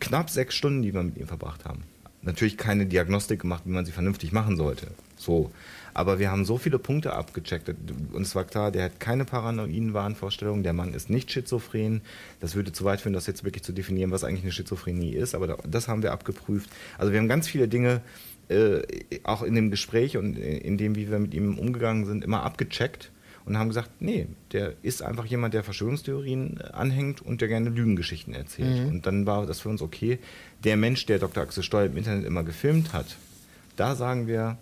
knapp 0.00 0.28
sechs 0.28 0.54
Stunden, 0.54 0.82
die 0.82 0.92
wir 0.92 1.02
mit 1.02 1.16
ihm 1.16 1.26
verbracht 1.26 1.64
haben, 1.64 1.82
natürlich 2.22 2.56
keine 2.56 2.86
Diagnostik 2.86 3.40
gemacht, 3.40 3.62
wie 3.64 3.70
man 3.72 3.84
sie 3.84 3.92
vernünftig 3.92 4.32
machen 4.32 4.56
sollte. 4.56 4.88
So. 5.16 5.50
Aber 5.96 6.18
wir 6.18 6.30
haben 6.32 6.44
so 6.44 6.58
viele 6.58 6.80
Punkte 6.80 7.12
abgecheckt. 7.12 7.68
Und 7.68 8.22
es 8.22 8.34
war 8.34 8.42
klar, 8.44 8.72
der 8.72 8.86
hat 8.86 8.98
keine 8.98 9.24
paranoiden 9.24 9.94
Wahnvorstellungen, 9.94 10.64
der 10.64 10.72
Mann 10.72 10.92
ist 10.92 11.08
nicht 11.08 11.30
schizophren. 11.30 12.02
Das 12.40 12.56
würde 12.56 12.72
zu 12.72 12.84
weit 12.84 13.00
führen, 13.00 13.12
das 13.12 13.28
jetzt 13.28 13.44
wirklich 13.44 13.62
zu 13.62 13.72
definieren, 13.72 14.10
was 14.10 14.24
eigentlich 14.24 14.42
eine 14.42 14.50
Schizophrenie 14.50 15.12
ist. 15.12 15.36
Aber 15.36 15.56
das 15.64 15.86
haben 15.86 16.02
wir 16.02 16.10
abgeprüft. 16.10 16.68
Also 16.98 17.12
wir 17.12 17.20
haben 17.20 17.28
ganz 17.28 17.46
viele 17.46 17.68
Dinge 17.68 18.00
äh, 18.48 18.82
auch 19.24 19.42
in 19.42 19.54
dem 19.54 19.70
Gespräch 19.70 20.16
und 20.16 20.36
in 20.36 20.76
dem, 20.78 20.96
wie 20.96 21.10
wir 21.10 21.18
mit 21.18 21.34
ihm 21.34 21.58
umgegangen 21.58 22.04
sind, 22.04 22.24
immer 22.24 22.42
abgecheckt 22.42 23.10
und 23.46 23.58
haben 23.58 23.68
gesagt, 23.68 23.90
nee, 24.00 24.26
der 24.52 24.74
ist 24.82 25.02
einfach 25.02 25.26
jemand, 25.26 25.54
der 25.54 25.62
Verschwörungstheorien 25.62 26.60
anhängt 26.60 27.20
und 27.20 27.40
der 27.40 27.48
gerne 27.48 27.70
Lügengeschichten 27.70 28.34
erzählt. 28.34 28.84
Mhm. 28.84 28.88
Und 28.88 29.06
dann 29.06 29.26
war 29.26 29.46
das 29.46 29.60
für 29.60 29.68
uns 29.68 29.82
okay. 29.82 30.18
Der 30.64 30.76
Mensch, 30.76 31.04
der 31.06 31.18
Dr. 31.18 31.42
Axel 31.42 31.62
Stoll 31.62 31.86
im 31.86 31.96
Internet 31.96 32.24
immer 32.24 32.42
gefilmt 32.42 32.92
hat, 32.92 33.16
da 33.76 33.94
sagen 33.94 34.26
wir, 34.26 34.56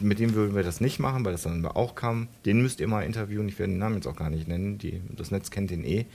mit 0.00 0.18
dem 0.18 0.34
würden 0.34 0.54
wir 0.54 0.62
das 0.62 0.80
nicht 0.80 0.98
machen, 0.98 1.24
weil 1.24 1.32
das 1.32 1.42
dann 1.42 1.64
auch 1.64 1.94
kam. 1.94 2.28
Den 2.44 2.60
müsst 2.60 2.80
ihr 2.80 2.88
mal 2.88 3.02
interviewen. 3.02 3.48
Ich 3.48 3.58
werde 3.58 3.72
den 3.72 3.78
Namen 3.78 3.96
jetzt 3.96 4.06
auch 4.06 4.16
gar 4.16 4.30
nicht 4.30 4.48
nennen. 4.48 4.78
Die, 4.78 5.00
das 5.16 5.30
Netz 5.30 5.50
kennt 5.50 5.70
den 5.70 5.84
eh. 5.84 6.06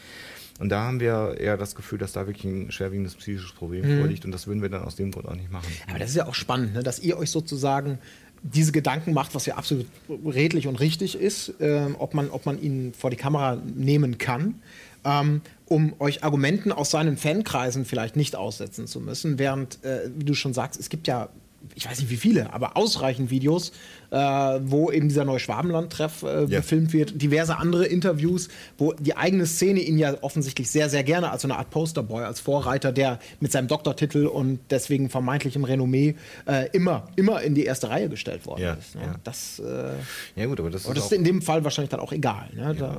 Und 0.61 0.69
da 0.69 0.83
haben 0.83 0.99
wir 0.99 1.37
eher 1.39 1.57
das 1.57 1.73
Gefühl, 1.73 1.97
dass 1.97 2.11
da 2.11 2.27
wirklich 2.27 2.45
ein 2.45 2.71
schwerwiegendes 2.71 3.15
psychisches 3.15 3.51
Problem 3.51 3.83
mhm. 3.83 3.99
vorliegt 3.99 4.25
und 4.25 4.31
das 4.31 4.45
würden 4.45 4.61
wir 4.61 4.69
dann 4.69 4.83
aus 4.83 4.95
dem 4.95 5.09
Grund 5.11 5.27
auch 5.27 5.35
nicht 5.35 5.51
machen. 5.51 5.67
Aber 5.89 5.97
das 5.97 6.11
ist 6.11 6.15
ja 6.15 6.27
auch 6.27 6.35
spannend, 6.35 6.75
ne? 6.75 6.83
dass 6.83 6.99
ihr 6.99 7.17
euch 7.17 7.31
sozusagen 7.31 7.97
diese 8.43 8.71
Gedanken 8.71 9.13
macht, 9.13 9.33
was 9.33 9.47
ja 9.47 9.55
absolut 9.55 9.87
redlich 10.23 10.67
und 10.67 10.79
richtig 10.79 11.15
ist, 11.15 11.59
äh, 11.59 11.87
ob, 11.97 12.13
man, 12.13 12.29
ob 12.29 12.45
man 12.45 12.61
ihn 12.61 12.93
vor 12.93 13.09
die 13.09 13.15
Kamera 13.15 13.59
nehmen 13.75 14.19
kann. 14.19 14.61
Ähm, 15.03 15.41
um 15.65 15.95
euch 15.99 16.23
Argumenten 16.23 16.71
aus 16.71 16.91
seinen 16.91 17.17
Fankreisen 17.17 17.85
vielleicht 17.85 18.15
nicht 18.15 18.35
aussetzen 18.35 18.85
zu 18.85 18.99
müssen. 18.99 19.39
Während, 19.39 19.83
äh, 19.83 20.11
wie 20.15 20.25
du 20.25 20.35
schon 20.35 20.53
sagst, 20.53 20.79
es 20.79 20.89
gibt 20.89 21.07
ja 21.07 21.29
ich 21.75 21.87
weiß 21.87 21.99
nicht 21.99 22.09
wie 22.09 22.17
viele, 22.17 22.53
aber 22.53 22.77
ausreichend 22.77 23.29
Videos, 23.29 23.71
äh, 24.11 24.17
wo 24.17 24.91
eben 24.91 25.07
dieser 25.07 25.25
Neuschwabenland-Treff 25.25 26.23
äh, 26.23 26.41
ja. 26.41 26.59
gefilmt 26.59 26.93
wird. 26.93 27.21
Diverse 27.21 27.57
andere 27.57 27.85
Interviews, 27.85 28.49
wo 28.77 28.93
die 28.93 29.15
eigene 29.15 29.45
Szene 29.45 29.79
ihn 29.79 29.97
ja 29.97 30.15
offensichtlich 30.21 30.69
sehr, 30.69 30.89
sehr 30.89 31.03
gerne 31.03 31.31
als 31.31 31.43
so 31.43 31.47
eine 31.47 31.57
Art 31.57 31.69
Posterboy, 31.69 32.23
als 32.23 32.41
Vorreiter, 32.41 32.91
der 32.91 33.19
mit 33.39 33.51
seinem 33.51 33.67
Doktortitel 33.67 34.27
und 34.27 34.59
deswegen 34.69 35.09
vermeintlichem 35.09 35.63
Renommee 35.63 36.15
äh, 36.45 36.69
immer, 36.73 37.07
immer 37.15 37.41
in 37.41 37.55
die 37.55 37.63
erste 37.63 37.89
Reihe 37.89 38.09
gestellt 38.09 38.45
worden 38.45 38.61
ja, 38.61 38.73
ist. 38.73 38.95
Ne? 38.95 39.01
Ja. 39.01 39.15
Das, 39.23 39.59
äh, 39.59 40.39
ja 40.39 40.45
gut, 40.45 40.59
aber 40.59 40.69
das, 40.69 40.85
aber 40.85 40.95
ist, 40.95 41.05
das 41.05 41.11
ist 41.11 41.17
in 41.17 41.23
dem 41.23 41.41
Fall 41.41 41.63
wahrscheinlich 41.63 41.89
dann 41.89 42.01
auch 42.01 42.11
egal. 42.11 42.49
Ne? 42.53 42.75
Da, 42.77 42.97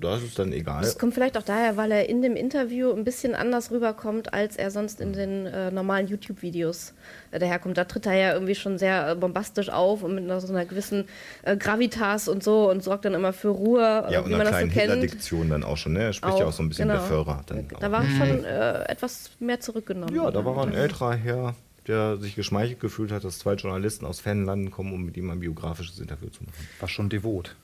das 0.00 0.22
ist 0.24 0.38
dann 0.38 0.52
egal. 0.52 0.82
Das 0.82 0.98
kommt 0.98 1.14
vielleicht 1.14 1.38
auch 1.38 1.42
daher, 1.42 1.76
weil 1.76 1.92
er 1.92 2.08
in 2.08 2.20
dem 2.20 2.34
Interview 2.34 2.92
ein 2.92 3.04
bisschen 3.04 3.36
anders 3.36 3.70
rüberkommt, 3.70 4.34
als 4.34 4.56
er 4.56 4.72
sonst 4.72 5.00
in 5.00 5.12
den 5.12 5.46
äh, 5.46 5.70
normalen 5.70 6.08
YouTube-Videos 6.08 6.94
äh, 7.30 7.38
daherkommt. 7.38 7.78
Da 7.78 7.84
tritt 7.84 8.06
er 8.06 8.14
ja 8.14 8.32
irgendwie 8.32 8.56
schon 8.56 8.76
sehr 8.78 9.14
bombastisch 9.14 9.68
auf 9.68 10.02
und 10.02 10.16
mit 10.16 10.24
einer 10.24 10.40
so 10.48 10.54
einer 10.54 10.64
gewissen 10.64 11.04
äh, 11.42 11.56
Gravitas 11.56 12.28
und 12.28 12.42
so 12.42 12.70
und 12.70 12.82
sorgt 12.82 13.04
dann 13.04 13.14
immer 13.14 13.32
für 13.32 13.48
Ruhe, 13.48 13.80
ja, 14.10 14.26
wie 14.26 14.32
und 14.32 14.38
man 14.38 14.46
das 14.46 14.60
so. 14.60 15.00
Diktion 15.00 15.50
dann 15.50 15.62
auch 15.62 15.76
schon, 15.76 15.92
ne? 15.92 16.04
Er 16.04 16.12
spricht 16.12 16.34
auch, 16.34 16.40
ja 16.40 16.46
auch 16.46 16.52
so 16.52 16.62
ein 16.62 16.68
bisschen 16.68 16.88
genau. 16.88 17.00
Beförer. 17.00 17.44
Dann 17.46 17.66
da 17.80 17.92
war 17.92 18.02
mhm. 18.02 18.16
schon 18.16 18.44
äh, 18.44 18.84
etwas 18.84 19.30
mehr 19.38 19.60
zurückgenommen. 19.60 20.14
Ja, 20.14 20.30
da 20.30 20.44
war 20.44 20.60
ein 20.66 20.74
älterer 20.74 21.14
Herr, 21.14 21.54
der 21.86 22.16
sich 22.16 22.34
geschmeichelt 22.34 22.80
gefühlt 22.80 23.12
hat, 23.12 23.24
dass 23.24 23.38
zwei 23.38 23.54
Journalisten 23.54 24.04
aus 24.04 24.20
Fanlanden 24.20 24.70
kommen, 24.70 24.92
um 24.92 25.04
mit 25.04 25.16
ihm 25.16 25.30
ein 25.30 25.40
biografisches 25.40 26.00
Interview 26.00 26.28
zu 26.28 26.44
machen. 26.44 26.68
War 26.80 26.88
schon 26.88 27.08
devot. 27.08 27.54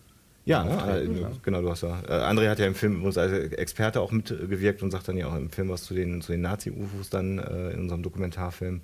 Ja, 0.46 0.62
ne? 0.62 1.00
äh, 1.00 1.08
genau, 1.42 1.62
du 1.62 1.70
hast 1.70 1.82
ja. 1.82 2.00
Äh, 2.06 2.30
André 2.30 2.50
hat 2.50 2.58
ja 2.58 2.66
im 2.66 2.74
Film 2.74 3.04
als 3.04 3.16
Experte 3.16 4.00
auch 4.00 4.10
mitgewirkt 4.10 4.82
und 4.82 4.90
sagt 4.90 5.08
dann 5.08 5.16
ja 5.16 5.26
auch 5.28 5.36
im 5.36 5.50
Film 5.50 5.70
was 5.70 5.84
zu 5.84 5.94
den, 5.94 6.20
zu 6.20 6.32
den 6.32 6.42
Nazi-UFOs 6.42 7.08
dann 7.10 7.38
äh, 7.38 7.70
in 7.70 7.80
unserem 7.80 8.02
Dokumentarfilm. 8.02 8.82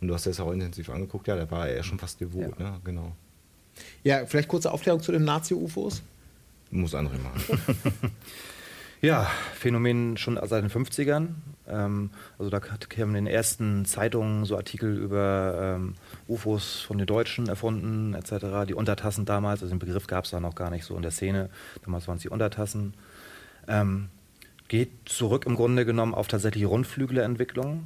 Und 0.00 0.08
du 0.08 0.14
hast 0.14 0.26
das 0.26 0.38
auch 0.38 0.52
intensiv 0.52 0.90
angeguckt, 0.90 1.26
ja, 1.26 1.36
da 1.36 1.50
war 1.50 1.68
er 1.68 1.82
schon 1.82 1.98
fast 1.98 2.20
devot, 2.20 2.58
ja. 2.58 2.70
ne? 2.70 2.80
Genau. 2.84 3.12
Ja, 4.04 4.26
vielleicht 4.26 4.48
kurze 4.48 4.72
Aufklärung 4.72 5.00
zu 5.00 5.12
den 5.12 5.24
Nazi-UFOs. 5.24 6.02
Muss 6.70 6.94
André 6.94 7.18
machen. 7.18 7.42
ja, 9.00 9.30
Phänomen 9.54 10.16
schon 10.16 10.38
seit 10.44 10.62
den 10.62 10.70
50ern. 10.70 11.28
Ähm, 11.66 12.10
also 12.38 12.50
da 12.50 12.60
kamen 12.60 13.14
in 13.16 13.24
den 13.24 13.34
ersten 13.34 13.84
Zeitungen 13.84 14.44
so 14.44 14.56
Artikel 14.56 14.96
über 14.96 15.76
ähm, 15.76 15.94
UFOs 16.28 16.80
von 16.80 16.98
den 16.98 17.06
Deutschen 17.06 17.48
erfunden, 17.48 18.14
etc. 18.14 18.66
Die 18.68 18.74
Untertassen 18.74 19.24
damals, 19.24 19.62
also 19.62 19.74
den 19.74 19.78
Begriff 19.78 20.06
gab 20.06 20.24
es 20.24 20.30
da 20.30 20.40
noch 20.40 20.54
gar 20.54 20.70
nicht 20.70 20.84
so 20.84 20.96
in 20.96 21.02
der 21.02 21.10
Szene. 21.10 21.50
Damals 21.84 22.08
waren 22.08 22.16
es 22.16 22.22
die 22.22 22.28
Untertassen. 22.28 22.94
Ähm, 23.66 24.08
geht 24.68 24.90
zurück 25.06 25.46
im 25.46 25.56
Grunde 25.56 25.84
genommen 25.84 26.14
auf 26.14 26.28
tatsächlich 26.28 26.66
Rundflüglerentwicklung 26.66 27.84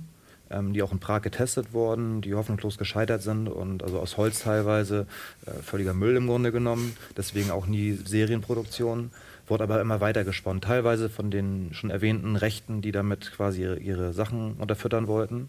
ähm, 0.53 0.73
die 0.73 0.83
auch 0.83 0.93
in 0.93 1.01
Prag 1.01 1.23
getestet 1.23 1.73
wurden, 1.73 2.21
die 2.21 2.35
hoffnungslos 2.35 2.79
gescheitert 2.79 3.23
sind 3.23 3.49
und 3.49 3.83
also 3.83 3.99
aus 3.99 4.17
Holz 4.17 4.41
teilweise 4.41 5.07
äh, 5.47 5.51
völliger 5.63 5.95
Müll 5.95 6.17
im 6.17 6.27
Grunde 6.27 6.53
genommen, 6.53 6.97
deswegen 7.17 7.51
auch 7.51 7.67
nie 7.67 7.93
Serienproduktion, 7.93 9.11
wurde 9.47 9.65
aber 9.65 9.81
immer 9.81 10.01
weiter 10.01 10.25
gesponnen, 10.25 10.61
teilweise 10.61 11.09
von 11.09 11.31
den 11.31 11.71
schon 11.73 11.91
erwähnten 11.91 12.37
Rechten, 12.37 12.83
die 12.83 12.93
damit 12.93 13.33
quasi 13.33 13.63
ihre, 13.63 13.79
ihre 13.79 14.13
Sachen 14.13 14.55
unterfüttern 14.55 15.07
wollten 15.07 15.49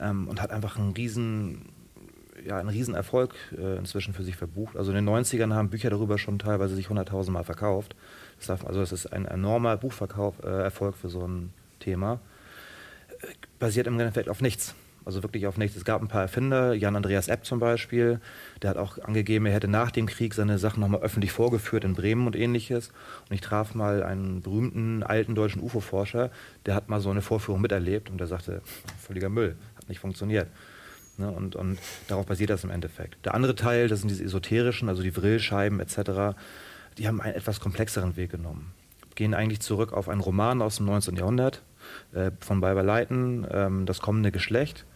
ähm, 0.00 0.28
und 0.28 0.42
hat 0.42 0.50
einfach 0.50 0.78
einen 0.78 0.92
riesen 0.92 1.70
ja, 2.44 2.58
einen 2.58 2.68
Riesenerfolg 2.68 3.34
äh, 3.56 3.78
inzwischen 3.78 4.12
für 4.12 4.22
sich 4.22 4.36
verbucht. 4.36 4.76
Also 4.76 4.92
in 4.92 4.96
den 4.96 5.08
90ern 5.08 5.54
haben 5.54 5.70
Bücher 5.70 5.90
darüber 5.90 6.18
schon 6.18 6.38
teilweise 6.38 6.74
sich 6.74 6.88
100.000 6.88 7.30
Mal 7.30 7.44
verkauft. 7.44 7.96
Das 8.38 8.48
darf, 8.48 8.66
also 8.66 8.80
das 8.80 8.92
ist 8.92 9.06
ein 9.06 9.24
enormer 9.24 9.76
Buchverkauf, 9.76 10.42
äh, 10.42 10.48
Erfolg 10.48 10.96
für 10.96 11.08
so 11.08 11.26
ein 11.26 11.52
Thema. 11.80 12.20
Basiert 13.64 13.86
im 13.86 13.98
Endeffekt 13.98 14.28
auf 14.28 14.42
nichts. 14.42 14.74
Also 15.06 15.22
wirklich 15.22 15.46
auf 15.46 15.56
nichts. 15.56 15.74
Es 15.74 15.86
gab 15.86 16.02
ein 16.02 16.08
paar 16.08 16.20
Erfinder, 16.20 16.74
Jan 16.74 16.96
Andreas 16.96 17.28
Epp 17.28 17.46
zum 17.46 17.60
Beispiel, 17.60 18.20
der 18.60 18.68
hat 18.68 18.76
auch 18.76 18.98
angegeben, 18.98 19.46
er 19.46 19.54
hätte 19.54 19.68
nach 19.68 19.90
dem 19.90 20.04
Krieg 20.04 20.34
seine 20.34 20.58
Sachen 20.58 20.80
nochmal 20.80 21.00
öffentlich 21.00 21.32
vorgeführt 21.32 21.82
in 21.82 21.94
Bremen 21.94 22.26
und 22.26 22.36
ähnliches. 22.36 22.88
Und 23.30 23.34
ich 23.34 23.40
traf 23.40 23.74
mal 23.74 24.02
einen 24.02 24.42
berühmten 24.42 25.02
alten 25.02 25.34
deutschen 25.34 25.62
UFO-Forscher, 25.62 26.30
der 26.66 26.74
hat 26.74 26.90
mal 26.90 27.00
so 27.00 27.08
eine 27.08 27.22
Vorführung 27.22 27.62
miterlebt 27.62 28.10
und 28.10 28.18
der 28.18 28.26
sagte, 28.26 28.60
völliger 29.00 29.30
Müll, 29.30 29.56
hat 29.76 29.88
nicht 29.88 30.00
funktioniert. 30.00 30.48
Ne, 31.16 31.30
und, 31.30 31.56
und 31.56 31.78
darauf 32.08 32.26
basiert 32.26 32.50
das 32.50 32.64
im 32.64 32.70
Endeffekt. 32.70 33.24
Der 33.24 33.32
andere 33.32 33.54
Teil, 33.54 33.88
das 33.88 34.00
sind 34.00 34.10
diese 34.10 34.24
esoterischen, 34.24 34.90
also 34.90 35.02
die 35.02 35.12
Vrillscheiben 35.12 35.80
etc., 35.80 36.36
die 36.98 37.08
haben 37.08 37.22
einen 37.22 37.34
etwas 37.34 37.60
komplexeren 37.60 38.18
Weg 38.18 38.30
genommen. 38.30 38.74
Gehen 39.14 39.32
eigentlich 39.32 39.60
zurück 39.60 39.94
auf 39.94 40.10
einen 40.10 40.20
Roman 40.20 40.60
aus 40.60 40.76
dem 40.76 40.84
19. 40.84 41.16
Jahrhundert 41.16 41.62
äh, 42.12 42.30
von 42.40 42.60
Biber 42.60 42.82
Leiten, 42.82 43.46
ähm, 43.50 43.86
Das 43.86 44.00
kommende 44.00 44.32
Geschlecht. 44.32 44.86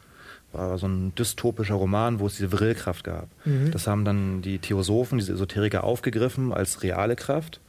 War 0.52 0.78
so 0.78 0.86
ein 0.88 1.14
dystopischer 1.14 1.74
Roman, 1.74 2.20
wo 2.20 2.26
es 2.26 2.36
diese 2.36 2.48
Vrillkraft 2.48 3.04
gab. 3.04 3.28
Mhm. 3.44 3.70
Das 3.70 3.86
haben 3.86 4.06
dann 4.06 4.40
die 4.40 4.58
Theosophen, 4.58 5.18
diese 5.18 5.34
Esoteriker 5.34 5.84
aufgegriffen 5.84 6.54
als 6.54 6.82
reale 6.82 7.16
Kraft. 7.16 7.60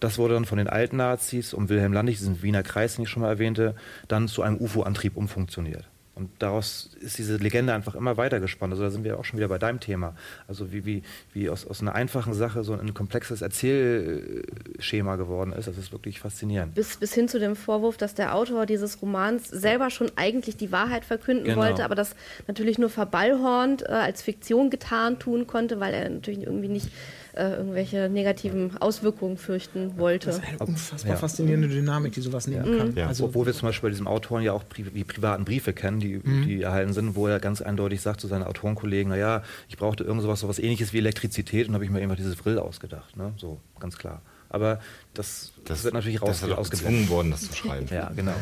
Das 0.00 0.18
wurde 0.18 0.34
dann 0.34 0.44
von 0.44 0.58
den 0.58 0.68
alten 0.68 0.96
Nazis 0.96 1.54
um 1.54 1.68
Wilhelm 1.68 1.92
Landig, 1.92 2.18
diesen 2.18 2.42
Wiener 2.42 2.62
Kreis, 2.62 2.96
den 2.96 3.04
ich 3.04 3.10
schon 3.10 3.22
mal 3.22 3.28
erwähnte, 3.28 3.74
dann 4.08 4.28
zu 4.28 4.42
einem 4.42 4.58
UFO-Antrieb 4.58 5.16
umfunktioniert. 5.16 5.88
Und 6.16 6.30
daraus 6.38 6.88
ist 6.98 7.18
diese 7.18 7.36
Legende 7.36 7.74
einfach 7.74 7.94
immer 7.94 8.16
weiter 8.16 8.40
gespannt. 8.40 8.72
Also 8.72 8.84
da 8.84 8.90
sind 8.90 9.04
wir 9.04 9.18
auch 9.18 9.24
schon 9.26 9.38
wieder 9.38 9.48
bei 9.48 9.58
deinem 9.58 9.80
Thema. 9.80 10.16
Also 10.48 10.72
wie, 10.72 10.86
wie, 10.86 11.02
wie 11.34 11.50
aus, 11.50 11.66
aus 11.66 11.82
einer 11.82 11.94
einfachen 11.94 12.32
Sache 12.32 12.64
so 12.64 12.72
ein 12.72 12.94
komplexes 12.94 13.42
Erzählschema 13.42 15.16
geworden 15.16 15.52
ist. 15.52 15.68
Das 15.68 15.76
ist 15.76 15.92
wirklich 15.92 16.18
faszinierend. 16.18 16.74
Bis, 16.74 16.96
bis 16.96 17.12
hin 17.12 17.28
zu 17.28 17.38
dem 17.38 17.54
Vorwurf, 17.54 17.98
dass 17.98 18.14
der 18.14 18.34
Autor 18.34 18.64
dieses 18.64 19.02
Romans 19.02 19.46
selber 19.46 19.90
schon 19.90 20.10
eigentlich 20.16 20.56
die 20.56 20.72
Wahrheit 20.72 21.04
verkünden 21.04 21.44
genau. 21.44 21.58
wollte, 21.58 21.84
aber 21.84 21.94
das 21.94 22.16
natürlich 22.46 22.78
nur 22.78 22.88
verballhornt 22.88 23.82
äh, 23.82 23.92
als 23.92 24.22
Fiktion 24.22 24.70
getan 24.70 25.18
tun 25.18 25.46
konnte, 25.46 25.80
weil 25.80 25.92
er 25.92 26.08
natürlich 26.08 26.44
irgendwie 26.44 26.68
nicht 26.68 26.88
äh, 27.36 27.56
irgendwelche 27.56 28.08
negativen 28.08 28.76
Auswirkungen 28.78 29.36
fürchten 29.36 29.98
wollte. 29.98 30.26
Das 30.26 30.38
ist 30.38 30.44
eine 30.44 30.58
unfassbar 30.58 31.12
ja. 31.12 31.16
faszinierende 31.16 31.68
Dynamik, 31.68 32.12
die 32.12 32.20
sowas 32.20 32.46
nehmen 32.46 32.78
kann. 32.78 32.96
Ja. 32.96 33.08
Also, 33.08 33.26
Obwohl 33.26 33.46
wir 33.46 33.52
zum 33.52 33.68
Beispiel 33.68 33.88
bei 33.88 33.90
diesem 33.90 34.08
Autoren 34.08 34.42
ja 34.42 34.52
auch 34.52 34.66
pri 34.68 34.84
die 34.84 35.04
privaten 35.04 35.44
Briefe 35.44 35.72
kennen, 35.72 36.00
die, 36.00 36.20
mhm. 36.22 36.46
die 36.46 36.62
erhalten 36.62 36.92
sind, 36.92 37.14
wo 37.14 37.26
er 37.26 37.38
ganz 37.38 37.60
eindeutig 37.60 38.00
sagt 38.00 38.20
zu 38.20 38.26
seinen 38.26 38.42
Autorenkollegen, 38.44 39.10
naja, 39.10 39.42
ich 39.68 39.76
brauchte 39.76 40.04
irgend 40.04 40.22
sowas, 40.22 40.40
sowas 40.40 40.58
ähnliches 40.58 40.92
wie 40.92 40.98
Elektrizität 40.98 41.68
und 41.68 41.74
habe 41.74 41.84
ich 41.84 41.90
mir 41.90 42.00
einfach 42.00 42.16
dieses 42.16 42.36
Brill 42.36 42.58
ausgedacht. 42.58 43.16
Ne? 43.16 43.32
So, 43.36 43.60
ganz 43.78 43.98
klar. 43.98 44.22
Aber 44.48 44.80
das, 45.16 45.52
das, 45.64 45.84
wird 45.84 45.94
natürlich 45.94 46.20
raus 46.20 46.40
das 46.40 46.50
ausgeblendet. 46.50 47.08
worden, 47.08 47.30
das 47.30 47.42
zu 47.42 47.54
schreiben. 47.54 47.86
ja, 47.90 48.10
genau. 48.14 48.34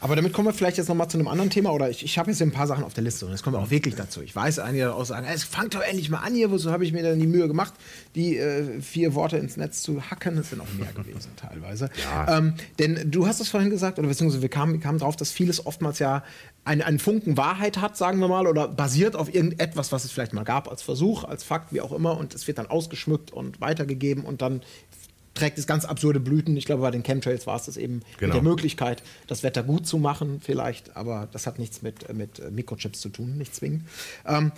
Aber 0.00 0.16
damit 0.16 0.32
kommen 0.32 0.48
wir 0.48 0.52
vielleicht 0.52 0.78
jetzt 0.78 0.88
nochmal 0.88 1.08
zu 1.08 1.18
einem 1.18 1.28
anderen 1.28 1.50
Thema. 1.50 1.72
Oder 1.72 1.90
ich, 1.90 2.04
ich 2.04 2.18
habe 2.18 2.30
jetzt 2.30 2.40
ein 2.42 2.50
paar 2.50 2.66
Sachen 2.66 2.84
auf 2.84 2.94
der 2.94 3.04
Liste 3.04 3.26
und 3.26 3.32
jetzt 3.32 3.42
kommen 3.42 3.56
wir 3.56 3.60
auch 3.60 3.70
wirklich 3.70 3.94
dazu. 3.94 4.22
Ich 4.22 4.34
weiß, 4.34 4.58
einige 4.58 4.94
auch 4.94 5.04
sagen, 5.04 5.26
es 5.26 5.44
fangt 5.44 5.74
doch 5.74 5.82
endlich 5.82 6.10
mal 6.10 6.18
an 6.18 6.34
hier. 6.34 6.50
Wozu 6.50 6.70
habe 6.70 6.84
ich 6.84 6.92
mir 6.92 7.02
dann 7.02 7.18
die 7.18 7.26
Mühe 7.26 7.48
gemacht, 7.48 7.74
die 8.14 8.36
äh, 8.38 8.80
vier 8.80 9.14
Worte 9.14 9.36
ins 9.36 9.56
Netz 9.56 9.82
zu 9.82 10.10
hacken? 10.10 10.36
Das 10.36 10.50
sind 10.50 10.60
auch 10.60 10.72
mehr 10.78 10.92
gewesen 10.92 11.30
teilweise. 11.36 11.90
Ja. 12.02 12.38
Ähm, 12.38 12.54
denn 12.78 13.10
du 13.10 13.26
hast 13.26 13.40
es 13.40 13.48
vorhin 13.48 13.70
gesagt, 13.70 13.98
oder 13.98 14.08
beziehungsweise 14.08 14.42
wir 14.42 14.48
kamen, 14.48 14.80
kamen 14.80 14.98
drauf, 14.98 15.16
dass 15.16 15.30
vieles 15.30 15.64
oftmals 15.66 15.98
ja 15.98 16.24
einen, 16.64 16.82
einen 16.82 16.98
Funken 16.98 17.36
Wahrheit 17.36 17.80
hat, 17.80 17.96
sagen 17.96 18.18
wir 18.20 18.28
mal, 18.28 18.46
oder 18.46 18.68
basiert 18.68 19.16
auf 19.16 19.32
irgendetwas, 19.34 19.92
was 19.92 20.04
es 20.04 20.12
vielleicht 20.12 20.32
mal 20.32 20.44
gab 20.44 20.68
als 20.70 20.82
Versuch, 20.82 21.24
als 21.24 21.44
Fakt, 21.44 21.72
wie 21.72 21.80
auch 21.80 21.92
immer. 21.92 22.16
Und 22.16 22.34
es 22.34 22.46
wird 22.46 22.58
dann 22.58 22.66
ausgeschmückt 22.66 23.32
und 23.32 23.60
weitergegeben 23.60 24.24
und 24.24 24.42
dann 24.42 24.62
trägt 25.34 25.58
es 25.58 25.66
ganz 25.66 25.84
absurde 25.84 26.20
Blüten. 26.20 26.56
Ich 26.56 26.64
glaube, 26.64 26.82
bei 26.82 26.90
den 26.90 27.02
Chemtrails 27.02 27.46
war 27.46 27.56
es 27.56 27.66
das 27.66 27.76
eben 27.76 28.00
genau. 28.18 28.34
mit 28.34 28.42
der 28.42 28.50
Möglichkeit, 28.50 29.02
das 29.26 29.42
Wetter 29.42 29.62
gut 29.62 29.86
zu 29.86 29.98
machen, 29.98 30.40
vielleicht, 30.40 30.96
aber 30.96 31.28
das 31.32 31.46
hat 31.46 31.58
nichts 31.58 31.82
mit, 31.82 32.12
mit 32.14 32.50
Mikrochips 32.52 33.00
zu 33.00 33.08
tun, 33.08 33.36
nicht 33.36 33.54
zwingend. 33.54 33.82
Ähm, 34.26 34.52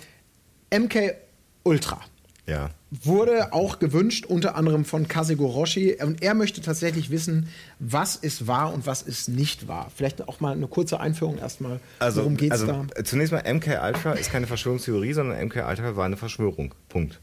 MK 0.71 1.15
Ultra. 1.63 2.01
Ja. 2.47 2.69
Wurde 2.91 3.51
auch 3.51 3.79
gewünscht, 3.79 4.25
unter 4.25 4.55
anderem 4.55 4.85
von 4.85 5.09
Kazugo 5.09 5.47
Roshi. 5.47 5.97
Und 6.01 6.23
er 6.23 6.33
möchte 6.33 6.61
tatsächlich 6.61 7.09
wissen, 7.09 7.49
was 7.79 8.15
ist 8.15 8.47
wahr 8.47 8.73
und 8.73 8.87
was 8.87 9.01
ist 9.01 9.27
nicht 9.27 9.67
wahr. 9.67 9.91
Vielleicht 9.93 10.25
auch 10.29 10.39
mal 10.39 10.53
eine 10.53 10.67
kurze 10.67 11.01
Einführung 11.01 11.37
erstmal. 11.37 11.81
Also, 11.99 12.21
Worum 12.21 12.37
geht 12.37 12.53
es 12.53 12.61
also, 12.61 12.85
da? 12.95 13.03
Zunächst 13.03 13.33
mal, 13.33 13.43
MK 13.43 13.83
Ultra 13.85 14.13
ist 14.13 14.31
keine 14.31 14.47
Verschwörungstheorie, 14.47 15.11
sondern 15.11 15.45
MK 15.45 15.67
Ultra 15.67 15.97
war 15.97 16.05
eine 16.05 16.15
Verschwörung. 16.15 16.73
Punkt. 16.87 17.19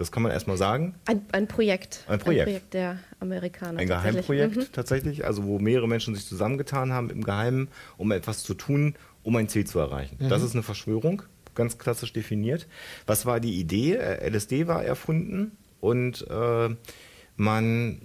Das 0.00 0.10
kann 0.10 0.22
man 0.22 0.32
erstmal 0.32 0.56
sagen. 0.56 0.94
Ein, 1.04 1.26
ein, 1.32 1.46
Projekt. 1.46 2.04
Ein 2.08 2.20
Projekt. 2.20 2.40
Ein 2.40 2.44
Projekt 2.46 2.72
der 2.72 2.98
Amerikaner. 3.20 3.80
Ein 3.80 3.86
Geheimprojekt 3.86 4.56
mhm. 4.56 4.72
tatsächlich, 4.72 5.26
also 5.26 5.44
wo 5.44 5.58
mehrere 5.58 5.86
Menschen 5.86 6.14
sich 6.14 6.24
zusammengetan 6.24 6.90
haben 6.90 7.10
im 7.10 7.22
Geheimen, 7.22 7.68
um 7.98 8.10
etwas 8.10 8.42
zu 8.42 8.54
tun, 8.54 8.94
um 9.24 9.36
ein 9.36 9.50
Ziel 9.50 9.66
zu 9.66 9.78
erreichen. 9.78 10.16
Mhm. 10.18 10.30
Das 10.30 10.42
ist 10.42 10.54
eine 10.54 10.62
Verschwörung, 10.62 11.20
ganz 11.54 11.76
klassisch 11.76 12.14
definiert. 12.14 12.66
Was 13.06 13.26
war 13.26 13.40
die 13.40 13.60
Idee? 13.60 13.96
Äh, 13.96 14.26
LSD 14.30 14.68
war 14.68 14.82
erfunden 14.82 15.52
und 15.82 16.26
äh, 16.30 16.70
man 17.36 18.00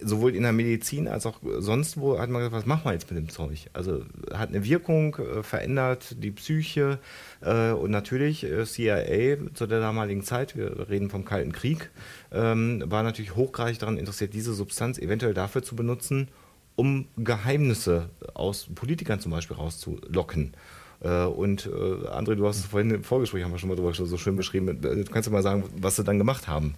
sowohl 0.00 0.34
in 0.34 0.42
der 0.42 0.52
Medizin 0.52 1.08
als 1.08 1.26
auch 1.26 1.40
sonst 1.58 1.98
wo 1.98 2.18
hat 2.18 2.28
man 2.30 2.40
gesagt, 2.40 2.56
was 2.56 2.66
machen 2.66 2.84
wir 2.84 2.92
jetzt 2.92 3.10
mit 3.10 3.18
dem 3.18 3.28
Zeug? 3.28 3.68
Also 3.72 4.02
hat 4.32 4.50
eine 4.50 4.64
Wirkung, 4.64 5.16
äh, 5.16 5.42
verändert 5.42 6.16
die 6.22 6.30
Psyche 6.30 6.98
äh, 7.40 7.70
und 7.70 7.90
natürlich 7.90 8.44
äh, 8.44 8.64
CIA 8.64 9.36
zu 9.54 9.66
der 9.66 9.80
damaligen 9.80 10.22
Zeit, 10.22 10.56
wir 10.56 10.88
reden 10.88 11.10
vom 11.10 11.24
Kalten 11.24 11.52
Krieg, 11.52 11.90
ähm, 12.32 12.82
war 12.86 13.02
natürlich 13.02 13.36
hochgradig 13.36 13.78
daran 13.78 13.98
interessiert, 13.98 14.34
diese 14.34 14.54
Substanz 14.54 14.98
eventuell 14.98 15.34
dafür 15.34 15.62
zu 15.62 15.76
benutzen, 15.76 16.28
um 16.74 17.06
Geheimnisse 17.16 18.10
aus 18.34 18.68
Politikern 18.74 19.20
zum 19.20 19.32
Beispiel 19.32 19.56
rauszulocken. 19.56 20.52
Und 20.98 21.68
André, 21.68 22.34
du 22.36 22.46
hast 22.46 22.58
es 22.58 22.64
vorhin 22.64 22.90
im 22.90 23.04
Vorgespräch 23.04 23.44
haben 23.44 23.52
wir 23.52 23.58
schon 23.58 23.68
mal 23.68 23.76
drüber 23.76 23.92
so 23.92 24.16
schön 24.16 24.34
beschrieben. 24.34 24.80
Du 24.80 25.04
kannst 25.04 25.26
du 25.26 25.30
mal 25.30 25.42
sagen, 25.42 25.64
was 25.78 25.96
sie 25.96 26.04
dann 26.04 26.16
gemacht 26.16 26.48
haben? 26.48 26.74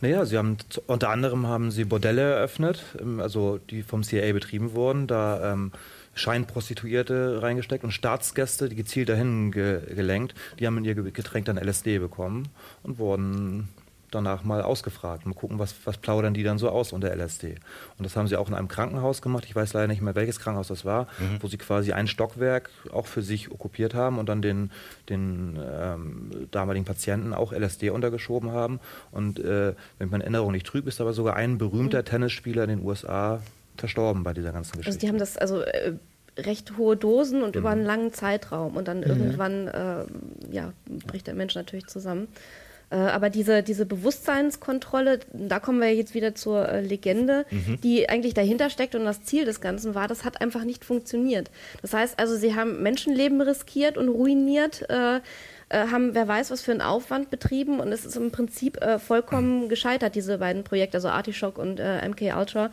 Naja, 0.00 0.24
sie 0.24 0.38
haben 0.38 0.56
unter 0.86 1.10
anderem 1.10 1.46
haben 1.46 1.70
sie 1.72 1.84
Bordelle 1.84 2.22
eröffnet, 2.22 2.84
ähm, 3.00 3.20
also 3.20 3.58
die 3.58 3.82
vom 3.82 4.02
CIA 4.02 4.32
betrieben 4.32 4.72
wurden, 4.72 5.06
da 5.06 5.52
ähm, 5.52 5.72
Scheinprostituierte 6.14 7.42
reingesteckt 7.42 7.84
und 7.84 7.92
Staatsgäste, 7.92 8.68
die 8.68 8.76
gezielt 8.76 9.08
dahin 9.08 9.50
ge 9.50 9.80
gelenkt, 9.94 10.34
die 10.58 10.66
haben 10.66 10.78
in 10.78 10.84
ihr 10.84 10.94
Getränk 10.94 11.46
dann 11.46 11.58
LSD 11.58 11.98
bekommen 11.98 12.48
und 12.82 12.98
wurden 12.98 13.68
danach 14.10 14.44
mal 14.44 14.62
ausgefragt. 14.62 15.26
Mal 15.26 15.34
gucken, 15.34 15.58
was, 15.58 15.74
was 15.84 15.98
plaudern 15.98 16.34
die 16.34 16.42
dann 16.42 16.58
so 16.58 16.70
aus 16.70 16.92
unter 16.92 17.14
LSD. 17.14 17.56
Und 17.98 18.04
das 18.04 18.16
haben 18.16 18.26
sie 18.26 18.36
auch 18.36 18.48
in 18.48 18.54
einem 18.54 18.68
Krankenhaus 18.68 19.22
gemacht. 19.22 19.44
Ich 19.46 19.54
weiß 19.54 19.72
leider 19.74 19.86
nicht 19.86 20.02
mehr, 20.02 20.14
welches 20.14 20.40
Krankenhaus 20.40 20.68
das 20.68 20.84
war, 20.84 21.04
mhm. 21.18 21.38
wo 21.40 21.48
sie 21.48 21.58
quasi 21.58 21.92
ein 21.92 22.06
Stockwerk 22.06 22.70
auch 22.92 23.06
für 23.06 23.22
sich 23.22 23.50
okkupiert 23.50 23.94
haben 23.94 24.18
und 24.18 24.28
dann 24.28 24.42
den, 24.42 24.70
den 25.08 25.58
ähm, 25.60 26.48
damaligen 26.50 26.84
Patienten 26.84 27.34
auch 27.34 27.52
LSD 27.52 27.90
untergeschoben 27.90 28.52
haben. 28.52 28.80
Und 29.10 29.38
äh, 29.38 29.74
wenn 29.98 30.10
meine 30.10 30.24
Erinnerung 30.24 30.52
nicht 30.52 30.66
trüb, 30.66 30.86
ist 30.86 31.00
aber 31.00 31.12
sogar 31.12 31.36
ein 31.36 31.58
berühmter 31.58 32.00
mhm. 32.00 32.06
Tennisspieler 32.06 32.64
in 32.64 32.70
den 32.70 32.84
USA 32.84 33.40
verstorben 33.76 34.22
bei 34.22 34.32
dieser 34.32 34.52
ganzen 34.52 34.72
Geschichte. 34.72 34.88
Also 34.88 34.98
die 34.98 35.08
haben 35.08 35.18
das 35.18 35.36
also 35.36 35.60
äh, 35.60 35.94
recht 36.38 36.76
hohe 36.76 36.96
Dosen 36.96 37.42
und 37.42 37.54
mhm. 37.54 37.60
über 37.60 37.70
einen 37.70 37.84
langen 37.84 38.12
Zeitraum 38.12 38.76
und 38.76 38.88
dann 38.88 38.98
mhm. 38.98 39.04
irgendwann 39.04 39.68
äh, 39.68 40.04
ja, 40.50 40.72
bricht 41.06 41.26
der 41.26 41.34
Mensch 41.34 41.54
natürlich 41.54 41.86
zusammen. 41.86 42.28
Äh, 42.90 42.96
aber 42.96 43.30
diese, 43.30 43.62
diese 43.62 43.86
Bewusstseinskontrolle, 43.86 45.20
da 45.32 45.60
kommen 45.60 45.80
wir 45.80 45.94
jetzt 45.94 46.14
wieder 46.14 46.34
zur 46.34 46.68
äh, 46.68 46.80
Legende, 46.80 47.44
mhm. 47.50 47.80
die 47.82 48.08
eigentlich 48.08 48.34
dahinter 48.34 48.70
steckt 48.70 48.94
und 48.94 49.04
das 49.04 49.22
Ziel 49.22 49.44
des 49.44 49.60
Ganzen 49.60 49.94
war, 49.94 50.08
das 50.08 50.24
hat 50.24 50.40
einfach 50.40 50.64
nicht 50.64 50.84
funktioniert. 50.84 51.50
Das 51.82 51.92
heißt 51.92 52.18
also, 52.18 52.36
sie 52.36 52.54
haben 52.54 52.82
Menschenleben 52.82 53.40
riskiert 53.40 53.98
und 53.98 54.08
ruiniert. 54.08 54.88
Äh, 54.88 55.20
äh, 55.70 55.88
haben 55.88 56.14
wer 56.14 56.26
weiß 56.26 56.50
was 56.50 56.62
für 56.62 56.70
einen 56.72 56.80
Aufwand 56.80 57.30
betrieben 57.30 57.78
und 57.80 57.92
es 57.92 58.06
ist 58.06 58.16
im 58.16 58.30
Prinzip 58.30 58.80
äh, 58.80 58.98
vollkommen 58.98 59.68
gescheitert, 59.68 60.14
diese 60.14 60.38
beiden 60.38 60.64
Projekte, 60.64 60.96
also 60.96 61.08
Artishock 61.08 61.58
und 61.58 61.78
äh, 61.78 62.08
MK 62.08 62.34
Ultra. 62.38 62.70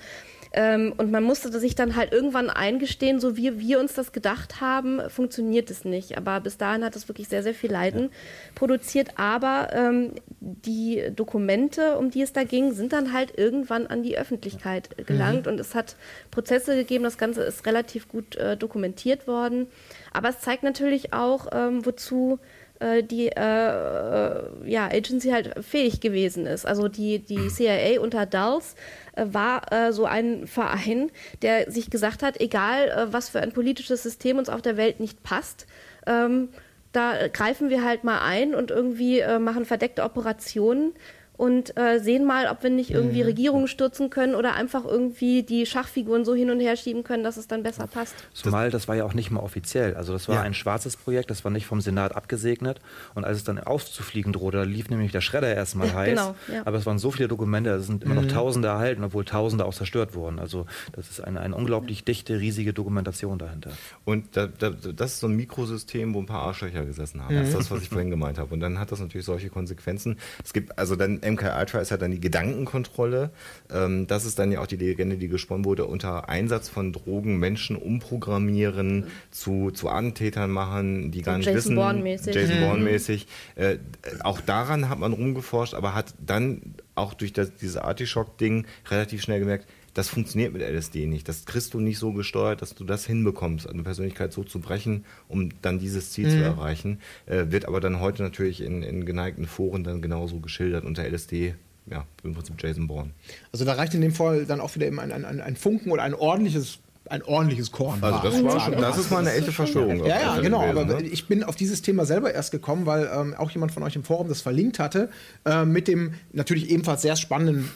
Ähm, 0.57 0.93
und 0.97 1.11
man 1.11 1.21
musste 1.21 1.51
sich 1.59 1.75
dann 1.75 1.97
halt 1.97 2.13
irgendwann 2.13 2.49
eingestehen, 2.49 3.19
so 3.19 3.35
wie 3.35 3.59
wir 3.59 3.77
uns 3.77 3.93
das 3.93 4.13
gedacht 4.13 4.61
haben, 4.61 5.01
funktioniert 5.09 5.69
es 5.69 5.83
nicht. 5.83 6.17
Aber 6.17 6.39
bis 6.39 6.57
dahin 6.57 6.85
hat 6.85 6.95
es 6.95 7.09
wirklich 7.09 7.27
sehr, 7.27 7.43
sehr 7.43 7.53
viel 7.53 7.71
Leiden 7.71 8.03
ja. 8.03 8.09
produziert. 8.55 9.09
Aber 9.17 9.67
ähm, 9.73 10.13
die 10.39 11.11
Dokumente, 11.13 11.97
um 11.97 12.09
die 12.09 12.21
es 12.21 12.31
da 12.31 12.45
ging, 12.45 12.71
sind 12.71 12.93
dann 12.93 13.11
halt 13.11 13.37
irgendwann 13.37 13.85
an 13.85 14.01
die 14.01 14.17
Öffentlichkeit 14.17 15.05
gelangt. 15.05 15.45
Mhm. 15.45 15.51
Und 15.51 15.59
es 15.59 15.75
hat 15.75 15.97
Prozesse 16.31 16.77
gegeben, 16.77 17.03
das 17.03 17.17
Ganze 17.17 17.43
ist 17.43 17.65
relativ 17.65 18.07
gut 18.07 18.37
äh, 18.37 18.55
dokumentiert 18.55 19.27
worden. 19.27 19.67
Aber 20.13 20.29
es 20.29 20.39
zeigt 20.39 20.63
natürlich 20.63 21.11
auch, 21.11 21.47
ähm, 21.51 21.85
wozu 21.85 22.39
äh, 22.85 23.03
die 23.03 23.27
äh, 23.27 23.41
äh, 23.41 24.43
ja, 24.65 24.85
Agency 24.85 25.29
halt 25.29 25.53
fähig 25.65 26.01
gewesen 26.01 26.45
ist. 26.45 26.65
Also 26.65 26.87
die, 26.87 27.19
die 27.19 27.47
CIA 27.49 27.99
unter 27.99 28.25
Dulles 28.25 28.75
äh, 29.15 29.25
war 29.27 29.71
äh, 29.71 29.91
so 29.91 30.05
ein 30.05 30.47
Verein, 30.47 31.11
der 31.41 31.71
sich 31.71 31.89
gesagt 31.89 32.21
hat, 32.23 32.39
egal 32.39 32.89
äh, 32.89 33.13
was 33.13 33.29
für 33.29 33.41
ein 33.41 33.51
politisches 33.51 34.03
System 34.03 34.37
uns 34.37 34.49
auf 34.49 34.61
der 34.61 34.77
Welt 34.77 34.99
nicht 34.99 35.23
passt, 35.23 35.65
ähm, 36.05 36.49
da 36.91 37.27
greifen 37.27 37.69
wir 37.69 37.83
halt 37.83 38.05
mal 38.05 38.19
ein 38.19 38.55
und 38.55 38.71
irgendwie 38.71 39.21
machen 39.37 39.65
verdeckte 39.65 40.01
Operationen 40.03 40.93
und 41.37 41.77
äh, 41.77 41.99
sehen 41.99 42.25
mal, 42.25 42.47
ob 42.47 42.63
wir 42.63 42.69
nicht 42.69 42.91
irgendwie 42.91 43.21
mhm. 43.21 43.27
Regierungen 43.27 43.67
stürzen 43.67 44.09
können 44.09 44.35
oder 44.35 44.53
einfach 44.53 44.85
irgendwie 44.85 45.43
die 45.43 45.65
Schachfiguren 45.65 46.25
so 46.25 46.33
hin 46.33 46.49
und 46.49 46.59
her 46.59 46.75
schieben 46.75 47.03
können, 47.03 47.23
dass 47.23 47.37
es 47.37 47.47
dann 47.47 47.63
besser 47.63 47.87
passt. 47.87 48.15
Zumal 48.33 48.71
das 48.71 48.87
war 48.87 48.95
ja 48.95 49.03
auch 49.03 49.13
nicht 49.13 49.31
mal 49.31 49.41
offiziell. 49.41 49.95
Also 49.95 50.13
das 50.13 50.27
war 50.27 50.35
ja. 50.35 50.41
ein 50.41 50.53
schwarzes 50.53 50.97
Projekt, 50.97 51.29
das 51.29 51.43
war 51.43 51.51
nicht 51.51 51.65
vom 51.65 51.81
Senat 51.81 52.15
abgesegnet. 52.15 52.79
Und 53.13 53.25
als 53.25 53.37
es 53.37 53.43
dann 53.43 53.59
aufzufliegen 53.59 54.33
drohte, 54.33 54.57
da 54.57 54.63
lief 54.63 54.89
nämlich 54.89 55.11
der 55.11 55.21
Schredder 55.21 55.53
erstmal 55.53 55.93
heiß. 55.93 56.09
Genau, 56.09 56.35
ja. 56.51 56.61
Aber 56.65 56.77
es 56.77 56.85
waren 56.85 56.99
so 56.99 57.11
viele 57.11 57.27
Dokumente, 57.27 57.71
es 57.71 57.87
sind 57.87 58.03
immer 58.03 58.15
noch 58.15 58.23
mhm. 58.23 58.29
Tausende 58.29 58.67
erhalten, 58.67 59.03
obwohl 59.03 59.25
Tausende 59.25 59.65
auch 59.65 59.73
zerstört 59.73 60.15
wurden. 60.15 60.39
Also 60.39 60.65
das 60.93 61.09
ist 61.09 61.21
eine, 61.21 61.41
eine 61.41 61.55
unglaublich 61.55 62.03
dichte, 62.03 62.39
riesige 62.39 62.73
Dokumentation 62.73 63.37
dahinter. 63.37 63.71
Und 64.05 64.37
da, 64.37 64.47
da, 64.47 64.69
das 64.69 65.13
ist 65.13 65.19
so 65.19 65.27
ein 65.27 65.35
Mikrosystem, 65.35 66.13
wo 66.13 66.19
ein 66.19 66.25
paar 66.25 66.43
Arschlöcher 66.43 66.85
gesessen 66.85 67.23
haben. 67.23 67.35
Mhm. 67.35 67.39
Das 67.39 67.49
ist 67.49 67.57
das, 67.57 67.71
was 67.71 67.81
ich 67.81 67.89
vorhin 67.89 68.09
gemeint 68.15 68.37
habe. 68.37 68.53
Und 68.53 68.59
dann 68.59 68.79
hat 68.79 68.91
das 68.91 68.99
natürlich 68.99 69.25
solche 69.25 69.49
Konsequenzen. 69.49 70.17
Es 70.43 70.53
gibt 70.53 70.77
also 70.77 70.95
dann 70.95 71.19
MK 71.29 71.59
Ultra 71.59 71.79
ist 71.79 71.91
ja 71.91 71.97
dann 71.97 72.11
die 72.11 72.19
Gedankenkontrolle. 72.19 73.31
Ähm, 73.73 74.07
das 74.07 74.25
ist 74.25 74.39
dann 74.39 74.51
ja 74.51 74.61
auch 74.61 74.67
die 74.67 74.77
Legende, 74.77 75.17
die 75.17 75.27
gesponnen 75.27 75.65
wurde, 75.65 75.85
unter 75.85 76.29
Einsatz 76.29 76.69
von 76.69 76.93
Drogen 76.93 77.37
Menschen 77.37 77.75
umprogrammieren, 77.75 78.97
mhm. 78.97 79.07
zu, 79.31 79.71
zu 79.71 79.89
Attentätern 79.89 80.51
machen, 80.51 81.11
die 81.11 81.21
gar 81.21 81.37
nicht 81.37 81.47
Jason 81.47 81.57
wissen. 81.57 81.75
Bourne-mäßig. 81.75 82.35
Jason 82.35 82.59
Bourne-mäßig. 82.59 83.27
Äh, 83.55 83.77
auch 84.21 84.41
daran 84.41 84.89
hat 84.89 84.99
man 84.99 85.13
rumgeforscht, 85.13 85.73
aber 85.73 85.95
hat 85.95 86.13
dann 86.25 86.75
auch 86.95 87.13
durch 87.13 87.33
das, 87.33 87.55
dieses 87.55 87.77
Artischock-Ding 87.77 88.65
relativ 88.89 89.21
schnell 89.21 89.39
gemerkt, 89.39 89.67
das 89.95 90.09
funktioniert 90.09 90.53
mit 90.53 90.61
LSD 90.61 91.07
nicht. 91.07 91.27
Das 91.27 91.45
kriegst 91.45 91.73
du 91.73 91.79
nicht 91.79 91.97
so 91.97 92.11
gesteuert, 92.11 92.61
dass 92.61 92.75
du 92.75 92.83
das 92.83 93.05
hinbekommst, 93.05 93.67
eine 93.67 93.81
Persönlichkeit 93.81 94.33
so 94.33 94.43
zu 94.43 94.59
brechen, 94.59 95.05
um 95.29 95.49
dann 95.61 95.79
dieses 95.79 96.11
Ziel 96.11 96.27
mhm. 96.27 96.31
zu 96.31 96.43
erreichen. 96.43 96.99
Äh, 97.25 97.45
wird 97.49 97.65
aber 97.65 97.79
dann 97.79 97.99
heute 98.01 98.21
natürlich 98.21 98.61
in, 98.61 98.83
in 98.83 99.05
geneigten 99.05 99.47
Foren 99.47 99.83
dann 99.83 100.01
genauso 100.01 100.39
geschildert 100.39 100.83
unter 100.83 101.03
LSD 101.09 101.55
ja, 101.89 102.05
im 102.23 102.33
Prinzip 102.33 102.61
Jason 102.61 102.87
Bourne. 102.87 103.11
Also 103.53 103.63
da 103.63 103.73
reicht 103.73 103.93
in 103.93 104.01
dem 104.01 104.13
Fall 104.13 104.45
dann 104.45 104.59
auch 104.59 104.75
wieder 104.75 104.85
eben 104.85 104.99
ein, 104.99 105.11
ein, 105.11 105.41
ein 105.41 105.55
Funken 105.55 105.91
oder 105.91 106.03
ein 106.03 106.13
ordentliches 106.13 106.79
ein 107.07 107.21
ordentliches 107.21 107.71
Korn. 107.71 108.03
Also 108.03 108.19
das, 108.23 108.43
war 108.43 108.59
schon, 108.59 108.81
das 108.81 108.97
ist 108.97 109.11
mal 109.11 109.19
eine 109.19 109.31
echte 109.33 109.51
Verschwörung. 109.51 109.99
Ja, 110.05 110.19
ja, 110.19 110.39
genau. 110.39 110.61
Gewesen, 110.61 110.89
aber 110.89 111.01
ne? 111.01 111.07
ich 111.07 111.27
bin 111.27 111.43
auf 111.43 111.55
dieses 111.55 111.83
Thema 111.83 112.03
selber 112.03 112.33
erst 112.33 112.49
gekommen, 112.49 112.87
weil 112.87 113.07
ähm, 113.13 113.35
auch 113.35 113.51
jemand 113.51 113.71
von 113.71 113.83
euch 113.83 113.95
im 113.95 114.03
Forum 114.03 114.27
das 114.27 114.41
verlinkt 114.41 114.79
hatte, 114.79 115.09
äh, 115.45 115.65
mit 115.65 115.87
dem 115.87 116.15
natürlich 116.33 116.71
ebenfalls 116.71 117.03
sehr 117.03 117.15
spannenden 117.15 117.69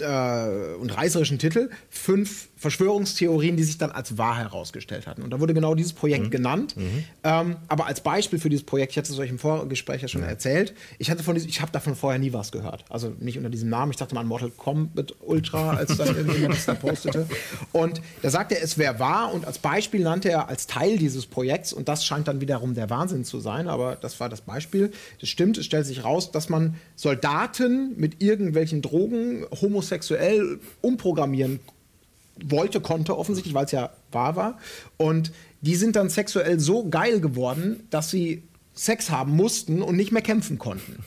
äh, 0.00 0.74
und 0.80 0.96
reißerischen 0.96 1.38
Titel 1.38 1.70
fünf 1.90 2.48
Verschwörungstheorien, 2.56 3.56
die 3.56 3.64
sich 3.64 3.76
dann 3.76 3.90
als 3.90 4.16
wahr 4.16 4.38
herausgestellt 4.38 5.06
hatten. 5.06 5.22
Und 5.22 5.30
da 5.30 5.40
wurde 5.40 5.52
genau 5.52 5.74
dieses 5.74 5.92
Projekt 5.92 6.24
mhm. 6.24 6.30
genannt. 6.30 6.76
Mhm. 6.76 7.04
Ähm, 7.22 7.56
aber 7.68 7.86
als 7.86 8.00
Beispiel 8.00 8.38
für 8.38 8.48
dieses 8.48 8.64
Projekt, 8.64 8.92
ich 8.92 8.98
hatte 8.98 9.12
es 9.12 9.18
euch 9.18 9.28
im 9.28 9.38
Vorgespräch 9.38 10.00
ja 10.00 10.08
schon 10.08 10.22
ja. 10.22 10.28
erzählt, 10.28 10.74
ich 10.98 11.10
hatte 11.10 11.22
von 11.22 11.34
diesem, 11.34 11.50
ich 11.50 11.60
habe 11.60 11.70
davon 11.70 11.94
vorher 11.94 12.18
nie 12.18 12.32
was 12.32 12.52
gehört. 12.52 12.84
Also 12.88 13.12
nicht 13.20 13.36
unter 13.36 13.50
diesem 13.50 13.68
Namen. 13.68 13.92
Ich 13.92 13.98
dachte 13.98 14.14
mal 14.14 14.22
an 14.22 14.26
Mortal 14.26 14.50
Kombat 14.50 15.14
Ultra, 15.20 15.74
als 15.74 15.96
dann 15.96 16.08
irgendjemand 16.16 16.54
das 16.54 16.64
da 16.64 16.74
postete. 16.74 17.26
Und 17.72 18.00
da 18.22 18.30
sagte 18.30 18.56
er, 18.56 18.62
es 18.62 18.78
wäre 18.78 18.98
wahr 18.98 19.34
und 19.34 19.44
als 19.46 19.58
Beispiel 19.58 20.02
nannte 20.02 20.30
er 20.30 20.48
als 20.48 20.66
Teil 20.66 20.96
dieses 20.96 21.26
Projekts, 21.26 21.72
und 21.74 21.88
das 21.88 22.06
scheint 22.06 22.26
dann 22.26 22.40
wiederum 22.40 22.74
der 22.74 22.88
Wahnsinn 22.88 23.24
zu 23.24 23.38
sein, 23.38 23.68
aber 23.68 23.96
das 23.96 24.18
war 24.18 24.28
das 24.28 24.40
Beispiel. 24.40 24.92
Das 25.20 25.28
stimmt, 25.28 25.58
es 25.58 25.66
stellt 25.66 25.84
sich 25.84 26.04
raus, 26.04 26.32
dass 26.32 26.48
man 26.48 26.76
Soldaten 26.94 27.92
mit 27.96 28.22
irgendwelchen 28.22 28.80
Drogen 28.80 29.44
homosexuell 29.86 30.58
umprogrammieren 30.82 31.60
wollte, 32.44 32.80
konnte 32.80 33.16
offensichtlich, 33.16 33.54
weil 33.54 33.64
es 33.64 33.72
ja 33.72 33.90
wahr 34.12 34.36
war. 34.36 34.58
Und 34.96 35.32
die 35.60 35.76
sind 35.76 35.96
dann 35.96 36.10
sexuell 36.10 36.60
so 36.60 36.88
geil 36.88 37.20
geworden, 37.20 37.86
dass 37.90 38.10
sie 38.10 38.42
Sex 38.74 39.10
haben 39.10 39.34
mussten 39.34 39.80
und 39.80 39.96
nicht 39.96 40.12
mehr 40.12 40.22
kämpfen 40.22 40.58
konnten. 40.58 41.02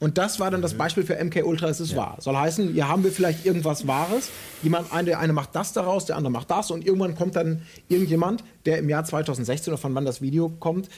Und 0.00 0.18
das 0.18 0.40
war 0.40 0.50
dann 0.50 0.62
das 0.62 0.74
Beispiel 0.74 1.04
für 1.04 1.22
MK 1.22 1.44
Ultra, 1.44 1.68
es 1.68 1.78
ist 1.78 1.92
ja. 1.92 1.98
wahr. 1.98 2.16
Soll 2.18 2.36
heißen, 2.36 2.72
hier 2.72 2.88
haben 2.88 3.04
wir 3.04 3.12
vielleicht 3.12 3.46
irgendwas 3.46 3.86
Wahres. 3.86 4.30
Jemand, 4.62 4.88
der 5.06 5.20
eine 5.20 5.32
macht 5.32 5.54
das 5.54 5.72
daraus, 5.74 6.06
der 6.06 6.16
andere 6.16 6.32
macht 6.32 6.50
das 6.50 6.72
und 6.72 6.84
irgendwann 6.84 7.14
kommt 7.14 7.36
dann 7.36 7.62
irgendjemand, 7.88 8.42
der 8.64 8.78
im 8.78 8.88
Jahr 8.88 9.04
2016 9.04 9.72
oder 9.72 9.80
von 9.80 9.94
wann 9.94 10.04
das 10.04 10.20
Video 10.20 10.48
kommt, 10.48 10.88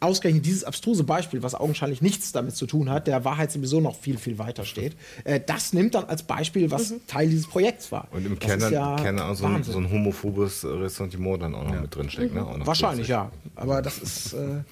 ausgerechnet 0.00 0.46
dieses 0.46 0.64
abstruse 0.64 1.04
Beispiel, 1.04 1.42
was 1.42 1.54
augenscheinlich 1.54 2.02
nichts 2.02 2.32
damit 2.32 2.56
zu 2.56 2.66
tun 2.66 2.90
hat, 2.90 3.06
der 3.06 3.24
Wahrheit 3.24 3.52
sowieso 3.52 3.80
noch 3.80 3.96
viel, 3.96 4.18
viel 4.18 4.38
weiter 4.38 4.64
steht, 4.64 4.96
äh, 5.24 5.40
das 5.44 5.72
nimmt 5.72 5.94
dann 5.94 6.04
als 6.04 6.22
Beispiel, 6.22 6.70
was 6.70 6.90
mhm. 6.90 7.06
Teil 7.06 7.28
dieses 7.28 7.46
Projekts 7.46 7.92
war. 7.92 8.08
Und 8.10 8.26
im 8.26 8.38
Kern, 8.38 8.60
ja 8.72 8.96
Kern 8.96 9.18
auch 9.18 9.34
so 9.34 9.46
ein, 9.46 9.62
so 9.62 9.78
ein, 9.78 9.90
homophobes 9.90 10.64
Ressentiment 10.64 11.42
dann 11.42 11.54
auch 11.54 11.64
noch 11.64 11.74
ja. 11.74 11.80
mit 11.82 11.94
drinsteckt. 11.94 12.34
Ne? 12.34 12.46
Wahrscheinlich, 12.64 13.08
ja. 13.08 13.30
Aber 13.54 13.82
das 13.82 13.98
ist. 13.98 14.32
Äh, 14.32 14.62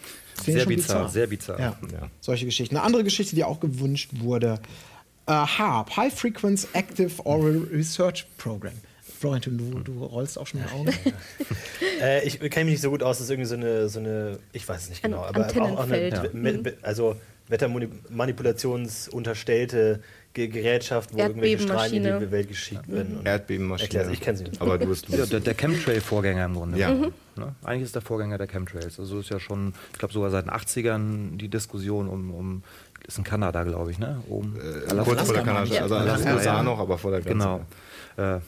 sehr 0.44 0.66
bizarr, 0.66 0.66
bizarr, 0.66 1.08
sehr 1.08 1.26
bizarr. 1.26 1.60
Ja. 1.60 1.78
ja. 1.92 2.10
Solche 2.20 2.46
Geschichten. 2.46 2.76
Eine 2.76 2.84
andere 2.84 3.04
Geschichte, 3.04 3.34
die 3.34 3.44
auch 3.44 3.60
gewünscht 3.60 4.10
wurde: 4.20 4.60
uh, 5.28 5.32
HARP, 5.32 5.96
High 5.96 6.14
Frequency 6.14 6.68
Active 6.72 7.24
Oral 7.24 7.68
Research 7.72 8.24
Program. 8.38 8.72
Florentin, 9.18 9.58
du, 9.58 9.80
du 9.80 10.04
rollst 10.04 10.38
auch 10.38 10.46
schon 10.46 10.60
mit 10.60 10.72
Augen. 10.72 10.92
äh, 12.00 12.24
ich 12.24 12.38
kenne 12.38 12.66
mich 12.66 12.74
nicht 12.74 12.82
so 12.82 12.90
gut 12.90 13.02
aus, 13.02 13.18
das 13.18 13.24
ist 13.24 13.30
irgendwie 13.30 13.48
so 13.48 13.56
eine, 13.56 13.88
so 13.88 13.98
eine 13.98 14.38
ich 14.52 14.68
weiß 14.68 14.82
es 14.82 14.90
nicht 14.90 15.02
genau, 15.02 15.22
An 15.22 15.34
aber 15.34 15.48
auch, 15.62 15.78
auch 15.78 15.90
eine, 15.90 16.10
ja. 16.10 16.22
also 16.82 17.16
Wettermanipulationsunterstellte 17.48 20.00
Gerätschaft, 20.34 21.12
wo 21.12 21.18
irgendwelche 21.18 21.58
Strahlen 21.60 21.94
in 21.94 22.20
die 22.20 22.30
Welt 22.30 22.48
geschickt 22.48 22.86
mhm. 22.86 22.92
werden. 22.92 23.18
Erdbebenmaschine. 23.24 24.12
ich 24.12 24.20
kenne 24.20 24.38
sie 24.38 24.44
nicht. 24.44 24.60
Aber 24.60 24.78
du 24.78 24.86
bist, 24.86 25.08
du 25.08 25.12
bist 25.12 25.32
ja, 25.32 25.36
der, 25.40 25.40
der 25.40 25.54
Chemtrail-Vorgänger 25.54 26.44
im 26.44 26.54
Grunde. 26.54 26.78
Ja. 26.78 26.94
Mhm. 26.94 27.12
Ne? 27.34 27.56
Eigentlich 27.64 27.82
ist 27.84 27.96
der 27.96 28.02
Vorgänger 28.02 28.38
der 28.38 28.46
Chemtrails. 28.46 29.00
Also 29.00 29.18
ist 29.18 29.30
ja 29.30 29.40
schon, 29.40 29.74
ich 29.92 29.98
glaube 29.98 30.14
sogar 30.14 30.30
seit 30.30 30.44
den 30.44 30.52
80ern 30.52 31.38
die 31.38 31.48
Diskussion 31.48 32.08
um, 32.08 32.32
um 32.32 32.62
ist 33.06 33.18
in 33.18 33.24
Kanada, 33.24 33.64
glaube 33.64 33.90
ich, 33.90 33.98
ne? 33.98 34.22
Oben. 34.28 34.56
Äh, 34.56 34.94
kurz 35.02 35.22
vor 35.22 35.34
der 35.34 35.42
Kanada, 35.42 35.82
also 35.82 35.94
Alaska 35.94 36.36
ja, 36.36 36.42
ja. 36.42 36.62
noch, 36.62 36.78
aber 36.78 36.98
vor 36.98 37.10
der 37.10 37.20
Grenze. 37.20 37.60
Genau. 38.16 38.36
Äh, 38.36 38.40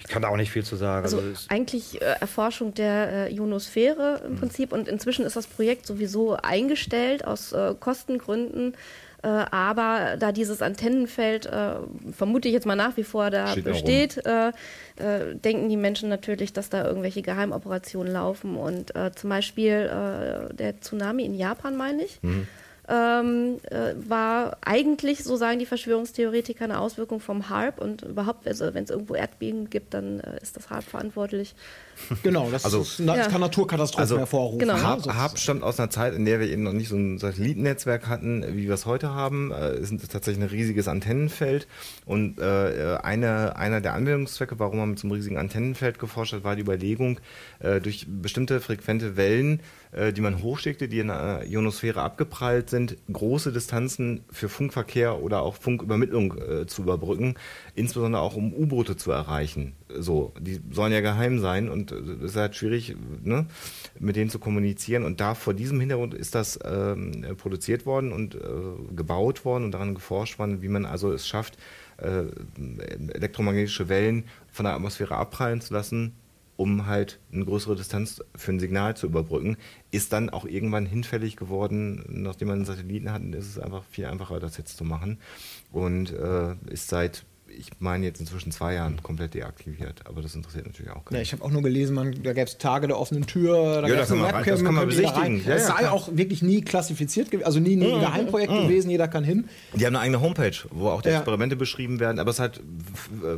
ich 0.00 0.08
kann 0.08 0.22
da 0.22 0.28
auch 0.28 0.36
nicht 0.36 0.50
viel 0.50 0.64
zu 0.64 0.76
sagen. 0.76 1.04
Also, 1.04 1.18
also 1.18 1.46
eigentlich 1.48 2.00
äh, 2.00 2.04
Erforschung 2.04 2.72
der 2.72 3.28
äh, 3.28 3.34
Ionosphäre 3.34 4.22
im 4.24 4.32
mhm. 4.32 4.36
Prinzip 4.36 4.72
und 4.72 4.88
inzwischen 4.88 5.26
ist 5.26 5.36
das 5.36 5.46
Projekt 5.46 5.86
sowieso 5.86 6.36
eingestellt 6.36 7.26
aus 7.26 7.52
äh, 7.52 7.74
Kostengründen. 7.78 8.74
Äh, 9.22 9.26
aber 9.26 10.16
da 10.18 10.32
dieses 10.32 10.62
Antennenfeld, 10.62 11.44
äh, 11.44 11.74
vermute 12.12 12.48
ich 12.48 12.54
jetzt 12.54 12.64
mal 12.64 12.76
nach 12.76 12.96
wie 12.96 13.04
vor, 13.04 13.28
da 13.28 13.48
Steht 13.48 13.64
besteht, 13.64 14.16
äh, 14.24 14.52
denken 14.96 15.68
die 15.68 15.76
Menschen 15.76 16.08
natürlich, 16.08 16.54
dass 16.54 16.70
da 16.70 16.86
irgendwelche 16.86 17.20
Geheimoperationen 17.20 18.12
laufen. 18.12 18.56
Und 18.56 18.92
zum 19.14 19.30
Beispiel 19.30 20.48
der 20.52 20.78
Tsunami 20.78 21.24
in 21.24 21.34
Japan, 21.34 21.74
meine 21.74 22.04
ich. 22.04 22.18
Mhm 22.22 22.46
ähm, 22.90 23.58
äh, 23.70 23.94
war 24.08 24.58
eigentlich, 24.62 25.22
so 25.22 25.36
sagen 25.36 25.60
die 25.60 25.66
Verschwörungstheoretiker, 25.66 26.64
eine 26.64 26.80
Auswirkung 26.80 27.20
vom 27.20 27.48
HARP 27.48 27.80
und 27.80 28.02
überhaupt, 28.02 28.48
also 28.48 28.74
wenn 28.74 28.84
es 28.84 28.90
irgendwo 28.90 29.14
Erdbeben 29.14 29.70
gibt, 29.70 29.94
dann 29.94 30.18
äh, 30.20 30.38
ist 30.42 30.56
das 30.56 30.70
HARP 30.70 30.84
verantwortlich. 30.84 31.54
Genau, 32.22 32.50
das, 32.50 32.64
also, 32.64 32.80
ist, 32.80 32.98
das 33.00 33.28
kann 33.28 33.42
Naturkatastrophen 33.42 34.00
also, 34.00 34.18
hervorrufen. 34.18 34.58
Genau. 34.58 34.74
HARP, 34.74 35.06
HARP 35.06 35.38
stammt 35.38 35.62
aus 35.62 35.78
einer 35.78 35.90
Zeit, 35.90 36.14
in 36.14 36.24
der 36.24 36.40
wir 36.40 36.48
eben 36.48 36.62
noch 36.62 36.72
nicht 36.72 36.88
so 36.88 36.96
ein 36.96 37.18
Satellitennetzwerk 37.18 38.08
hatten, 38.08 38.56
wie 38.56 38.66
wir 38.66 38.74
es 38.74 38.86
heute 38.86 39.10
haben. 39.10 39.52
Äh, 39.52 39.72
es 39.72 39.92
ist 39.92 40.10
tatsächlich 40.10 40.42
ein 40.42 40.48
riesiges 40.48 40.88
Antennenfeld 40.88 41.68
und 42.10 42.40
äh, 42.40 42.98
eine, 43.04 43.54
einer 43.54 43.80
der 43.80 43.94
Anwendungszwecke, 43.94 44.58
warum 44.58 44.78
man 44.78 44.90
mit 44.90 44.98
so 44.98 45.06
einem 45.06 45.12
riesigen 45.12 45.36
Antennenfeld 45.36 46.00
geforscht 46.00 46.32
hat, 46.32 46.42
war 46.42 46.56
die 46.56 46.62
Überlegung, 46.62 47.20
äh, 47.60 47.80
durch 47.80 48.04
bestimmte 48.08 48.60
frequente 48.60 49.16
Wellen 49.16 49.60
äh, 49.92 50.12
die 50.12 50.20
man 50.20 50.40
hochschickte, 50.40 50.86
die 50.86 51.00
in 51.00 51.08
der 51.08 51.44
Ionosphäre 51.48 52.02
abgeprallt 52.02 52.70
sind, 52.70 52.96
große 53.12 53.52
Distanzen 53.52 54.22
für 54.30 54.48
Funkverkehr 54.48 55.20
oder 55.20 55.42
auch 55.42 55.56
Funkübermittlung 55.56 56.38
äh, 56.38 56.66
zu 56.66 56.82
überbrücken, 56.82 57.34
insbesondere 57.74 58.22
auch 58.22 58.36
um 58.36 58.54
U-Boote 58.54 58.96
zu 58.96 59.10
erreichen. 59.10 59.72
So, 59.88 60.32
die 60.38 60.60
sollen 60.70 60.92
ja 60.92 61.00
geheim 61.00 61.40
sein 61.40 61.68
und 61.68 61.90
es 61.90 62.30
ist 62.30 62.36
halt 62.36 62.54
schwierig, 62.54 62.94
ne, 63.24 63.46
mit 63.98 64.14
denen 64.14 64.30
zu 64.30 64.38
kommunizieren. 64.38 65.04
Und 65.04 65.20
da 65.20 65.34
vor 65.34 65.54
diesem 65.54 65.80
Hintergrund 65.80 66.14
ist 66.14 66.36
das 66.36 66.60
ähm, 66.64 67.26
produziert 67.36 67.84
worden 67.84 68.12
und 68.12 68.36
äh, 68.36 68.38
gebaut 68.94 69.44
worden 69.44 69.64
und 69.64 69.72
daran 69.72 69.96
geforscht 69.96 70.38
worden, 70.38 70.62
wie 70.62 70.68
man 70.68 70.86
also 70.86 71.12
es 71.12 71.26
schafft, 71.26 71.56
äh, 71.56 71.60
elektromagnetische 73.14 73.88
Wellen 73.88 74.24
von 74.50 74.64
der 74.64 74.74
Atmosphäre 74.74 75.16
abprallen 75.16 75.60
zu 75.60 75.74
lassen, 75.74 76.14
um 76.56 76.86
halt 76.86 77.18
eine 77.32 77.46
größere 77.46 77.74
Distanz 77.74 78.22
für 78.36 78.52
ein 78.52 78.60
Signal 78.60 78.94
zu 78.96 79.06
überbrücken, 79.06 79.56
ist 79.90 80.12
dann 80.12 80.28
auch 80.28 80.44
irgendwann 80.44 80.84
hinfällig 80.84 81.36
geworden. 81.36 82.04
Nachdem 82.08 82.48
man 82.48 82.58
einen 82.58 82.66
Satelliten 82.66 83.10
hat, 83.12 83.22
ist 83.22 83.48
es 83.48 83.58
einfach 83.58 83.82
viel 83.84 84.04
einfacher, 84.04 84.40
das 84.40 84.58
jetzt 84.58 84.76
zu 84.76 84.84
machen. 84.84 85.18
Und 85.72 86.12
äh, 86.12 86.56
ist 86.66 86.88
seit 86.88 87.24
ich 87.58 87.70
meine 87.78 88.06
jetzt 88.06 88.20
inzwischen 88.20 88.52
zwei 88.52 88.74
Jahren 88.74 89.02
komplett 89.02 89.34
deaktiviert, 89.34 90.06
aber 90.06 90.22
das 90.22 90.34
interessiert 90.34 90.66
natürlich 90.66 90.92
auch 90.92 91.04
keinen. 91.04 91.16
Ja, 91.16 91.22
ich 91.22 91.32
habe 91.32 91.44
auch 91.44 91.50
nur 91.50 91.62
gelesen, 91.62 91.94
man, 91.94 92.22
da 92.22 92.32
gäbe 92.32 92.46
es 92.46 92.58
Tage 92.58 92.86
der 92.86 92.98
offenen 92.98 93.26
Tür, 93.26 93.82
da 93.82 93.88
ja, 93.88 93.94
gäbe 93.94 94.00
es 94.00 94.12
eine 94.12 94.22
Webcam, 94.22 94.44
das 94.44 94.64
kann 94.64 94.74
man 94.74 94.86
besichtigen. 94.86 95.44
Ja, 95.44 95.54
es 95.54 95.66
sei 95.66 95.82
ja, 95.82 95.90
auch 95.90 96.08
wirklich 96.12 96.42
nie 96.42 96.62
klassifiziert, 96.62 97.28
also 97.44 97.60
nie, 97.60 97.76
nie 97.76 97.92
ein 97.92 98.00
Geheimprojekt 98.00 98.52
mhm. 98.52 98.62
gewesen, 98.62 98.90
jeder 98.90 99.08
kann 99.08 99.24
hin. 99.24 99.48
Die 99.74 99.84
haben 99.84 99.96
eine 99.96 100.00
eigene 100.00 100.20
Homepage, 100.20 100.56
wo 100.70 100.88
auch 100.88 101.02
die 101.02 101.10
Experimente 101.10 101.56
beschrieben 101.56 102.00
werden, 102.00 102.18
aber 102.18 102.30
es 102.30 102.36
ist 102.36 102.40
halt 102.40 102.60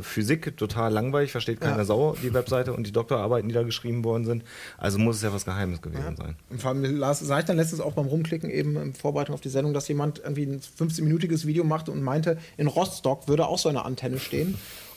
Physik 0.01 0.55
total 0.57 0.93
langweilig, 0.93 1.31
versteht 1.31 1.59
keine 1.59 1.85
Sau, 1.85 2.15
die 2.21 2.33
Webseite 2.33 2.73
und 2.73 2.87
die 2.87 2.91
Doktorarbeiten, 2.91 3.49
die 3.49 3.55
da 3.55 3.63
geschrieben 3.63 4.03
worden 4.03 4.25
sind. 4.25 4.43
Also 4.77 4.99
muss 4.99 5.17
es 5.17 5.21
ja 5.23 5.33
was 5.33 5.45
Geheimes 5.45 5.81
gewesen 5.81 6.15
sein. 6.15 6.35
Und 6.49 6.61
vor 6.61 6.71
allem 6.71 7.01
sah 7.13 7.39
ich 7.39 7.45
dann 7.45 7.57
letztens 7.57 7.81
auch 7.81 7.93
beim 7.93 8.05
Rumklicken 8.05 8.49
eben 8.49 8.77
in 8.77 8.93
Vorbereitung 8.93 9.33
auf 9.33 9.41
die 9.41 9.49
Sendung, 9.49 9.73
dass 9.73 9.87
jemand 9.87 10.19
irgendwie 10.19 10.45
ein 10.45 10.61
15-minütiges 10.61 11.45
Video 11.45 11.63
machte 11.63 11.91
und 11.91 12.01
meinte, 12.01 12.37
in 12.57 12.67
Rostock 12.67 13.27
würde 13.27 13.47
auch 13.47 13.57
so 13.57 13.69
eine 13.69 13.85
Antenne 13.85 14.02
stehen. 14.19 14.55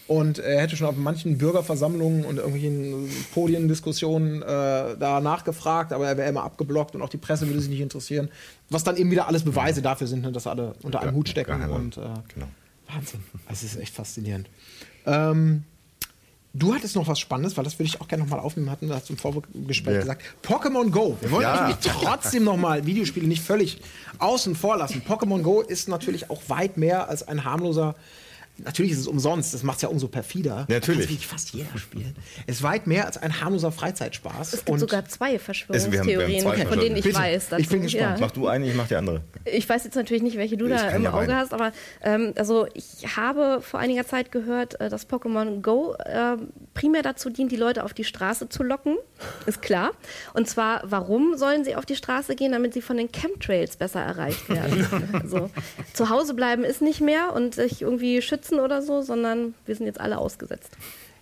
Und 0.08 0.38
er 0.38 0.60
hätte 0.60 0.76
schon 0.76 0.86
auf 0.86 0.96
manchen 0.96 1.36
Bürgerversammlungen 1.36 2.24
und 2.24 2.36
irgendwelchen 2.36 3.10
Podiendiskussionen 3.34 4.40
äh, 4.42 4.96
da 4.96 5.20
nachgefragt, 5.20 5.92
aber 5.92 6.06
er 6.06 6.16
wäre 6.16 6.28
immer 6.28 6.44
abgeblockt 6.44 6.94
und 6.94 7.02
auch 7.02 7.08
die 7.08 7.16
Presse 7.16 7.48
würde 7.48 7.60
sich 7.60 7.70
nicht 7.70 7.80
interessieren. 7.80 8.28
Was 8.70 8.84
dann 8.84 8.96
eben 8.96 9.10
wieder 9.10 9.26
alles 9.26 9.42
Beweise 9.42 9.82
dafür 9.82 10.06
sind, 10.06 10.22
ne, 10.22 10.30
dass 10.30 10.46
alle 10.46 10.74
unter 10.82 11.00
einem 11.00 11.16
Hut 11.16 11.28
stecken. 11.28 11.60
Und, 11.70 11.96
äh, 11.96 12.02
genau. 12.32 12.46
Wahnsinn. 12.88 13.20
Das 13.48 13.64
ist 13.64 13.76
echt 13.76 13.94
faszinierend. 13.94 14.48
Ähm, 15.06 15.64
Du 16.58 16.74
hattest 16.74 16.96
noch 16.96 17.06
was 17.06 17.18
Spannendes, 17.20 17.54
weil 17.58 17.64
das 17.64 17.78
würde 17.78 17.88
ich 17.88 18.00
auch 18.00 18.08
gerne 18.08 18.24
nochmal 18.24 18.40
aufnehmen, 18.40 18.70
hatten 18.70 18.88
wir 18.88 19.04
zum 19.04 19.18
Vorgespräch 19.18 19.86
yeah. 19.86 20.00
gesagt. 20.00 20.22
Pokémon 20.42 20.90
Go. 20.90 21.18
Wir 21.20 21.30
wollen 21.30 21.42
ja. 21.42 21.68
natürlich 21.68 21.76
trotzdem 22.00 22.44
nochmal 22.44 22.86
Videospiele 22.86 23.26
nicht 23.26 23.42
völlig 23.42 23.78
außen 24.18 24.56
vor 24.56 24.78
lassen. 24.78 25.02
Pokémon 25.06 25.42
Go 25.42 25.60
ist 25.60 25.86
natürlich 25.88 26.30
auch 26.30 26.40
weit 26.48 26.78
mehr 26.78 27.10
als 27.10 27.28
ein 27.28 27.44
harmloser 27.44 27.94
Natürlich 28.58 28.92
ist 28.92 28.98
es 28.98 29.06
umsonst, 29.06 29.52
das 29.54 29.62
macht 29.62 29.76
es 29.76 29.82
ja 29.82 29.88
umso 29.88 30.08
perfider. 30.08 30.66
Natürlich. 30.68 31.06
Das 31.06 31.24
fast 31.24 31.50
jeder 31.50 31.76
spielen. 31.76 32.14
Es 32.46 32.56
ist 32.56 32.62
weit 32.62 32.86
mehr 32.86 33.06
als 33.06 33.18
ein 33.18 33.40
harmloser 33.40 33.72
Freizeitspaß. 33.72 34.52
Es 34.52 34.58
gibt 34.60 34.70
und 34.70 34.78
sogar 34.78 35.04
zwei 35.06 35.38
Verschwörungstheorien, 35.38 36.66
von 36.66 36.80
denen 36.80 36.96
ich 36.96 37.04
Bitte. 37.04 37.18
weiß. 37.18 37.48
Dazu. 37.50 37.62
Ich 37.62 37.68
bin 37.68 37.82
gespannt. 37.82 38.18
Ja. 38.18 38.26
Mach 38.26 38.30
du 38.30 38.46
eine, 38.46 38.66
ich 38.66 38.74
mach 38.74 38.88
die 38.88 38.96
andere. 38.96 39.22
Ich 39.44 39.68
weiß 39.68 39.84
jetzt 39.84 39.94
natürlich 39.94 40.22
nicht, 40.22 40.36
welche 40.36 40.56
du 40.56 40.66
ich 40.66 40.72
da 40.72 40.88
im 40.90 41.06
Auge 41.06 41.28
rein. 41.28 41.36
hast, 41.36 41.52
aber 41.52 41.72
ähm, 42.02 42.32
also 42.36 42.66
ich 42.74 43.16
habe 43.16 43.60
vor 43.60 43.80
einiger 43.80 44.06
Zeit 44.06 44.32
gehört, 44.32 44.80
äh, 44.80 44.88
dass 44.88 45.08
Pokémon 45.08 45.60
Go 45.60 45.94
äh, 46.04 46.36
primär 46.74 47.02
dazu 47.02 47.30
dient, 47.30 47.52
die 47.52 47.56
Leute 47.56 47.84
auf 47.84 47.94
die 47.94 48.04
Straße 48.04 48.48
zu 48.48 48.62
locken. 48.62 48.96
Ist 49.46 49.62
klar. 49.62 49.92
Und 50.34 50.48
zwar, 50.48 50.82
warum 50.84 51.36
sollen 51.36 51.64
sie 51.64 51.74
auf 51.74 51.86
die 51.86 51.96
Straße 51.96 52.34
gehen? 52.36 52.52
Damit 52.52 52.74
sie 52.74 52.82
von 52.82 52.96
den 52.96 53.10
Chemtrails 53.12 53.76
besser 53.76 54.00
erreicht 54.00 54.48
werden. 54.48 54.86
also, 55.12 55.50
zu 55.92 56.10
Hause 56.10 56.34
bleiben 56.34 56.64
ist 56.64 56.82
nicht 56.82 57.00
mehr 57.00 57.32
und 57.34 57.54
sich 57.54 57.82
irgendwie 57.82 58.22
schützen 58.22 58.45
sitzen 58.46 58.60
oder 58.60 58.82
so, 58.82 59.02
sondern 59.02 59.54
wir 59.64 59.74
sind 59.74 59.86
jetzt 59.86 60.00
alle 60.00 60.18
ausgesetzt. 60.18 60.76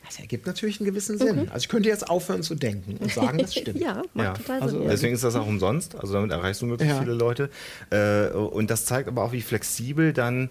Das 0.04 0.18
ergibt 0.18 0.46
natürlich 0.46 0.80
einen 0.80 0.86
gewissen 0.86 1.18
Sinn. 1.18 1.36
Mhm. 1.36 1.48
Also 1.48 1.58
ich 1.58 1.68
könnte 1.68 1.88
jetzt 1.88 2.10
aufhören 2.10 2.42
zu 2.42 2.54
denken 2.54 2.98
und 2.98 3.10
sagen, 3.10 3.38
das 3.38 3.54
stimmt. 3.54 3.80
ja, 3.80 4.02
macht 4.12 4.26
ja. 4.26 4.32
total 4.34 4.60
also, 4.60 4.78
Sinn. 4.78 4.88
Deswegen 4.88 5.14
ist 5.14 5.24
das 5.24 5.34
auch 5.34 5.46
umsonst. 5.46 5.96
Also 5.96 6.12
damit 6.12 6.30
erreichst 6.30 6.60
du 6.60 6.66
möglichst 6.66 6.94
ja. 6.94 7.02
viele 7.02 7.14
Leute. 7.14 7.48
Äh, 7.90 8.28
und 8.28 8.70
das 8.70 8.84
zeigt 8.84 9.08
aber 9.08 9.24
auch, 9.24 9.32
wie 9.32 9.40
flexibel 9.40 10.12
dann 10.12 10.50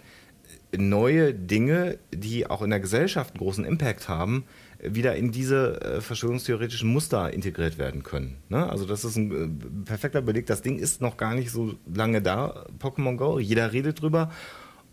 neue 0.75 1.35
Dinge, 1.35 1.99
die 2.11 2.49
auch 2.49 2.63
in 2.63 2.71
der 2.71 2.79
Gesellschaft 2.79 3.35
einen 3.35 3.39
großen 3.39 3.63
Impact 3.63 4.09
haben, 4.09 4.45
wieder 4.81 5.15
in 5.15 5.31
diese 5.31 5.79
äh, 5.81 6.01
verschwörungstheoretischen 6.01 6.89
Muster 6.89 7.31
integriert 7.31 7.77
werden 7.77 8.01
können. 8.01 8.37
Ne? 8.49 8.67
Also 8.67 8.85
das 8.85 9.05
ist 9.05 9.15
ein 9.15 9.31
äh, 9.31 9.85
perfekter 9.85 10.21
Beleg. 10.21 10.47
Das 10.47 10.63
Ding 10.63 10.79
ist 10.79 10.99
noch 10.99 11.15
gar 11.15 11.35
nicht 11.35 11.51
so 11.51 11.75
lange 11.93 12.23
da, 12.23 12.65
Pokémon 12.79 13.17
Go. 13.17 13.37
Jeder 13.37 13.71
redet 13.71 14.01
drüber. 14.01 14.31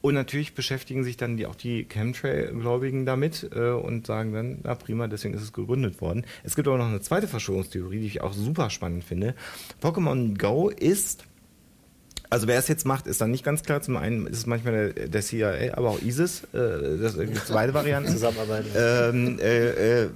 Und 0.03 0.15
natürlich 0.15 0.55
beschäftigen 0.55 1.05
sich 1.05 1.17
dann 1.17 1.37
die, 1.37 1.47
auch 1.47 1.55
die 1.55 1.85
Chemtrail-Gläubigen 1.85 3.05
damit 3.05 3.51
äh, 3.55 3.71
und 3.71 4.07
sagen 4.07 4.33
dann, 4.33 4.59
na 4.63 4.75
prima, 4.75 5.09
deswegen 5.09 5.35
ist 5.35 5.43
es 5.43 5.53
gegründet 5.53 6.01
worden. 6.01 6.25
Es 6.43 6.57
gibt 6.57 6.69
aber 6.69 6.79
noch 6.79 6.89
eine 6.89 7.01
zweite 7.01 7.29
Verschwörungstheorie, 7.29 8.01
die 8.01 8.07
ich 8.07 8.21
auch 8.23 8.33
super 8.33 8.71
spannend 8.71 9.05
finde. 9.05 9.35
Pokémon 9.83 10.39
Go 10.39 10.71
ist 10.71 11.25
also 12.33 12.47
wer 12.47 12.61
es 12.61 12.69
jetzt 12.69 12.87
macht, 12.87 13.09
ist 13.09 13.21
dann 13.21 13.33
nicht 13.33 13.45
ganz 13.45 13.65
klar. 13.65 13.83
Zum 13.83 13.97
einen 13.97 14.29
ist 14.29 14.39
es 14.39 14.47
manchmal 14.47 14.93
der, 14.93 15.09
der 15.09 15.21
CIA, 15.21 15.77
aber 15.77 15.91
auch 15.91 16.01
ISIS. 16.01 16.45
Äh, 16.53 16.99
das 17.03 17.19
gibt 17.19 17.53
beide 17.53 17.75
Varianten. 17.75 18.09
Zusammenarbeiten. 18.13 18.69
Ähm, 18.77 19.39
äh, 19.41 20.05
äh, 20.05 20.09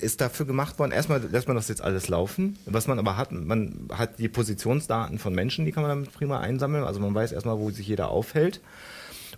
ist 0.00 0.20
dafür 0.20 0.46
gemacht 0.46 0.78
worden. 0.78 0.92
Erstmal 0.92 1.20
lässt 1.20 1.48
man 1.48 1.56
das 1.56 1.66
jetzt 1.66 1.82
alles 1.82 2.08
laufen. 2.08 2.56
Was 2.66 2.86
man 2.86 3.00
aber 3.00 3.16
hat, 3.16 3.32
man 3.32 3.88
hat 3.92 4.20
die 4.20 4.28
Positionsdaten 4.28 5.18
von 5.18 5.34
Menschen, 5.34 5.64
die 5.64 5.72
kann 5.72 5.82
man 5.82 5.90
damit 5.90 6.12
prima 6.12 6.38
einsammeln. 6.38 6.84
Also 6.84 7.00
man 7.00 7.12
weiß 7.12 7.32
erstmal, 7.32 7.58
wo 7.58 7.70
sich 7.70 7.88
jeder 7.88 8.10
aufhält. 8.10 8.60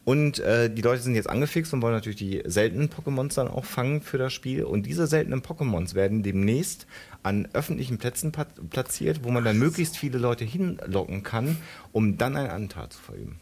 Und 0.08 0.38
äh, 0.38 0.70
die 0.70 0.80
Leute 0.80 1.02
sind 1.02 1.16
jetzt 1.16 1.28
angefixt 1.28 1.74
und 1.74 1.82
wollen 1.82 1.92
natürlich 1.92 2.16
die 2.16 2.42
seltenen 2.46 2.88
Pokémons 2.88 3.34
dann 3.34 3.46
auch 3.46 3.66
fangen 3.66 4.00
für 4.00 4.16
das 4.16 4.32
Spiel. 4.32 4.64
Und 4.64 4.86
diese 4.86 5.06
seltenen 5.06 5.42
Pokémons 5.42 5.94
werden 5.94 6.22
demnächst 6.22 6.86
an 7.22 7.46
öffentlichen 7.52 7.98
Plätzen 7.98 8.32
platziert, 8.70 9.20
wo 9.22 9.30
man 9.30 9.44
dann 9.44 9.58
möglichst 9.58 9.98
viele 9.98 10.16
Leute 10.16 10.46
hinlocken 10.46 11.24
kann, 11.24 11.58
um 11.92 12.16
dann 12.16 12.36
ein 12.36 12.48
Antat 12.48 12.94
zu 12.94 13.00
verüben. 13.00 13.38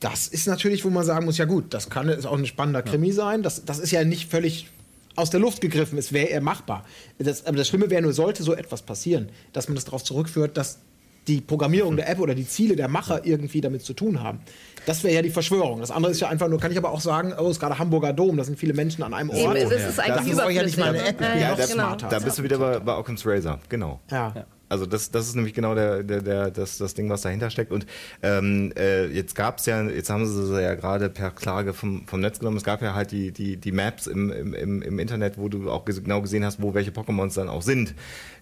Das 0.00 0.26
ist 0.26 0.48
natürlich, 0.48 0.84
wo 0.84 0.90
man 0.90 1.04
sagen 1.04 1.26
muss, 1.26 1.38
ja 1.38 1.44
gut, 1.44 1.72
das 1.74 1.90
kann 1.90 2.08
ist 2.08 2.26
auch 2.26 2.36
ein 2.36 2.44
spannender 2.44 2.82
Krimi 2.82 3.10
ja. 3.10 3.14
sein. 3.14 3.44
Das, 3.44 3.64
das 3.64 3.78
ist 3.78 3.92
ja 3.92 4.02
nicht 4.02 4.28
völlig 4.28 4.68
aus 5.14 5.30
der 5.30 5.38
Luft 5.38 5.60
gegriffen, 5.60 5.96
es 5.96 6.12
wäre 6.12 6.26
eher 6.26 6.40
machbar. 6.40 6.84
Das, 7.20 7.46
aber 7.46 7.56
das 7.56 7.68
Schlimme 7.68 7.88
wäre 7.88 8.02
nur, 8.02 8.14
sollte 8.14 8.42
so 8.42 8.52
etwas 8.52 8.82
passieren, 8.82 9.28
dass 9.52 9.68
man 9.68 9.76
das 9.76 9.84
darauf 9.84 10.02
zurückführt, 10.02 10.56
dass 10.56 10.80
die 11.26 11.40
Programmierung 11.40 11.96
der 11.96 12.08
App 12.08 12.20
oder 12.20 12.34
die 12.34 12.46
Ziele 12.46 12.76
der 12.76 12.88
Macher 12.88 13.24
irgendwie 13.24 13.60
damit 13.60 13.82
zu 13.82 13.94
tun 13.94 14.22
haben. 14.22 14.40
Das 14.86 15.02
wäre 15.02 15.14
ja 15.14 15.22
die 15.22 15.30
Verschwörung. 15.30 15.80
Das 15.80 15.90
andere 15.90 16.12
ist 16.12 16.20
ja 16.20 16.28
einfach 16.28 16.48
nur, 16.48 16.60
kann 16.60 16.72
ich 16.72 16.78
aber 16.78 16.90
auch 16.90 17.00
sagen, 17.00 17.32
oh, 17.38 17.44
es 17.44 17.52
ist 17.52 17.60
gerade 17.60 17.78
Hamburger 17.78 18.12
Dom, 18.12 18.36
da 18.36 18.44
sind 18.44 18.58
viele 18.58 18.74
Menschen 18.74 19.02
an 19.02 19.14
einem 19.14 19.30
Ort. 19.30 19.56
Eben, 19.56 19.70
es 19.70 19.88
ist 19.88 20.00
eigentlich 20.00 20.34
das 20.34 20.46
ist 20.46 20.54
ja 20.54 20.62
nicht 20.62 20.78
meine 20.78 20.98
App, 20.98 21.20
ich 21.20 21.28
bin 21.28 21.40
ja, 21.40 21.50
noch 21.50 21.68
genau. 21.68 21.96
Da 21.96 22.18
bist 22.18 22.38
du 22.38 22.42
wieder 22.42 22.58
bei, 22.58 22.78
bei 22.78 22.96
Occam's 22.96 23.26
Razor, 23.26 23.58
genau. 23.68 24.00
Ja. 24.10 24.32
Also 24.68 24.86
das, 24.86 25.10
das 25.10 25.26
ist 25.26 25.34
nämlich 25.34 25.54
genau 25.54 25.74
der, 25.74 26.02
der, 26.02 26.22
der, 26.22 26.50
das, 26.50 26.78
das 26.78 26.94
Ding, 26.94 27.10
was 27.10 27.22
dahinter 27.22 27.50
steckt. 27.50 27.72
Und 27.72 27.86
ähm, 28.22 28.72
äh, 28.76 29.06
jetzt 29.06 29.34
gab 29.34 29.58
es 29.58 29.66
ja, 29.66 29.82
jetzt 29.82 30.10
haben 30.10 30.26
sie 30.26 30.46
sie 30.46 30.62
ja 30.62 30.74
gerade 30.74 31.08
per 31.08 31.30
Klage 31.30 31.72
vom, 31.72 32.06
vom 32.06 32.20
Netz 32.20 32.38
genommen. 32.38 32.56
Es 32.56 32.64
gab 32.64 32.82
ja 32.82 32.94
halt 32.94 33.10
die, 33.10 33.32
die, 33.32 33.56
die 33.56 33.72
Maps 33.72 34.06
im, 34.06 34.30
im, 34.30 34.82
im 34.82 34.98
Internet, 34.98 35.38
wo 35.38 35.48
du 35.48 35.70
auch 35.70 35.84
genau 35.84 36.20
gesehen 36.22 36.44
hast, 36.44 36.62
wo 36.62 36.74
welche 36.74 36.90
Pokémons 36.90 37.34
dann 37.34 37.48
auch 37.48 37.62
sind. 37.62 37.94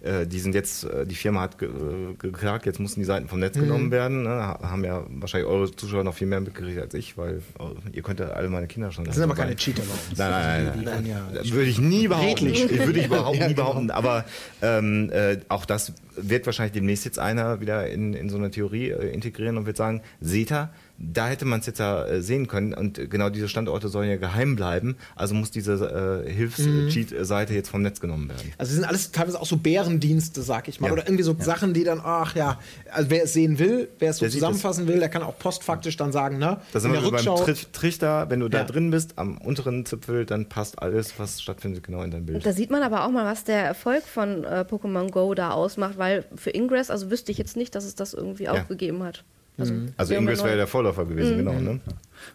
Äh, 0.02 0.26
die 0.26 0.40
sind 0.40 0.54
jetzt, 0.54 0.84
äh, 0.84 1.06
die 1.06 1.14
Firma 1.14 1.40
hat 1.40 1.58
ge, 1.58 1.68
äh, 1.68 2.14
geklagt, 2.18 2.66
jetzt 2.66 2.80
mussten 2.80 3.00
die 3.00 3.06
Seiten 3.06 3.28
vom 3.28 3.40
Netz 3.40 3.56
mhm. 3.56 3.62
genommen 3.62 3.90
werden. 3.90 4.24
Ne? 4.24 4.30
Haben 4.30 4.84
ja 4.84 5.06
wahrscheinlich 5.08 5.48
eure 5.48 5.74
Zuschauer 5.74 6.04
noch 6.04 6.14
viel 6.14 6.26
mehr 6.26 6.40
mitgekriegt 6.40 6.80
als 6.80 6.94
ich, 6.94 7.16
weil 7.16 7.40
oh, 7.58 7.70
ihr 7.92 8.02
könnt 8.02 8.20
ja 8.20 8.26
alle 8.26 8.48
meine 8.48 8.66
Kinder 8.66 8.90
schon. 8.90 9.04
Das 9.04 9.14
sind 9.14 9.24
aber 9.24 9.34
keine 9.34 9.56
Cheater 9.56 9.82
bei. 9.82 10.30
Nein, 10.30 10.64
nein, 10.64 10.84
nein. 10.84 10.84
nein. 10.84 11.06
Ja 11.06 11.62
würde 11.62 11.70
ich 11.70 11.78
nie 11.78 12.08
behaupten. 12.08 12.46
Ich 12.46 12.68
würde 12.70 12.98
ich 12.98 13.06
überhaupt 13.06 13.38
nie 13.48 13.54
behaupten. 13.54 13.90
Aber 13.90 14.24
ähm, 14.60 15.10
äh, 15.12 15.38
auch 15.48 15.64
das 15.64 15.92
wird 16.16 16.46
wahrscheinlich 16.46 16.72
demnächst 16.72 17.04
jetzt 17.04 17.18
einer 17.18 17.60
wieder 17.60 17.88
in, 17.88 18.14
in 18.14 18.28
so 18.28 18.36
eine 18.36 18.50
Theorie 18.50 18.90
äh, 18.90 19.12
integrieren 19.12 19.56
und 19.56 19.66
wird 19.66 19.76
sagen, 19.76 20.02
SETA, 20.20 20.70
da 21.02 21.26
hätte 21.26 21.44
man 21.44 21.60
es 21.60 21.66
jetzt 21.66 21.80
ja 21.80 22.04
äh, 22.04 22.22
sehen 22.22 22.46
können 22.46 22.74
und 22.74 23.10
genau 23.10 23.28
diese 23.28 23.48
Standorte 23.48 23.88
sollen 23.88 24.08
ja 24.08 24.16
geheim 24.16 24.54
bleiben, 24.54 24.96
also 25.16 25.34
muss 25.34 25.50
diese 25.50 26.24
äh, 26.26 26.30
Hilfs-Cheat-Seite 26.30 27.52
mhm. 27.52 27.56
jetzt 27.56 27.68
vom 27.68 27.82
Netz 27.82 28.00
genommen 28.00 28.28
werden. 28.28 28.52
Also 28.56 28.70
es 28.70 28.76
sind 28.76 28.84
alles 28.84 29.10
teilweise 29.10 29.40
auch 29.40 29.46
so 29.46 29.56
Bärendienste, 29.56 30.42
sag 30.42 30.68
ich 30.68 30.80
mal, 30.80 30.86
ja. 30.86 30.92
oder 30.92 31.06
irgendwie 31.06 31.24
so 31.24 31.32
ja. 31.32 31.44
Sachen, 31.44 31.74
die 31.74 31.82
dann, 31.82 32.00
ach 32.02 32.36
ja, 32.36 32.60
also 32.90 33.10
wer 33.10 33.24
es 33.24 33.32
sehen 33.32 33.58
will, 33.58 33.88
wer 33.98 34.10
es 34.10 34.18
so 34.18 34.26
der 34.26 34.30
zusammenfassen 34.30 34.86
will, 34.86 35.00
der 35.00 35.08
kann 35.08 35.22
auch 35.22 35.36
postfaktisch 35.38 35.96
dann 35.96 36.12
sagen, 36.12 36.38
ne? 36.38 36.58
Das 36.72 36.82
sind 36.82 36.92
wir 36.92 37.02
Rückschau, 37.02 37.44
beim 37.44 37.56
Trichter, 37.72 38.30
wenn 38.30 38.40
du 38.40 38.48
da 38.48 38.62
drin 38.62 38.90
bist, 38.90 39.18
am 39.18 39.38
unteren 39.38 39.84
Zipfel, 39.84 40.24
dann 40.24 40.48
passt 40.48 40.80
alles, 40.80 41.18
was 41.18 41.42
stattfindet, 41.42 41.82
genau 41.82 42.02
in 42.02 42.12
dein 42.12 42.26
Bild. 42.26 42.46
Da 42.46 42.52
sieht 42.52 42.70
man 42.70 42.82
aber 42.82 43.04
auch 43.04 43.10
mal, 43.10 43.24
was 43.24 43.42
der 43.44 43.64
Erfolg 43.64 44.04
von 44.04 44.44
äh, 44.44 44.64
Pokémon 44.68 45.10
Go 45.10 45.34
da 45.34 45.50
ausmacht, 45.50 45.98
weil 45.98 46.24
für 46.36 46.50
Ingress, 46.50 46.90
also 46.90 47.10
wüsste 47.10 47.32
ich 47.32 47.38
jetzt 47.38 47.56
nicht, 47.56 47.74
dass 47.74 47.84
es 47.84 47.96
das 47.96 48.14
irgendwie 48.14 48.44
ja. 48.44 48.52
auch 48.52 48.68
gegeben 48.68 49.02
hat. 49.02 49.24
Also, 49.58 49.74
mhm. 49.74 49.92
also 49.96 50.14
Ingress 50.14 50.42
wäre 50.42 50.56
der 50.56 50.66
Vorläufer 50.66 51.04
gewesen, 51.04 51.34
mhm. 51.34 51.38
genau. 51.38 51.52
Ne? 51.52 51.80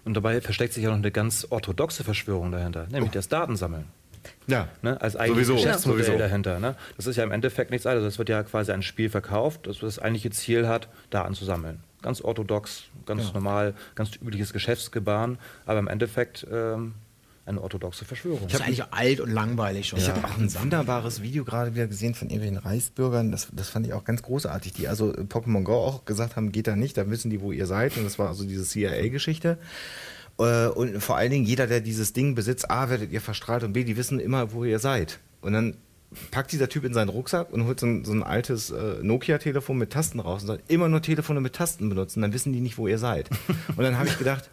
Und 0.05 0.13
dabei 0.13 0.39
versteckt 0.41 0.73
sich 0.73 0.83
ja 0.83 0.89
noch 0.89 0.97
eine 0.97 1.11
ganz 1.11 1.47
orthodoxe 1.49 2.03
Verschwörung 2.03 2.51
dahinter, 2.51 2.87
nämlich 2.91 3.11
oh. 3.11 3.13
das 3.13 3.27
Datensammeln. 3.27 3.85
Ja, 4.47 4.69
ne? 4.81 4.99
als 5.01 5.15
eigenes 5.15 5.47
sowieso, 5.47 5.55
Geschäftsmodell 5.55 6.03
sowieso. 6.05 6.19
dahinter. 6.19 6.59
Ne? 6.59 6.75
Das 6.95 7.07
ist 7.07 7.15
ja 7.15 7.23
im 7.23 7.31
Endeffekt 7.31 7.71
nichts 7.71 7.85
anderes. 7.85 8.13
Es 8.13 8.19
wird 8.19 8.29
ja 8.29 8.43
quasi 8.43 8.71
ein 8.71 8.81
Spiel 8.81 9.09
verkauft, 9.09 9.67
das 9.67 9.79
das 9.79 9.99
eigentliche 9.99 10.31
Ziel 10.31 10.67
hat, 10.67 10.89
Daten 11.09 11.33
zu 11.33 11.45
sammeln. 11.45 11.79
Ganz 12.01 12.21
orthodox, 12.21 12.83
ganz 13.05 13.27
ja. 13.27 13.33
normal, 13.33 13.73
ganz 13.95 14.15
übliches 14.15 14.53
Geschäftsgebaren, 14.53 15.39
aber 15.65 15.79
im 15.79 15.87
Endeffekt 15.87 16.45
ähm, 16.51 16.93
eine 17.47 17.61
orthodoxe 17.61 18.05
Verschwörung. 18.05 18.41
Das 18.43 18.55
ist 18.55 18.61
eigentlich 18.61 18.83
alt 18.91 19.19
und 19.19 19.31
langweilig 19.31 19.87
schon. 19.87 19.99
Ich 19.99 20.07
ja. 20.07 20.15
habe 20.15 20.27
auch 20.27 20.37
ein 20.37 20.53
wunderbares 20.53 21.21
Video 21.21 21.45
gerade 21.45 21.73
wieder 21.75 21.87
gesehen 21.87 22.13
von 22.13 22.29
irgendwelchen 22.29 22.57
Reichsbürgern. 22.57 23.31
Das, 23.31 23.47
das 23.51 23.69
fand 23.69 23.87
ich 23.87 23.93
auch 23.93 24.03
ganz 24.03 24.21
großartig. 24.21 24.73
Die 24.73 24.87
also 24.87 25.11
Pokémon 25.11 25.63
Go 25.63 25.75
auch 25.75 26.05
gesagt 26.05 26.35
haben, 26.35 26.51
geht 26.51 26.67
da 26.67 26.75
nicht, 26.75 26.97
da 26.97 27.09
wissen 27.09 27.29
die, 27.29 27.41
wo 27.41 27.51
ihr 27.51 27.65
seid. 27.65 27.97
Und 27.97 28.03
das 28.03 28.19
war 28.19 28.27
also 28.27 28.43
diese 28.43 28.63
CIA-Geschichte. 28.63 29.57
Äh, 30.39 30.67
und 30.67 31.01
vor 31.01 31.17
allen 31.17 31.31
Dingen 31.31 31.45
jeder, 31.45 31.67
der 31.67 31.79
dieses 31.79 32.13
Ding 32.13 32.35
besitzt, 32.35 32.69
A, 32.69 32.89
werdet 32.89 33.11
ihr 33.11 33.21
verstrahlt 33.21 33.63
und 33.63 33.73
B, 33.73 33.83
die 33.83 33.97
wissen 33.97 34.19
immer, 34.19 34.51
wo 34.51 34.63
ihr 34.65 34.79
seid. 34.79 35.19
Und 35.41 35.53
dann 35.53 35.77
packt 36.31 36.51
dieser 36.51 36.69
Typ 36.69 36.83
in 36.83 36.93
seinen 36.93 37.09
Rucksack 37.09 37.51
und 37.51 37.65
holt 37.65 37.79
so 37.79 37.85
ein, 37.85 38.05
so 38.05 38.13
ein 38.13 38.23
altes 38.23 38.71
äh, 38.71 39.01
Nokia-Telefon 39.01 39.77
mit 39.77 39.91
Tasten 39.91 40.19
raus 40.19 40.41
und 40.41 40.47
sagt, 40.47 40.71
immer 40.71 40.89
nur 40.89 41.01
Telefone 41.01 41.41
mit 41.41 41.53
Tasten 41.53 41.89
benutzen, 41.89 42.21
dann 42.21 42.33
wissen 42.33 42.53
die 42.53 42.61
nicht, 42.61 42.77
wo 42.77 42.87
ihr 42.87 42.97
seid. 42.97 43.29
Und 43.75 43.83
dann 43.83 43.97
habe 43.97 44.07
ich 44.07 44.17
gedacht, 44.17 44.49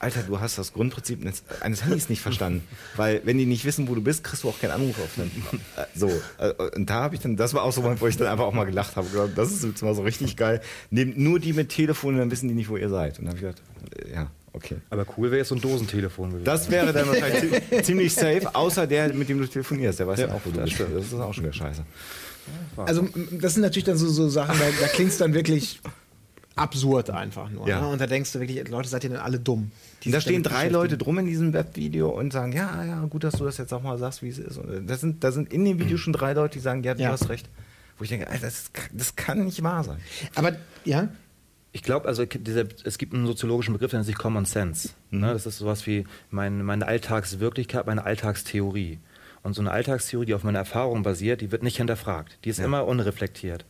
Alter, 0.00 0.22
du 0.22 0.38
hast 0.38 0.58
das 0.58 0.72
Grundprinzip 0.72 1.20
eines 1.60 1.84
Handys 1.84 2.08
nicht 2.08 2.22
verstanden. 2.22 2.62
Weil, 2.96 3.20
wenn 3.24 3.36
die 3.36 3.46
nicht 3.46 3.64
wissen, 3.64 3.88
wo 3.88 3.96
du 3.96 4.00
bist, 4.00 4.22
kriegst 4.22 4.44
du 4.44 4.48
auch 4.48 4.60
keinen 4.60 4.70
Anruf 4.70 4.96
auf 5.00 5.14
den. 5.16 5.30
Äh, 5.76 5.84
so. 5.94 6.08
Äh, 6.38 6.52
und 6.76 6.88
da 6.88 7.02
habe 7.02 7.16
ich 7.16 7.20
dann, 7.20 7.36
das 7.36 7.52
war 7.54 7.62
auch 7.62 7.72
so, 7.72 7.82
wo 7.82 8.06
ich 8.06 8.16
dann 8.16 8.28
einfach 8.28 8.44
auch 8.44 8.52
mal 8.52 8.64
gelacht 8.64 8.96
habe. 8.96 9.30
Das 9.34 9.50
ist 9.50 9.64
jetzt 9.64 9.82
mal 9.82 9.94
so 9.94 10.02
richtig 10.02 10.36
geil. 10.36 10.60
Nehmt 10.90 11.18
nur 11.18 11.40
die 11.40 11.52
mit 11.52 11.70
Telefon, 11.70 12.16
dann 12.16 12.30
wissen 12.30 12.48
die 12.48 12.54
nicht, 12.54 12.68
wo 12.68 12.76
ihr 12.76 12.88
seid. 12.88 13.18
Und 13.18 13.24
dann 13.26 13.36
habe 13.36 13.38
ich 13.38 13.56
gedacht, 13.56 14.06
äh, 14.06 14.14
ja, 14.14 14.30
okay. 14.52 14.76
Aber 14.90 15.04
cool 15.16 15.30
wäre 15.30 15.38
jetzt 15.38 15.48
so 15.48 15.56
ein 15.56 15.60
Dosentelefon 15.60 16.30
gewesen. 16.30 16.44
Das 16.44 16.70
wäre 16.70 16.92
dann 16.92 17.08
wahrscheinlich 17.08 17.62
ziemlich 17.82 18.14
safe, 18.14 18.54
außer 18.54 18.86
der, 18.86 19.12
mit 19.14 19.28
dem 19.28 19.38
du 19.38 19.46
telefonierst. 19.48 19.98
Der 19.98 20.06
weiß 20.06 20.20
ja, 20.20 20.28
ja 20.28 20.34
auch, 20.34 20.40
wo 20.44 20.50
du 20.50 20.60
bist. 20.60 20.78
Das 20.78 21.04
ist 21.06 21.14
auch 21.14 21.34
schon 21.34 21.44
wieder 21.44 21.54
scheiße. 21.54 21.82
Also, 22.76 23.06
das 23.32 23.54
sind 23.54 23.62
natürlich 23.62 23.84
dann 23.84 23.98
so, 23.98 24.08
so 24.08 24.28
Sachen, 24.28 24.58
da, 24.58 24.64
da 24.80 24.86
klingt 24.86 25.10
es 25.10 25.18
dann 25.18 25.34
wirklich 25.34 25.80
absurd 26.58 27.10
einfach 27.10 27.50
nur. 27.50 27.68
Ja. 27.68 27.80
Ne? 27.80 27.88
Und 27.88 28.00
da 28.00 28.06
denkst 28.06 28.32
du 28.32 28.40
wirklich, 28.40 28.68
Leute, 28.68 28.88
seid 28.88 29.04
ihr 29.04 29.10
denn 29.10 29.18
alle 29.18 29.38
dumm? 29.38 29.70
Da 30.06 30.20
stehen 30.20 30.42
drei 30.42 30.68
Leute 30.68 30.96
drum 30.96 31.18
in 31.18 31.26
diesem 31.26 31.52
Webvideo 31.52 32.08
und 32.08 32.32
sagen, 32.32 32.52
ja, 32.52 32.84
ja, 32.84 33.04
gut, 33.06 33.24
dass 33.24 33.34
du 33.34 33.44
das 33.44 33.58
jetzt 33.58 33.72
auch 33.72 33.82
mal 33.82 33.98
sagst, 33.98 34.22
wie 34.22 34.28
es 34.28 34.38
ist. 34.38 34.58
Und 34.58 34.86
das 34.86 35.00
sind, 35.00 35.24
da 35.24 35.32
sind 35.32 35.52
in 35.52 35.64
dem 35.64 35.78
Video 35.78 35.96
schon 35.96 36.12
drei 36.12 36.32
Leute, 36.32 36.54
die 36.54 36.60
sagen, 36.60 36.82
ja, 36.82 36.94
du 36.94 37.02
ja. 37.02 37.10
hast 37.10 37.28
recht. 37.28 37.48
Wo 37.96 38.04
ich 38.04 38.10
denke, 38.10 38.28
Alter, 38.28 38.46
das, 38.46 38.70
das 38.92 39.16
kann 39.16 39.44
nicht 39.44 39.62
wahr 39.62 39.82
sein. 39.82 39.98
Aber, 40.36 40.56
ja, 40.84 41.08
ich 41.72 41.82
glaube, 41.82 42.08
also 42.08 42.24
dieser, 42.24 42.64
es 42.84 42.98
gibt 42.98 43.14
einen 43.14 43.26
soziologischen 43.26 43.72
Begriff, 43.72 43.90
der 43.90 43.98
nennt 43.98 44.06
sich 44.06 44.16
Common 44.16 44.46
Sense. 44.46 44.90
Mhm. 45.10 45.20
Ne? 45.20 45.32
Das 45.32 45.46
ist 45.46 45.58
sowas 45.58 45.86
wie 45.86 46.04
mein, 46.30 46.62
meine 46.64 46.86
Alltagswirklichkeit, 46.86 47.86
meine 47.86 48.04
Alltagstheorie. 48.04 48.98
Und 49.42 49.54
so 49.54 49.60
eine 49.60 49.70
Alltagstheorie, 49.70 50.26
die 50.26 50.34
auf 50.34 50.44
meiner 50.44 50.58
Erfahrung 50.58 51.02
basiert, 51.02 51.40
die 51.40 51.52
wird 51.52 51.62
nicht 51.62 51.76
hinterfragt. 51.76 52.38
Die 52.44 52.50
ist 52.50 52.58
ja. 52.58 52.64
immer 52.64 52.86
unreflektiert. 52.86 53.64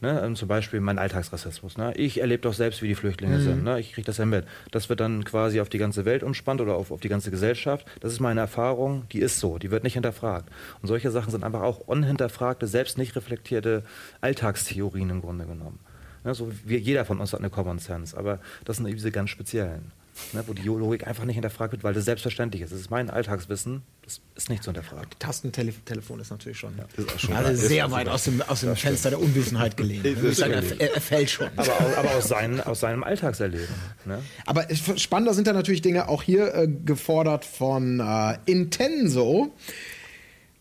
Ne? 0.00 0.20
Ähm, 0.24 0.34
zum 0.34 0.48
Beispiel 0.48 0.80
mein 0.80 0.98
Alltagsrassismus. 0.98 1.76
Ne? 1.76 1.92
Ich 1.96 2.20
erlebe 2.20 2.42
doch 2.42 2.54
selbst, 2.54 2.80
wie 2.82 2.88
die 2.88 2.94
Flüchtlinge 2.94 3.38
mhm. 3.38 3.42
sind. 3.42 3.64
Ne? 3.64 3.80
Ich 3.80 3.92
kriege 3.92 4.06
das 4.06 4.16
ja 4.16 4.24
mit. 4.24 4.46
Das 4.70 4.88
wird 4.88 5.00
dann 5.00 5.24
quasi 5.24 5.60
auf 5.60 5.68
die 5.68 5.78
ganze 5.78 6.04
Welt 6.04 6.22
umspannt 6.22 6.60
oder 6.60 6.74
auf, 6.74 6.90
auf 6.90 7.00
die 7.00 7.08
ganze 7.08 7.30
Gesellschaft. 7.30 7.86
Das 8.00 8.12
ist 8.12 8.20
meine 8.20 8.40
Erfahrung, 8.40 9.04
die 9.12 9.20
ist 9.20 9.40
so, 9.40 9.58
die 9.58 9.70
wird 9.70 9.84
nicht 9.84 9.94
hinterfragt. 9.94 10.48
Und 10.80 10.88
solche 10.88 11.10
Sachen 11.10 11.30
sind 11.30 11.44
einfach 11.44 11.62
auch 11.62 11.80
unhinterfragte, 11.80 12.66
selbst 12.66 12.96
nicht 12.96 13.14
reflektierte 13.14 13.82
Alltagstheorien 14.20 15.10
im 15.10 15.20
Grunde 15.20 15.44
genommen. 15.44 15.78
Ne? 16.24 16.34
So 16.34 16.50
wie 16.64 16.76
jeder 16.76 17.04
von 17.04 17.20
uns 17.20 17.32
hat 17.32 17.40
eine 17.40 17.50
Common 17.50 17.78
Sense, 17.78 18.16
aber 18.16 18.40
das 18.64 18.78
sind 18.78 18.86
eben 18.86 18.96
diese 18.96 19.10
ganz 19.10 19.30
speziellen 19.30 19.92
ne, 20.32 20.44
wo 20.46 20.54
die 20.54 20.62
Logik 20.62 21.06
einfach 21.06 21.24
nicht 21.24 21.34
hinterfragt 21.34 21.72
wird, 21.72 21.84
weil 21.84 21.94
das 21.94 22.04
selbstverständlich 22.04 22.62
ist. 22.62 22.72
Das 22.72 22.80
ist 22.80 22.90
mein 22.90 23.10
Alltagswissen, 23.10 23.82
das 24.02 24.20
ist 24.34 24.48
nicht 24.48 24.62
zu 24.62 24.70
hinterfragen. 24.70 25.08
Tastentelefon 25.18 26.20
ist 26.20 26.30
natürlich 26.30 26.58
schon, 26.58 26.74
ja. 26.76 26.84
ist 26.96 27.20
schon 27.20 27.34
also 27.34 27.68
sehr 27.68 27.90
weit 27.90 28.08
aus 28.08 28.24
dem, 28.24 28.42
aus 28.42 28.60
dem 28.60 28.76
Fenster 28.76 29.10
der 29.10 29.20
Unwissenheit 29.20 29.76
gelehnt. 29.76 30.04
er, 30.04 30.80
er, 30.80 31.00
fällt 31.00 31.30
schon. 31.30 31.48
Aber, 31.56 31.72
aus, 31.72 31.94
aber 31.96 32.14
aus, 32.14 32.28
seinen, 32.28 32.60
aus 32.60 32.80
seinem 32.80 33.04
Alltagserleben. 33.04 33.74
Ne? 34.04 34.22
Aber 34.46 34.66
spannender 34.74 35.34
sind 35.34 35.46
da 35.46 35.52
natürlich 35.52 35.82
Dinge 35.82 36.08
auch 36.08 36.22
hier 36.22 36.54
äh, 36.54 36.68
gefordert 36.68 37.44
von 37.44 38.00
äh, 38.00 38.38
Intenso. 38.46 39.54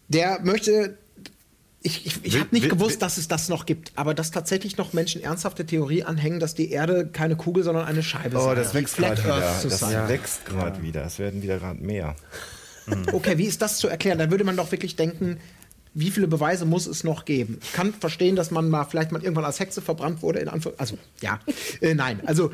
Der 0.08 0.40
möchte 0.42 0.98
ich, 1.82 2.06
ich, 2.06 2.20
ich 2.24 2.40
habe 2.40 2.50
nicht 2.52 2.64
will, 2.64 2.70
gewusst, 2.70 2.96
will, 2.96 3.00
dass 3.00 3.18
es 3.18 3.28
das 3.28 3.48
noch 3.48 3.66
gibt, 3.66 3.94
aber 3.96 4.14
dass 4.14 4.32
tatsächlich 4.32 4.78
noch 4.78 4.92
Menschen 4.92 5.22
ernsthafte 5.22 5.66
Theorie 5.66 6.04
anhängen, 6.04 6.40
dass 6.40 6.54
die 6.54 6.72
Erde 6.72 7.08
keine 7.08 7.38
Kugel, 7.38 7.64
sondern 7.64 7.86
eine 7.86 8.04
Scheibe 8.04 8.38
ist. 8.38 8.44
Oh, 8.44 8.54
das 8.54 8.74
wächst 8.74 8.98
gerade 8.98 9.24
wieder. 9.24 9.40
Das 9.64 9.82
ja. 9.82 10.10
wächst 10.10 10.46
gerade 10.46 10.78
ja. 10.78 10.84
wieder. 10.84 11.06
Es 11.06 11.20
werden 11.20 11.42
wieder 11.42 11.58
gerade 11.60 11.82
mehr. 11.82 12.16
Mhm. 12.86 13.06
Okay, 13.14 13.38
wie 13.38 13.46
ist 13.46 13.62
das 13.62 13.78
zu 13.78 13.88
erklären? 13.88 14.18
Da 14.18 14.32
würde 14.32 14.44
man 14.44 14.58
doch 14.58 14.72
wirklich 14.72 14.96
denken, 14.96 15.38
wie 15.94 16.12
viele 16.12 16.28
Beweise 16.28 16.66
muss 16.66 16.86
es 16.86 17.04
noch 17.04 17.26
geben? 17.26 17.60
Ich 17.62 17.74
kann 17.74 17.94
verstehen, 17.94 18.36
dass 18.36 18.52
man 18.52 18.70
mal 18.70 18.86
vielleicht 18.86 19.12
mal 19.12 19.22
irgendwann 19.22 19.46
als 19.46 19.60
Hexe 19.60 19.82
verbrannt 19.82 20.22
wurde. 20.22 20.40
In 20.40 20.48
Anführ 20.48 20.74
also 20.78 20.98
ja, 21.22 21.40
äh, 21.82 21.94
nein. 21.94 22.22
Also 22.26 22.52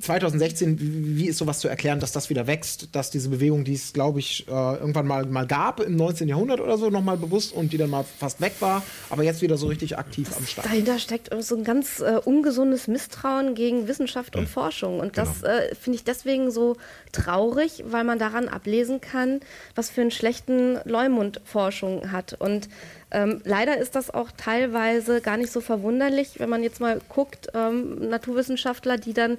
2016, 0.00 0.78
wie 1.16 1.26
ist 1.26 1.38
sowas 1.38 1.60
zu 1.60 1.68
erklären, 1.68 2.00
dass 2.00 2.12
das 2.12 2.30
wieder 2.30 2.46
wächst, 2.46 2.94
dass 2.94 3.10
diese 3.10 3.28
Bewegung, 3.28 3.64
die 3.64 3.74
es, 3.74 3.92
glaube 3.92 4.18
ich, 4.18 4.46
äh, 4.48 4.50
irgendwann 4.50 5.06
mal, 5.06 5.26
mal 5.26 5.46
gab 5.46 5.80
im 5.80 5.96
19. 5.96 6.28
Jahrhundert 6.28 6.60
oder 6.60 6.78
so, 6.78 6.90
nochmal 6.90 7.16
bewusst 7.16 7.52
und 7.52 7.72
die 7.72 7.78
dann 7.78 7.90
mal 7.90 8.04
fast 8.04 8.40
weg 8.40 8.54
war, 8.60 8.82
aber 9.10 9.22
jetzt 9.22 9.42
wieder 9.42 9.56
so 9.56 9.66
richtig 9.66 9.98
aktiv 9.98 10.28
am 10.36 10.46
Start. 10.46 10.66
Dahinter 10.66 10.98
steckt 10.98 11.30
so 11.40 11.56
ein 11.56 11.64
ganz 11.64 12.00
äh, 12.00 12.20
ungesundes 12.24 12.88
Misstrauen 12.88 13.54
gegen 13.54 13.88
Wissenschaft 13.88 14.36
und 14.36 14.42
mhm. 14.42 14.48
Forschung. 14.48 15.00
Und 15.00 15.18
das 15.18 15.42
genau. 15.42 15.54
äh, 15.54 15.74
finde 15.74 15.96
ich 15.96 16.04
deswegen 16.04 16.50
so 16.50 16.76
traurig, 17.12 17.84
weil 17.86 18.04
man 18.04 18.18
daran 18.18 18.48
ablesen 18.48 19.00
kann, 19.00 19.40
was 19.74 19.90
für 19.90 20.02
einen 20.02 20.10
schlechten 20.10 20.78
Leumund 20.84 21.40
Forschung 21.44 22.12
hat. 22.12 22.34
Und 22.38 22.68
ähm, 23.16 23.40
leider 23.44 23.78
ist 23.78 23.96
das 23.96 24.12
auch 24.12 24.30
teilweise 24.36 25.22
gar 25.22 25.38
nicht 25.38 25.50
so 25.50 25.62
verwunderlich, 25.62 26.38
wenn 26.38 26.50
man 26.50 26.62
jetzt 26.62 26.82
mal 26.82 27.00
guckt, 27.08 27.48
ähm, 27.54 28.10
Naturwissenschaftler, 28.10 28.98
die 28.98 29.14
dann 29.14 29.38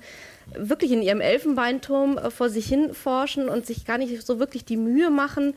wirklich 0.56 0.92
in 0.92 1.04
ihrem 1.04 1.22
Elfenbeinturm 1.22 2.18
äh, 2.18 2.32
vor 2.32 2.50
sich 2.50 2.66
hin 2.66 2.96
forschen 2.96 3.50
und 3.50 3.68
sich 3.68 3.86
gar 3.86 4.00
nicht 4.00 4.26
so 4.26 4.40
wirklich 4.40 4.66
die 4.66 4.78
Mühe 4.78 5.12
machen, 5.12 5.54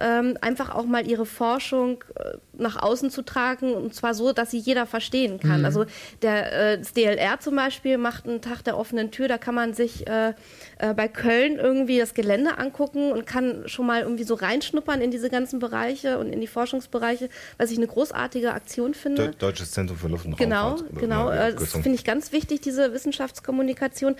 ähm, 0.00 0.36
einfach 0.40 0.74
auch 0.74 0.84
mal 0.84 1.06
ihre 1.06 1.26
Forschung 1.26 2.04
äh, 2.14 2.36
nach 2.52 2.82
außen 2.82 3.10
zu 3.10 3.22
tragen 3.22 3.74
und 3.74 3.94
zwar 3.94 4.14
so, 4.14 4.32
dass 4.32 4.50
sie 4.50 4.58
jeder 4.58 4.86
verstehen 4.86 5.40
kann. 5.40 5.60
Mhm. 5.60 5.64
Also 5.64 5.86
der, 6.22 6.72
äh, 6.72 6.78
das 6.78 6.92
DLR 6.92 7.40
zum 7.40 7.56
Beispiel 7.56 7.98
macht 7.98 8.26
einen 8.26 8.40
Tag 8.40 8.62
der 8.62 8.76
offenen 8.76 9.10
Tür, 9.10 9.28
da 9.28 9.38
kann 9.38 9.54
man 9.54 9.74
sich 9.74 10.06
äh, 10.06 10.34
äh, 10.78 10.94
bei 10.94 11.08
Köln 11.08 11.58
irgendwie 11.58 11.98
das 11.98 12.14
Gelände 12.14 12.58
angucken 12.58 13.12
und 13.12 13.26
kann 13.26 13.62
schon 13.66 13.86
mal 13.86 14.02
irgendwie 14.02 14.24
so 14.24 14.34
reinschnuppern 14.34 15.00
in 15.00 15.10
diese 15.10 15.30
ganzen 15.30 15.58
Bereiche 15.58 16.18
und 16.18 16.32
in 16.32 16.40
die 16.40 16.46
Forschungsbereiche, 16.46 17.28
was 17.56 17.70
ich 17.70 17.78
eine 17.78 17.86
großartige 17.86 18.52
Aktion 18.52 18.94
finde. 18.94 19.30
Deutsches 19.38 19.72
Zentrum 19.72 19.98
für 19.98 20.08
Luft- 20.08 20.26
und 20.26 20.36
Genau, 20.36 20.70
Raumfahrt, 20.70 20.98
genau. 20.98 21.30
Äh, 21.30 21.54
das 21.54 21.72
finde 21.72 21.94
ich 21.94 22.04
ganz 22.04 22.32
wichtig, 22.32 22.60
diese 22.60 22.92
Wissenschaftskommunikation. 22.92 24.16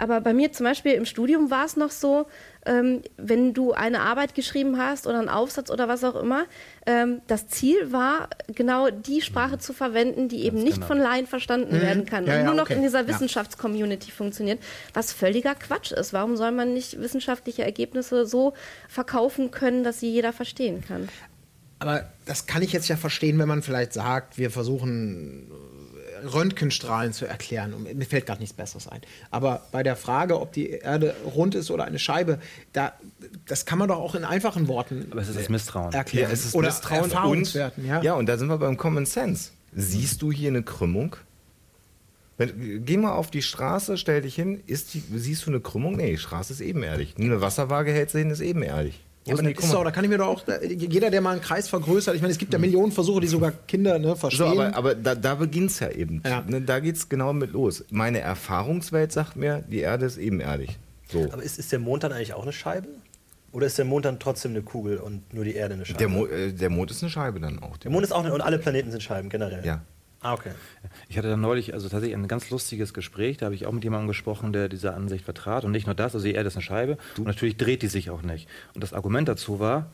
Aber 0.00 0.20
bei 0.22 0.32
mir 0.32 0.50
zum 0.50 0.64
Beispiel 0.64 0.92
im 0.92 1.04
Studium 1.04 1.50
war 1.50 1.66
es 1.66 1.76
noch 1.76 1.90
so, 1.90 2.26
ähm, 2.66 3.02
wenn 3.16 3.54
du 3.54 3.72
eine 3.72 4.00
Arbeit 4.00 4.34
geschrieben 4.34 4.78
hast 4.78 5.06
oder 5.06 5.18
einen 5.18 5.28
Aufsatz 5.28 5.70
oder 5.70 5.88
was 5.88 6.04
auch 6.04 6.14
immer, 6.14 6.44
ähm, 6.86 7.22
das 7.26 7.48
Ziel 7.48 7.92
war, 7.92 8.28
genau 8.54 8.90
die 8.90 9.22
Sprache 9.22 9.58
zu 9.58 9.72
verwenden, 9.72 10.28
die 10.28 10.44
eben 10.44 10.62
nicht 10.62 10.74
genau. 10.74 10.86
von 10.86 10.98
Laien 10.98 11.26
verstanden 11.26 11.76
mhm. 11.76 11.80
werden 11.80 12.06
kann 12.06 12.26
ja, 12.26 12.38
und 12.38 12.44
nur 12.44 12.54
ja, 12.54 12.62
okay. 12.62 12.72
noch 12.72 12.76
in 12.76 12.82
dieser 12.82 13.06
Wissenschaftscommunity 13.06 14.10
funktioniert, 14.10 14.60
was 14.92 15.12
völliger 15.12 15.54
Quatsch 15.54 15.92
ist. 15.92 16.12
Warum 16.12 16.36
soll 16.36 16.52
man 16.52 16.74
nicht 16.74 17.00
wissenschaftliche 17.00 17.64
Ergebnisse 17.64 18.26
so 18.26 18.52
verkaufen 18.88 19.50
können, 19.50 19.82
dass 19.82 20.00
sie 20.00 20.10
jeder 20.10 20.32
verstehen 20.32 20.84
kann? 20.86 21.08
Aber 21.78 22.10
das 22.26 22.46
kann 22.46 22.62
ich 22.62 22.72
jetzt 22.72 22.88
ja 22.88 22.96
verstehen, 22.96 23.38
wenn 23.38 23.48
man 23.48 23.62
vielleicht 23.62 23.94
sagt, 23.94 24.36
wir 24.36 24.50
versuchen 24.50 25.50
Röntgenstrahlen 26.24 27.12
zu 27.12 27.26
erklären. 27.26 27.74
Und 27.74 27.94
mir 27.94 28.04
fällt 28.04 28.26
gerade 28.26 28.40
nichts 28.40 28.54
Besseres 28.54 28.88
ein. 28.88 29.00
Aber 29.30 29.66
bei 29.72 29.82
der 29.82 29.96
Frage, 29.96 30.40
ob 30.40 30.52
die 30.52 30.70
Erde 30.70 31.14
rund 31.24 31.54
ist 31.54 31.70
oder 31.70 31.84
eine 31.84 31.98
Scheibe, 31.98 32.38
da, 32.72 32.92
das 33.46 33.66
kann 33.66 33.78
man 33.78 33.88
doch 33.88 33.98
auch 33.98 34.14
in 34.14 34.24
einfachen 34.24 34.68
Worten 34.68 35.08
Aber 35.10 35.20
es 35.20 35.28
ist 35.28 35.38
das 35.38 35.48
Misstrauen. 35.48 35.92
erklären. 35.92 36.28
Ja, 36.28 36.34
es 36.34 36.44
ist 36.44 36.54
oder 36.54 36.68
Misstrauen 36.68 37.10
Erfahrungswerten. 37.10 37.84
Und, 37.84 37.90
ja. 37.90 38.02
ja, 38.02 38.14
und 38.14 38.26
da 38.26 38.38
sind 38.38 38.48
wir 38.48 38.58
beim 38.58 38.76
Common 38.76 39.06
Sense. 39.06 39.50
Siehst 39.74 40.22
du 40.22 40.32
hier 40.32 40.48
eine 40.48 40.62
Krümmung? 40.62 41.16
Wenn, 42.38 42.84
geh 42.86 42.96
mal 42.96 43.12
auf 43.12 43.30
die 43.30 43.42
Straße, 43.42 43.98
stell 43.98 44.22
dich 44.22 44.34
hin, 44.34 44.62
die, 44.66 45.02
siehst 45.14 45.44
du 45.46 45.50
eine 45.50 45.60
Krümmung? 45.60 45.96
Nee, 45.96 46.12
die 46.12 46.18
Straße 46.18 46.54
ist 46.54 46.60
ebenerdig. 46.60 47.14
Eine 47.18 47.40
Wasserwaage 47.40 47.92
hält 47.92 48.10
sie 48.10 48.18
hin, 48.18 48.30
ist 48.30 48.40
ebenerdig. 48.40 49.00
Ja, 49.30 49.38
aber 49.38 49.50
ist 49.50 49.72
doch, 49.72 49.84
da 49.84 49.90
kann 49.90 50.04
ich 50.04 50.10
mir 50.10 50.18
doch 50.18 50.28
auch, 50.28 50.42
jeder, 50.62 51.10
der 51.10 51.20
mal 51.20 51.32
einen 51.32 51.40
Kreis 51.40 51.68
vergrößert, 51.68 52.14
ich 52.14 52.22
meine, 52.22 52.32
es 52.32 52.38
gibt 52.38 52.52
ja 52.52 52.58
hm. 52.58 52.62
Millionen 52.62 52.92
Versuche, 52.92 53.20
die 53.20 53.26
sogar 53.26 53.52
Kinder 53.66 53.98
ne, 53.98 54.16
verstehen. 54.16 54.46
So, 54.46 54.60
aber, 54.60 54.74
aber 54.74 54.94
da, 54.94 55.14
da 55.14 55.34
beginnt 55.34 55.70
es 55.70 55.80
ja 55.80 55.90
eben. 55.90 56.22
Ja. 56.24 56.42
Ne, 56.46 56.60
da 56.60 56.80
geht 56.80 56.96
es 56.96 57.08
genau 57.08 57.32
mit 57.32 57.52
los. 57.52 57.84
Meine 57.90 58.20
Erfahrungswelt 58.20 59.12
sagt 59.12 59.36
mir, 59.36 59.64
die 59.68 59.80
Erde 59.80 60.06
ist 60.06 60.18
ebenerdig. 60.18 60.78
So. 61.08 61.28
Aber 61.32 61.42
ist, 61.42 61.58
ist 61.58 61.72
der 61.72 61.78
Mond 61.78 62.04
dann 62.04 62.12
eigentlich 62.12 62.34
auch 62.34 62.42
eine 62.42 62.52
Scheibe? 62.52 62.88
Oder 63.52 63.66
ist 63.66 63.78
der 63.78 63.84
Mond 63.84 64.04
dann 64.04 64.18
trotzdem 64.20 64.52
eine 64.52 64.62
Kugel 64.62 64.98
und 64.98 65.34
nur 65.34 65.44
die 65.44 65.54
Erde 65.54 65.74
eine 65.74 65.84
Scheibe? 65.84 65.98
Der, 65.98 66.08
Mo 66.08 66.26
äh, 66.26 66.52
der 66.52 66.70
Mond 66.70 66.90
ist 66.90 67.02
eine 67.02 67.10
Scheibe 67.10 67.40
dann 67.40 67.58
auch. 67.58 67.76
Der 67.78 67.90
Mond 67.90 68.04
ist 68.04 68.12
auch 68.12 68.22
eine, 68.22 68.32
und 68.32 68.40
alle 68.40 68.58
Planeten 68.58 68.90
sind 68.90 69.02
Scheiben 69.02 69.28
generell. 69.28 69.64
Ja. 69.64 69.82
Ah, 70.22 70.34
okay. 70.34 70.50
Ich 71.08 71.16
hatte 71.16 71.28
dann 71.28 71.40
neulich 71.40 71.72
also 71.72 71.88
tatsächlich 71.88 72.16
ein 72.16 72.28
ganz 72.28 72.50
lustiges 72.50 72.92
Gespräch. 72.92 73.38
Da 73.38 73.46
habe 73.46 73.54
ich 73.54 73.66
auch 73.66 73.72
mit 73.72 73.84
jemandem 73.84 74.08
gesprochen, 74.08 74.52
der 74.52 74.68
diese 74.68 74.92
Ansicht 74.92 75.24
vertrat. 75.24 75.64
Und 75.64 75.72
nicht 75.72 75.86
nur 75.86 75.94
das, 75.94 76.14
also 76.14 76.26
die 76.26 76.34
Erde 76.34 76.48
ist 76.48 76.56
eine 76.56 76.62
Scheibe. 76.62 76.98
Du. 77.14 77.22
Und 77.22 77.28
natürlich 77.28 77.56
dreht 77.56 77.80
die 77.82 77.86
sich 77.86 78.10
auch 78.10 78.22
nicht. 78.22 78.48
Und 78.74 78.82
das 78.82 78.92
Argument 78.92 79.28
dazu 79.28 79.60
war, 79.60 79.90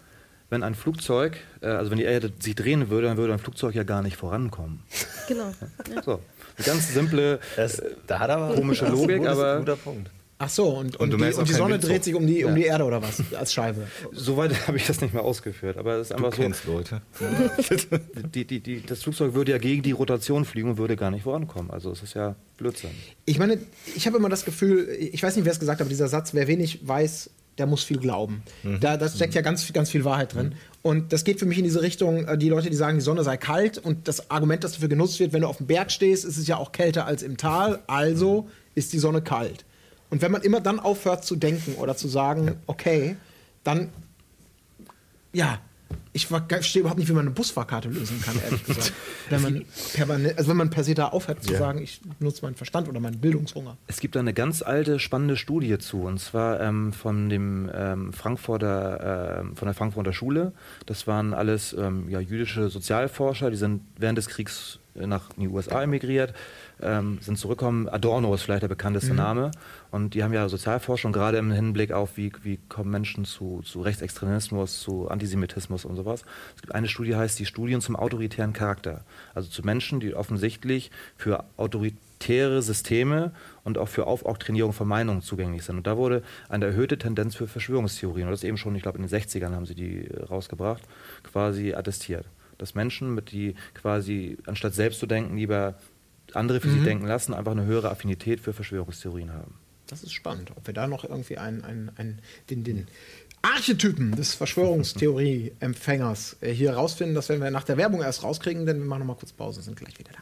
wenn 0.50 0.62
ein 0.62 0.74
Flugzeug, 0.74 1.38
äh, 1.60 1.66
also 1.66 1.90
wenn 1.90 1.98
die 1.98 2.04
Erde 2.04 2.32
sich 2.40 2.54
drehen 2.56 2.90
würde, 2.90 3.06
dann 3.06 3.16
würde 3.16 3.32
ein 3.32 3.38
Flugzeug 3.38 3.74
ja 3.74 3.84
gar 3.84 4.02
nicht 4.02 4.16
vorankommen. 4.16 4.82
Genau. 5.28 5.52
Ja. 5.94 6.02
So. 6.04 6.20
Eine 6.56 6.66
ganz 6.66 6.92
simple, 6.92 7.38
das, 7.56 7.82
da 8.06 8.18
hat 8.18 8.30
aber 8.30 8.54
komische 8.54 8.86
Logik, 8.90 9.26
aber. 9.26 9.58
Guter 9.58 9.76
Punkt. 9.76 10.10
Ach 10.38 10.50
so, 10.50 10.68
und, 10.68 10.96
und, 10.96 11.14
und, 11.14 11.20
die, 11.20 11.32
und 11.32 11.48
die, 11.48 11.52
Sonne 11.54 11.78
dreht 11.78 12.04
sich 12.04 12.14
um 12.14 12.26
die, 12.26 12.44
um 12.44 12.54
die 12.54 12.64
Erde 12.64 12.84
oder 12.84 13.00
was? 13.00 13.22
Als 13.34 13.54
Scheibe. 13.54 13.86
Soweit 14.12 14.66
habe 14.66 14.76
ich 14.76 14.86
das 14.86 15.00
nicht 15.00 15.14
mehr 15.14 15.22
ausgeführt. 15.22 15.78
Aber 15.78 15.94
es 15.94 16.08
ist 16.08 16.12
einfach 16.12 16.30
du 16.30 16.42
kennst 16.42 16.64
so. 16.64 16.72
Leute. 16.72 17.00
die, 18.34 18.44
die, 18.44 18.60
die, 18.60 18.82
das 18.82 19.02
Flugzeug 19.02 19.32
würde 19.32 19.52
ja 19.52 19.58
gegen 19.58 19.82
die 19.82 19.92
Rotation 19.92 20.44
fliegen 20.44 20.68
und 20.68 20.76
würde 20.76 20.96
gar 20.96 21.10
nicht 21.10 21.22
vorankommen. 21.22 21.70
Also 21.70 21.90
es 21.90 22.02
ist 22.02 22.14
ja 22.14 22.36
Blödsinn. 22.58 22.90
Ich 23.24 23.38
meine, 23.38 23.58
ich 23.94 24.06
habe 24.06 24.18
immer 24.18 24.28
das 24.28 24.44
Gefühl, 24.44 24.88
ich 24.98 25.22
weiß 25.22 25.36
nicht, 25.36 25.46
wer 25.46 25.52
es 25.52 25.60
gesagt 25.60 25.80
hat, 25.80 25.86
aber 25.86 25.90
dieser 25.90 26.08
Satz, 26.08 26.34
wer 26.34 26.46
wenig 26.48 26.86
weiß, 26.86 27.30
der 27.56 27.66
muss 27.66 27.82
viel 27.82 27.98
glauben. 27.98 28.42
Mhm. 28.62 28.80
Da 28.80 28.98
das 28.98 29.16
steckt 29.16 29.34
ja 29.34 29.40
ganz, 29.40 29.72
ganz 29.72 29.90
viel 29.90 30.04
Wahrheit 30.04 30.34
drin. 30.34 30.48
Mhm. 30.48 30.52
Und 30.82 31.12
das 31.14 31.24
geht 31.24 31.38
für 31.38 31.46
mich 31.46 31.56
in 31.56 31.64
diese 31.64 31.80
Richtung, 31.80 32.26
äh, 32.26 32.36
die 32.36 32.50
Leute, 32.50 32.68
die 32.68 32.76
sagen, 32.76 32.98
die 32.98 33.04
Sonne 33.04 33.24
sei 33.24 33.38
kalt 33.38 33.78
und 33.78 34.06
das 34.06 34.30
Argument, 34.30 34.64
das 34.64 34.72
dafür 34.72 34.88
genutzt 34.88 35.18
wird, 35.18 35.32
wenn 35.32 35.40
du 35.40 35.48
auf 35.48 35.56
dem 35.56 35.66
Berg 35.66 35.90
stehst, 35.90 36.26
ist 36.26 36.36
es 36.36 36.46
ja 36.46 36.58
auch 36.58 36.72
kälter 36.72 37.06
als 37.06 37.22
im 37.22 37.38
Tal, 37.38 37.82
also 37.86 38.50
ist 38.74 38.92
die 38.92 38.98
Sonne 38.98 39.22
kalt. 39.22 39.64
Und 40.10 40.22
wenn 40.22 40.32
man 40.32 40.42
immer 40.42 40.60
dann 40.60 40.80
aufhört 40.80 41.24
zu 41.24 41.36
denken 41.36 41.74
oder 41.74 41.96
zu 41.96 42.08
sagen, 42.08 42.46
ja. 42.46 42.54
okay, 42.66 43.16
dann, 43.64 43.90
ja, 45.32 45.58
ich 46.12 46.28
verstehe 46.28 46.80
überhaupt 46.80 46.98
nicht, 46.98 47.08
wie 47.08 47.12
man 47.12 47.26
eine 47.26 47.34
Busfahrkarte 47.34 47.88
lösen 47.88 48.20
kann, 48.22 48.40
ehrlich 48.42 48.64
gesagt. 48.66 48.92
wenn 49.28 49.42
man 49.42 49.64
permanent, 49.92 50.38
also 50.38 50.50
wenn 50.50 50.56
man 50.56 50.70
per 50.70 50.82
se 50.82 50.94
da 50.94 51.08
aufhört 51.08 51.44
zu 51.44 51.52
ja. 51.52 51.58
sagen, 51.58 51.82
ich 51.82 52.00
nutze 52.20 52.42
meinen 52.42 52.54
Verstand 52.54 52.88
oder 52.88 53.00
meinen 53.00 53.20
Bildungshunger. 53.20 53.76
Es 53.86 54.00
gibt 54.00 54.16
da 54.16 54.20
eine 54.20 54.32
ganz 54.32 54.62
alte, 54.62 54.98
spannende 54.98 55.36
Studie 55.36 55.78
zu, 55.78 56.02
und 56.02 56.18
zwar 56.18 56.60
ähm, 56.60 56.92
von 56.92 57.28
dem 57.28 57.70
ähm, 57.74 58.12
Frankfurter, 58.14 59.40
äh, 59.42 59.56
von 59.56 59.66
der 59.66 59.74
Frankfurter 59.74 60.14
Schule. 60.14 60.52
Das 60.86 61.06
waren 61.06 61.34
alles 61.34 61.74
ähm, 61.74 62.08
ja, 62.08 62.20
jüdische 62.20 62.70
Sozialforscher, 62.70 63.50
die 63.50 63.56
sind 63.56 63.82
während 63.98 64.16
des 64.16 64.28
Kriegs 64.28 64.78
nach 65.04 65.30
in 65.36 65.42
die 65.42 65.48
USA 65.48 65.82
emigriert 65.82 66.32
ähm, 66.80 67.18
sind 67.20 67.38
zurückgekommen. 67.38 67.88
Adorno 67.88 68.34
ist 68.34 68.42
vielleicht 68.42 68.62
der 68.62 68.68
bekannteste 68.68 69.10
mhm. 69.10 69.16
Name. 69.16 69.50
Und 69.90 70.14
die 70.14 70.22
haben 70.22 70.32
ja 70.32 70.48
Sozialforschung, 70.48 71.12
gerade 71.12 71.38
im 71.38 71.50
Hinblick 71.50 71.92
auf, 71.92 72.16
wie, 72.16 72.32
wie 72.42 72.58
kommen 72.68 72.90
Menschen 72.90 73.24
zu, 73.24 73.62
zu 73.64 73.80
Rechtsextremismus, 73.80 74.80
zu 74.80 75.08
Antisemitismus 75.08 75.84
und 75.84 75.96
sowas. 75.96 76.24
Es 76.54 76.62
gibt 76.62 76.74
eine 76.74 76.88
Studie, 76.88 77.10
die 77.10 77.16
heißt 77.16 77.38
die 77.38 77.46
Studien 77.46 77.80
zum 77.80 77.96
autoritären 77.96 78.52
Charakter. 78.52 79.04
Also 79.34 79.48
zu 79.48 79.62
Menschen, 79.62 80.00
die 80.00 80.14
offensichtlich 80.14 80.90
für 81.16 81.44
autoritäre 81.56 82.62
Systeme 82.62 83.32
und 83.64 83.78
auch 83.78 83.88
für 83.88 84.06
Aufoktroyierung 84.06 84.72
von 84.72 84.88
Meinungen 84.88 85.22
zugänglich 85.22 85.64
sind. 85.64 85.78
Und 85.78 85.86
da 85.86 85.96
wurde 85.96 86.22
eine 86.48 86.66
erhöhte 86.66 86.98
Tendenz 86.98 87.36
für 87.36 87.46
Verschwörungstheorien, 87.46 88.26
und 88.26 88.32
das 88.32 88.44
eben 88.44 88.56
schon, 88.56 88.74
ich 88.74 88.82
glaube, 88.82 88.98
in 88.98 89.06
den 89.06 89.10
60ern 89.10 89.54
haben 89.54 89.66
sie 89.66 89.74
die 89.74 90.08
rausgebracht, 90.28 90.82
quasi 91.22 91.74
attestiert. 91.74 92.26
Dass 92.58 92.74
Menschen, 92.74 93.14
mit 93.14 93.32
die 93.32 93.54
quasi, 93.74 94.38
anstatt 94.46 94.74
selbst 94.74 95.00
zu 95.00 95.06
denken, 95.06 95.36
lieber 95.36 95.78
andere 96.32 96.60
für 96.60 96.68
mhm. 96.68 96.74
sich 96.74 96.84
denken 96.84 97.06
lassen, 97.06 97.34
einfach 97.34 97.50
eine 97.52 97.64
höhere 97.64 97.90
Affinität 97.90 98.40
für 98.40 98.52
Verschwörungstheorien 98.52 99.32
haben. 99.32 99.54
Das 99.86 100.02
ist 100.02 100.12
spannend, 100.12 100.50
ob 100.56 100.66
wir 100.66 100.74
da 100.74 100.88
noch 100.88 101.04
irgendwie 101.04 101.38
einen, 101.38 101.64
einen, 101.64 101.92
einen 101.96 102.20
den, 102.50 102.64
den 102.64 102.88
Archetypen 103.42 104.16
des 104.16 104.34
Verschwörungstheorie-Empfängers 104.34 106.38
äh, 106.40 106.52
hier 106.52 106.74
rausfinden. 106.74 107.14
Das 107.14 107.28
werden 107.28 107.42
wir 107.42 107.52
nach 107.52 107.62
der 107.64 107.76
Werbung 107.76 108.02
erst 108.02 108.24
rauskriegen, 108.24 108.66
denn 108.66 108.80
wir 108.80 108.86
machen 108.86 108.98
noch 109.00 109.06
mal 109.06 109.14
kurz 109.14 109.32
Pause 109.32 109.60
und 109.60 109.64
sind 109.64 109.78
gleich 109.78 109.98
wieder 109.98 110.12
da. 110.12 110.18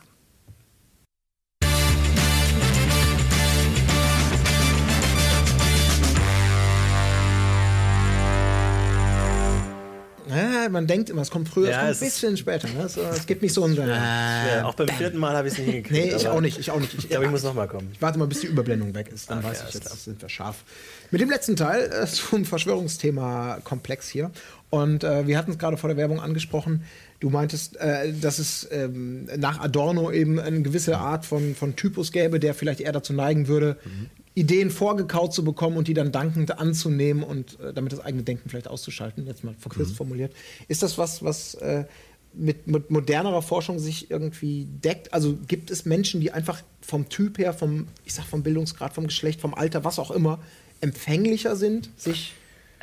Ja, 10.29 10.69
man 10.69 10.87
denkt 10.87 11.11
immer, 11.11 11.23
es 11.23 11.31
kommt 11.31 11.49
früher, 11.49 11.71
ja, 11.71 11.89
es 11.89 11.99
kommt 11.99 12.03
ein 12.03 12.07
bisschen 12.07 12.37
später. 12.37 12.69
Ne? 12.69 12.83
Es, 12.85 12.97
es, 12.97 13.27
gibt 13.27 13.43
nicht 13.43 13.53
so 13.53 13.65
einen. 13.65 13.77
Äh, 13.79 14.63
auch 14.63 14.75
beim 14.75 14.89
vierten 14.89 15.19
Mal 15.19 15.37
habe 15.37 15.49
ich 15.49 15.55
es 15.55 15.59
nicht 15.59 15.71
hingekriegt. 15.71 16.07
Nee, 16.07 16.17
ich 16.17 16.29
auch 16.29 16.41
nicht. 16.41 16.59
Ich 16.59 16.71
auch 16.71 16.81
nicht. 16.81 16.95
Ich, 16.95 17.05
ich 17.05 17.11
glaube, 17.11 17.27
ich 17.27 17.31
muss 17.31 17.43
nochmal 17.43 17.69
kommen. 17.69 17.91
Ich 17.93 18.01
warte 18.01 18.19
mal, 18.19 18.27
bis 18.27 18.41
die 18.41 18.47
Überblendung 18.47 18.95
weg 18.95 19.11
ist. 19.13 19.31
Dann 19.31 19.41
Ach, 19.41 19.51
weiß 19.51 19.61
ja, 19.61 19.69
ich 19.69 19.75
jetzt, 19.75 19.87
klar. 19.87 19.97
sind 19.97 20.23
wir 20.23 20.29
scharf. 20.29 20.65
Mit 21.11 21.21
dem 21.21 21.31
letzten 21.31 21.57
Teil 21.57 21.91
äh, 21.93 22.07
zum 22.09 22.45
Verschwörungsthema-Komplex 22.45 24.09
hier. 24.09 24.31
Und 24.71 25.05
äh, 25.05 25.27
wir 25.27 25.39
hatten 25.39 25.53
es 25.53 25.59
gerade 25.59 25.77
vor 25.77 25.89
der 25.89 25.97
Werbung 25.97 26.21
angesprochen. 26.21 26.85
Du 27.21 27.31
meintest, 27.31 27.77
äh, 27.77 28.13
dass 28.13 28.39
es 28.39 28.69
ähm, 28.71 29.27
nach 29.37 29.61
Adorno 29.61 30.11
eben 30.11 30.41
eine 30.41 30.63
gewisse 30.63 30.99
Art 30.99 31.25
von, 31.25 31.55
von 31.55 31.77
Typus 31.77 32.13
gäbe, 32.13 32.41
der 32.41 32.55
vielleicht 32.55 32.81
eher 32.81 32.93
dazu 32.93 33.13
neigen 33.13 33.47
würde, 33.47 33.77
mhm. 33.85 34.11
Ideen 34.35 34.71
vorgekaut 34.71 35.33
zu 35.33 35.45
bekommen 35.45 35.77
und 35.77 35.89
die 35.89 35.95
dann 35.95 36.11
dankend 36.11 36.59
anzunehmen 36.59 37.23
und 37.23 37.59
äh, 37.61 37.73
damit 37.73 37.93
das 37.93 38.01
eigene 38.01 38.25
Denken 38.25 38.49
vielleicht 38.49 38.69
auszuschalten, 38.69 39.27
jetzt 39.27 39.45
mal 39.45 39.55
verkürzt 39.59 39.93
mhm. 39.93 39.97
formuliert. 39.97 40.33
Ist 40.67 40.83
das 40.83 40.99
was, 40.99 41.23
was 41.23 41.55
äh, 41.55 41.85
mit, 42.33 42.67
mit, 42.67 42.91
modernerer 42.91 43.43
Forschung 43.43 43.79
sich 43.79 44.11
irgendwie 44.11 44.67
deckt? 44.67 45.13
Also 45.15 45.39
gibt 45.47 45.71
es 45.71 45.85
Menschen, 45.85 46.21
die 46.21 46.33
einfach 46.33 46.63
vom 46.81 47.09
Typ 47.09 47.39
her, 47.39 47.53
vom, 47.53 47.87
ich 48.05 48.15
sag 48.15 48.25
vom 48.25 48.43
Bildungsgrad, 48.43 48.93
vom 48.93 49.07
Geschlecht, 49.07 49.41
vom 49.41 49.55
Alter, 49.55 49.85
was 49.85 50.01
auch 50.01 50.11
immer, 50.11 50.41
empfänglicher 50.81 51.55
sind, 51.55 51.89
sich 51.97 52.35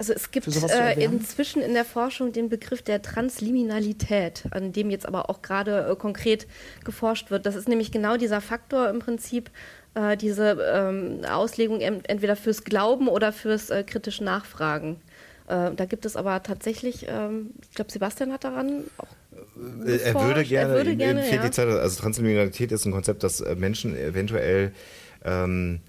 also 0.02 0.14
es 0.14 0.32
gibt 0.32 0.48
äh, 0.48 1.04
inzwischen 1.04 1.62
in 1.62 1.76
der 1.76 1.86
Forschung 1.86 2.32
den 2.32 2.50
Begriff 2.50 2.82
der 2.82 3.04
Transliminalität, 3.04 4.46
an 4.50 4.72
dem 4.72 4.90
jetzt 4.90 5.06
aber 5.06 5.30
auch 5.30 5.44
gerade 5.44 5.88
äh, 5.92 5.96
konkret 5.96 6.48
geforscht 6.84 7.30
wird. 7.30 7.46
Das 7.46 7.54
ist 7.54 7.70
nämlich 7.70 7.92
genau 7.92 8.18
dieser 8.18 8.42
Faktor 8.42 8.90
im 8.90 8.98
Prinzip, 8.98 9.52
äh, 9.94 10.18
diese 10.18 10.58
ähm, 10.74 11.26
Auslegung 11.26 11.82
entweder 11.82 12.36
fürs 12.36 12.64
Glauben 12.64 13.08
oder 13.08 13.34
fürs 13.34 13.70
äh, 13.70 13.84
kritische 13.84 14.24
Nachfragen. 14.24 15.02
Äh, 15.48 15.72
da 15.76 15.86
gibt 15.86 16.06
es 16.06 16.16
aber 16.16 16.44
tatsächlich, 16.44 17.08
ähm, 17.10 17.52
ich 17.62 17.76
glaube, 17.76 17.92
Sebastian 17.92 18.32
hat 18.32 18.44
daran 18.44 18.86
auch. 18.98 19.08
Äh, 19.86 19.98
er 19.98 20.14
würde 20.16 20.44
gerne, 20.46 20.72
er 20.72 20.78
würde 20.78 20.96
gerne 20.96 21.30
ja. 21.30 21.44
die 21.44 21.52
Zeit, 21.52 21.68
also 21.68 22.00
Transliminalität 22.00 22.72
ist 22.72 22.86
ein 22.86 22.92
Konzept, 22.92 23.24
das 23.24 23.42
äh, 23.42 23.56
Menschen 23.56 23.96
eventuell, 23.96 24.72
ähm, 25.26 25.82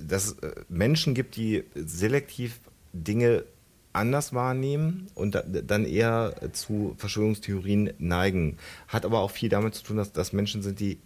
dass 0.00 0.36
Menschen 0.68 1.14
gibt, 1.14 1.34
die 1.34 1.64
selektiv 1.74 2.60
Dinge 2.92 3.44
anders 3.92 4.34
wahrnehmen 4.34 5.08
und 5.14 5.42
dann 5.66 5.84
eher 5.84 6.34
zu 6.52 6.94
Verschwörungstheorien 6.98 7.92
neigen. 7.98 8.58
Hat 8.86 9.04
aber 9.04 9.20
auch 9.20 9.30
viel 9.30 9.48
damit 9.48 9.74
zu 9.74 9.82
tun, 9.82 9.96
dass 9.96 10.12
das 10.12 10.32
Menschen 10.32 10.62
sind, 10.62 10.78
die 10.78 10.98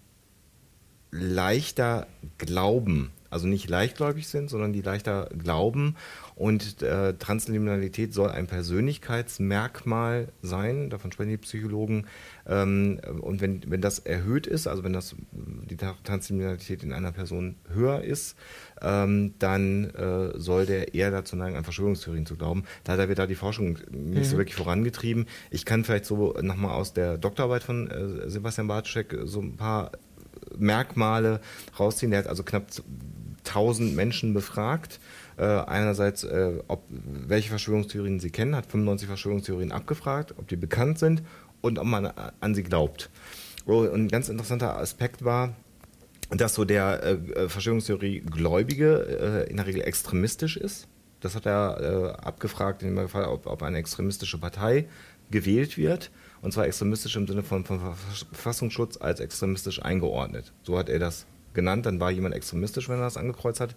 leichter 1.10 2.06
glauben, 2.38 3.10
also 3.30 3.46
nicht 3.46 3.68
leichtgläubig 3.68 4.26
sind, 4.26 4.50
sondern 4.50 4.72
die 4.72 4.82
leichter 4.82 5.28
glauben. 5.36 5.96
Und 6.34 6.82
äh, 6.82 7.14
Transliminalität 7.14 8.14
soll 8.14 8.30
ein 8.30 8.46
Persönlichkeitsmerkmal 8.46 10.28
sein, 10.42 10.88
davon 10.90 11.12
sprechen 11.12 11.30
die 11.30 11.36
Psychologen. 11.36 12.06
Ähm, 12.46 13.00
und 13.20 13.40
wenn, 13.40 13.62
wenn 13.70 13.80
das 13.80 13.98
erhöht 13.98 14.46
ist, 14.46 14.66
also 14.66 14.82
wenn 14.82 14.92
das, 14.92 15.14
die 15.32 15.76
Transliminalität 15.76 16.82
in 16.82 16.92
einer 16.92 17.12
Person 17.12 17.56
höher 17.72 18.02
ist, 18.02 18.36
ähm, 18.80 19.34
dann 19.38 19.90
äh, 19.90 20.38
soll 20.38 20.66
der 20.66 20.94
eher 20.94 21.10
dazu 21.10 21.36
neigen, 21.36 21.56
an 21.56 21.64
Verschwörungstheorien 21.64 22.26
zu 22.26 22.36
glauben. 22.36 22.64
Leider 22.86 23.08
wird 23.08 23.18
da 23.18 23.26
die 23.26 23.34
Forschung 23.34 23.78
nicht 23.90 24.18
mhm. 24.18 24.24
so 24.24 24.36
wirklich 24.38 24.56
vorangetrieben. 24.56 25.26
Ich 25.50 25.64
kann 25.64 25.84
vielleicht 25.84 26.06
so 26.06 26.32
nochmal 26.40 26.72
aus 26.72 26.94
der 26.94 27.18
Doktorarbeit 27.18 27.62
von 27.62 27.90
äh, 27.90 28.30
Sebastian 28.30 28.66
Bartschek 28.66 29.14
so 29.24 29.40
ein 29.40 29.56
paar 29.56 29.92
Merkmale 30.58 31.40
rausziehen. 31.78 32.10
Der 32.10 32.20
hat 32.20 32.26
also 32.26 32.42
knapp 32.42 32.66
1000 33.46 33.94
Menschen 33.94 34.34
befragt. 34.34 35.00
Äh, 35.36 35.44
einerseits, 35.44 36.24
äh, 36.24 36.58
ob, 36.68 36.84
welche 36.88 37.50
Verschwörungstheorien 37.50 38.20
sie 38.20 38.30
kennen, 38.30 38.54
hat 38.54 38.66
95 38.66 39.08
Verschwörungstheorien 39.08 39.72
abgefragt, 39.72 40.34
ob 40.36 40.48
die 40.48 40.56
bekannt 40.56 40.98
sind 40.98 41.22
und 41.60 41.78
ob 41.78 41.86
man 41.86 42.06
an 42.40 42.54
sie 42.54 42.62
glaubt. 42.62 43.10
Und 43.64 43.92
ein 43.92 44.08
ganz 44.08 44.28
interessanter 44.28 44.76
Aspekt 44.76 45.24
war, 45.24 45.54
dass 46.30 46.54
so 46.54 46.64
der 46.64 47.02
äh, 47.02 47.48
Verschwörungstheorie 47.48 48.20
Gläubige 48.20 49.46
äh, 49.46 49.50
in 49.50 49.56
der 49.56 49.66
Regel 49.66 49.82
extremistisch 49.82 50.56
ist. 50.56 50.86
Das 51.20 51.34
hat 51.34 51.46
er 51.46 51.80
äh, 51.80 52.24
abgefragt, 52.24 52.82
in 52.82 52.96
dem 52.96 53.08
Fall, 53.08 53.24
ob, 53.24 53.46
ob 53.46 53.62
eine 53.62 53.78
extremistische 53.78 54.38
Partei 54.38 54.88
gewählt 55.30 55.76
wird. 55.76 56.10
Und 56.42 56.52
zwar 56.52 56.66
extremistisch 56.66 57.16
im 57.16 57.26
Sinne 57.26 57.42
von, 57.42 57.64
von 57.64 57.80
Verfassungsschutz 58.32 58.96
als 58.96 59.20
extremistisch 59.20 59.82
eingeordnet. 59.82 60.52
So 60.62 60.78
hat 60.78 60.88
er 60.88 60.98
das 60.98 61.26
genannt. 61.54 61.86
Dann 61.86 62.00
war 62.00 62.10
jemand 62.10 62.34
extremistisch, 62.34 62.88
wenn 62.88 62.98
er 62.98 63.04
das 63.04 63.16
angekreuzt 63.16 63.60
hat. 63.60 63.74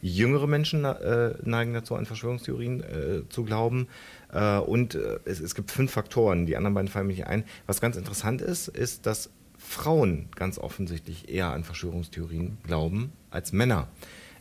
Jüngere 0.00 0.46
Menschen 0.46 0.84
äh, 0.84 1.34
neigen 1.42 1.74
dazu, 1.74 1.96
an 1.96 2.06
Verschwörungstheorien 2.06 2.82
äh, 2.82 3.28
zu 3.28 3.44
glauben. 3.44 3.88
Äh, 4.32 4.58
und 4.58 4.94
äh, 4.94 5.18
es, 5.24 5.40
es, 5.40 5.54
gibt 5.54 5.70
fünf 5.70 5.90
Faktoren, 5.90 6.46
die 6.46 6.56
anderen 6.56 6.74
beiden 6.74 6.88
fallen 6.88 7.08
mir 7.08 7.14
nicht 7.14 7.26
ein. 7.26 7.44
Was 7.66 7.80
ganz 7.80 7.96
interessant 7.96 8.40
ist, 8.40 8.68
ist, 8.68 9.06
dass 9.06 9.30
Frauen 9.58 10.28
ganz 10.36 10.58
offensichtlich 10.58 11.28
eher 11.28 11.52
an 11.52 11.64
Verschwörungstheorien 11.64 12.58
glauben 12.64 13.12
als 13.30 13.52
Männer. 13.52 13.88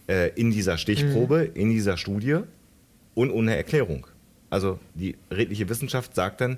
Äh, 0.08 0.30
in 0.36 0.52
dieser 0.52 0.78
Stichprobe, 0.78 1.50
mhm. 1.50 1.60
in 1.60 1.70
dieser 1.72 1.98
Studie 1.98 2.38
und 3.16 3.32
ohne 3.32 3.58
Erklärung. 3.58 4.08
Also 4.50 4.80
die 4.94 5.18
redliche 5.32 5.68
Wissenschaft 5.68 6.16
sagt 6.16 6.40
dann, 6.40 6.58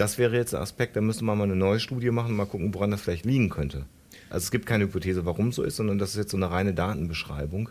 das 0.00 0.16
wäre 0.16 0.34
jetzt 0.36 0.54
ein 0.54 0.62
Aspekt, 0.62 0.96
da 0.96 1.02
müsste 1.02 1.24
man 1.24 1.36
mal 1.36 1.44
eine 1.44 1.56
neue 1.56 1.78
Studie 1.78 2.10
machen 2.10 2.34
mal 2.34 2.46
gucken, 2.46 2.72
woran 2.72 2.90
das 2.90 3.02
vielleicht 3.02 3.26
liegen 3.26 3.50
könnte. 3.50 3.84
Also 4.30 4.44
es 4.44 4.50
gibt 4.50 4.64
keine 4.64 4.84
Hypothese, 4.84 5.26
warum 5.26 5.52
so 5.52 5.62
ist, 5.62 5.76
sondern 5.76 5.98
das 5.98 6.10
ist 6.10 6.16
jetzt 6.16 6.30
so 6.30 6.38
eine 6.38 6.50
reine 6.50 6.72
Datenbeschreibung. 6.72 7.68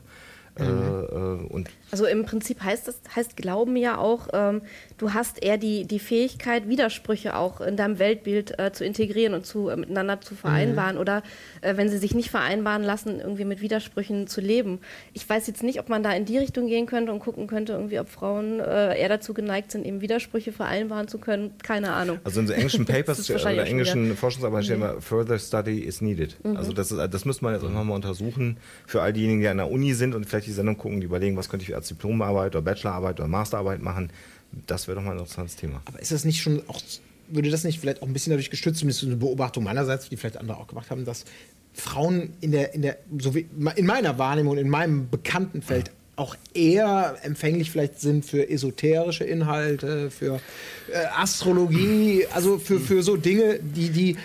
Mhm. 0.60 1.48
Äh, 1.48 1.54
und 1.54 1.70
also 1.92 2.06
im 2.06 2.26
Prinzip 2.26 2.62
heißt 2.62 2.88
das 2.88 3.00
heißt 3.16 3.36
Glauben 3.36 3.76
ja 3.76 3.98
auch, 3.98 4.28
ähm, 4.34 4.62
du 4.98 5.14
hast 5.14 5.42
eher 5.42 5.58
die, 5.58 5.86
die 5.86 6.00
Fähigkeit, 6.00 6.68
Widersprüche 6.68 7.36
auch 7.36 7.62
in 7.62 7.78
deinem 7.78 8.00
Weltbild 8.00 8.60
äh, 8.60 8.72
zu 8.72 8.86
integrieren 8.86 9.34
und 9.34 9.46
zu, 9.46 9.70
äh, 9.70 9.76
miteinander 9.76 10.22
zu 10.22 10.36
vereinbaren 10.36 10.96
mhm. 10.96 11.02
oder 11.02 11.24
äh, 11.62 11.78
wenn 11.78 11.90
sie 11.90 11.98
sich 11.98 12.14
nicht 12.14 12.30
vereinbaren 12.30 12.84
lassen, 12.84 13.20
irgendwie 13.20 13.46
mit 13.46 13.62
Widersprüchen 13.62 14.28
zu 14.28 14.42
leben. 14.42 14.80
Ich 15.14 15.28
weiß 15.28 15.48
jetzt 15.48 15.64
nicht, 15.64 15.80
ob 15.80 15.90
man 15.90 16.04
da 16.04 16.12
in 16.14 16.26
die 16.26 16.38
Richtung 16.38 16.68
gehen 16.68 16.86
könnte 16.86 17.12
und 17.12 17.20
gucken 17.20 17.48
könnte, 17.48 17.74
irgendwie, 17.74 18.00
ob 18.00 18.10
Frauen 18.10 18.60
äh, 18.60 19.00
eher 19.00 19.10
dazu 19.10 19.34
geneigt 19.34 19.72
sind, 19.72 19.86
eben 19.86 20.02
Widersprüche 20.02 20.52
vereinbaren 20.52 21.08
zu 21.08 21.18
können. 21.18 21.54
Keine 21.64 21.94
Ahnung. 21.94 22.20
Also 22.24 22.40
in 22.40 22.48
so 22.48 22.54
englischen 22.54 22.86
Papers 22.90 23.30
oder 23.30 23.66
englischen 23.66 24.16
Forschungsarbeiten 24.16 24.66
steht 24.66 24.76
immer, 24.76 25.02
further 25.02 25.40
study 25.40 25.80
is 25.80 26.02
needed. 26.02 26.36
Mhm. 26.44 26.58
Also 26.58 26.74
das, 26.74 26.92
ist, 26.92 27.14
das 27.14 27.26
müsste 27.26 27.44
man 27.44 27.54
jetzt 27.54 27.64
auch 27.64 27.72
nochmal 27.72 27.96
untersuchen 27.96 28.58
für 28.86 29.02
all 29.02 29.14
diejenigen, 29.14 29.42
die 29.42 29.48
an 29.48 29.58
der 29.58 29.72
Uni 29.72 29.94
sind 29.94 30.14
und 30.16 30.26
vielleicht 30.26 30.48
die 30.50 30.54
Sendung 30.54 30.78
gucken, 30.78 31.00
die 31.00 31.06
überlegen, 31.06 31.38
was 31.38 31.50
könnte 31.50 31.66
ich 31.66 31.76
als 31.76 31.88
Diplomarbeit 31.88 32.56
oder 32.56 32.62
Bachelorarbeit 32.62 33.20
oder 33.20 33.28
Masterarbeit 33.28 33.82
machen. 33.82 34.12
Das 34.68 34.88
wäre 34.88 34.96
doch 34.96 35.04
mal 35.04 35.12
ein 35.12 35.20
interessantes 35.20 35.56
Thema. 35.56 35.82
Aber 35.86 36.00
ist 36.00 36.12
das 36.12 36.26
nicht 36.26 36.42
schon 36.42 36.64
auch, 36.68 36.82
würde 37.28 37.50
das 37.50 37.64
nicht 37.64 37.80
vielleicht 37.80 38.02
auch 38.02 38.08
ein 38.08 38.14
bisschen 38.14 38.32
dadurch 38.32 38.50
gestützt, 38.50 38.80
zumindest 38.80 39.04
eine 39.04 39.16
Beobachtung 39.16 39.64
meinerseits, 39.64 40.10
die 40.10 40.18
vielleicht 40.18 40.38
andere 40.38 40.58
auch 40.58 40.68
gemacht 40.68 40.90
haben, 40.90 41.06
dass 41.06 41.26
Frauen 41.74 42.34
in 42.42 42.52
der, 42.52 42.74
in 42.74 42.82
der, 42.82 42.98
so 43.20 43.36
wie 43.36 43.48
in 43.76 43.86
meiner 43.86 44.18
Wahrnehmung, 44.18 44.58
in 44.58 44.70
meinem 44.70 45.10
Bekanntenfeld 45.10 45.92
auch 46.20 46.36
eher 46.54 47.16
empfänglich 47.22 47.72
vielleicht 47.72 48.02
sind 48.02 48.26
für 48.26 48.50
esoterische 48.50 49.24
Inhalte, 49.24 50.12
für 50.12 50.42
äh, 50.92 51.06
Astrologie, 51.16 52.26
also 52.34 52.60
für, 52.60 52.80
für 52.80 53.02
so 53.04 53.16
Dinge, 53.16 53.60
die, 53.62 53.90
die 53.90 54.18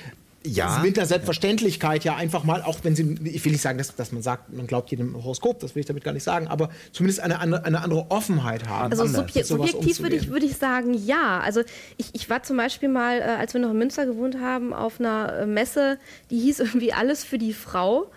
ja. 0.46 0.80
mit 0.82 0.96
der 0.96 1.06
Selbstverständlichkeit 1.06 2.04
ja 2.04 2.16
einfach 2.16 2.44
mal, 2.44 2.62
auch 2.62 2.78
wenn 2.82 2.94
sie, 2.94 3.16
ich 3.24 3.44
will 3.44 3.52
nicht 3.52 3.62
sagen, 3.62 3.78
dass, 3.78 3.94
dass 3.94 4.12
man 4.12 4.22
sagt, 4.22 4.52
man 4.52 4.66
glaubt 4.66 4.90
jedem 4.90 5.14
Horoskop, 5.14 5.60
das 5.60 5.74
will 5.74 5.80
ich 5.80 5.86
damit 5.86 6.04
gar 6.04 6.12
nicht 6.12 6.22
sagen, 6.22 6.48
aber 6.48 6.70
zumindest 6.92 7.20
eine, 7.20 7.40
eine, 7.40 7.64
eine 7.64 7.82
andere 7.82 8.10
Offenheit 8.10 8.68
haben. 8.68 8.92
Also 8.92 9.06
subje 9.06 9.44
subjektiv 9.44 10.00
würde 10.00 10.16
ich, 10.16 10.28
würde 10.28 10.46
ich 10.46 10.56
sagen, 10.56 10.94
ja. 10.94 11.40
Also 11.40 11.62
ich, 11.96 12.10
ich 12.12 12.28
war 12.28 12.42
zum 12.42 12.56
Beispiel 12.56 12.88
mal, 12.88 13.20
äh, 13.20 13.22
als 13.22 13.54
wir 13.54 13.60
noch 13.60 13.70
in 13.70 13.78
Münster 13.78 14.06
gewohnt 14.06 14.38
haben, 14.40 14.72
auf 14.74 15.00
einer 15.00 15.40
äh, 15.40 15.46
Messe, 15.46 15.98
die 16.30 16.38
hieß 16.38 16.60
irgendwie 16.60 16.92
Alles 16.92 17.24
für 17.24 17.38
die 17.38 17.54
Frau. 17.54 18.10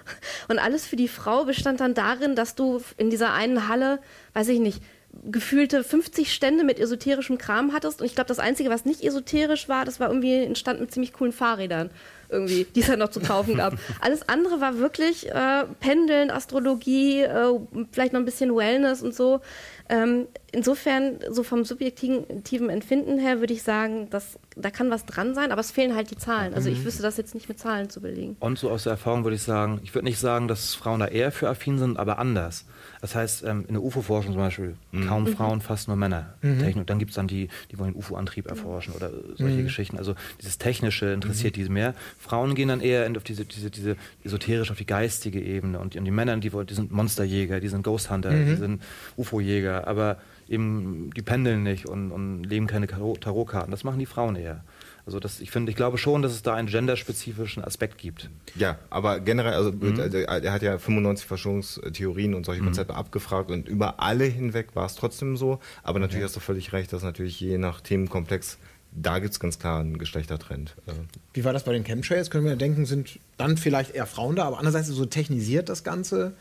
Und 0.47 0.59
Alles 0.59 0.85
für 0.85 0.95
die 0.95 1.07
Frau 1.07 1.45
bestand 1.45 1.79
dann 1.79 1.93
darin, 1.93 2.35
dass 2.35 2.55
du 2.55 2.81
in 2.97 3.09
dieser 3.09 3.33
einen 3.33 3.67
Halle, 3.67 3.99
weiß 4.33 4.49
ich 4.49 4.59
nicht, 4.59 4.81
gefühlte 5.23 5.83
50 5.83 6.31
Stände 6.33 6.63
mit 6.63 6.79
esoterischem 6.79 7.37
Kram 7.37 7.73
hattest. 7.73 8.01
Und 8.01 8.05
ich 8.05 8.15
glaube, 8.15 8.27
das 8.27 8.39
Einzige, 8.39 8.69
was 8.69 8.85
nicht 8.85 9.03
esoterisch 9.03 9.67
war, 9.67 9.85
das 9.85 9.99
war 9.99 10.09
irgendwie 10.09 10.35
ein 10.35 10.55
Stand 10.55 10.79
mit 10.79 10.91
ziemlich 10.91 11.13
coolen 11.13 11.31
Fahrrädern 11.31 11.89
irgendwie, 12.29 12.65
die 12.75 12.81
es 12.81 12.89
halt 12.89 12.99
noch 12.99 13.09
zu 13.09 13.19
kaufen 13.19 13.55
gab. 13.55 13.73
Alles 14.01 14.27
andere 14.27 14.59
war 14.59 14.77
wirklich 14.79 15.29
äh, 15.29 15.65
Pendeln, 15.79 16.31
Astrologie, 16.31 17.21
äh, 17.21 17.59
vielleicht 17.91 18.13
noch 18.13 18.19
ein 18.19 18.25
bisschen 18.25 18.55
Wellness 18.55 19.01
und 19.01 19.15
so. 19.15 19.41
Ähm, 19.89 20.27
insofern, 20.51 21.19
so 21.29 21.43
vom 21.43 21.63
subjektiven 21.63 22.69
Empfinden 22.69 23.19
her, 23.19 23.39
würde 23.39 23.53
ich 23.53 23.63
sagen, 23.63 24.09
dass, 24.09 24.37
da 24.55 24.69
kann 24.69 24.89
was 24.89 25.05
dran 25.05 25.33
sein, 25.33 25.51
aber 25.51 25.61
es 25.61 25.71
fehlen 25.71 25.95
halt 25.95 26.11
die 26.11 26.17
Zahlen. 26.17 26.53
Also 26.53 26.69
ich 26.69 26.79
mhm. 26.79 26.85
wüsste 26.85 27.03
das 27.03 27.15
jetzt 27.15 27.33
nicht 27.35 27.47
mit 27.47 27.57
Zahlen 27.57 27.89
zu 27.89 28.01
belegen. 28.01 28.35
Und 28.39 28.59
so 28.59 28.69
aus 28.69 28.83
der 28.83 28.91
Erfahrung 28.91 29.23
würde 29.23 29.35
ich 29.35 29.43
sagen, 29.43 29.79
ich 29.83 29.95
würde 29.95 30.05
nicht 30.05 30.19
sagen, 30.19 30.49
dass 30.49 30.75
Frauen 30.75 30.99
da 30.99 31.07
eher 31.07 31.31
für 31.31 31.47
affin 31.47 31.79
sind, 31.79 31.97
aber 31.97 32.19
anders. 32.19 32.65
Das 33.01 33.15
heißt, 33.15 33.43
ähm, 33.43 33.65
in 33.67 33.73
der 33.73 33.83
UFO-Forschung 33.83 34.33
zum 34.33 34.41
Beispiel, 34.41 34.75
mhm. 34.91 35.07
kaum 35.07 35.27
Frauen, 35.27 35.61
fast 35.61 35.87
nur 35.87 35.97
Männer. 35.97 36.33
Mhm. 36.41 36.59
Technik. 36.59 36.87
Dann 36.87 36.99
gibt 36.99 37.11
es 37.11 37.15
dann 37.15 37.27
die, 37.27 37.49
die 37.71 37.79
wollen 37.79 37.95
UFO-Antrieb 37.95 38.47
erforschen 38.47 38.93
oder 38.93 39.11
solche 39.35 39.57
mhm. 39.57 39.63
Geschichten. 39.63 39.97
Also 39.97 40.15
dieses 40.41 40.57
Technische 40.57 41.07
interessiert 41.07 41.55
mhm. 41.55 41.59
diese 41.59 41.71
mehr. 41.71 41.93
Frauen 42.19 42.55
gehen 42.55 42.69
dann 42.69 42.81
eher 42.81 43.09
auf 43.15 43.23
diese, 43.23 43.45
diese, 43.45 43.69
diese 43.69 43.95
esoterisch, 44.23 44.71
auf 44.71 44.77
die 44.77 44.85
geistige 44.85 45.41
Ebene. 45.41 45.79
Und 45.79 45.93
die, 45.93 45.99
und 45.99 46.05
die 46.05 46.11
Männer, 46.11 46.37
die, 46.37 46.49
die 46.49 46.73
sind 46.73 46.91
Monsterjäger, 46.91 47.59
die 47.59 47.67
sind 47.67 47.83
Ghost 47.83 48.09
Hunter, 48.09 48.29
die 48.29 48.51
mhm. 48.51 48.57
sind 48.57 48.83
UFO-Jäger. 49.15 49.87
Aber 49.87 50.17
eben, 50.47 51.11
die 51.15 51.21
pendeln 51.21 51.63
nicht 51.63 51.85
und, 51.87 52.11
und 52.11 52.43
leben 52.43 52.67
keine 52.67 52.87
Tarotkarten. 52.87 53.71
Das 53.71 53.83
machen 53.83 53.99
die 53.99 54.05
Frauen 54.05 54.35
eher. 54.35 54.63
Also 55.07 55.21
das, 55.21 55.39
ich 55.39 55.51
finde, 55.51 55.69
ich 55.69 55.77
glaube 55.77 55.97
schon, 55.97 56.21
dass 56.21 56.33
es 56.33 56.41
da 56.41 56.53
einen 56.53 56.67
genderspezifischen 56.67 57.63
Aspekt 57.63 57.97
gibt. 57.97 58.29
Ja, 58.55 58.77
aber 58.89 59.21
generell, 59.21 59.53
also 59.53 59.71
mhm. 59.71 59.97
er 59.97 60.51
hat 60.51 60.61
ja 60.61 60.77
95 60.77 61.25
Verschwörungstheorien 61.25 62.33
und 62.33 62.45
solche 62.45 62.61
mhm. 62.61 62.65
Konzepte 62.65 62.91
mhm. 62.91 62.99
abgefragt 62.99 63.49
und 63.49 63.69
über 63.69 64.01
alle 64.01 64.25
hinweg 64.25 64.75
war 64.75 64.85
es 64.85 64.95
trotzdem 64.95 65.37
so. 65.37 65.61
Aber 65.81 65.99
natürlich 65.99 66.17
okay. 66.17 66.25
hast 66.25 66.35
du 66.35 66.41
völlig 66.41 66.73
recht, 66.73 66.91
dass 66.91 67.03
natürlich 67.03 67.39
je 67.39 67.57
nach 67.57 67.79
Themenkomplex 67.79 68.57
da 68.91 69.19
gibt 69.19 69.33
es 69.33 69.39
ganz 69.39 69.59
klar 69.59 69.79
einen 69.79 69.97
Geschlechtertrend. 69.97 70.75
Äh. 70.87 70.91
Wie 71.33 71.43
war 71.43 71.53
das 71.53 71.63
bei 71.63 71.73
den 71.73 71.83
Chemtrails? 71.83 72.31
Können 72.31 72.45
wir 72.45 72.55
denken, 72.55 72.85
sind 72.85 73.19
dann 73.37 73.57
vielleicht 73.57 73.93
eher 73.93 74.07
Frauen 74.07 74.35
da, 74.35 74.45
aber 74.45 74.57
andererseits 74.57 74.87
so 74.87 75.05
technisiert 75.05 75.69
das 75.69 75.83
Ganze? 75.83 76.33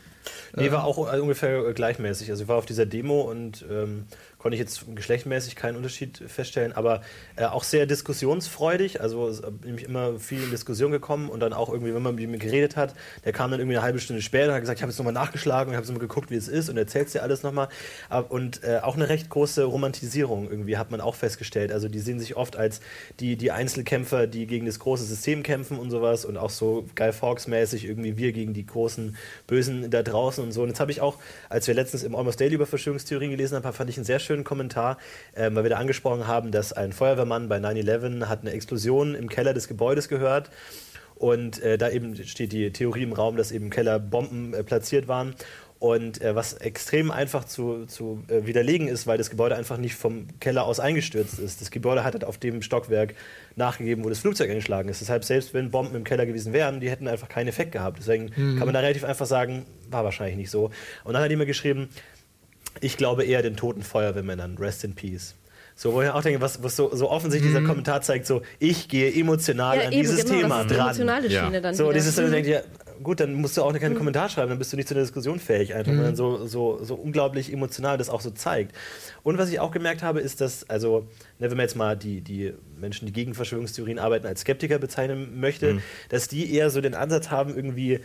Nee, 0.55 0.71
war 0.71 0.83
auch 0.83 0.97
ungefähr 0.97 1.73
gleichmäßig. 1.73 2.29
Also 2.31 2.43
ich 2.43 2.49
war 2.49 2.57
auf 2.57 2.65
dieser 2.65 2.85
Demo 2.85 3.21
und 3.21 3.65
ähm, 3.69 4.05
konnte 4.47 4.55
ich 4.55 4.61
jetzt 4.61 4.85
geschlechtmäßig 4.95 5.57
keinen 5.57 5.75
Unterschied 5.75 6.23
feststellen, 6.25 6.71
aber 6.71 7.01
äh, 7.35 7.43
auch 7.43 7.65
sehr 7.65 7.85
diskussionsfreudig, 7.85 9.01
also 9.01 9.29
nämlich 9.65 9.83
immer 9.83 10.19
viel 10.19 10.41
in 10.41 10.51
Diskussion 10.51 10.89
gekommen 10.89 11.27
und 11.27 11.41
dann 11.41 11.51
auch 11.51 11.67
irgendwie, 11.67 11.93
wenn 11.93 12.01
man 12.01 12.15
mit 12.15 12.23
ihm 12.23 12.39
geredet 12.39 12.77
hat, 12.77 12.93
der 13.25 13.33
kam 13.33 13.51
dann 13.51 13.59
irgendwie 13.59 13.75
eine 13.75 13.83
halbe 13.83 13.99
Stunde 13.99 14.21
später 14.21 14.47
und 14.47 14.53
hat 14.53 14.61
gesagt, 14.61 14.79
ich 14.79 14.83
habe 14.83 14.91
jetzt 14.91 14.99
nochmal 14.99 15.11
nachgeschlagen 15.11 15.71
und 15.71 15.75
habe 15.75 15.85
nochmal 15.85 15.99
geguckt, 15.99 16.31
wie 16.31 16.37
es 16.37 16.47
ist 16.47 16.69
und 16.69 16.77
erzählt 16.77 17.13
dir 17.13 17.23
alles 17.23 17.43
nochmal. 17.43 17.67
Und 18.29 18.63
äh, 18.63 18.79
auch 18.81 18.95
eine 18.95 19.09
recht 19.09 19.29
große 19.29 19.65
Romantisierung 19.65 20.49
irgendwie 20.49 20.77
hat 20.77 20.91
man 20.91 21.01
auch 21.01 21.15
festgestellt. 21.15 21.73
Also 21.73 21.89
die 21.89 21.99
sehen 21.99 22.21
sich 22.21 22.37
oft 22.37 22.55
als 22.55 22.79
die, 23.19 23.35
die 23.35 23.51
Einzelkämpfer, 23.51 24.27
die 24.27 24.47
gegen 24.47 24.65
das 24.65 24.79
große 24.79 25.03
System 25.03 25.43
kämpfen 25.43 25.77
und 25.77 25.91
sowas 25.91 26.23
und 26.23 26.37
auch 26.37 26.51
so 26.51 26.85
Guy 26.95 27.11
Fawkes-mäßig 27.11 27.83
irgendwie 27.83 28.15
wir 28.15 28.31
gegen 28.31 28.53
die 28.53 28.65
großen 28.65 29.17
Bösen 29.45 29.89
da 29.89 30.03
draußen 30.03 30.41
und 30.41 30.53
so. 30.53 30.61
Und 30.61 30.69
jetzt 30.69 30.79
habe 30.79 30.91
ich 30.91 31.01
auch, 31.01 31.17
als 31.49 31.67
wir 31.67 31.73
letztens 31.73 32.03
im 32.03 32.15
Almost 32.15 32.39
Daily 32.39 32.55
über 32.55 32.65
Verschwörungstheorien 32.65 33.31
gelesen 33.31 33.61
haben, 33.61 33.73
fand 33.73 33.89
ich 33.89 33.97
einen 33.97 34.05
sehr 34.05 34.19
schönen 34.19 34.36
Kommentar, 34.43 34.97
äh, 35.33 35.49
weil 35.53 35.63
wir 35.63 35.69
da 35.69 35.77
angesprochen 35.77 36.27
haben, 36.27 36.51
dass 36.51 36.73
ein 36.73 36.93
Feuerwehrmann 36.93 37.49
bei 37.49 37.57
9-11 37.57 38.25
hat 38.25 38.41
eine 38.41 38.51
Explosion 38.51 39.15
im 39.15 39.29
Keller 39.29 39.53
des 39.53 39.67
Gebäudes 39.67 40.07
gehört. 40.07 40.49
Und 41.15 41.61
äh, 41.63 41.77
da 41.77 41.89
eben 41.89 42.15
steht 42.15 42.51
die 42.51 42.71
Theorie 42.71 43.03
im 43.03 43.13
Raum, 43.13 43.37
dass 43.37 43.51
eben 43.51 43.65
im 43.65 43.71
Keller 43.71 43.99
Bomben 43.99 44.53
äh, 44.53 44.63
platziert 44.63 45.07
waren. 45.07 45.33
Und 45.79 46.21
äh, 46.21 46.33
was 46.33 46.53
extrem 46.53 47.11
einfach 47.11 47.43
zu, 47.43 47.85
zu 47.85 48.23
äh, 48.29 48.47
widerlegen 48.47 48.87
ist, 48.87 49.05
weil 49.05 49.19
das 49.19 49.29
Gebäude 49.29 49.55
einfach 49.55 49.77
nicht 49.77 49.93
vom 49.93 50.27
Keller 50.39 50.65
aus 50.65 50.79
eingestürzt 50.79 51.37
ist. 51.37 51.61
Das 51.61 51.69
Gebäude 51.69 52.03
hat 52.03 52.13
halt 52.13 52.23
auf 52.23 52.39
dem 52.39 52.63
Stockwerk 52.63 53.13
nachgegeben, 53.55 54.03
wo 54.03 54.09
das 54.09 54.19
Flugzeug 54.19 54.49
eingeschlagen 54.49 54.89
ist. 54.89 55.01
Deshalb, 55.01 55.23
selbst 55.23 55.53
wenn 55.53 55.69
Bomben 55.69 55.95
im 55.95 56.03
Keller 56.03 56.25
gewesen 56.25 56.51
wären, 56.51 56.79
die 56.79 56.89
hätten 56.89 57.07
einfach 57.07 57.29
keinen 57.29 57.47
Effekt 57.47 57.73
gehabt. 57.73 57.99
Deswegen 57.99 58.31
mhm. 58.35 58.57
kann 58.57 58.65
man 58.65 58.73
da 58.73 58.79
relativ 58.79 59.03
einfach 59.03 59.27
sagen, 59.27 59.65
war 59.91 60.03
wahrscheinlich 60.03 60.37
nicht 60.37 60.49
so. 60.49 60.71
Und 61.03 61.13
dann 61.13 61.21
hat 61.21 61.29
jemand 61.29 61.47
geschrieben, 61.47 61.89
ich 62.81 62.97
glaube 62.97 63.23
eher 63.23 63.41
den 63.41 63.55
toten 63.55 63.81
Feuerwehrmännern. 63.81 64.57
Rest 64.57 64.83
in 64.83 64.93
Peace. 64.93 65.35
So, 65.79 65.93
wo 65.93 66.01
ich 66.01 66.09
auch 66.09 66.23
denke, 66.23 66.41
was, 66.41 66.63
was 66.63 66.75
so, 66.75 66.93
so 66.95 67.11
offensichtlich 67.11 67.51
mhm. 67.51 67.57
dieser 67.57 67.67
Kommentar 67.67 68.01
zeigt, 68.01 68.25
so, 68.25 68.41
ich 68.57 68.89
gehe 68.89 69.13
emotional 69.13 69.77
ja, 69.77 69.83
an 69.83 69.91
eben, 69.91 70.01
dieses 70.01 70.25
genau, 70.25 70.39
Thema 70.39 70.63
das 70.63 70.67
dran. 70.67 70.87
Emotionale 70.87 71.29
Schiene 71.29 71.53
ja. 71.53 71.59
dann 71.61 71.75
so, 71.75 71.83
wieder. 71.83 71.93
dieses, 71.93 72.17
mhm. 72.17 72.31
denkt, 72.31 72.49
ja, 72.49 72.61
gut, 73.03 73.19
dann 73.19 73.35
musst 73.35 73.57
du 73.57 73.61
auch 73.61 73.71
keinen 73.73 73.93
mhm. 73.93 73.97
Kommentar 73.97 74.27
schreiben, 74.29 74.49
dann 74.49 74.57
bist 74.57 74.73
du 74.73 74.75
nicht 74.75 74.87
zu 74.87 74.95
einer 74.95 75.03
Diskussion 75.03 75.39
fähig, 75.39 75.75
einfach, 75.75 75.91
mhm. 75.91 75.97
weil 75.97 76.05
dann 76.05 76.15
so, 76.15 76.47
so, 76.47 76.83
so 76.83 76.95
unglaublich 76.95 77.53
emotional 77.53 77.99
das 77.99 78.09
auch 78.09 78.21
so 78.21 78.31
zeigt. 78.31 78.75
Und 79.21 79.37
was 79.37 79.51
ich 79.51 79.59
auch 79.59 79.69
gemerkt 79.69 80.01
habe, 80.01 80.19
ist, 80.19 80.41
dass, 80.41 80.67
also, 80.67 81.07
ne, 81.39 81.49
wenn 81.49 81.57
man 81.57 81.65
jetzt 81.65 81.75
mal 81.75 81.95
die, 81.95 82.21
die 82.21 82.53
Menschen, 82.79 83.05
die 83.05 83.13
gegen 83.13 83.33
Verschwörungstheorien 83.33 83.99
arbeiten, 83.99 84.27
als 84.27 84.41
Skeptiker 84.41 84.79
bezeichnen 84.79 85.39
möchte, 85.39 85.75
mhm. 85.75 85.81
dass 86.09 86.27
die 86.27 86.53
eher 86.53 86.69
so 86.69 86.81
den 86.81 86.93
Ansatz 86.93 87.29
haben, 87.29 87.55
irgendwie 87.55 87.93
äh, 87.93 88.01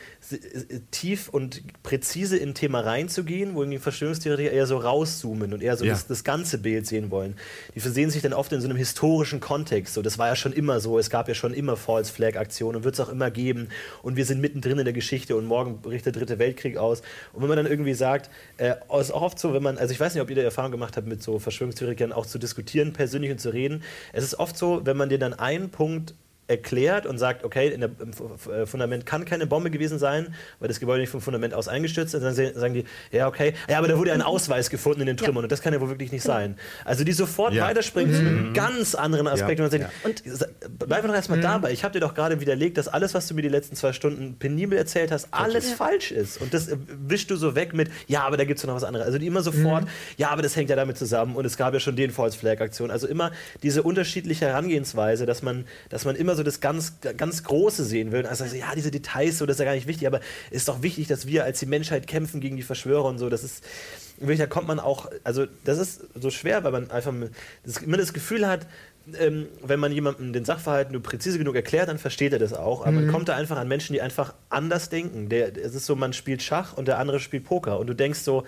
tief 0.90 1.28
und 1.28 1.62
präzise 1.82 2.36
in 2.36 2.50
ein 2.50 2.54
Thema 2.54 2.80
reinzugehen, 2.80 3.54
wo 3.54 3.62
irgendwie 3.62 3.78
Verschwörungstheoretiker 3.78 4.52
eher 4.52 4.66
so 4.66 4.78
rauszoomen 4.78 5.52
und 5.52 5.62
eher 5.62 5.76
so 5.76 5.84
ja. 5.84 5.92
das, 5.92 6.06
das, 6.06 6.24
ganze 6.24 6.59
Bild 6.59 6.86
sehen 6.86 7.10
wollen. 7.10 7.36
Die 7.74 7.80
versehen 7.80 8.10
sich 8.10 8.22
dann 8.22 8.32
oft 8.32 8.52
in 8.52 8.60
so 8.60 8.68
einem 8.68 8.76
historischen 8.76 9.40
Kontext. 9.40 9.94
So, 9.94 10.02
das 10.02 10.18
war 10.18 10.28
ja 10.28 10.36
schon 10.36 10.52
immer 10.52 10.80
so, 10.80 10.98
es 10.98 11.10
gab 11.10 11.28
ja 11.28 11.34
schon 11.34 11.52
immer 11.52 11.76
False 11.76 12.12
Flag 12.12 12.36
Aktionen 12.36 12.76
und 12.76 12.84
wird 12.84 12.94
es 12.94 13.00
auch 13.00 13.09
immer 13.09 13.30
geben 13.30 13.68
und 14.02 14.16
wir 14.16 14.24
sind 14.24 14.40
mittendrin 14.40 14.78
in 14.78 14.84
der 14.84 14.94
Geschichte 14.94 15.36
und 15.36 15.46
morgen 15.46 15.80
bricht 15.80 16.06
der 16.06 16.12
dritte 16.12 16.38
Weltkrieg 16.38 16.76
aus. 16.76 17.02
Und 17.32 17.42
wenn 17.42 17.48
man 17.48 17.56
dann 17.56 17.66
irgendwie 17.66 17.94
sagt, 17.94 18.30
äh, 18.56 18.74
ist 19.00 19.10
auch 19.10 19.22
oft 19.22 19.38
so, 19.38 19.52
wenn 19.52 19.62
man, 19.62 19.78
also 19.78 19.92
ich 19.92 20.00
weiß 20.00 20.14
nicht, 20.14 20.22
ob 20.22 20.30
ihr 20.30 20.36
da 20.36 20.42
Erfahrung 20.42 20.70
gemacht 20.70 20.96
habt, 20.96 21.06
mit 21.06 21.22
so 21.22 21.38
Verschwörungstheoretikern 21.38 22.12
auch 22.12 22.26
zu 22.26 22.38
diskutieren, 22.38 22.92
persönlich 22.92 23.22
und 23.31 23.40
zu 23.40 23.51
reden. 23.53 23.82
Es 24.12 24.24
ist 24.24 24.39
oft 24.39 24.57
so, 24.57 24.85
wenn 24.85 24.97
man 24.97 25.09
dir 25.09 25.19
dann 25.19 25.35
einen 25.35 25.70
Punkt 25.70 26.15
erklärt 26.48 27.06
und 27.06 27.19
sagt, 27.19 27.44
okay, 27.44 27.69
in 27.69 27.81
der, 27.81 27.90
im 28.01 28.10
äh, 28.52 28.66
Fundament 28.66 29.06
kann 29.06 29.24
keine 29.24 29.47
Bombe 29.47 29.70
gewesen 29.70 29.98
sein, 29.98 30.35
weil 30.59 30.69
das 30.69 30.81
Gebäude 30.81 31.01
nicht 31.01 31.10
vom 31.10 31.20
Fundament 31.20 31.55
aus 31.55 31.69
eingestürzt 31.69 32.14
ist. 32.14 32.23
Dann 32.23 32.35
sagen 32.35 32.74
die, 32.74 32.85
ja, 33.10 33.28
okay, 33.28 33.55
ja, 33.69 33.78
aber 33.78 33.89
da 33.89 33.97
wurde 33.97 34.12
ein 34.12 34.23
Ausweis 34.23 34.69
gefunden 34.69 35.02
in 35.02 35.06
den 35.06 35.16
Trümmern 35.16 35.36
ja. 35.36 35.43
und 35.44 35.52
das 35.52 35.62
kann 35.62 35.73
ja 35.73 35.81
wohl 35.81 35.89
wirklich 35.89 36.12
nicht 36.12 36.23
sein. 36.23 36.56
Also 36.85 37.05
die 37.05 37.12
sofort 37.12 37.55
ja. 37.55 37.66
weiterspringen 37.66 38.12
mhm. 38.12 38.16
zu 38.16 38.20
einem 38.20 38.52
ganz 38.55 38.94
anderen 38.94 39.28
Aspekt 39.28 39.60
ja. 39.60 39.64
und 39.64 39.70
sagen, 39.70 39.86
und 40.02 40.23
bleib 40.78 41.06
doch 41.06 41.14
erstmal 41.14 41.39
mhm. 41.39 41.43
dabei. 41.43 41.73
Ich 41.73 41.85
habe 41.85 41.93
dir 41.93 42.01
doch 42.01 42.14
gerade 42.14 42.40
widerlegt, 42.40 42.77
dass 42.77 42.89
alles, 42.89 43.14
was 43.14 43.28
du 43.28 43.35
mir 43.35 43.43
die 43.43 43.48
letzten 43.48 43.77
zwei 43.77 43.93
Stunden 43.93 44.36
penibel 44.39 44.77
erzählt 44.77 45.12
hast, 45.12 45.28
alles 45.31 45.73
falsch 45.73 46.10
ist. 46.10 46.40
Und 46.40 46.52
das 46.52 46.69
äh, 46.69 46.77
wischst 46.89 47.31
du 47.31 47.36
so 47.36 47.55
weg 47.55 47.73
mit, 47.73 47.90
ja, 48.09 48.24
aber 48.24 48.36
da 48.36 48.44
gibt 48.44 48.59
es 48.59 48.66
noch 48.66 48.74
was 48.74 48.85
anderes. 48.85 49.06
Also 49.06 49.19
die 49.19 49.27
immer 49.27 49.43
sofort, 49.43 49.85
mhm. 49.85 49.89
ja, 50.16 50.31
aber 50.31 50.43
das 50.43 50.56
hängt 50.56 50.70
ja 50.70 50.77
damit 50.77 50.98
zusammen 50.98 51.36
und 51.36 51.44
es 51.44 51.56
gab 51.56 51.73
ja 51.73 51.81
schon 51.81 51.97
den 51.97 52.10
False 52.10 52.36
Flag 52.36 52.60
Aktion. 52.60 52.90
Also 52.90 53.06
immer 53.06 53.31
diese 53.62 53.82
unterschiedliche 53.82 54.47
Herangehensweise, 54.47 55.27
dass 55.27 55.43
man, 55.43 55.66
dass 55.89 56.05
man 56.05 56.16
immer 56.16 56.31
immer 56.32 56.36
so 56.36 56.42
das 56.42 56.60
ganz, 56.60 56.94
ganz 57.16 57.44
Große 57.44 57.84
sehen 57.84 58.12
will. 58.12 58.26
Also, 58.26 58.44
ja, 58.44 58.74
diese 58.74 58.90
Details, 58.90 59.38
so, 59.38 59.46
das 59.46 59.56
ist 59.56 59.60
ja 59.60 59.66
gar 59.66 59.74
nicht 59.74 59.86
wichtig, 59.86 60.06
aber 60.06 60.20
es 60.50 60.59
ist 60.59 60.68
doch 60.68 60.82
wichtig, 60.82 61.06
dass 61.06 61.26
wir 61.26 61.44
als 61.44 61.60
die 61.60 61.66
Menschheit 61.66 62.06
kämpfen 62.06 62.40
gegen 62.40 62.56
die 62.56 62.62
Verschwörer 62.62 63.04
und 63.04 63.18
so. 63.18 63.28
Das 63.28 63.44
ist, 63.44 63.64
da 64.18 64.46
kommt 64.46 64.66
man 64.66 64.80
auch, 64.80 65.10
also 65.24 65.46
das 65.64 65.78
ist 65.78 66.02
so 66.14 66.30
schwer, 66.30 66.64
weil 66.64 66.72
man 66.72 66.90
einfach 66.90 67.12
das, 67.64 67.78
immer 67.78 67.98
das 67.98 68.12
Gefühl 68.12 68.46
hat, 68.46 68.66
ähm, 69.18 69.48
wenn 69.62 69.80
man 69.80 69.92
jemandem 69.92 70.32
den 70.32 70.44
Sachverhalt 70.44 70.92
nur 70.92 71.02
präzise 71.02 71.36
genug 71.36 71.56
erklärt, 71.56 71.88
dann 71.88 71.98
versteht 71.98 72.32
er 72.32 72.38
das 72.38 72.52
auch. 72.52 72.82
Aber 72.82 72.92
mhm. 72.92 73.04
man 73.04 73.09
kommt 73.09 73.28
da 73.28 73.36
einfach 73.36 73.59
an 73.59 73.68
Menschen, 73.68 73.92
die 73.92 74.00
einfach 74.00 74.34
anders 74.48 74.88
denken. 74.88 75.28
Der, 75.28 75.56
es 75.56 75.74
ist 75.74 75.86
so, 75.86 75.96
man 75.96 76.12
spielt 76.12 76.42
Schach 76.42 76.72
und 76.74 76.88
der 76.88 76.98
andere 76.98 77.20
spielt 77.20 77.44
Poker. 77.44 77.78
Und 77.78 77.88
du 77.88 77.94
denkst 77.94 78.20
so, 78.20 78.44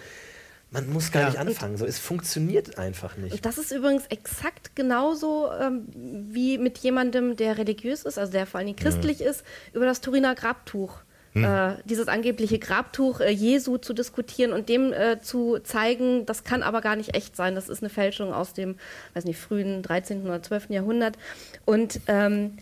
man 0.75 0.93
muss 0.93 1.13
gar 1.13 1.23
ja. 1.23 1.29
nicht 1.29 1.39
anfangen. 1.39 1.77
So, 1.77 1.87
es 1.87 1.99
funktioniert 1.99 2.79
einfach 2.79 3.17
nicht. 3.17 3.47
Das 3.47 3.59
ist 3.59 3.71
übrigens 3.71 4.07
exakt 4.07 4.75
genauso 4.75 5.51
ähm, 5.53 5.87
wie 5.95 6.59
mit 6.59 6.79
jemandem, 6.79 7.37
der 7.37 7.57
religiös 7.57 8.03
ist, 8.03 8.19
also 8.19 8.33
der 8.33 8.47
vor 8.47 8.61
allem 8.61 8.75
christlich 8.75 9.21
mhm. 9.21 9.27
ist, 9.27 9.45
über 9.73 9.87
das 9.87 10.01
Turiner 10.01 10.35
Grabtuch. 10.35 10.99
Mhm. 11.33 11.45
Äh, 11.45 11.77
dieses 11.85 12.09
angebliche 12.09 12.59
Grabtuch 12.59 13.21
äh, 13.21 13.31
Jesu 13.31 13.79
zu 13.79 13.93
diskutieren 13.93 14.53
und 14.53 14.69
dem 14.69 14.93
äh, 14.93 15.21
zu 15.21 15.59
zeigen, 15.61 16.27
das 16.27 16.43
kann 16.43 16.63
aber 16.63 16.81
gar 16.81 16.97
nicht 16.97 17.15
echt 17.15 17.37
sein. 17.37 17.55
Das 17.55 17.69
ist 17.69 17.83
eine 17.83 17.91
Fälschung 17.91 18.33
aus 18.33 18.53
dem, 18.53 18.77
weiß 19.15 19.25
nicht, 19.25 19.39
frühen 19.39 19.83
13. 19.83 20.25
oder 20.25 20.43
12. 20.43 20.71
Jahrhundert. 20.71 21.17
Und 21.65 22.01
ähm, 22.09 22.57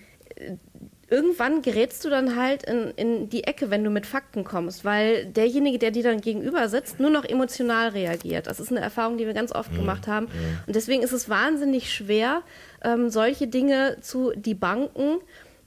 irgendwann 1.13 1.61
gerätst 1.61 2.07
du 2.07 2.09
dann 2.09 2.37
halt 2.37 2.63
in, 2.63 2.91
in 2.97 3.29
die 3.29 3.45
Ecke, 3.45 3.69
wenn 3.69 3.85
du 3.85 3.91
mit 3.91 4.07
Fakten 4.07 4.45
kommst, 4.45 4.83
weil 4.83 5.27
derjenige, 5.27 5.79
der 5.79 5.91
dir 5.91 6.03
dann 6.03 6.23
gegenüber 6.23 6.71
sitzt, 6.71 7.01
nur 7.01 7.11
noch 7.11 7.27
emotional 7.27 7.91
reagiert. 7.91 8.47
Das 8.47 8.59
ist 8.59 8.71
eine 8.71 8.81
Erfahrung, 8.81 9.19
die 9.19 9.27
wir 9.27 9.35
ganz 9.35 9.53
oft 9.53 9.71
mhm. 9.73 9.77
gemacht 9.77 10.09
haben. 10.09 10.29
Und 10.67 10.75
deswegen 10.75 11.03
ist 11.03 11.13
es 11.13 11.29
wahnsinnig 11.29 11.93
schwer, 11.93 12.41
ähm, 12.83 13.11
solche 13.11 13.47
Dinge 13.47 13.99
zu 14.01 14.33
debanken. 14.35 15.19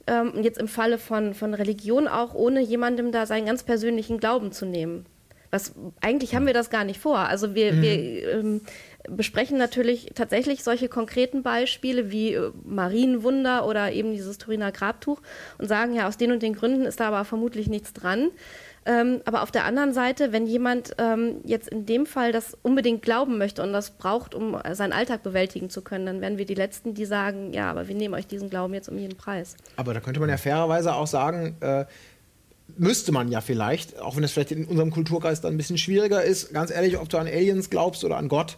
Ähm, 0.08 0.32
jetzt 0.42 0.58
im 0.58 0.66
Falle 0.66 0.98
von, 0.98 1.32
von 1.32 1.54
Religion 1.54 2.08
auch, 2.08 2.34
ohne 2.34 2.60
jemandem 2.60 3.12
da 3.12 3.24
seinen 3.24 3.46
ganz 3.46 3.62
persönlichen 3.62 4.18
Glauben 4.18 4.50
zu 4.50 4.66
nehmen. 4.66 5.06
Was, 5.52 5.74
eigentlich 6.00 6.34
haben 6.34 6.46
wir 6.46 6.54
das 6.54 6.70
gar 6.70 6.82
nicht 6.82 6.98
vor. 6.98 7.18
Also 7.18 7.54
wir, 7.54 7.72
mhm. 7.72 7.82
wir 7.82 8.32
ähm, 8.32 8.60
besprechen 9.08 9.58
natürlich 9.58 10.10
tatsächlich 10.14 10.62
solche 10.62 10.88
konkreten 10.88 11.42
Beispiele 11.42 12.10
wie 12.10 12.34
äh, 12.34 12.50
Marienwunder 12.64 13.66
oder 13.66 13.92
eben 13.92 14.12
dieses 14.12 14.38
Turiner 14.38 14.72
Grabtuch 14.72 15.20
und 15.58 15.68
sagen, 15.68 15.94
ja, 15.94 16.08
aus 16.08 16.16
den 16.16 16.32
und 16.32 16.42
den 16.42 16.54
Gründen 16.54 16.84
ist 16.84 17.00
da 17.00 17.08
aber 17.08 17.24
vermutlich 17.24 17.68
nichts 17.68 17.92
dran. 17.92 18.30
Ähm, 18.86 19.20
aber 19.24 19.42
auf 19.42 19.50
der 19.50 19.64
anderen 19.64 19.92
Seite, 19.92 20.32
wenn 20.32 20.46
jemand 20.46 20.94
ähm, 20.98 21.40
jetzt 21.44 21.68
in 21.68 21.86
dem 21.86 22.06
Fall 22.06 22.30
das 22.30 22.56
unbedingt 22.62 23.02
glauben 23.02 23.36
möchte 23.36 23.62
und 23.62 23.72
das 23.72 23.90
braucht, 23.90 24.32
um 24.34 24.56
seinen 24.72 24.92
Alltag 24.92 25.24
bewältigen 25.24 25.70
zu 25.70 25.82
können, 25.82 26.06
dann 26.06 26.20
wären 26.20 26.38
wir 26.38 26.46
die 26.46 26.54
Letzten, 26.54 26.94
die 26.94 27.04
sagen, 27.04 27.52
ja, 27.52 27.68
aber 27.68 27.88
wir 27.88 27.96
nehmen 27.96 28.14
euch 28.14 28.28
diesen 28.28 28.48
Glauben 28.48 28.74
jetzt 28.74 28.88
um 28.88 28.96
jeden 28.96 29.16
Preis. 29.16 29.56
Aber 29.74 29.92
da 29.92 29.98
könnte 29.98 30.20
man 30.20 30.28
ja 30.28 30.36
fairerweise 30.36 30.94
auch 30.94 31.08
sagen, 31.08 31.56
äh, 31.60 31.86
müsste 32.76 33.10
man 33.10 33.28
ja 33.28 33.40
vielleicht, 33.40 33.98
auch 34.00 34.14
wenn 34.14 34.22
es 34.22 34.32
vielleicht 34.32 34.52
in 34.52 34.64
unserem 34.66 34.92
Kulturkreis 34.92 35.40
dann 35.40 35.54
ein 35.54 35.56
bisschen 35.56 35.78
schwieriger 35.78 36.22
ist, 36.22 36.52
ganz 36.52 36.70
ehrlich, 36.70 36.98
ob 36.98 37.08
du 37.08 37.18
an 37.18 37.26
Aliens 37.26 37.70
glaubst 37.70 38.04
oder 38.04 38.16
an 38.16 38.28
Gott, 38.28 38.56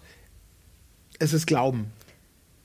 es 1.18 1.32
ist 1.32 1.46
Glauben. 1.46 1.92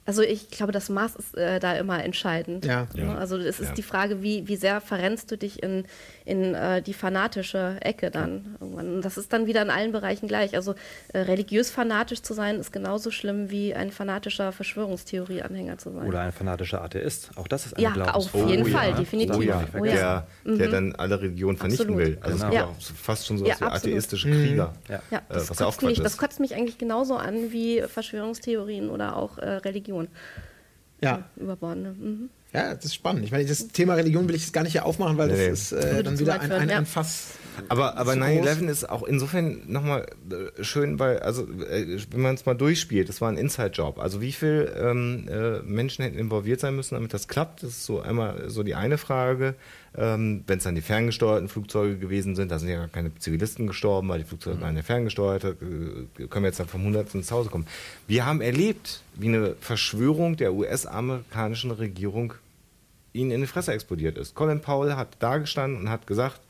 Also 0.06 0.22
ich 0.22 0.50
glaube, 0.50 0.74
das 0.74 0.90
Maß 0.90 1.16
ist 1.16 1.38
äh, 1.38 1.60
da 1.60 1.76
immer 1.76 2.04
entscheidend. 2.04 2.66
Ja. 2.66 2.88
ja. 2.94 3.06
Ne? 3.06 3.18
Also 3.18 3.38
es 3.38 3.60
ist 3.60 3.70
ja. 3.70 3.74
die 3.74 3.84
Frage, 3.84 4.22
wie, 4.22 4.48
wie 4.48 4.58
sehr 4.58 4.82
verrennst 4.82 5.32
du 5.32 5.38
dich 5.38 5.64
in, 5.64 5.86
in 6.26 6.54
äh, 6.56 6.82
die 6.82 6.94
fanatische 6.94 7.78
Ecke 7.80 8.12
dann 8.12 8.58
irgendwann. 8.60 8.96
Und 8.96 9.02
das 9.02 9.18
ist 9.18 9.32
dann 9.32 9.48
wieder 9.48 9.62
in 9.62 9.70
allen 9.70 9.94
Bereichen 9.94 10.28
gleich. 10.28 10.56
Also 10.56 10.76
äh, 11.14 11.20
religiös 11.20 11.72
fanatisch 11.72 12.22
zu 12.22 12.34
sein, 12.34 12.60
ist 12.60 12.74
genauso 12.74 13.12
schlimm 13.12 13.50
wie 13.50 13.74
ein 13.74 13.92
fanatischer 13.92 14.52
Verschwörungstheorie-Anhänger 14.52 15.78
zu 15.78 15.92
sein. 15.92 16.08
Oder 16.08 16.22
ein 16.22 16.34
fanatischer 16.34 16.82
Atheist. 16.82 17.32
Auch 17.36 17.48
das 17.48 17.66
ist 17.68 17.78
ein 17.78 17.82
Ja, 17.82 18.14
auf 18.14 18.34
jeden 18.34 18.64
oh, 18.64 18.78
Fall, 18.78 18.90
ja. 18.90 18.98
definitiv. 18.98 19.38
Oh, 19.38 19.42
ja. 19.42 19.64
Oh, 19.74 19.84
der, 19.84 20.28
der 20.46 20.68
mhm. 20.68 20.72
dann 20.72 20.96
alle 20.96 21.22
Religionen 21.22 21.58
vernichten 21.58 21.92
absolut. 21.92 22.08
will. 22.08 22.18
Also 22.22 22.38
genau. 22.38 22.48
es 22.48 22.52
gibt 22.52 22.64
auch 22.64 23.02
fast 23.02 23.28
schon 23.28 23.38
so 23.38 23.46
was 23.46 23.62
wie 23.62 23.66
atheistische 23.66 24.30
Krieger. 24.30 24.74
Mhm. 24.90 25.00
Ja. 25.12 25.22
das, 25.30 25.50
was 25.50 25.58
kotzt 25.58 25.82
mich, 25.82 26.02
das 26.02 26.18
kotzt 26.18 26.40
mich 26.42 26.56
eigentlich 26.56 26.78
genauso 26.78 27.16
an 27.16 27.54
wie 27.54 27.82
Verschwörungstheorien 27.82 28.90
oder 28.90 29.16
auch 29.16 29.38
äh, 29.38 29.60
Religion. 30.00 30.08
Ja. 31.02 31.30
Überbordene. 31.36 31.92
Mhm. 31.92 32.30
Ja, 32.54 32.76
das 32.76 32.86
ist 32.86 32.96
spannend. 32.96 33.26
Ich 33.26 33.32
meine, 33.32 33.46
das 33.46 33.68
Thema 33.70 33.96
Religion 33.96 34.28
will 34.28 34.36
ich 34.36 34.44
jetzt 34.44 34.54
gar 34.54 34.64
nicht 34.64 34.74
hier 34.74 34.86
aufmachen, 34.86 35.18
weil 35.18 35.28
nee, 35.30 35.50
das 35.50 35.72
ist 35.72 35.72
äh, 35.72 36.04
dann 36.04 36.20
wieder 36.20 36.40
ein, 36.40 36.52
ein, 36.52 36.70
ein 36.70 36.86
Fass. 36.86 37.32
Aber, 37.70 37.98
aber 37.98 38.14
9-11 38.14 38.68
ist 38.68 38.90
auch 38.90 39.04
insofern 39.04 39.62
nochmal 39.68 40.06
äh, 40.30 40.64
schön, 40.64 41.00
weil, 41.00 41.20
also, 41.20 41.44
äh, 41.44 42.00
wenn 42.12 42.22
man 42.22 42.36
es 42.36 42.46
mal 42.46 42.54
durchspielt, 42.54 43.10
das 43.10 43.22
war 43.22 43.30
ein 43.30 43.38
Inside-Job. 43.38 44.00
Also, 44.00 44.22
wie 44.22 44.32
viele 44.32 44.66
ähm, 44.76 45.28
äh, 45.28 45.60
Menschen 45.60 46.04
hätten 46.04 46.18
involviert 46.18 46.60
sein 46.60 46.76
müssen, 46.76 46.96
damit 46.96 47.14
das 47.14 47.28
klappt? 47.28 47.64
Das 47.64 47.72
ist 47.72 47.86
so 47.86 48.02
einmal 48.02 48.50
so 48.50 48.64
die 48.64 48.76
eine 48.76 48.98
Frage. 48.98 49.56
Ähm, 49.96 50.44
wenn 50.48 50.58
es 50.58 50.64
dann 50.64 50.74
die 50.74 50.82
ferngesteuerten 50.82 51.48
Flugzeuge 51.48 51.98
gewesen 51.98 52.36
sind, 52.36 52.50
da 52.50 52.58
sind 52.58 52.70
ja 52.70 52.88
keine 52.88 53.14
Zivilisten 53.16 53.68
gestorben, 53.68 54.10
weil 54.10 54.20
die 54.20 54.26
Flugzeuge 54.26 54.58
mhm. 54.58 54.62
waren 54.62 54.76
ja 54.76 54.82
ferngesteuert, 54.82 55.44
äh, 55.44 55.54
können 56.28 56.44
wir 56.44 56.48
jetzt 56.48 56.60
dann 56.60 56.68
vom 56.68 56.84
Hundertsten 56.84 57.22
ins 57.22 57.32
Hause 57.32 57.50
kommen. 57.50 57.68
Wir 58.08 58.26
haben 58.26 58.42
erlebt, 58.42 59.04
wie 59.14 59.28
eine 59.28 59.56
Verschwörung 59.62 60.36
der 60.36 60.54
US-amerikanischen 60.54 61.70
Regierung 61.70 62.34
ihnen 63.14 63.30
in 63.30 63.42
die 63.42 63.48
Fresse 63.48 63.72
explodiert 63.72 64.18
ist. 64.18 64.34
Colin 64.34 64.62
Powell 64.62 64.96
hat 64.96 65.18
da 65.20 65.38
gestanden 65.38 65.82
und 65.82 65.90
hat 65.90 66.08
gesagt, 66.08 66.42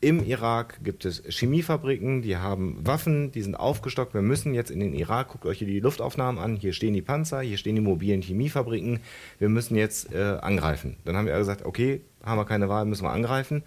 im 0.00 0.24
Irak 0.24 0.78
gibt 0.84 1.04
es 1.04 1.22
Chemiefabriken, 1.28 2.22
die 2.22 2.36
haben 2.36 2.78
Waffen, 2.86 3.32
die 3.32 3.42
sind 3.42 3.56
aufgestockt. 3.56 4.14
Wir 4.14 4.22
müssen 4.22 4.54
jetzt 4.54 4.70
in 4.70 4.78
den 4.78 4.94
Irak, 4.94 5.28
guckt 5.28 5.44
euch 5.44 5.58
hier 5.58 5.66
die 5.66 5.80
Luftaufnahmen 5.80 6.40
an, 6.40 6.54
hier 6.54 6.72
stehen 6.72 6.94
die 6.94 7.02
Panzer, 7.02 7.40
hier 7.40 7.58
stehen 7.58 7.74
die 7.74 7.82
mobilen 7.82 8.22
Chemiefabriken, 8.22 9.00
wir 9.40 9.48
müssen 9.48 9.76
jetzt 9.76 10.12
äh, 10.14 10.38
angreifen. 10.40 10.96
Dann 11.04 11.16
haben 11.16 11.26
wir 11.26 11.36
gesagt, 11.36 11.64
okay, 11.64 12.02
haben 12.22 12.38
wir 12.38 12.44
keine 12.44 12.68
Wahl, 12.68 12.84
müssen 12.84 13.04
wir 13.04 13.10
angreifen. 13.10 13.64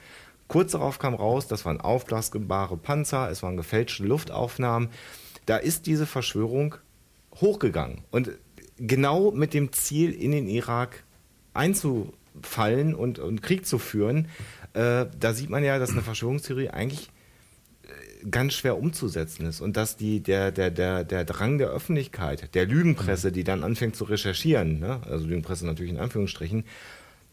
Kurz 0.47 0.71
darauf 0.71 0.99
kam 0.99 1.15
raus, 1.15 1.47
das 1.47 1.65
waren 1.65 1.81
aufblasbare 1.81 2.77
Panzer, 2.77 3.29
es 3.29 3.43
waren 3.43 3.57
gefälschte 3.57 4.03
Luftaufnahmen. 4.03 4.89
Da 5.45 5.57
ist 5.57 5.85
diese 5.85 6.05
Verschwörung 6.05 6.75
hochgegangen. 7.35 8.03
Und 8.09 8.31
genau 8.77 9.31
mit 9.31 9.53
dem 9.53 9.73
Ziel, 9.73 10.11
in 10.11 10.31
den 10.31 10.47
Irak 10.47 11.03
einzufallen 11.53 12.95
und, 12.95 13.19
und 13.19 13.41
Krieg 13.41 13.65
zu 13.65 13.77
führen, 13.77 14.27
äh, 14.73 15.05
da 15.19 15.33
sieht 15.33 15.49
man 15.49 15.63
ja, 15.63 15.79
dass 15.79 15.91
eine 15.91 16.01
Verschwörungstheorie 16.01 16.69
eigentlich 16.69 17.09
äh, 17.83 18.27
ganz 18.29 18.53
schwer 18.53 18.77
umzusetzen 18.77 19.45
ist 19.45 19.61
und 19.61 19.77
dass 19.77 19.97
die, 19.97 20.21
der, 20.21 20.51
der, 20.51 20.71
der, 20.71 21.03
der 21.03 21.25
Drang 21.25 21.57
der 21.57 21.69
Öffentlichkeit, 21.69 22.53
der 22.55 22.65
Lügenpresse, 22.65 23.31
die 23.31 23.43
dann 23.43 23.63
anfängt 23.63 23.95
zu 23.95 24.05
recherchieren, 24.05 24.79
ne? 24.79 25.01
also 25.09 25.25
Lügenpresse 25.25 25.65
natürlich 25.65 25.91
in 25.91 25.99
Anführungsstrichen, 25.99 26.63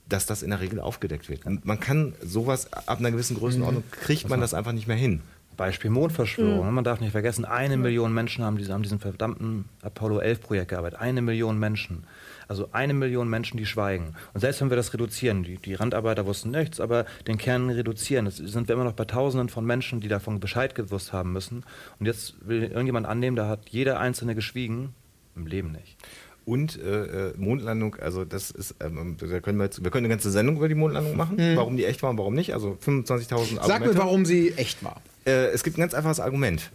dass 0.08 0.26
das 0.26 0.42
in 0.42 0.50
der 0.50 0.60
Regel 0.60 0.80
aufgedeckt 0.80 1.28
wird. 1.28 1.44
Und 1.46 1.64
man 1.64 1.80
kann 1.80 2.14
sowas 2.22 2.72
ab 2.72 2.98
einer 2.98 3.10
gewissen 3.10 3.36
Größenordnung, 3.36 3.84
mhm. 3.84 3.90
kriegt 3.90 4.28
man 4.28 4.40
das 4.40 4.54
einfach 4.54 4.72
nicht 4.72 4.88
mehr 4.88 4.96
hin. 4.96 5.20
Beispiel 5.58 5.90
Mondverschwörung. 5.90 6.66
Mhm. 6.66 6.74
Man 6.74 6.84
darf 6.84 7.00
nicht 7.00 7.12
vergessen, 7.12 7.44
eine 7.44 7.76
mhm. 7.76 7.82
Million 7.82 8.14
Menschen 8.14 8.44
haben 8.44 8.56
an 8.70 8.82
diesem 8.82 9.00
verdammten 9.00 9.66
Apollo 9.82 10.20
11 10.20 10.40
Projekt 10.40 10.68
gearbeitet. 10.68 11.00
Eine 11.00 11.20
Million 11.20 11.58
Menschen. 11.58 12.04
Also 12.48 12.70
eine 12.72 12.94
Million 12.94 13.28
Menschen, 13.28 13.58
die 13.58 13.66
schweigen. 13.66 14.14
Und 14.32 14.40
selbst 14.40 14.60
wenn 14.60 14.70
wir 14.70 14.76
das 14.76 14.92
reduzieren, 14.92 15.44
die, 15.44 15.58
die 15.58 15.74
Randarbeiter 15.74 16.26
wussten 16.26 16.50
nichts, 16.50 16.80
aber 16.80 17.04
den 17.26 17.38
Kern 17.38 17.70
reduzieren, 17.70 18.24
das 18.24 18.38
sind 18.38 18.68
wir 18.68 18.74
immer 18.74 18.84
noch 18.84 18.94
bei 18.94 19.04
Tausenden 19.04 19.50
von 19.50 19.64
Menschen, 19.64 20.00
die 20.00 20.08
davon 20.08 20.40
Bescheid 20.40 20.74
gewusst 20.74 21.12
haben 21.12 21.32
müssen. 21.32 21.64
Und 22.00 22.06
jetzt 22.06 22.34
will 22.40 22.62
irgendjemand 22.64 23.06
annehmen, 23.06 23.36
da 23.36 23.48
hat 23.48 23.68
jeder 23.68 24.00
Einzelne 24.00 24.34
geschwiegen. 24.34 24.94
Im 25.36 25.46
Leben 25.46 25.70
nicht. 25.70 25.96
Und 26.44 26.80
äh, 26.80 27.28
äh 27.28 27.34
Mondlandung, 27.36 27.96
also 27.96 28.24
das 28.24 28.50
ist, 28.50 28.76
ähm, 28.80 29.16
da 29.20 29.40
können 29.40 29.58
wir, 29.58 29.64
jetzt, 29.64 29.84
wir 29.84 29.90
können 29.90 30.06
eine 30.06 30.14
ganze 30.14 30.30
Sendung 30.30 30.56
über 30.56 30.68
die 30.68 30.74
Mondlandung 30.74 31.14
machen, 31.14 31.36
hm. 31.36 31.56
warum 31.56 31.76
die 31.76 31.84
echt 31.84 32.02
war 32.02 32.10
und 32.10 32.18
warum 32.18 32.34
nicht. 32.34 32.54
Also 32.54 32.78
25.000 32.84 33.66
Sag 33.66 33.80
mir, 33.84 33.96
warum 33.96 34.24
sie 34.24 34.52
echt 34.56 34.82
war. 34.82 35.02
Äh, 35.26 35.48
es 35.48 35.62
gibt 35.62 35.76
ein 35.76 35.82
ganz 35.82 35.92
einfaches 35.92 36.20
Argument. 36.20 36.70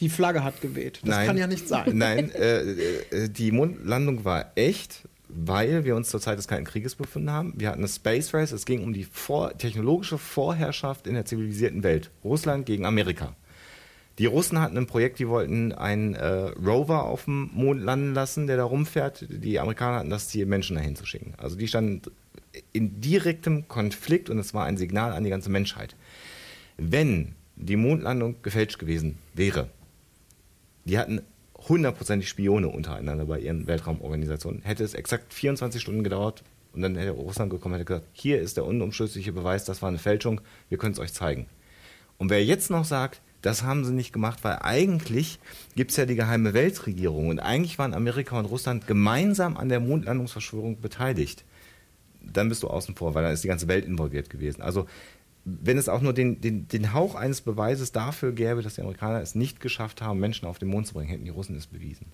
Die 0.00 0.08
Flagge 0.08 0.44
hat 0.44 0.60
geweht. 0.60 1.00
Das 1.02 1.10
nein, 1.10 1.26
kann 1.26 1.36
ja 1.36 1.46
nicht 1.46 1.68
sein. 1.68 1.90
Nein, 1.92 2.30
äh, 2.30 2.60
äh, 2.60 3.28
die 3.28 3.50
Mondlandung 3.50 4.24
war 4.24 4.52
echt, 4.54 5.02
weil 5.28 5.84
wir 5.84 5.94
uns 5.94 6.08
zur 6.08 6.20
Zeit 6.20 6.38
des 6.38 6.48
Kalten 6.48 6.64
Krieges 6.64 6.94
befunden 6.94 7.30
haben. 7.30 7.54
Wir 7.56 7.68
hatten 7.68 7.80
eine 7.80 7.88
Space 7.88 8.32
Race, 8.34 8.52
es 8.52 8.64
ging 8.64 8.82
um 8.82 8.92
die 8.92 9.04
vor 9.04 9.56
technologische 9.56 10.18
Vorherrschaft 10.18 11.06
in 11.06 11.14
der 11.14 11.24
zivilisierten 11.24 11.82
Welt. 11.82 12.10
Russland 12.24 12.66
gegen 12.66 12.86
Amerika. 12.86 13.36
Die 14.18 14.26
Russen 14.26 14.60
hatten 14.60 14.76
ein 14.76 14.86
Projekt, 14.86 15.20
die 15.20 15.28
wollten 15.28 15.72
einen 15.72 16.14
äh, 16.14 16.26
Rover 16.26 17.04
auf 17.04 17.26
dem 17.26 17.50
Mond 17.54 17.82
landen 17.82 18.14
lassen, 18.14 18.48
der 18.48 18.56
da 18.56 18.64
rumfährt. 18.64 19.26
Die 19.28 19.60
Amerikaner 19.60 19.98
hatten 19.98 20.10
das 20.10 20.28
Ziel, 20.28 20.46
Menschen 20.46 20.74
dahin 20.74 20.96
zu 20.96 21.06
schicken. 21.06 21.34
Also 21.36 21.56
die 21.56 21.68
standen 21.68 22.02
in 22.72 23.00
direktem 23.00 23.68
Konflikt 23.68 24.28
und 24.28 24.38
es 24.38 24.54
war 24.54 24.64
ein 24.64 24.76
Signal 24.76 25.12
an 25.12 25.22
die 25.22 25.30
ganze 25.30 25.50
Menschheit. 25.50 25.94
Wenn 26.76 27.34
die 27.54 27.76
Mondlandung 27.76 28.42
gefälscht 28.42 28.80
gewesen 28.80 29.18
wäre, 29.34 29.68
die 30.84 30.98
hatten 30.98 31.20
hundertprozentig 31.68 32.28
Spione 32.28 32.68
untereinander 32.68 33.26
bei 33.26 33.40
ihren 33.40 33.66
Weltraumorganisationen. 33.66 34.62
Hätte 34.62 34.84
es 34.84 34.94
exakt 34.94 35.34
24 35.34 35.80
Stunden 35.80 36.04
gedauert 36.04 36.42
und 36.72 36.82
dann 36.82 36.96
hätte 36.96 37.10
Russland 37.12 37.50
gekommen 37.50 37.74
und 37.74 37.80
hätte 37.80 37.92
gesagt, 37.92 38.06
hier 38.12 38.40
ist 38.40 38.56
der 38.56 38.64
unumstößliche 38.64 39.32
Beweis, 39.32 39.64
das 39.64 39.82
war 39.82 39.88
eine 39.88 39.98
Fälschung, 39.98 40.40
wir 40.68 40.78
können 40.78 40.92
es 40.92 40.98
euch 40.98 41.12
zeigen. 41.12 41.46
Und 42.16 42.30
wer 42.30 42.44
jetzt 42.44 42.70
noch 42.70 42.84
sagt, 42.84 43.20
das 43.42 43.62
haben 43.62 43.84
sie 43.84 43.92
nicht 43.92 44.12
gemacht, 44.12 44.40
weil 44.42 44.58
eigentlich 44.62 45.38
gibt 45.76 45.92
es 45.92 45.96
ja 45.96 46.06
die 46.06 46.16
geheime 46.16 46.54
Weltregierung 46.54 47.28
und 47.28 47.38
eigentlich 47.38 47.78
waren 47.78 47.94
Amerika 47.94 48.38
und 48.38 48.46
Russland 48.46 48.86
gemeinsam 48.86 49.56
an 49.56 49.68
der 49.68 49.80
Mondlandungsverschwörung 49.80 50.80
beteiligt. 50.80 51.44
dann 52.20 52.48
bist 52.48 52.62
du 52.62 52.68
außen 52.68 52.96
vor, 52.96 53.14
weil 53.14 53.22
dann 53.22 53.32
ist 53.32 53.44
die 53.44 53.48
ganze 53.48 53.68
Welt 53.68 53.84
involviert 53.86 54.28
gewesen. 54.28 54.60
Also 54.60 54.86
wenn 55.62 55.78
es 55.78 55.88
auch 55.88 56.00
nur 56.00 56.12
den, 56.12 56.40
den, 56.40 56.68
den 56.68 56.92
Hauch 56.92 57.14
eines 57.14 57.40
Beweises 57.40 57.92
dafür 57.92 58.32
gäbe, 58.32 58.62
dass 58.62 58.74
die 58.74 58.80
Amerikaner 58.80 59.20
es 59.20 59.34
nicht 59.34 59.60
geschafft 59.60 60.02
haben, 60.02 60.18
Menschen 60.18 60.46
auf 60.46 60.58
den 60.58 60.68
Mond 60.68 60.86
zu 60.86 60.94
bringen, 60.94 61.08
hätten 61.08 61.24
die 61.24 61.30
Russen 61.30 61.56
es 61.56 61.66
bewiesen. 61.66 62.06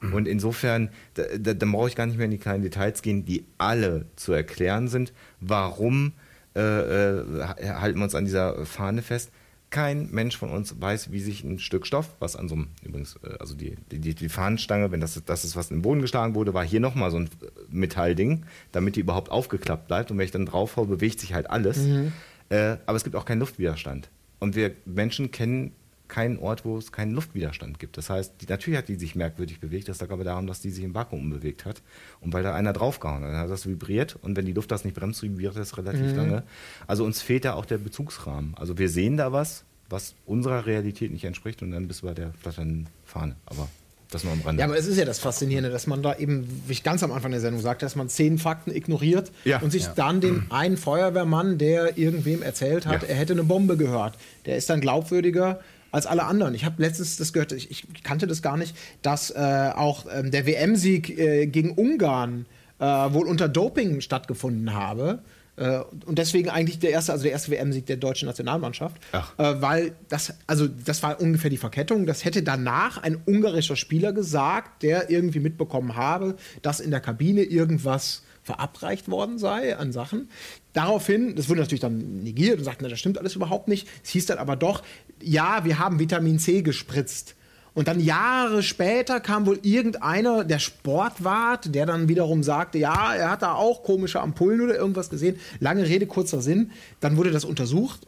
Mhm. 0.00 0.14
Und 0.14 0.28
insofern, 0.28 0.90
da, 1.14 1.24
da, 1.38 1.54
da, 1.54 1.66
brauche 1.66 1.88
ich 1.88 1.96
gar 1.96 2.06
nicht 2.06 2.16
mehr 2.16 2.26
in 2.26 2.30
die 2.30 2.38
kleinen 2.38 2.62
Details 2.62 3.02
gehen, 3.02 3.24
die 3.24 3.44
alle 3.58 4.06
zu 4.16 4.32
erklären 4.32 4.88
sind. 4.88 5.12
Warum 5.40 6.12
äh, 6.54 6.60
äh, 6.60 7.24
halten 7.48 7.98
wir 7.98 8.04
uns 8.04 8.14
an 8.14 8.24
dieser 8.24 8.66
Fahne 8.66 9.02
fest? 9.02 9.30
Kein 9.70 10.10
Mensch 10.10 10.36
von 10.36 10.50
uns 10.50 10.78
weiß, 10.78 11.12
wie 11.12 11.20
sich 11.20 11.44
ein 11.44 11.58
Stück 11.58 11.86
Stoff, 11.86 12.10
was 12.18 12.36
an 12.36 12.46
so 12.46 12.56
einem, 12.56 12.68
übrigens, 12.84 13.18
äh, 13.22 13.38
also 13.38 13.54
die, 13.54 13.76
die, 13.90 14.14
die 14.14 14.28
Fahnenstange, 14.28 14.90
wenn 14.90 15.00
das, 15.00 15.20
das 15.24 15.44
ist, 15.44 15.56
was 15.56 15.70
in 15.70 15.78
den 15.78 15.82
Boden 15.82 16.02
geschlagen 16.02 16.34
wurde, 16.34 16.52
war 16.52 16.64
hier 16.64 16.80
nochmal 16.80 17.10
so 17.10 17.18
ein 17.18 17.30
Metallding, 17.70 18.44
damit 18.72 18.96
die 18.96 19.00
überhaupt 19.00 19.30
aufgeklappt 19.30 19.86
bleibt. 19.86 20.10
Und 20.10 20.18
wenn 20.18 20.26
ich 20.26 20.30
dann 20.30 20.44
draufhaue, 20.44 20.86
bewegt 20.86 21.20
sich 21.20 21.32
halt 21.32 21.48
alles. 21.48 21.78
Mhm. 21.78 22.12
Äh, 22.52 22.76
aber 22.84 22.96
es 22.96 23.04
gibt 23.04 23.16
auch 23.16 23.24
keinen 23.24 23.38
Luftwiderstand. 23.38 24.10
Und 24.38 24.54
wir 24.56 24.72
Menschen 24.84 25.30
kennen 25.30 25.72
keinen 26.08 26.38
Ort, 26.38 26.66
wo 26.66 26.76
es 26.76 26.92
keinen 26.92 27.14
Luftwiderstand 27.14 27.78
gibt. 27.78 27.96
Das 27.96 28.10
heißt, 28.10 28.34
die, 28.42 28.46
natürlich 28.46 28.76
hat 28.76 28.88
die 28.88 28.96
sich 28.96 29.14
merkwürdig 29.14 29.60
bewegt. 29.60 29.88
Das 29.88 29.98
lag 30.02 30.10
aber 30.10 30.24
daran, 30.24 30.46
dass 30.46 30.60
die 30.60 30.68
sich 30.68 30.84
im 30.84 30.94
Vakuum 30.94 31.30
bewegt 31.30 31.64
hat. 31.64 31.80
Und 32.20 32.34
weil 32.34 32.42
da 32.42 32.54
einer 32.54 32.74
draufgehauen 32.74 33.24
hat. 33.24 33.30
Dann 33.30 33.38
hat 33.38 33.50
das 33.50 33.66
vibriert. 33.66 34.16
Und 34.20 34.36
wenn 34.36 34.44
die 34.44 34.52
Luft 34.52 34.70
das 34.70 34.84
nicht 34.84 34.94
bremst, 34.94 35.22
vibriert 35.22 35.56
das 35.56 35.78
relativ 35.78 36.12
mhm. 36.12 36.16
lange. 36.16 36.42
Also 36.86 37.06
uns 37.06 37.22
fehlt 37.22 37.46
da 37.46 37.54
auch 37.54 37.64
der 37.64 37.78
Bezugsrahmen. 37.78 38.54
Also 38.56 38.76
wir 38.76 38.90
sehen 38.90 39.16
da 39.16 39.32
was, 39.32 39.64
was 39.88 40.14
unserer 40.26 40.66
Realität 40.66 41.10
nicht 41.10 41.24
entspricht. 41.24 41.62
Und 41.62 41.70
dann 41.70 41.88
bist 41.88 42.02
du 42.02 42.06
bei 42.06 42.12
der 42.12 42.34
flatternden 42.34 42.88
Fahne. 43.06 43.36
Aber 43.46 43.70
das 44.14 44.24
nur 44.24 44.32
am 44.32 44.40
Rande. 44.42 44.60
Ja, 44.60 44.66
aber 44.66 44.76
es 44.76 44.86
ist 44.86 44.98
ja 44.98 45.04
das 45.04 45.18
Faszinierende, 45.18 45.70
dass 45.70 45.86
man 45.86 46.02
da 46.02 46.16
eben, 46.16 46.62
wie 46.66 46.72
ich 46.72 46.82
ganz 46.82 47.02
am 47.02 47.12
Anfang 47.12 47.30
der 47.30 47.40
Sendung 47.40 47.60
sagte, 47.62 47.84
dass 47.84 47.96
man 47.96 48.08
zehn 48.08 48.38
Fakten 48.38 48.70
ignoriert 48.70 49.32
ja. 49.44 49.60
und 49.60 49.70
sich 49.70 49.84
ja. 49.84 49.92
dann 49.94 50.20
den 50.20 50.46
einen 50.50 50.76
Feuerwehrmann, 50.76 51.58
der 51.58 51.98
irgendwem 51.98 52.42
erzählt 52.42 52.86
hat, 52.86 53.02
ja. 53.02 53.08
er 53.08 53.16
hätte 53.16 53.32
eine 53.32 53.44
Bombe 53.44 53.76
gehört, 53.76 54.14
der 54.46 54.56
ist 54.56 54.70
dann 54.70 54.80
glaubwürdiger 54.80 55.60
als 55.90 56.06
alle 56.06 56.24
anderen. 56.24 56.54
Ich 56.54 56.64
habe 56.64 56.80
letztens 56.82 57.16
das 57.18 57.32
gehört, 57.32 57.52
ich, 57.52 57.70
ich, 57.70 58.02
kannte 58.02 58.26
das 58.26 58.42
gar 58.42 58.56
nicht, 58.56 58.76
dass 59.02 59.30
äh, 59.30 59.70
auch 59.74 60.06
ähm, 60.12 60.30
der 60.30 60.46
WM-Sieg 60.46 61.18
äh, 61.18 61.46
gegen 61.46 61.72
Ungarn 61.72 62.46
äh, 62.78 62.84
wohl 62.84 63.26
unter 63.26 63.48
Doping 63.48 64.00
stattgefunden 64.00 64.74
habe. 64.74 65.20
Äh, 65.56 65.80
und 66.06 66.18
deswegen 66.18 66.48
eigentlich 66.48 66.78
der 66.78 66.90
erste, 66.90 67.12
also 67.12 67.24
der 67.24 67.32
erste 67.32 67.50
WM-Sieg 67.50 67.86
der 67.86 67.96
deutschen 67.96 68.26
Nationalmannschaft. 68.26 68.96
Äh, 69.38 69.54
weil 69.60 69.94
das, 70.08 70.34
also 70.46 70.66
das 70.68 71.02
war 71.02 71.20
ungefähr 71.20 71.50
die 71.50 71.56
Verkettung. 71.56 72.06
Das 72.06 72.24
hätte 72.24 72.42
danach 72.42 73.02
ein 73.02 73.20
ungarischer 73.26 73.76
Spieler 73.76 74.12
gesagt, 74.12 74.82
der 74.82 75.10
irgendwie 75.10 75.40
mitbekommen 75.40 75.96
habe, 75.96 76.36
dass 76.62 76.80
in 76.80 76.90
der 76.90 77.00
Kabine 77.00 77.42
irgendwas 77.42 78.22
verabreicht 78.42 79.08
worden 79.08 79.38
sei 79.38 79.76
an 79.76 79.92
Sachen. 79.92 80.28
Daraufhin, 80.72 81.36
das 81.36 81.48
wurde 81.48 81.60
natürlich 81.60 81.80
dann 81.80 82.22
negiert 82.22 82.58
und 82.58 82.64
sagten, 82.64 82.88
das 82.88 82.98
stimmt 82.98 83.18
alles 83.18 83.36
überhaupt 83.36 83.68
nicht. 83.68 83.86
Es 84.02 84.10
hieß 84.10 84.26
dann 84.26 84.38
aber 84.38 84.56
doch, 84.56 84.82
ja, 85.22 85.64
wir 85.64 85.78
haben 85.78 85.98
Vitamin 85.98 86.38
C 86.38 86.62
gespritzt. 86.62 87.36
Und 87.74 87.88
dann 87.88 88.00
Jahre 88.00 88.62
später 88.62 89.18
kam 89.20 89.46
wohl 89.46 89.58
irgendeiner, 89.62 90.44
der 90.44 90.58
Sportwart, 90.58 91.74
der 91.74 91.86
dann 91.86 92.08
wiederum 92.08 92.42
sagte, 92.42 92.78
ja, 92.78 93.14
er 93.14 93.30
hat 93.30 93.42
da 93.42 93.54
auch 93.54 93.82
komische 93.82 94.20
Ampullen 94.20 94.60
oder 94.60 94.76
irgendwas 94.76 95.08
gesehen. 95.08 95.38
Lange 95.58 95.88
Rede, 95.88 96.06
kurzer 96.06 96.42
Sinn. 96.42 96.70
Dann 97.00 97.16
wurde 97.16 97.30
das 97.30 97.44
untersucht 97.44 98.06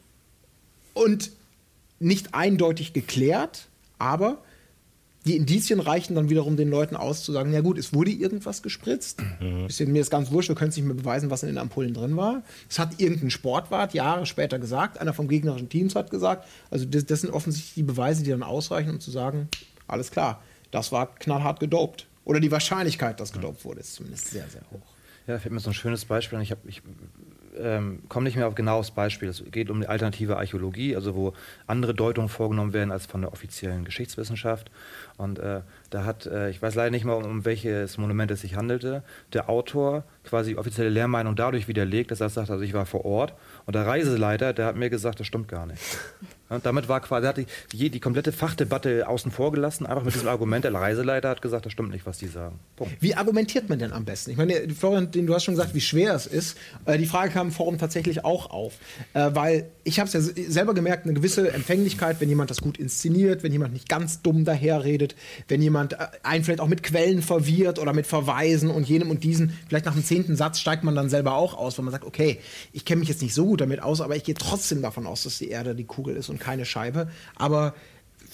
und 0.92 1.30
nicht 1.98 2.34
eindeutig 2.34 2.92
geklärt, 2.92 3.68
aber 3.98 4.43
die 5.24 5.36
Indizien 5.36 5.80
reichen 5.80 6.14
dann 6.14 6.28
wiederum 6.28 6.56
den 6.56 6.68
Leuten 6.68 6.96
aus, 6.96 7.22
zu 7.22 7.32
sagen, 7.32 7.52
ja 7.52 7.62
gut, 7.62 7.78
es 7.78 7.94
wurde 7.94 8.10
irgendwas 8.10 8.62
gespritzt. 8.62 9.22
Mhm. 9.40 9.66
Ist 9.66 9.80
mir 9.80 10.01
ist 10.01 10.10
ganz 10.10 10.30
wurscht, 10.30 10.51
wir 10.51 10.56
können 10.56 10.70
es 10.70 10.76
nicht 10.76 10.84
mehr 10.84 10.94
beweisen, 10.94 11.30
was 11.30 11.42
in 11.42 11.48
den 11.48 11.59
Ampullen 11.59 11.94
drin 11.94 12.16
war. 12.16 12.42
Es 12.68 12.78
hat 12.78 13.01
irgendein 13.01 13.30
Sportwart 13.30 13.94
Jahre 13.94 14.26
später 14.26 14.59
gesagt, 14.59 14.98
einer 14.98 15.14
vom 15.14 15.28
gegnerischen 15.28 15.68
Teams 15.68 15.94
hat 15.94 16.10
gesagt. 16.10 16.46
Also 16.70 16.84
das, 16.84 17.06
das 17.06 17.22
sind 17.22 17.32
offensichtlich 17.32 17.74
die 17.74 17.82
Beweise, 17.82 18.22
die 18.22 18.30
dann 18.30 18.42
ausreichen, 18.42 18.90
um 18.90 19.01
zu 19.01 19.10
sagen, 19.10 19.48
alles 19.86 20.10
klar, 20.10 20.42
das 20.70 20.92
war 20.92 21.14
knallhart 21.14 21.60
gedopt. 21.60 22.06
Oder 22.24 22.40
die 22.40 22.51
Wahrscheinlichkeit, 22.51 23.20
dass 23.20 23.32
gedopt 23.32 23.64
wurde, 23.64 23.80
ist 23.80 23.94
zumindest 23.94 24.30
sehr, 24.30 24.48
sehr 24.48 24.62
hoch. 24.70 24.94
Ja, 25.26 25.38
fällt 25.38 25.52
mir 25.55 25.60
so 25.60 25.70
ein 25.70 25.74
schönes 25.74 26.05
Beispiel 26.05 26.36
an. 26.36 26.42
Ich, 26.42 26.55
ich 26.66 26.82
ähm, 27.59 28.02
komme 28.09 28.24
nicht 28.24 28.36
mehr 28.36 28.47
auf 28.47 28.55
genaues 28.55 28.90
Beispiel. 28.90 29.28
Es 29.28 29.43
geht 29.51 29.70
um 29.70 29.81
die 29.81 29.86
alternative 29.86 30.36
Archäologie, 30.36 30.97
also 30.97 31.14
wo 31.14 31.32
andere 31.66 31.94
Deutungen 31.94 32.28
vorgenommen 32.28 32.72
werden 32.72 32.93
als 32.93 33.06
von 33.06 33.22
der 33.22 33.32
offiziellen 33.32 33.85
Geschichtswissenschaft. 33.85 34.70
Und 35.16 35.39
äh, 35.39 35.60
da 35.90 36.05
hat, 36.05 36.26
äh, 36.26 36.51
ich 36.51 36.60
weiß 36.60 36.74
leider 36.74 36.90
nicht 36.90 37.05
mehr, 37.05 37.16
um, 37.16 37.24
um, 37.24 37.44
welches 37.44 37.98
Monument 37.98 38.31
es 38.31 38.40
sich 38.40 38.56
handelte, 38.56 39.02
der 39.32 39.48
Autor 39.48 40.05
quasi 40.24 40.51
die 40.51 40.59
offizielle 40.59 40.90
Lehrmeinung 40.90 41.36
dadurch 41.36 41.68
widerlegt, 41.68 42.10
dass 42.10 42.20
er 42.20 42.28
sagt, 42.28 42.51
also 42.51 42.64
ich 42.64 42.74
war 42.74 42.86
vor 42.86 43.05
Ort 43.05 43.35
und 43.66 43.74
der 43.74 43.86
Reiseleiter, 43.86 44.52
der 44.52 44.66
hat 44.66 44.76
mir 44.76 44.90
gesagt, 44.90 45.20
das 45.20 45.26
stimmt 45.26 45.48
gar 45.48 45.66
nicht. 45.66 45.82
Und 46.50 46.66
damit 46.66 46.88
war 46.88 47.00
quasi, 47.00 47.26
hat 47.26 47.38
die, 47.72 47.90
die 47.90 48.00
komplette 48.00 48.30
Fachdebatte 48.30 49.08
außen 49.08 49.32
vor 49.32 49.50
gelassen, 49.50 49.86
einfach 49.86 50.04
mit 50.04 50.14
diesem 50.14 50.28
Argument, 50.28 50.64
der 50.64 50.74
Reiseleiter 50.74 51.30
hat 51.30 51.40
gesagt, 51.40 51.64
das 51.64 51.72
stimmt 51.72 51.90
nicht, 51.90 52.04
was 52.04 52.18
die 52.18 52.26
sagen. 52.26 52.58
Punkt. 52.76 52.94
Wie 53.00 53.14
argumentiert 53.14 53.68
man 53.70 53.78
denn 53.78 53.92
am 53.92 54.04
besten? 54.04 54.30
Ich 54.30 54.36
meine, 54.36 54.68
Florian, 54.68 55.10
du 55.10 55.34
hast 55.34 55.44
schon 55.44 55.54
gesagt, 55.54 55.74
wie 55.74 55.80
schwer 55.80 56.14
es 56.14 56.26
ist. 56.26 56.58
Äh, 56.84 56.98
die 56.98 57.06
Frage 57.06 57.32
kam 57.32 57.48
im 57.48 57.52
Forum 57.52 57.78
tatsächlich 57.78 58.24
auch 58.24 58.50
auf, 58.50 58.74
äh, 59.14 59.30
weil 59.32 59.70
ich 59.84 60.00
habe 60.00 60.08
es 60.08 60.12
ja 60.12 60.20
selber 60.20 60.74
gemerkt, 60.74 61.06
eine 61.06 61.14
gewisse 61.14 61.50
Empfänglichkeit, 61.50 62.20
wenn 62.20 62.28
jemand 62.28 62.50
das 62.50 62.60
gut 62.60 62.76
inszeniert, 62.78 63.42
wenn 63.42 63.52
jemand 63.52 63.72
nicht 63.72 63.88
ganz 63.88 64.20
dumm 64.20 64.44
daherredet, 64.44 65.16
wenn 65.48 65.62
jemand 65.62 65.94
äh, 65.94 66.06
einen 66.22 66.44
vielleicht 66.44 66.60
auch 66.60 66.68
mit 66.68 66.82
Quellen 66.82 67.22
verwirrt 67.22 67.78
oder 67.78 67.94
mit 67.94 68.06
Verweisen 68.06 68.70
und 68.70 68.86
jenem 68.86 69.10
und 69.10 69.24
diesen, 69.24 69.56
vielleicht 69.68 69.86
nach 69.86 69.94
dem 69.94 70.04
zehnten 70.04 70.36
Satz 70.36 70.58
steigt 70.58 70.84
man 70.84 70.94
dann 70.94 71.08
selber 71.08 71.34
auch 71.36 71.54
aus, 71.54 71.78
wenn 71.78 71.86
man 71.86 71.92
sagt, 71.92 72.04
okay, 72.04 72.38
ich 72.72 72.84
kenne 72.84 73.00
mich 73.00 73.08
jetzt 73.08 73.22
nicht 73.22 73.34
so 73.34 73.46
gut 73.46 73.62
damit 73.62 73.82
aus, 73.82 74.02
aber 74.02 74.14
ich 74.14 74.24
gehe 74.24 74.34
trotzdem 74.34 74.82
davon 74.82 75.06
aus, 75.06 75.22
dass 75.22 75.38
die 75.38 75.48
Erde 75.48 75.74
die 75.74 75.84
Kugel 75.84 76.16
ist 76.16 76.28
und 76.35 76.40
keine 76.40 76.65
Scheibe. 76.65 77.09
Aber 77.36 77.74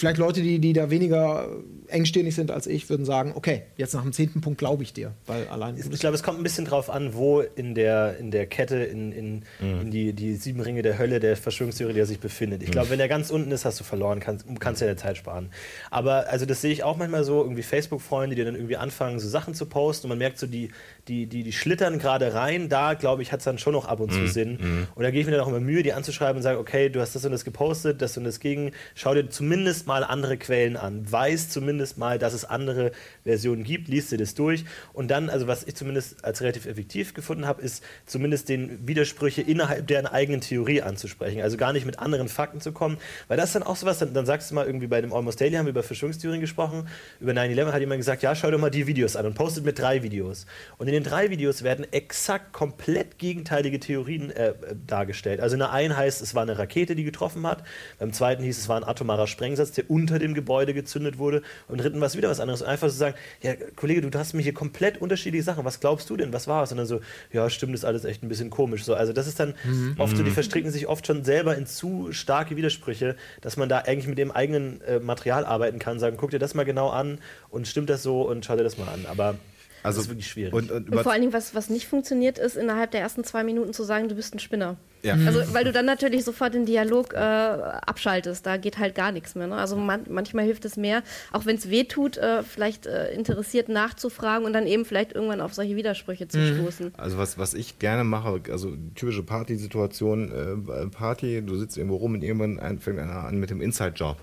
vielleicht 0.00 0.18
Leute, 0.18 0.40
die, 0.40 0.58
die 0.58 0.72
da 0.72 0.90
weniger 0.90 1.48
engstirnig 1.88 2.34
sind 2.34 2.50
als 2.50 2.66
ich, 2.66 2.88
würden 2.88 3.04
sagen, 3.04 3.32
okay, 3.34 3.62
jetzt 3.76 3.94
nach 3.94 4.02
dem 4.02 4.12
zehnten 4.12 4.40
Punkt 4.40 4.58
glaube 4.58 4.82
ich 4.82 4.92
dir. 4.92 5.12
Weil 5.26 5.46
allein 5.48 5.76
ich 5.76 6.00
glaube, 6.00 6.14
es 6.14 6.22
kommt 6.22 6.38
ein 6.38 6.42
bisschen 6.42 6.64
drauf 6.64 6.88
an, 6.88 7.14
wo 7.14 7.40
in 7.40 7.74
der, 7.74 8.16
in 8.18 8.30
der 8.30 8.46
Kette, 8.46 8.76
in, 8.76 9.12
in, 9.12 9.34
mhm. 9.60 9.80
in 9.82 9.90
die, 9.90 10.12
die 10.12 10.36
sieben 10.36 10.60
Ringe 10.60 10.82
der 10.82 10.98
Hölle 10.98 11.20
der 11.20 11.36
Verschwörungstheorie, 11.36 11.92
der 11.92 12.06
sich 12.06 12.20
befindet. 12.20 12.62
Ich 12.62 12.68
mhm. 12.68 12.72
glaube, 12.72 12.90
wenn 12.90 13.00
er 13.00 13.08
ganz 13.08 13.30
unten 13.30 13.50
ist, 13.50 13.64
hast 13.64 13.78
du 13.78 13.84
verloren, 13.84 14.20
kannst, 14.20 14.46
kannst 14.58 14.80
ja 14.80 14.86
der 14.86 14.96
Zeit 14.96 15.16
sparen. 15.16 15.50
Aber 15.90 16.28
also 16.28 16.46
das 16.46 16.60
sehe 16.60 16.72
ich 16.72 16.82
auch 16.82 16.96
manchmal 16.96 17.24
so, 17.24 17.42
irgendwie 17.42 17.62
Facebook-Freunde, 17.62 18.36
die 18.36 18.44
dann 18.44 18.54
irgendwie 18.54 18.76
anfangen, 18.76 19.18
so 19.18 19.28
Sachen 19.28 19.54
zu 19.54 19.66
posten 19.66 20.06
und 20.06 20.10
man 20.10 20.18
merkt 20.18 20.38
so, 20.38 20.46
die, 20.46 20.70
die, 21.10 21.26
die, 21.26 21.42
die 21.42 21.52
schlittern 21.52 21.98
gerade 21.98 22.34
rein. 22.34 22.68
Da, 22.68 22.94
glaube 22.94 23.22
ich, 23.22 23.32
hat 23.32 23.40
es 23.40 23.44
dann 23.44 23.58
schon 23.58 23.72
noch 23.72 23.86
ab 23.86 24.00
und 24.00 24.12
zu 24.12 24.20
mhm. 24.20 24.28
Sinn. 24.28 24.50
Mhm. 24.60 24.86
Und 24.94 25.02
da 25.02 25.10
gehe 25.10 25.20
ich 25.20 25.26
mir 25.26 25.32
dann 25.32 25.40
auch 25.40 25.48
immer 25.48 25.60
Mühe, 25.60 25.82
die 25.82 25.92
anzuschreiben 25.92 26.36
und 26.36 26.42
sage, 26.42 26.58
okay, 26.58 26.88
du 26.88 27.00
hast 27.00 27.14
das 27.14 27.24
und 27.24 27.32
das 27.32 27.44
gepostet, 27.44 28.00
das 28.00 28.16
und 28.16 28.24
das 28.24 28.38
gegen. 28.38 28.70
Schau 28.94 29.12
dir 29.12 29.28
zumindest 29.28 29.88
mal 29.88 30.04
andere 30.04 30.36
Quellen 30.36 30.76
an. 30.76 31.10
Weiß 31.10 31.48
zumindest 31.48 31.98
mal, 31.98 32.18
dass 32.18 32.32
es 32.32 32.44
andere 32.44 32.92
Versionen 33.24 33.64
gibt. 33.64 33.88
Liest 33.88 34.12
dir 34.12 34.18
das 34.18 34.34
durch. 34.34 34.64
Und 34.92 35.10
dann, 35.10 35.28
also 35.28 35.48
was 35.48 35.64
ich 35.64 35.74
zumindest 35.74 36.24
als 36.24 36.40
relativ 36.40 36.66
effektiv 36.66 37.12
gefunden 37.12 37.46
habe, 37.46 37.60
ist 37.60 37.82
zumindest 38.06 38.48
den 38.48 38.86
Widersprüche 38.86 39.42
innerhalb 39.42 39.88
deren 39.88 40.06
eigenen 40.06 40.40
Theorie 40.40 40.82
anzusprechen. 40.82 41.42
Also 41.42 41.56
gar 41.56 41.72
nicht 41.72 41.86
mit 41.86 41.98
anderen 41.98 42.28
Fakten 42.28 42.60
zu 42.60 42.70
kommen. 42.70 42.98
Weil 43.26 43.36
das 43.36 43.46
ist 43.46 43.56
dann 43.56 43.64
auch 43.64 43.76
sowas, 43.76 43.98
dann, 43.98 44.14
dann 44.14 44.26
sagst 44.26 44.50
du 44.50 44.54
mal 44.54 44.64
irgendwie 44.64 44.86
bei 44.86 45.00
dem 45.00 45.12
Almost 45.12 45.40
Daily 45.40 45.56
haben 45.56 45.66
wir 45.66 45.70
über 45.70 45.82
Verschwörungstheorien 45.82 46.40
gesprochen. 46.40 46.88
Über 47.20 47.32
9-11 47.32 47.72
hat 47.72 47.80
jemand 47.80 47.98
gesagt, 47.98 48.22
ja, 48.22 48.34
schau 48.36 48.50
dir 48.50 48.58
mal 48.58 48.70
die 48.70 48.86
Videos 48.86 49.16
an 49.16 49.26
und 49.26 49.34
postet 49.34 49.64
mit 49.64 49.78
drei 49.78 50.04
Videos. 50.04 50.46
Und 50.78 50.86
in 50.86 50.92
den 50.92 50.99
drei 51.04 51.30
Videos 51.30 51.62
werden 51.62 51.86
exakt 51.92 52.52
komplett 52.52 53.18
gegenteilige 53.18 53.80
Theorien 53.80 54.30
äh, 54.30 54.54
dargestellt. 54.86 55.40
Also 55.40 55.54
in 55.54 55.60
der 55.60 55.72
einen 55.72 55.96
heißt, 55.96 56.22
es 56.22 56.34
war 56.34 56.42
eine 56.42 56.58
Rakete, 56.58 56.94
die 56.94 57.04
getroffen 57.04 57.46
hat. 57.46 57.64
Beim 57.98 58.12
zweiten 58.12 58.42
hieß, 58.42 58.58
es 58.58 58.68
war 58.68 58.76
ein 58.76 58.84
atomarer 58.84 59.26
Sprengsatz, 59.26 59.72
der 59.72 59.90
unter 59.90 60.18
dem 60.18 60.34
Gebäude 60.34 60.74
gezündet 60.74 61.18
wurde. 61.18 61.42
Und 61.68 61.78
im 61.78 61.82
dritten 61.82 62.00
war 62.00 62.06
es 62.06 62.16
wieder 62.16 62.28
was 62.28 62.40
anderes. 62.40 62.62
Und 62.62 62.68
einfach 62.68 62.88
zu 62.88 62.94
so 62.94 62.98
sagen, 62.98 63.16
ja, 63.42 63.54
Kollege, 63.76 64.00
du 64.00 64.18
hast 64.18 64.32
mir 64.32 64.42
hier 64.42 64.54
komplett 64.54 65.00
unterschiedliche 65.00 65.44
Sachen. 65.44 65.64
Was 65.64 65.80
glaubst 65.80 66.10
du 66.10 66.16
denn? 66.16 66.32
Was 66.32 66.48
war 66.48 66.62
es? 66.62 66.72
Und 66.72 66.78
dann 66.78 66.86
so, 66.86 67.00
ja, 67.32 67.48
stimmt, 67.50 67.74
ist 67.74 67.84
alles 67.84 68.04
echt 68.04 68.22
ein 68.22 68.28
bisschen 68.28 68.50
komisch. 68.50 68.84
So, 68.84 68.94
also 68.94 69.12
das 69.12 69.26
ist 69.26 69.40
dann 69.40 69.54
mhm. 69.64 69.94
oft 69.98 70.16
so, 70.16 70.22
die 70.22 70.30
mhm. 70.30 70.34
verstricken 70.34 70.70
sich 70.70 70.86
oft 70.86 71.06
schon 71.06 71.24
selber 71.24 71.56
in 71.56 71.66
zu 71.66 72.12
starke 72.12 72.56
Widersprüche, 72.56 73.16
dass 73.40 73.56
man 73.56 73.68
da 73.68 73.78
eigentlich 73.78 74.06
mit 74.06 74.18
dem 74.18 74.30
eigenen 74.30 74.80
äh, 74.82 74.98
Material 74.98 75.44
arbeiten 75.44 75.78
kann, 75.78 75.98
sagen, 75.98 76.16
guck 76.18 76.30
dir 76.30 76.38
das 76.38 76.54
mal 76.54 76.64
genau 76.64 76.90
an 76.90 77.18
und 77.48 77.68
stimmt 77.68 77.90
das 77.90 78.02
so 78.02 78.22
und 78.22 78.44
schau 78.44 78.56
dir 78.56 78.64
das 78.64 78.78
mal 78.78 78.88
an. 78.88 79.06
Aber 79.06 79.36
also, 79.82 79.98
das 79.98 80.06
ist 80.06 80.10
wirklich 80.10 80.28
schwierig. 80.28 80.52
Und, 80.52 80.70
und, 80.70 80.90
und 80.90 81.02
vor 81.02 81.12
allen 81.12 81.22
Dingen, 81.22 81.32
was, 81.32 81.54
was 81.54 81.70
nicht 81.70 81.86
funktioniert, 81.86 82.38
ist 82.38 82.56
innerhalb 82.56 82.90
der 82.90 83.00
ersten 83.00 83.24
zwei 83.24 83.44
Minuten 83.44 83.72
zu 83.72 83.84
sagen, 83.84 84.08
du 84.08 84.14
bist 84.14 84.34
ein 84.34 84.38
Spinner. 84.38 84.76
Ja. 85.02 85.16
Also, 85.26 85.54
weil 85.54 85.64
du 85.64 85.72
dann 85.72 85.86
natürlich 85.86 86.24
sofort 86.24 86.54
den 86.54 86.66
Dialog 86.66 87.14
äh, 87.14 87.16
abschaltest. 87.16 88.44
Da 88.44 88.56
geht 88.56 88.78
halt 88.78 88.94
gar 88.94 89.12
nichts 89.12 89.34
mehr. 89.34 89.46
Ne? 89.46 89.56
Also 89.56 89.76
man, 89.76 90.02
manchmal 90.08 90.44
hilft 90.44 90.64
es 90.64 90.76
mehr, 90.76 91.02
auch 91.32 91.46
wenn 91.46 91.56
es 91.56 91.70
weh 91.70 91.84
tut, 91.84 92.18
äh, 92.18 92.42
vielleicht 92.42 92.86
äh, 92.86 93.12
interessiert 93.12 93.68
nachzufragen 93.68 94.44
und 94.44 94.52
dann 94.52 94.66
eben 94.66 94.84
vielleicht 94.84 95.12
irgendwann 95.12 95.40
auf 95.40 95.54
solche 95.54 95.76
Widersprüche 95.76 96.28
zu 96.28 96.38
mhm. 96.38 96.58
stoßen. 96.58 96.92
Also 96.96 97.16
was, 97.16 97.38
was 97.38 97.54
ich 97.54 97.78
gerne 97.78 98.04
mache, 98.04 98.42
also 98.50 98.76
typische 98.94 99.22
Party-Situation, 99.22 100.66
äh, 100.68 100.86
Party, 100.88 101.42
du 101.42 101.56
sitzt 101.56 101.78
irgendwo 101.78 101.96
rum 101.96 102.14
und 102.14 102.22
irgendwann 102.22 102.78
fängt 102.78 102.98
einer 102.98 103.24
an 103.24 103.38
mit 103.38 103.50
dem 103.50 103.62
Inside-Job. 103.62 104.18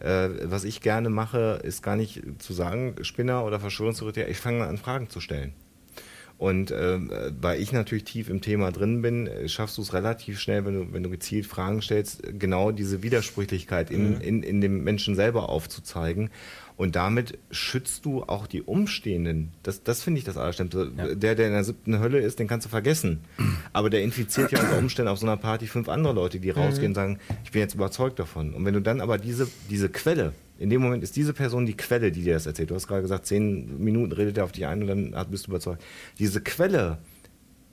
Äh, 0.00 0.28
was 0.44 0.64
ich 0.64 0.80
gerne 0.80 1.08
mache, 1.08 1.60
ist 1.62 1.82
gar 1.82 1.96
nicht 1.96 2.22
zu 2.38 2.52
sagen, 2.52 2.96
Spinner 3.02 3.44
oder 3.44 3.60
Verschwörungstheoretiker, 3.60 4.28
ich 4.28 4.38
fange 4.38 4.66
an, 4.66 4.76
Fragen 4.78 5.08
zu 5.08 5.20
stellen. 5.20 5.54
Und 6.38 6.70
äh, 6.70 6.98
weil 7.40 7.62
ich 7.62 7.72
natürlich 7.72 8.04
tief 8.04 8.28
im 8.28 8.42
Thema 8.42 8.70
drin 8.70 9.00
bin, 9.00 9.26
äh, 9.26 9.48
schaffst 9.48 9.78
du 9.78 9.82
es 9.82 9.94
relativ 9.94 10.38
schnell, 10.38 10.66
wenn 10.66 10.74
du, 10.74 10.92
wenn 10.92 11.02
du 11.02 11.08
gezielt 11.08 11.46
Fragen 11.46 11.80
stellst, 11.80 12.22
genau 12.38 12.72
diese 12.72 13.02
Widersprüchlichkeit 13.02 13.90
in, 13.90 14.16
mhm. 14.16 14.20
in, 14.20 14.42
in 14.42 14.60
dem 14.60 14.84
Menschen 14.84 15.14
selber 15.14 15.48
aufzuzeigen. 15.48 16.30
Und 16.76 16.94
damit 16.94 17.38
schützt 17.50 18.04
du 18.04 18.24
auch 18.24 18.46
die 18.46 18.60
Umstehenden. 18.60 19.52
Das, 19.62 19.82
das 19.82 20.02
finde 20.02 20.18
ich 20.18 20.24
das 20.24 20.36
Allerschlimmste. 20.36 20.92
Ja. 20.96 21.14
Der, 21.14 21.34
der 21.34 21.46
in 21.46 21.52
der 21.52 21.64
siebten 21.64 21.98
Hölle 22.00 22.18
ist, 22.18 22.38
den 22.38 22.48
kannst 22.48 22.66
du 22.66 22.68
vergessen. 22.68 23.20
Aber 23.72 23.88
der 23.88 24.02
infiziert 24.02 24.52
ja 24.52 24.60
unter 24.60 24.76
Umständen 24.76 25.08
auf 25.08 25.18
so 25.18 25.26
einer 25.26 25.38
Party 25.38 25.66
fünf 25.66 25.88
andere 25.88 26.12
Leute, 26.12 26.38
die 26.38 26.50
rausgehen 26.50 26.88
und 26.88 26.94
sagen, 26.94 27.18
ich 27.44 27.52
bin 27.52 27.62
jetzt 27.62 27.74
überzeugt 27.74 28.18
davon. 28.18 28.52
Und 28.52 28.66
wenn 28.66 28.74
du 28.74 28.82
dann 28.82 29.00
aber 29.00 29.16
diese, 29.16 29.48
diese 29.70 29.88
Quelle, 29.88 30.34
in 30.58 30.68
dem 30.68 30.82
Moment 30.82 31.02
ist 31.02 31.16
diese 31.16 31.32
Person 31.32 31.64
die 31.64 31.76
Quelle, 31.76 32.12
die 32.12 32.22
dir 32.22 32.34
das 32.34 32.46
erzählt. 32.46 32.70
Du 32.70 32.74
hast 32.74 32.88
gerade 32.88 33.02
gesagt, 33.02 33.26
zehn 33.26 33.82
Minuten 33.82 34.12
redet 34.12 34.36
er 34.36 34.44
auf 34.44 34.52
dich 34.52 34.66
ein 34.66 34.82
und 34.82 34.88
dann 34.88 35.30
bist 35.30 35.46
du 35.46 35.50
überzeugt. 35.50 35.82
Diese 36.18 36.42
Quelle 36.42 36.98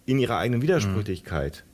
in 0.05 0.19
ihrer 0.19 0.37
eigenen 0.37 0.61
Widersprüchlichkeit 0.61 1.65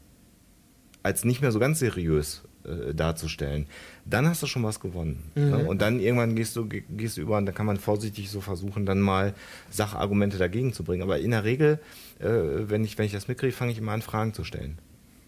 als 1.03 1.25
nicht 1.25 1.41
mehr 1.41 1.51
so 1.51 1.59
ganz 1.59 1.79
seriös 1.79 2.43
äh, 2.63 2.93
darzustellen, 2.93 3.67
dann 4.09 4.27
hast 4.27 4.43
du 4.43 4.47
schon 4.47 4.63
was 4.63 4.79
gewonnen. 4.79 5.31
Mhm. 5.35 5.49
Ne? 5.49 5.57
Und 5.65 5.81
dann 5.81 5.99
irgendwann 5.99 6.35
gehst 6.35 6.55
du, 6.55 6.67
gehst 6.67 7.17
du 7.17 7.21
über 7.21 7.37
und 7.37 7.45
dann 7.45 7.55
kann 7.55 7.65
man 7.65 7.77
vorsichtig 7.77 8.29
so 8.29 8.41
versuchen, 8.41 8.85
dann 8.85 8.99
mal 8.99 9.33
Sachargumente 9.69 10.37
dagegen 10.37 10.73
zu 10.73 10.83
bringen. 10.83 11.03
Aber 11.03 11.19
in 11.19 11.31
der 11.31 11.43
Regel, 11.43 11.79
äh, 12.19 12.27
wenn, 12.27 12.83
ich, 12.83 12.97
wenn 12.97 13.05
ich 13.05 13.11
das 13.11 13.27
mitkriege, 13.27 13.53
fange 13.53 13.71
ich 13.71 13.77
immer 13.77 13.91
an, 13.91 14.01
Fragen 14.01 14.33
zu 14.33 14.43
stellen. 14.43 14.77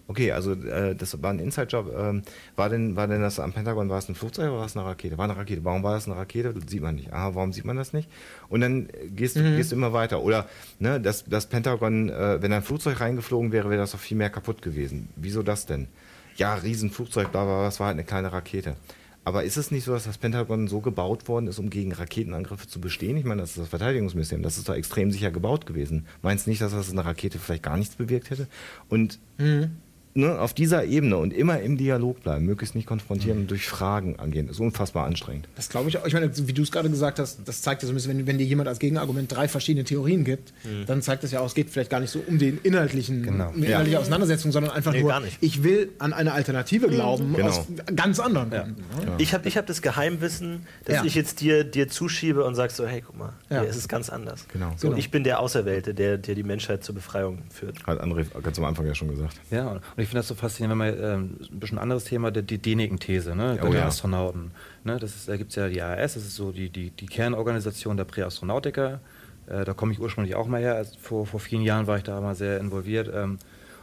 Okay, 0.08 0.34
also 0.34 0.52
äh, 0.52 0.94
das 0.94 1.22
war 1.24 1.30
ein 1.30 1.40
Inside-Job. 1.40 1.94
Ähm, 1.98 2.24
war, 2.58 2.68
denn, 2.68 2.98
war 2.98 3.08
denn 3.08 3.22
das 3.22 3.40
am 3.40 3.54
Pentagon, 3.54 3.88
war 3.88 3.98
es 3.98 4.10
ein 4.10 4.16
Flugzeug 4.16 4.50
oder 4.50 4.60
war 4.60 4.66
es 4.66 4.76
eine 4.76 4.86
Rakete? 4.86 5.18
War 5.18 5.24
eine 5.24 5.38
Rakete. 5.38 5.64
Warum 5.64 5.84
war 5.84 5.94
das 5.94 6.06
eine 6.06 6.18
Rakete? 6.18 6.54
Das 6.54 6.70
sieht 6.70 6.82
man 6.82 6.96
nicht. 6.96 7.14
Aha, 7.14 7.34
warum 7.34 7.54
sieht 7.54 7.64
man 7.64 7.78
das 7.78 7.94
nicht? 7.94 8.10
Und 8.50 8.60
dann 8.60 8.90
gehst, 9.16 9.38
mhm. 9.38 9.56
gehst 9.56 9.72
du 9.72 9.78
immer 9.78 9.94
weiter. 9.94 10.22
Oder 10.22 10.50
ne, 10.80 11.00
das, 11.00 11.24
das 11.24 11.48
Pentagon, 11.48 12.10
äh, 12.10 12.42
wenn 12.42 12.52
ein 12.52 12.62
Flugzeug 12.62 13.00
reingeflogen 13.00 13.54
wäre, 13.54 13.70
wäre 13.70 13.80
das 13.80 13.92
doch 13.92 14.00
viel 14.00 14.18
mehr 14.18 14.30
kaputt 14.30 14.62
gewesen. 14.62 15.08
Wieso 15.16 15.44
das 15.44 15.66
denn? 15.66 15.88
Ja, 16.36 16.56
Riesenflugzeug, 16.56 17.32
bla, 17.32 17.44
bla, 17.44 17.64
was 17.64 17.80
war 17.80 17.88
halt 17.88 17.96
eine 17.96 18.04
kleine 18.04 18.32
Rakete. 18.32 18.76
Aber 19.24 19.44
ist 19.44 19.58
es 19.58 19.70
nicht 19.70 19.84
so, 19.84 19.92
dass 19.92 20.06
das 20.06 20.18
Pentagon 20.18 20.68
so 20.68 20.80
gebaut 20.80 21.28
worden 21.28 21.48
ist, 21.48 21.60
um 21.60 21.70
gegen 21.70 21.92
Raketenangriffe 21.92 22.68
zu 22.68 22.82
bestehen? 22.82 23.18
Ich 23.18 23.26
meine, 23.26 23.42
das 23.42 23.52
ist 23.52 23.60
das 23.60 23.68
Verteidigungsministerium, 23.68 24.42
das 24.42 24.58
ist 24.58 24.68
doch 24.68 24.74
extrem 24.74 25.12
sicher 25.12 25.30
gebaut 25.30 25.68
gewesen. 25.68 26.08
Meinst 26.24 26.48
du 26.48 26.50
nicht, 26.50 26.62
dass 26.62 26.72
das 26.72 26.92
eine 26.92 27.06
Rakete 27.06 27.38
vielleicht 27.38 27.64
gar 27.64 27.78
nichts 27.78 27.96
bewirkt 27.96 28.32
hätte? 28.32 28.48
Und 28.90 29.20
mhm 29.38 29.78
ne, 30.14 30.40
auf 30.40 30.54
dieser 30.54 30.86
Ebene 30.86 31.18
und 31.18 31.34
immer 31.34 31.60
im 31.60 31.78
Dialog 31.78 32.22
bleiben, 32.22 32.46
möglichst 32.46 32.76
nicht 32.76 32.88
konfrontieren 32.88 33.40
und 33.40 33.52
durch 33.52 33.68
Fragen 33.68 34.18
angehen, 34.18 34.50
ist 34.50 34.60
unfassbar 34.60 35.06
anstrengend. 35.06 35.48
Das 35.56 35.70
glaube 35.70 35.90
ich 35.90 35.98
auch. 35.98 36.06
Ich 36.06 36.14
meine, 36.14 36.32
wie 36.36 36.54
du 36.54 36.62
es 36.62 36.72
gerade 36.72 36.90
gesagt 36.90 37.20
hast, 37.20 37.40
das 37.46 37.62
zeigt 37.62 37.82
ja 37.82 37.88
so 37.88 37.94
ein 37.94 37.96
bisschen, 37.96 38.18
wenn, 38.18 38.28
wenn 38.28 38.38
dir 38.38 38.46
jemand 38.46 38.68
als 38.68 38.80
Gegenargument 38.80 39.32
drei 39.32 39.48
verschiedene 39.48 39.84
Theorien 39.84 40.24
gibt, 40.24 40.54
mhm. 40.64 40.86
dann 40.86 41.02
zeigt 41.02 41.24
das 41.24 41.32
ja 41.32 41.40
auch, 41.40 41.46
es 41.46 41.56
geht 41.56 41.70
vielleicht 41.70 41.90
gar 41.90 42.00
nicht 42.00 42.12
so 42.12 42.24
um 42.28 42.38
den 42.38 42.60
inhaltlichen, 42.64 43.24
genau. 43.24 43.50
um 43.50 43.62
die 43.62 43.68
inhaltliche 43.68 43.96
ja. 43.96 44.00
Auseinandersetzung, 44.00 44.52
sondern 44.52 44.72
einfach 44.72 44.94
nee, 44.94 45.02
nur, 45.02 45.22
ich 45.40 45.64
will 45.64 45.92
an 46.00 46.14
eine 46.14 46.34
Alternative 46.34 46.88
mhm. 46.88 46.92
glauben, 46.92 47.34
genau. 47.34 47.48
aus 47.48 47.68
ganz 47.96 48.20
anderen 48.20 48.52
ja. 48.52 48.64
Gründen. 48.64 48.84
Ja. 49.06 49.16
Ich 49.18 49.34
habe 49.34 49.48
ich 49.48 49.58
hab 49.58 49.66
das 49.66 49.82
Geheimwissen, 49.82 50.66
dass 50.86 51.04
ich 51.06 51.16
jetzt 51.16 51.42
dir, 51.42 51.64
dir 51.64 51.88
zuschiebe 51.88 52.44
und 52.44 52.56
sag 52.56 52.72
so, 52.72 52.86
hey, 52.86 53.02
guck 53.06 53.18
mal, 53.18 53.34
ja. 53.50 53.64
es 53.64 53.76
ist 53.76 53.88
ganz 53.88 54.10
anders. 54.10 54.48
Genau. 54.52 54.74
So, 54.78 54.88
genau. 54.88 55.00
Ich 55.00 55.12
bin 55.12 55.24
der 55.24 55.40
Auserwählte, 55.40 55.94
der, 55.94 56.18
der 56.18 56.36
die 56.36 56.44
Menschheit 56.44 56.84
zur 56.84 56.96
Befreiung 56.96 57.40
führt. 57.50 57.86
Hat 57.86 58.02
André 58.02 58.26
ganz 58.42 58.58
am 58.58 58.66
Anfang 58.66 58.86
ja 58.86 58.96
schon 58.96 59.10
gesagt. 59.10 59.40
Ja, 59.50 59.72
und 59.72 59.82
ich 60.02 60.10
finde 60.10 60.20
das 60.20 60.28
so 60.28 60.36
faszinierend, 60.36 60.80
wenn 60.80 60.94
man 60.94 61.04
ähm, 61.04 61.38
ein 61.52 61.60
bisschen 61.60 61.78
anderes 61.78 62.06
Thema, 62.06 62.32
die, 62.32 62.44
die 62.44 62.58
Deniken-These, 62.58 63.36
ne? 63.36 63.60
Oh, 63.64 63.74
ja. 63.74 63.88
Astronauten. 63.88 64.52
Ne? 64.84 64.98
Das 65.00 65.16
ist, 65.16 65.30
da 65.30 65.38
gibt 65.38 65.52
es 65.52 65.56
ja 65.56 65.68
die 65.68 65.82
ARS, 65.82 66.14
das 66.14 66.24
ist 66.24 66.36
so 66.36 66.52
die, 66.52 66.70
die, 66.70 66.92
die 66.92 67.06
Kernorganisation 67.06 67.98
der 67.98 68.06
Präastronautiker. 68.06 69.00
Äh, 69.48 69.66
da 69.66 69.74
komme 69.74 69.94
ich 69.94 70.00
ursprünglich 70.00 70.36
auch 70.36 70.48
mal 70.48 70.62
her. 70.62 70.76
Also 70.76 70.98
vor, 71.00 71.26
vor 71.26 71.40
vielen 71.40 71.64
Jahren 71.64 71.88
war 71.88 71.98
ich 71.98 72.04
da 72.04 72.20
mal 72.22 72.36
sehr 72.36 72.60
involviert. 72.60 73.12
Ähm, 73.14 73.40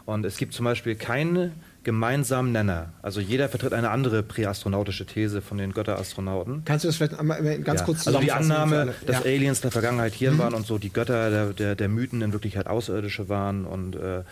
und 0.07 0.25
es 0.25 0.39
gibt 0.39 0.55
zum 0.55 0.65
Beispiel 0.65 0.95
keine 0.95 1.53
gemeinsamen 1.85 2.53
Nenner. 2.53 2.93
Also 3.03 3.21
jeder 3.21 3.49
vertritt 3.49 3.73
eine 3.73 3.91
andere 3.91 4.23
präastronautische 4.23 5.07
These 5.07 5.41
von 5.41 5.59
den 5.59 5.73
Götterastronauten. 5.73 6.63
Kannst 6.65 6.85
du 6.85 6.89
das 6.89 6.97
vielleicht 6.97 7.19
einmal 7.19 7.41
ganz 7.61 7.81
ja. 7.81 7.87
kurz 7.87 8.07
Also 8.07 8.19
die 8.21 8.33
Annahme, 8.33 8.95
dass 9.07 9.25
ja. 9.25 9.25
Aliens 9.25 9.59
in 9.59 9.63
der 9.63 9.71
Vergangenheit 9.71 10.13
hier 10.13 10.33
mhm. 10.33 10.39
waren 10.39 10.55
und 10.55 10.67
so 10.67 10.79
die 10.79 10.93
Götter 10.93 11.31
der, 11.31 11.47
der, 11.53 11.75
der, 11.77 11.89
Mythen 11.89 12.21
in 12.21 12.33
Wirklichkeit 12.33 12.67
Außerirdische 12.67 13.29
waren 13.29 13.65
und 13.65 13.97
äh, 13.97 14.19
äh, 14.19 14.25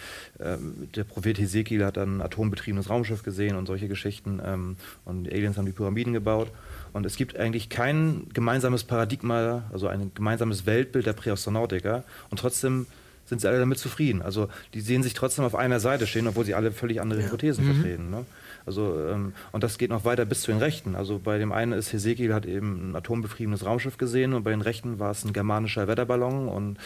der 0.94 1.04
Prophet 1.04 1.38
Hesekiel 1.38 1.84
hat 1.84 1.98
ein 1.98 2.20
atombetriebenes 2.20 2.90
Raumschiff 2.90 3.22
gesehen 3.22 3.56
und 3.56 3.66
solche 3.66 3.88
Geschichten 3.88 4.40
ähm, 4.44 4.76
und 5.04 5.28
Aliens 5.28 5.56
haben 5.56 5.66
die 5.66 5.72
Pyramiden 5.72 6.12
gebaut. 6.12 6.50
Und 6.92 7.06
es 7.06 7.16
gibt 7.16 7.36
eigentlich 7.36 7.68
kein 7.68 8.28
gemeinsames 8.32 8.84
Paradigma, 8.84 9.64
also 9.72 9.86
ein 9.88 10.12
gemeinsames 10.14 10.66
Weltbild 10.66 11.06
der 11.06 11.12
Präastronautiker 11.12 12.04
und 12.30 12.38
trotzdem 12.38 12.86
sind 13.26 13.40
sie 13.40 13.48
alle 13.48 13.58
damit 13.58 13.78
zufrieden. 13.78 14.22
Also 14.22 14.48
die 14.74 14.80
sehen 14.80 15.02
sich 15.02 15.14
trotzdem 15.14 15.44
auf 15.44 15.54
einer 15.54 15.80
Seite 15.80 16.06
stehen, 16.06 16.26
obwohl 16.26 16.44
sie 16.44 16.54
alle 16.54 16.72
völlig 16.72 17.00
andere 17.00 17.20
ja. 17.20 17.26
Hypothesen 17.26 17.66
mhm. 17.66 17.74
vertreten. 17.74 18.10
Ne? 18.10 18.24
Also, 18.66 18.98
ähm, 19.08 19.32
und 19.52 19.62
das 19.62 19.78
geht 19.78 19.90
noch 19.90 20.04
weiter 20.04 20.24
bis 20.24 20.42
zu 20.42 20.50
den 20.50 20.58
Rechten. 20.58 20.96
Also 20.96 21.20
bei 21.22 21.38
dem 21.38 21.52
einen 21.52 21.72
ist 21.72 21.92
Hesekiel 21.92 22.34
hat 22.34 22.46
eben 22.46 22.90
ein 22.90 22.96
atombefriedenes 22.96 23.64
Raumschiff 23.64 23.96
gesehen 23.96 24.34
und 24.34 24.42
bei 24.42 24.50
den 24.50 24.60
Rechten 24.60 24.98
war 24.98 25.12
es 25.12 25.24
ein 25.24 25.32
germanischer 25.32 25.86
Wetterballon. 25.86 26.48
Und, 26.48 26.78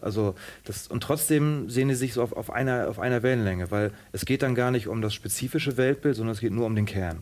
also 0.00 0.34
das, 0.64 0.88
und 0.88 1.02
trotzdem 1.02 1.70
sehen 1.70 1.88
sie 1.90 1.94
sich 1.94 2.14
so 2.14 2.22
auf, 2.22 2.32
auf, 2.32 2.50
einer, 2.50 2.88
auf 2.88 2.98
einer 2.98 3.22
Wellenlänge, 3.22 3.70
weil 3.70 3.92
es 4.10 4.24
geht 4.24 4.42
dann 4.42 4.56
gar 4.56 4.72
nicht 4.72 4.88
um 4.88 5.00
das 5.00 5.14
spezifische 5.14 5.76
Weltbild, 5.76 6.16
sondern 6.16 6.32
es 6.32 6.40
geht 6.40 6.52
nur 6.52 6.66
um 6.66 6.74
den 6.74 6.86
Kern 6.86 7.18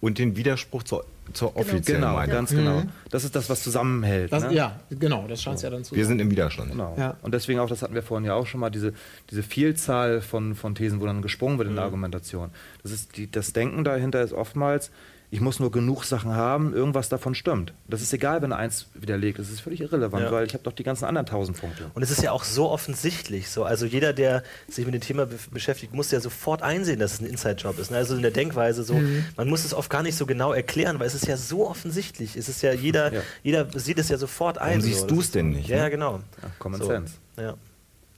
und 0.00 0.18
den 0.18 0.36
Widerspruch 0.36 0.82
zur, 0.82 1.04
zur 1.32 1.52
genau. 1.52 1.60
offiziellen 1.60 2.02
genau, 2.02 2.14
Meinung. 2.14 2.34
Ganz 2.34 2.50
genau. 2.50 2.80
Mhm. 2.80 2.88
Das 3.10 3.24
ist 3.24 3.34
das, 3.36 3.48
was 3.48 3.62
zusammenhält. 3.62 4.32
Das, 4.32 4.44
ne? 4.44 4.54
Ja, 4.54 4.80
genau, 4.90 5.26
das 5.28 5.42
scheint 5.42 5.56
es 5.56 5.62
ja 5.62 5.70
dann 5.70 5.84
zu 5.84 5.94
Wir 5.94 6.06
sind 6.06 6.20
im 6.20 6.30
Widerstand. 6.30 6.72
Genau. 6.72 6.94
Ja. 6.98 7.16
Und 7.22 7.34
deswegen 7.34 7.60
auch, 7.60 7.68
das 7.68 7.82
hatten 7.82 7.94
wir 7.94 8.02
vorhin 8.02 8.24
ja 8.24 8.34
auch 8.34 8.46
schon 8.46 8.60
mal, 8.60 8.70
diese, 8.70 8.92
diese 9.30 9.42
Vielzahl 9.42 10.20
von, 10.20 10.54
von 10.54 10.74
Thesen, 10.74 11.00
wo 11.00 11.06
dann 11.06 11.22
gesprungen 11.22 11.58
wird 11.58 11.68
in 11.68 11.74
der 11.74 11.84
mhm. 11.84 11.88
Argumentation. 11.88 12.50
Das, 12.82 12.92
ist 12.92 13.16
die, 13.16 13.30
das 13.30 13.52
Denken 13.52 13.84
dahinter 13.84 14.22
ist 14.22 14.32
oftmals, 14.32 14.90
ich 15.32 15.40
muss 15.40 15.60
nur 15.60 15.70
genug 15.70 16.04
Sachen 16.04 16.34
haben, 16.34 16.74
irgendwas 16.74 17.08
davon 17.08 17.36
stimmt. 17.36 17.72
Das 17.86 18.02
ist 18.02 18.12
egal, 18.12 18.42
wenn 18.42 18.50
er 18.50 18.58
eins 18.58 18.86
widerlegt. 18.94 19.38
Das 19.38 19.48
ist 19.48 19.60
völlig 19.60 19.80
irrelevant, 19.80 20.24
ja. 20.24 20.32
weil 20.32 20.44
ich 20.44 20.54
habe 20.54 20.64
doch 20.64 20.72
die 20.72 20.82
ganzen 20.82 21.04
anderen 21.04 21.26
tausend 21.26 21.60
Punkte. 21.60 21.88
Und 21.94 22.02
es 22.02 22.10
ist 22.10 22.20
ja 22.20 22.32
auch 22.32 22.42
so 22.42 22.68
offensichtlich. 22.68 23.48
So. 23.48 23.62
Also 23.62 23.86
jeder, 23.86 24.12
der 24.12 24.42
sich 24.68 24.84
mit 24.84 24.94
dem 24.94 25.00
Thema 25.00 25.26
be 25.26 25.36
beschäftigt, 25.52 25.94
muss 25.94 26.10
ja 26.10 26.18
sofort 26.18 26.62
einsehen, 26.62 26.98
dass 26.98 27.14
es 27.14 27.20
ein 27.20 27.26
Inside-Job 27.26 27.78
ist. 27.78 27.92
Ne? 27.92 27.98
Also 27.98 28.16
in 28.16 28.22
der 28.22 28.32
Denkweise 28.32 28.82
so, 28.82 28.94
mhm. 28.94 29.24
man 29.36 29.48
muss 29.48 29.64
es 29.64 29.72
oft 29.72 29.88
gar 29.88 30.02
nicht 30.02 30.16
so 30.16 30.26
genau 30.26 30.52
erklären, 30.52 30.98
weil 30.98 31.06
es 31.06 31.14
ist 31.14 31.28
ja 31.28 31.36
so 31.36 31.68
offensichtlich. 31.68 32.36
Es 32.36 32.48
ist 32.48 32.62
ja 32.62 32.72
jeder, 32.72 33.12
ja. 33.12 33.22
jeder 33.44 33.68
sieht 33.78 34.00
es 34.00 34.08
ja 34.08 34.18
sofort 34.18 34.58
ein. 34.58 34.68
Warum 34.68 34.80
siehst 34.80 35.00
so. 35.02 35.06
du 35.06 35.20
es 35.20 35.30
denn 35.30 35.50
nicht? 35.50 35.68
Ja, 35.68 35.84
ne? 35.84 35.90
genau. 35.90 36.20
Ja, 36.42 36.50
Common 36.58 36.80
so. 36.80 36.88
Sense. 36.88 37.14
Ja. 37.36 37.54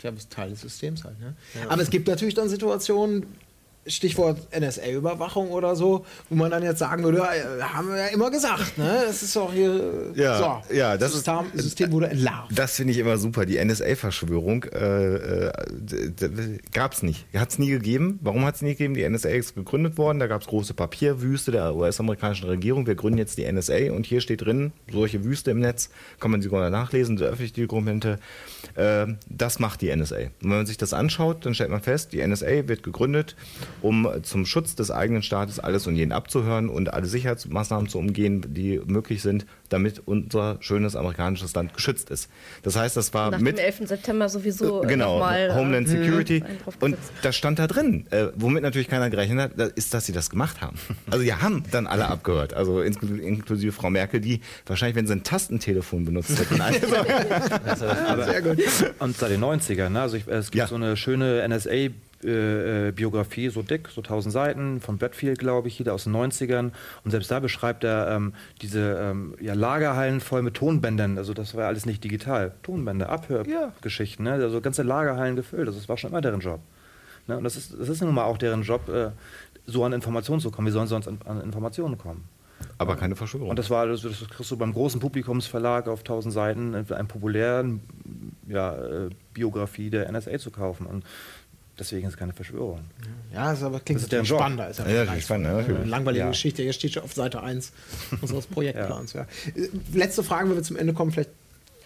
Ja, 0.02 0.10
das 0.10 0.20
ist 0.20 0.32
Teil 0.32 0.50
des 0.50 0.62
Systems 0.62 1.04
halt. 1.04 1.20
Ne? 1.20 1.34
Ja. 1.54 1.70
Aber 1.70 1.80
es 1.80 1.90
gibt 1.90 2.08
natürlich 2.08 2.34
dann 2.34 2.48
Situationen, 2.48 3.26
Stichwort 3.86 4.38
NSA-Überwachung 4.56 5.50
oder 5.50 5.74
so, 5.74 6.06
wo 6.28 6.36
man 6.36 6.50
dann 6.52 6.62
jetzt 6.62 6.78
sagen 6.78 7.02
würde, 7.02 7.22
haben 7.60 7.88
wir 7.88 7.96
ja 7.96 8.06
immer 8.06 8.30
gesagt, 8.30 8.78
ne? 8.78 9.02
Das 9.06 9.22
ist 9.22 9.34
doch 9.34 9.52
hier 9.52 10.12
ja, 10.14 10.38
so, 10.38 10.74
ja, 10.74 10.96
das 10.96 11.12
System, 11.12 11.46
ist, 11.52 11.64
System 11.64 11.90
wurde 11.90 12.08
entlarvt. 12.08 12.56
Das 12.56 12.76
finde 12.76 12.92
ich 12.92 12.98
immer 12.98 13.18
super. 13.18 13.44
Die 13.44 13.62
NSA-Verschwörung 13.62 14.64
äh, 14.64 15.14
äh, 15.46 15.52
gab 16.72 16.92
es 16.92 17.02
nicht. 17.02 17.26
Hat 17.34 17.50
es 17.50 17.58
nie 17.58 17.70
gegeben. 17.70 18.20
Warum 18.22 18.44
hat 18.44 18.54
es 18.54 18.62
nie 18.62 18.70
gegeben? 18.70 18.94
Die 18.94 19.08
NSA 19.08 19.30
ist 19.30 19.56
gegründet 19.56 19.98
worden. 19.98 20.20
Da 20.20 20.28
gab 20.28 20.42
es 20.42 20.46
große 20.46 20.74
Papierwüste 20.74 21.50
der 21.50 21.74
US-amerikanischen 21.74 22.48
Regierung. 22.48 22.86
Wir 22.86 22.94
gründen 22.94 23.18
jetzt 23.18 23.36
die 23.36 23.50
NSA 23.50 23.92
und 23.92 24.06
hier 24.06 24.20
steht 24.20 24.42
drin, 24.42 24.72
solche 24.90 25.24
Wüste 25.24 25.50
im 25.50 25.58
Netz, 25.58 25.90
kann 26.20 26.30
man 26.30 26.40
sie 26.40 26.48
sogar 26.48 26.70
nachlesen, 26.70 27.18
so 27.18 27.24
öffentliche 27.24 27.62
Dokumente. 27.62 28.20
Äh, 28.76 29.06
das 29.28 29.58
macht 29.58 29.80
die 29.80 29.94
NSA. 29.94 30.16
Und 30.16 30.32
wenn 30.42 30.48
man 30.50 30.66
sich 30.66 30.78
das 30.78 30.92
anschaut, 30.92 31.44
dann 31.44 31.54
stellt 31.54 31.70
man 31.70 31.80
fest, 31.80 32.12
die 32.12 32.24
NSA 32.24 32.68
wird 32.68 32.84
gegründet 32.84 33.34
um 33.80 34.08
zum 34.22 34.46
Schutz 34.46 34.74
des 34.74 34.90
eigenen 34.90 35.22
Staates 35.22 35.58
alles 35.58 35.86
und 35.86 35.96
jeden 35.96 36.12
abzuhören 36.12 36.68
und 36.68 36.92
alle 36.92 37.06
Sicherheitsmaßnahmen 37.06 37.88
zu 37.88 37.98
umgehen, 37.98 38.44
die 38.54 38.80
möglich 38.84 39.22
sind, 39.22 39.46
damit 39.68 40.02
unser 40.04 40.58
schönes 40.60 40.96
amerikanisches 40.96 41.54
Land 41.54 41.74
geschützt 41.74 42.10
ist. 42.10 42.28
Das 42.62 42.76
heißt, 42.76 42.96
das 42.96 43.14
war 43.14 43.30
Nach 43.30 43.40
mit 43.40 43.58
dem 43.58 43.64
11. 43.64 43.88
September 43.88 44.28
sowieso 44.28 44.84
äh, 44.84 44.86
genau 44.86 45.18
mal, 45.18 45.50
äh, 45.50 45.54
Homeland 45.54 45.86
äh, 45.88 45.90
Security 45.90 46.44
und 46.80 46.96
das 47.22 47.36
stand 47.36 47.58
da 47.58 47.66
drin, 47.66 48.06
äh, 48.10 48.26
womit 48.34 48.62
natürlich 48.62 48.88
keiner 48.88 49.10
gerechnet 49.10 49.58
hat, 49.58 49.72
ist, 49.72 49.94
dass 49.94 50.06
sie 50.06 50.12
das 50.12 50.30
gemacht 50.30 50.60
haben. 50.60 50.76
Also 51.10 51.24
die 51.24 51.34
haben 51.34 51.64
dann 51.70 51.86
alle 51.86 52.06
abgehört, 52.06 52.54
also 52.54 52.80
inklusive 52.82 53.72
Frau 53.72 53.90
Merkel, 53.90 54.20
die 54.20 54.40
wahrscheinlich, 54.66 54.96
wenn 54.96 55.06
sie 55.06 55.14
ein 55.14 55.24
Tastentelefon 55.24 56.04
benutzt 56.04 56.38
hätten, 56.38 56.60
also, 57.64 57.86
sehr 58.24 58.42
gut. 58.42 58.58
Und 58.98 59.16
seit 59.16 59.30
den 59.30 59.42
90ern, 59.42 59.90
ne? 59.90 60.02
also 60.02 60.16
ich, 60.16 60.26
es 60.26 60.50
gibt 60.50 60.60
ja. 60.60 60.66
so 60.66 60.74
eine 60.74 60.96
schöne 60.96 61.46
NSA 61.48 61.88
äh, 62.24 62.88
äh, 62.88 62.92
Biografie, 62.92 63.48
so 63.48 63.62
dick, 63.62 63.88
so 63.88 64.00
1000 64.00 64.32
Seiten, 64.32 64.80
von 64.80 64.98
Bradfield, 64.98 65.38
glaube 65.38 65.68
ich, 65.68 65.76
hier 65.76 65.92
aus 65.92 66.04
den 66.04 66.14
90ern. 66.14 66.70
Und 67.04 67.10
selbst 67.10 67.30
da 67.30 67.40
beschreibt 67.40 67.84
er 67.84 68.08
ähm, 68.10 68.34
diese 68.60 68.98
ähm, 69.00 69.34
ja, 69.40 69.54
Lagerhallen 69.54 70.20
voll 70.20 70.42
mit 70.42 70.54
Tonbändern. 70.54 71.18
Also 71.18 71.34
das 71.34 71.54
war 71.54 71.66
alles 71.66 71.86
nicht 71.86 72.04
digital. 72.04 72.52
Tonbänder, 72.62 73.08
Abhörgeschichten, 73.08 74.26
ja. 74.26 74.36
ne? 74.36 74.44
also 74.44 74.60
ganze 74.60 74.82
Lagerhallen 74.82 75.36
gefüllt. 75.36 75.66
Also 75.66 75.78
das 75.78 75.88
war 75.88 75.96
schon 75.96 76.10
immer 76.10 76.20
deren 76.20 76.40
Job. 76.40 76.60
Ne? 77.26 77.36
Und 77.36 77.44
das 77.44 77.56
ist, 77.56 77.74
das 77.78 77.88
ist 77.88 78.02
nun 78.02 78.14
mal 78.14 78.24
auch 78.24 78.38
deren 78.38 78.62
Job, 78.62 78.88
äh, 78.88 79.10
so 79.66 79.84
an 79.84 79.92
Informationen 79.92 80.40
zu 80.40 80.50
kommen. 80.50 80.68
Wie 80.68 80.72
sollen 80.72 80.86
sie 80.86 80.94
sonst 80.94 81.08
an, 81.08 81.18
an 81.24 81.40
Informationen 81.40 81.98
kommen? 81.98 82.24
Aber 82.78 82.96
keine 82.96 83.16
Verschwörung. 83.16 83.50
Und 83.50 83.58
das 83.58 83.70
war, 83.70 83.86
das, 83.86 84.02
das 84.02 84.28
kriegst 84.28 84.50
du 84.50 84.56
beim 84.56 84.72
großen 84.72 85.00
Publikumsverlag 85.00 85.88
auf 85.88 86.00
1000 86.00 86.32
Seiten, 86.32 86.74
einem 86.74 87.08
populären 87.08 87.80
ja, 88.46 88.74
äh, 88.74 89.10
Biografie 89.34 89.90
der 89.90 90.10
NSA 90.10 90.38
zu 90.38 90.50
kaufen. 90.50 90.86
Und 90.86 91.04
deswegen 91.78 92.06
ist 92.06 92.14
es 92.14 92.18
keine 92.18 92.32
Verschwörung. 92.32 92.80
Ja, 93.32 93.52
ist 93.52 93.62
aber 93.62 93.80
klingt 93.80 93.98
Das 93.98 94.04
ist 94.04 94.12
der 94.12 94.24
spannender. 94.24 94.68
Ist 94.70 94.78
ja, 94.78 94.88
Ja, 94.88 95.04
ja, 95.04 95.20
spannend, 95.20 95.46
ja, 95.46 95.52
natürlich. 95.54 95.86
Langweilige 95.88 96.24
Ja. 96.24 96.30
Geschichte. 96.30 96.62
Hier 96.62 96.72
steht 96.72 96.92
schon 96.92 97.02
auf 97.02 97.12
Seite 97.14 97.42
1 97.42 97.72
unseres 98.20 98.46
Projektplans. 98.46 99.12
ja. 99.14 99.22
Äh, 99.54 99.68
Letzte 99.94 100.22
Frage, 100.22 100.48
wenn 100.48 100.56
wir 100.56 100.62
zum 100.62 100.76
Ende 100.76 100.92
kommen, 100.92 101.12
vielleicht, 101.12 101.30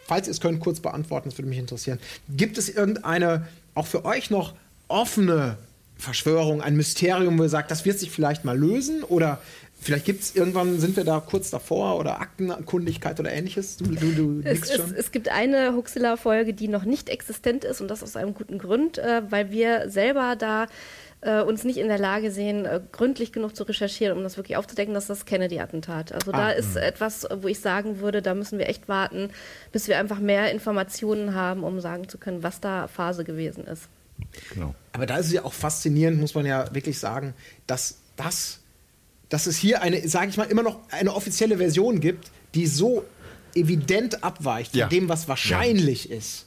falls 0.07 0.27
ihr 0.29 0.33
es 0.33 0.41
könnt, 0.41 0.61
kurz 0.61 0.81
beantworten, 0.81 1.29
das 1.31 1.39
würde 1.39 1.49
mich 1.49 1.59
interessieren. 1.59 1.99
Gibt 2.29 2.59
es 2.59 2.69
irgendeine, 2.69 3.47
auch 3.75 3.87
für 3.87 4.05
euch 4.05 4.31
noch 4.31 4.55
offene 4.89 5.57
Verschwörung, 5.99 6.61
ein 6.63 6.77
Mysterium, 6.77 7.39
wo 7.39 7.43
ihr 7.45 7.49
sagt, 7.49 7.71
das 7.71 7.85
wird 7.85 7.99
sich 7.99 8.11
vielleicht 8.11 8.45
mal 8.45 8.57
lösen? 8.59 9.03
Oder 9.03 9.41
vielleicht 9.87 10.05
gibt 10.05 10.23
es 10.23 10.35
irgendwann, 10.37 10.79
sind 10.79 10.97
wir 10.97 11.05
da 11.05 11.21
kurz 11.21 11.51
davor 11.51 11.99
oder 11.99 12.21
Aktenkundigkeit 12.21 13.19
oder 13.19 13.33
ähnliches? 13.33 13.77
Du, 13.79 13.85
du, 13.87 14.13
du 14.13 14.41
Es, 14.45 14.55
nix 14.55 14.71
es, 14.71 14.77
schon? 14.77 14.95
es 14.95 15.11
gibt 15.13 15.29
eine 15.31 15.75
Huxilla-Folge, 15.75 16.53
die 16.55 16.69
noch 16.69 16.85
nicht 16.85 17.09
existent 17.09 17.65
ist 17.65 17.81
und 17.81 17.89
das 17.89 18.03
aus 18.03 18.17
einem 18.17 18.35
guten 18.35 18.59
Grund, 18.59 18.99
äh, 18.99 19.23
weil 19.31 19.51
wir 19.51 19.89
selber 19.91 20.37
da 20.37 20.67
äh, 21.23 21.41
uns 21.41 21.65
nicht 21.65 21.79
in 21.79 21.89
der 21.89 21.99
Lage 21.99 22.31
sehen, 22.31 22.67
äh, 22.67 22.81
gründlich 22.93 23.33
genug 23.33 23.57
zu 23.57 23.63
recherchieren, 23.65 24.17
um 24.17 24.23
das 24.23 24.37
wirklich 24.37 24.57
aufzudecken, 24.57 24.93
dass 24.95 25.07
das 25.07 25.25
Kennedy-Attentat. 25.25 26.13
Also 26.13 26.31
da 26.31 26.49
Ah, 26.49 26.51
ist 26.51 26.77
etwas, 26.77 27.27
wo 27.41 27.49
ich 27.49 27.61
sagen 27.61 28.01
würde, 28.01 28.21
da 28.23 28.35
müssen 28.35 28.59
wir 28.59 28.69
echt 28.69 28.89
warten, 28.89 29.31
bis 29.73 29.89
wir 29.89 29.99
einfach 29.99 30.19
mehr 30.19 30.53
Informationen 30.53 31.35
haben, 31.35 31.65
um 31.65 31.81
sagen 31.81 32.09
zu 32.09 32.19
können, 32.19 32.43
was 32.43 32.61
da 32.61 32.87
Phase 32.89 33.25
gewesen 33.25 33.65
ist. 33.67 33.89
Genau. 34.53 34.75
Aber 34.93 35.07
da 35.07 35.17
ist 35.17 35.27
es 35.27 35.33
ja 35.33 35.45
auch 35.45 35.53
faszinierend, 35.53 36.21
muss 36.21 36.35
man 36.35 36.47
ja 36.47 36.73
wirklich 36.75 36.99
sagen, 36.99 37.35
dass 37.67 37.99
das, 38.17 38.61
dass 39.29 39.47
es 39.47 39.57
hier 39.57 39.83
eine, 39.83 40.07
sage 40.09 40.29
ich 40.31 40.37
mal, 40.37 40.45
immer 40.45 40.63
noch 40.63 40.79
eine 40.91 41.15
offizielle 41.15 41.57
Version 41.59 42.01
gibt, 42.01 42.31
die 42.55 42.67
so 42.67 43.05
evident 43.55 44.23
abweicht 44.23 44.73
von 44.73 44.81
Ja. 44.81 44.87
dem, 44.89 45.09
was 45.09 45.29
wahrscheinlich 45.29 46.11
ist. 46.11 46.47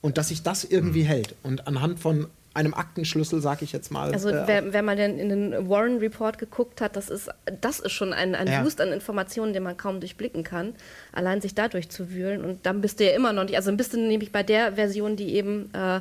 Und 0.00 0.18
dass 0.18 0.28
sich 0.28 0.42
das 0.42 0.64
irgendwie 0.64 1.02
hält. 1.02 1.34
Und 1.42 1.66
anhand 1.66 1.98
von 2.00 2.28
einem 2.54 2.74
Aktenschlüssel, 2.74 3.40
sage 3.40 3.64
ich 3.64 3.72
jetzt 3.72 3.90
mal. 3.92 4.12
Also 4.12 4.30
äh, 4.30 4.42
wer, 4.46 4.72
wer 4.72 4.82
mal 4.82 4.96
den, 4.96 5.18
in 5.18 5.28
den 5.28 5.68
Warren 5.68 5.98
Report 5.98 6.38
geguckt 6.38 6.80
hat, 6.80 6.96
das 6.96 7.08
ist, 7.08 7.28
das 7.60 7.78
ist 7.78 7.92
schon 7.92 8.12
ein, 8.12 8.34
ein 8.34 8.48
Ja. 8.48 8.62
Boost 8.62 8.80
an 8.80 8.90
Informationen, 8.92 9.52
den 9.52 9.62
man 9.62 9.76
kaum 9.76 10.00
durchblicken 10.00 10.42
kann, 10.44 10.74
allein 11.12 11.40
sich 11.40 11.54
dadurch 11.54 11.88
zu 11.88 12.10
wühlen. 12.10 12.44
Und 12.44 12.66
dann 12.66 12.80
bist 12.80 12.98
du 13.00 13.04
ja 13.06 13.12
immer 13.14 13.32
noch 13.32 13.44
nicht, 13.44 13.56
also 13.56 13.70
dann 13.70 13.76
bist 13.76 13.92
du 13.92 13.98
nämlich 13.98 14.32
bei 14.32 14.42
der 14.42 14.72
Version, 14.74 15.14
die 15.16 15.34
eben 15.34 15.70
äh, 15.72 16.00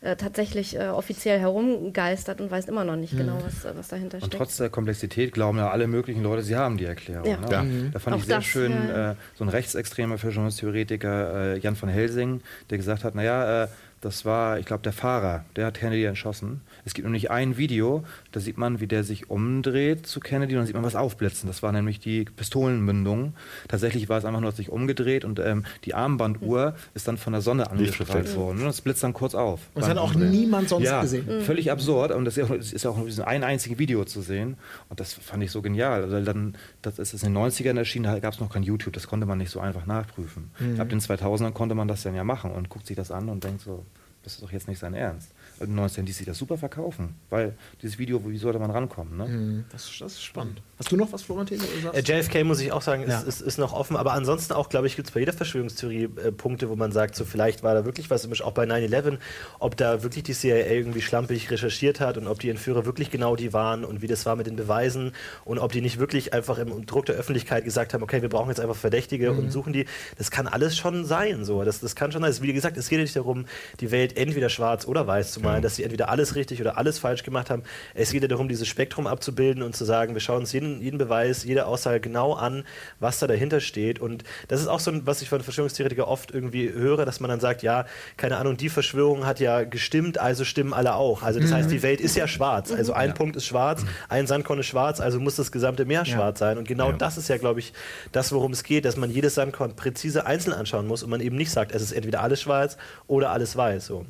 äh, 0.00 0.16
tatsächlich 0.16 0.76
äh, 0.76 0.88
offiziell 0.88 1.38
herumgeistert 1.38 2.40
und 2.40 2.50
weißt 2.50 2.68
immer 2.68 2.84
noch 2.84 2.96
nicht 2.96 3.16
genau, 3.16 3.38
was, 3.44 3.64
äh, 3.64 3.76
was 3.76 3.88
dahinter 3.88 4.16
Und 4.16 4.26
steckt. 4.26 4.36
trotz 4.36 4.56
der 4.56 4.68
Komplexität 4.68 5.32
glauben 5.32 5.58
ja 5.58 5.70
alle 5.70 5.86
möglichen 5.86 6.22
Leute, 6.22 6.42
sie 6.42 6.56
haben 6.56 6.76
die 6.76 6.84
Erklärung. 6.84 7.26
Ja. 7.26 7.38
Ne? 7.38 7.46
Ja. 7.50 7.90
Da 7.92 7.98
fand 7.98 8.16
Auch 8.16 8.20
ich 8.20 8.26
sehr 8.26 8.36
das, 8.36 8.44
schön, 8.44 8.72
ja. 8.72 9.12
Äh, 9.12 9.14
so 9.34 9.44
ein 9.44 9.48
rechtsextremer 9.48 10.18
Verschwörungstheoretiker, 10.18 11.54
äh, 11.54 11.58
Jan 11.58 11.76
von 11.76 11.88
Helsing, 11.88 12.40
der 12.70 12.78
gesagt 12.78 13.04
hat, 13.04 13.14
naja, 13.14 13.64
äh, 13.64 13.68
das 14.00 14.24
war, 14.24 14.58
ich 14.58 14.66
glaube, 14.66 14.82
der 14.82 14.92
Fahrer, 14.92 15.44
der 15.56 15.66
hat 15.66 15.74
Kennedy 15.74 16.04
erschossen. 16.04 16.60
Es 16.86 16.94
gibt 16.94 17.04
nämlich 17.04 17.32
ein 17.32 17.56
Video, 17.56 18.04
da 18.30 18.38
sieht 18.38 18.58
man, 18.58 18.78
wie 18.78 18.86
der 18.86 19.02
sich 19.02 19.28
umdreht 19.28 20.06
zu 20.06 20.20
Kennedy 20.20 20.54
und 20.54 20.60
dann 20.60 20.66
sieht 20.66 20.76
man 20.76 20.84
was 20.84 20.94
aufblitzen. 20.94 21.48
Das 21.48 21.60
war 21.64 21.72
nämlich 21.72 21.98
die 21.98 22.24
Pistolenmündung. 22.24 23.34
Tatsächlich 23.66 24.08
war 24.08 24.18
es 24.18 24.24
einfach 24.24 24.40
nur 24.40 24.52
sich 24.52 24.70
umgedreht 24.70 25.24
und 25.24 25.40
ähm, 25.40 25.64
die 25.84 25.94
Armbanduhr 25.94 26.76
ist 26.94 27.08
dann 27.08 27.18
von 27.18 27.32
der 27.32 27.42
Sonne 27.42 27.68
angestrahlt 27.72 28.36
worden. 28.36 28.58
Und 28.58 28.66
das 28.66 28.82
blitzt 28.82 29.02
dann 29.02 29.14
kurz 29.14 29.34
auf. 29.34 29.62
Und 29.74 29.82
das 29.82 29.90
hat 29.90 29.98
auch 29.98 30.14
Umdrehen. 30.14 30.30
niemand 30.30 30.68
sonst 30.68 30.84
ja, 30.84 31.02
gesehen. 31.02 31.42
Völlig 31.42 31.72
absurd 31.72 32.12
und 32.12 32.24
das 32.24 32.36
ist 32.36 32.48
ja 32.48 32.54
auch, 32.54 32.56
es 32.56 32.72
ist 32.72 32.84
ja 32.84 32.90
auch 32.90 32.98
in 32.98 33.06
diesem 33.06 33.24
einen 33.24 33.42
einzigen 33.42 33.80
Video 33.80 34.04
zu 34.04 34.20
sehen. 34.20 34.56
Und 34.88 35.00
das 35.00 35.12
fand 35.12 35.42
ich 35.42 35.50
so 35.50 35.62
genial. 35.62 36.04
Also 36.04 36.20
dann, 36.20 36.54
das 36.82 37.00
ist 37.00 37.12
in 37.14 37.34
den 37.34 37.42
90ern 37.42 37.76
erschienen, 37.76 38.04
da 38.04 38.20
gab 38.20 38.34
es 38.34 38.38
noch 38.38 38.52
kein 38.52 38.62
YouTube, 38.62 38.92
das 38.94 39.08
konnte 39.08 39.26
man 39.26 39.38
nicht 39.38 39.50
so 39.50 39.58
einfach 39.58 39.86
nachprüfen. 39.86 40.52
Ab 40.78 40.88
den 40.88 41.00
2000ern 41.00 41.50
konnte 41.50 41.74
man 41.74 41.88
das 41.88 42.04
dann 42.04 42.14
ja 42.14 42.22
machen 42.22 42.52
und 42.52 42.68
guckt 42.68 42.86
sich 42.86 42.96
das 42.96 43.10
an 43.10 43.28
und 43.28 43.42
denkt 43.42 43.62
so, 43.62 43.84
das 44.22 44.34
ist 44.34 44.42
doch 44.42 44.52
jetzt 44.52 44.68
nicht 44.68 44.78
sein 44.78 44.94
Ernst. 44.94 45.32
In 45.60 45.74
den 45.74 45.80
90ern 45.84 46.02
ließ 46.04 46.18
sich 46.18 46.26
das 46.26 46.36
super 46.36 46.58
verkaufen, 46.58 47.14
weil 47.30 47.54
dieses 47.80 47.98
Video, 47.98 48.20
wie 48.28 48.36
sollte 48.36 48.58
man 48.58 48.70
rankommen? 48.70 49.16
Ne? 49.16 49.64
das, 49.72 49.90
das 49.98 50.12
ist 50.12 50.22
spannend. 50.22 50.60
Hast 50.78 50.92
du 50.92 50.96
noch 50.96 51.10
was, 51.12 51.22
Florentin? 51.22 51.58
Äh, 51.58 51.82
sagst? 51.82 52.08
JFK 52.08 52.44
muss 52.44 52.60
ich 52.60 52.70
auch 52.72 52.82
sagen, 52.82 53.02
ist, 53.04 53.08
Ja. 53.08 53.20
ist, 53.20 53.40
ist 53.40 53.56
noch 53.58 53.72
offen, 53.72 53.96
aber 53.96 54.12
ansonsten 54.12 54.52
auch, 54.52 54.68
glaube 54.68 54.86
ich, 54.86 54.96
gibt 54.96 55.08
es 55.08 55.14
bei 55.14 55.20
jeder 55.20 55.32
Verschwörungstheorie 55.32 56.04
äh, 56.04 56.32
Punkte, 56.32 56.68
wo 56.68 56.76
man 56.76 56.92
sagt, 56.92 57.16
so 57.16 57.24
vielleicht 57.24 57.62
war 57.62 57.72
da 57.74 57.86
wirklich 57.86 58.10
was, 58.10 58.22
zum 58.22 58.30
Beispiel 58.30 58.46
auch 58.46 58.52
bei 58.52 58.64
9-11, 58.64 59.16
ob 59.58 59.76
da 59.78 60.02
wirklich 60.02 60.24
die 60.24 60.34
CIA 60.34 60.66
irgendwie 60.66 61.00
schlampig 61.00 61.50
recherchiert 61.50 62.00
hat 62.00 62.18
und 62.18 62.26
ob 62.26 62.40
die 62.40 62.50
Entführer 62.50 62.84
wirklich 62.84 63.10
genau 63.10 63.36
die 63.36 63.54
waren 63.54 63.84
und 63.86 64.02
wie 64.02 64.06
das 64.06 64.26
war 64.26 64.36
mit 64.36 64.46
den 64.46 64.56
Beweisen 64.56 65.12
und 65.46 65.58
ob 65.58 65.72
die 65.72 65.80
nicht 65.80 65.98
wirklich 65.98 66.34
einfach 66.34 66.58
im 66.58 66.84
Druck 66.84 67.06
der 67.06 67.14
Öffentlichkeit 67.14 67.64
gesagt 67.64 67.94
haben, 67.94 68.02
okay, 68.02 68.20
wir 68.20 68.28
brauchen 68.28 68.50
jetzt 68.50 68.60
einfach 68.60 68.76
Verdächtige 68.76 69.32
und 69.32 69.50
suchen 69.50 69.72
die. 69.72 69.86
Das 70.18 70.30
kann 70.30 70.46
alles 70.46 70.76
schon 70.76 71.06
sein, 71.06 71.44
so. 71.46 71.64
Das, 71.64 71.80
das 71.80 71.96
kann 71.96 72.12
schon 72.12 72.20
sein. 72.20 72.28
Also, 72.28 72.42
wie 72.42 72.52
gesagt, 72.52 72.76
es 72.76 72.90
geht 72.90 73.00
nicht 73.00 73.16
darum, 73.16 73.46
die 73.80 73.90
Welt 73.90 74.18
entweder 74.18 74.50
schwarz 74.50 74.86
oder 74.86 75.06
weiß 75.06 75.32
zu 75.32 75.40
malen, 75.46 75.62
dass 75.62 75.76
sie 75.76 75.82
entweder 75.82 76.08
alles 76.08 76.34
richtig 76.34 76.60
oder 76.60 76.76
alles 76.76 76.98
falsch 76.98 77.22
gemacht 77.22 77.50
haben. 77.50 77.62
Es 77.94 78.12
geht 78.12 78.22
ja 78.22 78.28
darum, 78.28 78.48
dieses 78.48 78.68
Spektrum 78.68 79.06
abzubilden 79.06 79.62
und 79.62 79.74
zu 79.74 79.84
sagen, 79.84 80.14
wir 80.14 80.20
schauen 80.20 80.40
uns 80.40 80.52
jeden, 80.52 80.80
jeden 80.80 80.98
Beweis, 80.98 81.44
jede 81.44 81.66
Aussage 81.66 82.00
genau 82.00 82.34
an, 82.34 82.64
was 83.00 83.18
da 83.18 83.26
dahinter 83.26 83.60
steht. 83.60 83.98
Und 83.98 84.24
das 84.48 84.60
ist 84.60 84.66
auch 84.66 84.80
so, 84.80 84.90
ein, 84.90 85.06
was 85.06 85.22
ich 85.22 85.28
von 85.28 85.40
Verschwörungstheoretikern 85.40 86.04
oft 86.04 86.30
irgendwie 86.30 86.72
höre, 86.72 87.04
dass 87.04 87.20
man 87.20 87.30
dann 87.30 87.40
sagt, 87.40 87.62
ja, 87.62 87.86
keine 88.16 88.36
Ahnung, 88.36 88.56
die 88.56 88.68
Verschwörung 88.68 89.26
hat 89.26 89.40
ja 89.40 89.64
gestimmt, 89.64 90.18
also 90.18 90.44
stimmen 90.44 90.72
alle 90.72 90.94
auch. 90.94 91.22
Also 91.22 91.40
das 91.40 91.52
heißt, 91.52 91.70
die 91.70 91.82
Welt 91.82 92.00
ist 92.00 92.16
ja 92.16 92.28
schwarz. 92.28 92.72
Also 92.72 92.92
ein 92.92 93.14
Punkt 93.14 93.36
ist 93.36 93.46
schwarz, 93.46 93.84
ein 94.08 94.26
Sandkorn 94.26 94.60
ist 94.60 94.66
schwarz, 94.66 95.00
also 95.00 95.20
muss 95.20 95.36
das 95.36 95.52
gesamte 95.52 95.84
Meer 95.84 96.04
schwarz 96.04 96.38
sein. 96.38 96.58
Und 96.58 96.68
genau 96.68 96.92
das 96.92 97.18
ist 97.18 97.28
ja, 97.28 97.36
glaube 97.36 97.60
ich, 97.60 97.72
das, 98.12 98.32
worum 98.32 98.52
es 98.52 98.62
geht, 98.62 98.84
dass 98.84 98.96
man 98.96 99.10
jedes 99.10 99.34
Sandkorn 99.34 99.76
präzise 99.76 100.26
einzeln 100.26 100.54
anschauen 100.54 100.86
muss 100.86 101.02
und 101.02 101.10
man 101.10 101.20
eben 101.20 101.36
nicht 101.36 101.50
sagt, 101.50 101.72
es 101.72 101.82
ist 101.82 101.92
entweder 101.92 102.22
alles 102.22 102.40
schwarz 102.40 102.76
oder 103.06 103.30
alles 103.30 103.56
weiß. 103.56 103.86
So. 103.86 104.06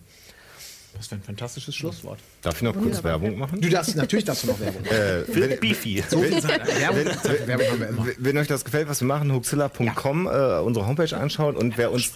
Das 0.97 1.11
wäre 1.11 1.21
ein 1.21 1.25
fantastisches 1.25 1.75
Schlusswort. 1.75 2.19
Darf 2.43 2.57
ich 2.57 2.63
noch 2.63 2.75
kurz 2.75 3.03
Werbung 3.05 3.39
machen? 3.39 3.61
Du 3.61 3.69
darfst, 3.69 3.97
natürlich 3.97 4.25
darfst 4.25 4.45
du 4.45 4.49
noch 4.49 4.61
Werbung 4.61 4.83
machen. 4.83 4.95
Äh, 4.97 5.51
wenn, 5.51 5.61
Beefy. 5.61 6.03
So 6.09 6.23
wir 6.23 7.89
immer. 7.89 8.07
wenn 8.19 8.39
euch 8.39 8.47
das 8.47 8.65
gefällt, 8.65 8.89
was 8.89 9.01
wir 9.01 9.07
machen, 9.09 9.33
huxilla.com, 9.33 10.27
äh, 10.27 10.59
unsere 10.61 10.87
Homepage 10.87 11.17
anschauen 11.17 11.57
und 11.57 11.77
wer 11.79 11.93
uns. 11.93 12.13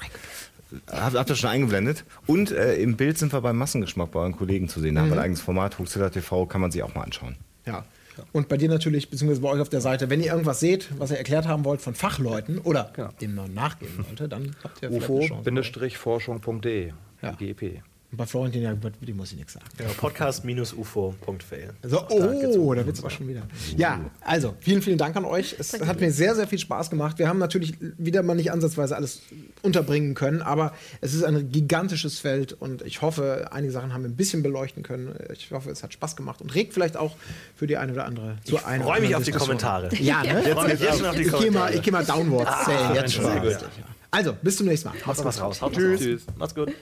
Habt, 0.87 1.17
habt 1.17 1.31
ihr 1.31 1.37
schon 1.37 1.51
eingeblendet? 1.51 2.05
Und 2.27 2.53
äh, 2.53 2.77
im 2.77 2.97
Bild 2.97 3.19
sind 3.19 3.33
wir 3.33 3.41
beim 3.41 3.59
Massengeschmack 3.59 4.13
bei 4.13 4.21
euren 4.21 4.37
Kollegen 4.37 4.69
zu 4.69 4.81
sehen. 4.81 4.95
Da 4.95 5.01
haben 5.03 5.09
wir 5.11 5.17
ein 5.17 5.25
eigenes 5.25 5.41
Format, 5.41 5.79
Huxilla 5.79 6.11
TV, 6.11 6.47
kann 6.47 6.61
man 6.61 6.71
sich 6.71 6.83
auch 6.83 6.95
mal 6.95 7.03
anschauen. 7.03 7.37
Ja. 7.67 7.85
Und 8.33 8.49
bei 8.49 8.57
dir 8.57 8.69
natürlich, 8.69 9.09
beziehungsweise 9.11 9.41
bei 9.41 9.49
euch 9.49 9.61
auf 9.61 9.69
der 9.69 9.81
Seite, 9.81 10.11
wenn 10.11 10.21
ihr 10.21 10.31
irgendwas 10.31 10.61
seht, 10.61 10.89
was 10.99 11.11
ihr 11.11 11.17
erklärt 11.17 11.47
haben 11.49 11.65
wollt 11.65 11.81
von 11.81 11.95
Fachleuten 11.95 12.59
oder 12.59 12.93
Genau. 12.95 13.09
dem 13.21 13.35
man 13.35 13.53
nachgehen 13.55 13.91
wollte, 14.09 14.29
dann 14.29 14.55
habt 14.63 14.83
ihr. 14.83 14.93
UFO-forschung.de, 14.93 16.93
Ja. 17.23 17.33
GEP. 17.33 17.83
Und 18.11 18.17
bei 18.17 18.27
Florentin, 18.27 18.63
ja, 18.63 18.73
über 18.73 18.91
die 18.91 19.13
muss 19.13 19.31
ich 19.31 19.39
nichts 19.39 19.53
sagen. 19.53 19.67
Genau, 19.77 19.91
Podcast-ufo.fail. 19.93 21.71
So, 21.85 22.05
oh, 22.09 22.75
da 22.75 22.85
wird 22.85 22.97
es 22.97 23.01
aber 23.01 23.11
schon 23.11 23.29
wieder. 23.29 23.43
Ja, 23.77 24.01
also, 24.21 24.55
vielen, 24.59 24.83
vielen 24.83 24.99
Dank 24.99 25.15
an 25.17 25.25
euch. 25.25 25.55
Es 25.59 25.73
hat 25.81 26.01
mir 26.01 26.11
sehr, 26.11 26.35
sehr 26.35 26.49
viel 26.49 26.59
Spaß 26.59 26.91
gemacht. 26.91 27.21
Wir 27.21 27.29
haben 27.29 27.39
natürlich 27.39 27.75
wieder 27.81 28.23
mal 28.25 28.35
nicht 28.35 28.51
ansatzweise 28.51 28.97
alles 28.97 29.23
unterbringen 29.63 30.15
können, 30.15 30.43
aber 30.43 30.75
es 31.01 31.15
ist 31.15 31.23
ein 31.23 31.53
gigantisches 31.53 32.19
Feld 32.19 32.53
und 32.53 32.83
ich 32.83 33.01
hoffe, 33.01 33.49
einige 33.53 33.73
Sachen 33.73 33.93
haben 33.93 34.03
wir 34.03 34.11
ein 34.11 34.17
bisschen 34.17 34.43
beleuchten 34.43 34.83
können. 34.83 35.15
Ich 35.33 35.53
hoffe, 35.53 35.71
es 35.71 35.85
hat 35.85 35.93
Spaß 35.93 36.17
gemacht 36.17 36.41
und 36.41 36.53
regt 36.55 36.75
vielleicht 36.75 36.97
auch 36.97 37.17
für 37.55 37.69
die 37.69 37.77
eine 37.77 37.93
oder 37.93 38.07
andere 38.07 38.39
zu 38.45 38.57
Ich 38.57 38.65
einer 38.67 38.83
freue 38.85 39.01
mich 39.03 39.15
auf 39.15 39.23
die. 39.23 39.31
Kommentare. 39.31 39.89
Ja, 39.97 40.23
ne? 40.23 40.43
Ich 40.47 40.53
freue 40.53 40.69
mich 40.69 40.81
jetzt 40.81 40.99
schon 40.99 41.07
auf 41.07 41.15
die 41.15 41.23
ich 41.23 41.31
gehe 41.31 41.51
mal, 41.51 41.71
Kommentare. 41.71 41.75
ich 41.75 41.83
geh 41.83 41.91
mal 41.93 42.05
downwards 42.05 42.65
zählen. 42.65 42.95
jetzt 42.95 43.15
schon. 43.15 43.25
sehr 43.25 43.41
gut. 43.41 43.59
Also, 44.11 44.37
bis 44.43 44.57
zum 44.57 44.67
nächsten 44.67 44.89
Mal. 44.89 44.97
Haut 45.07 45.25
was 45.25 45.41
raus. 45.41 45.63
Haut 45.63 45.73
Tschüss. 45.75 46.01
raus. 46.27 46.35
Macht's 46.37 46.55
gut. 46.55 46.73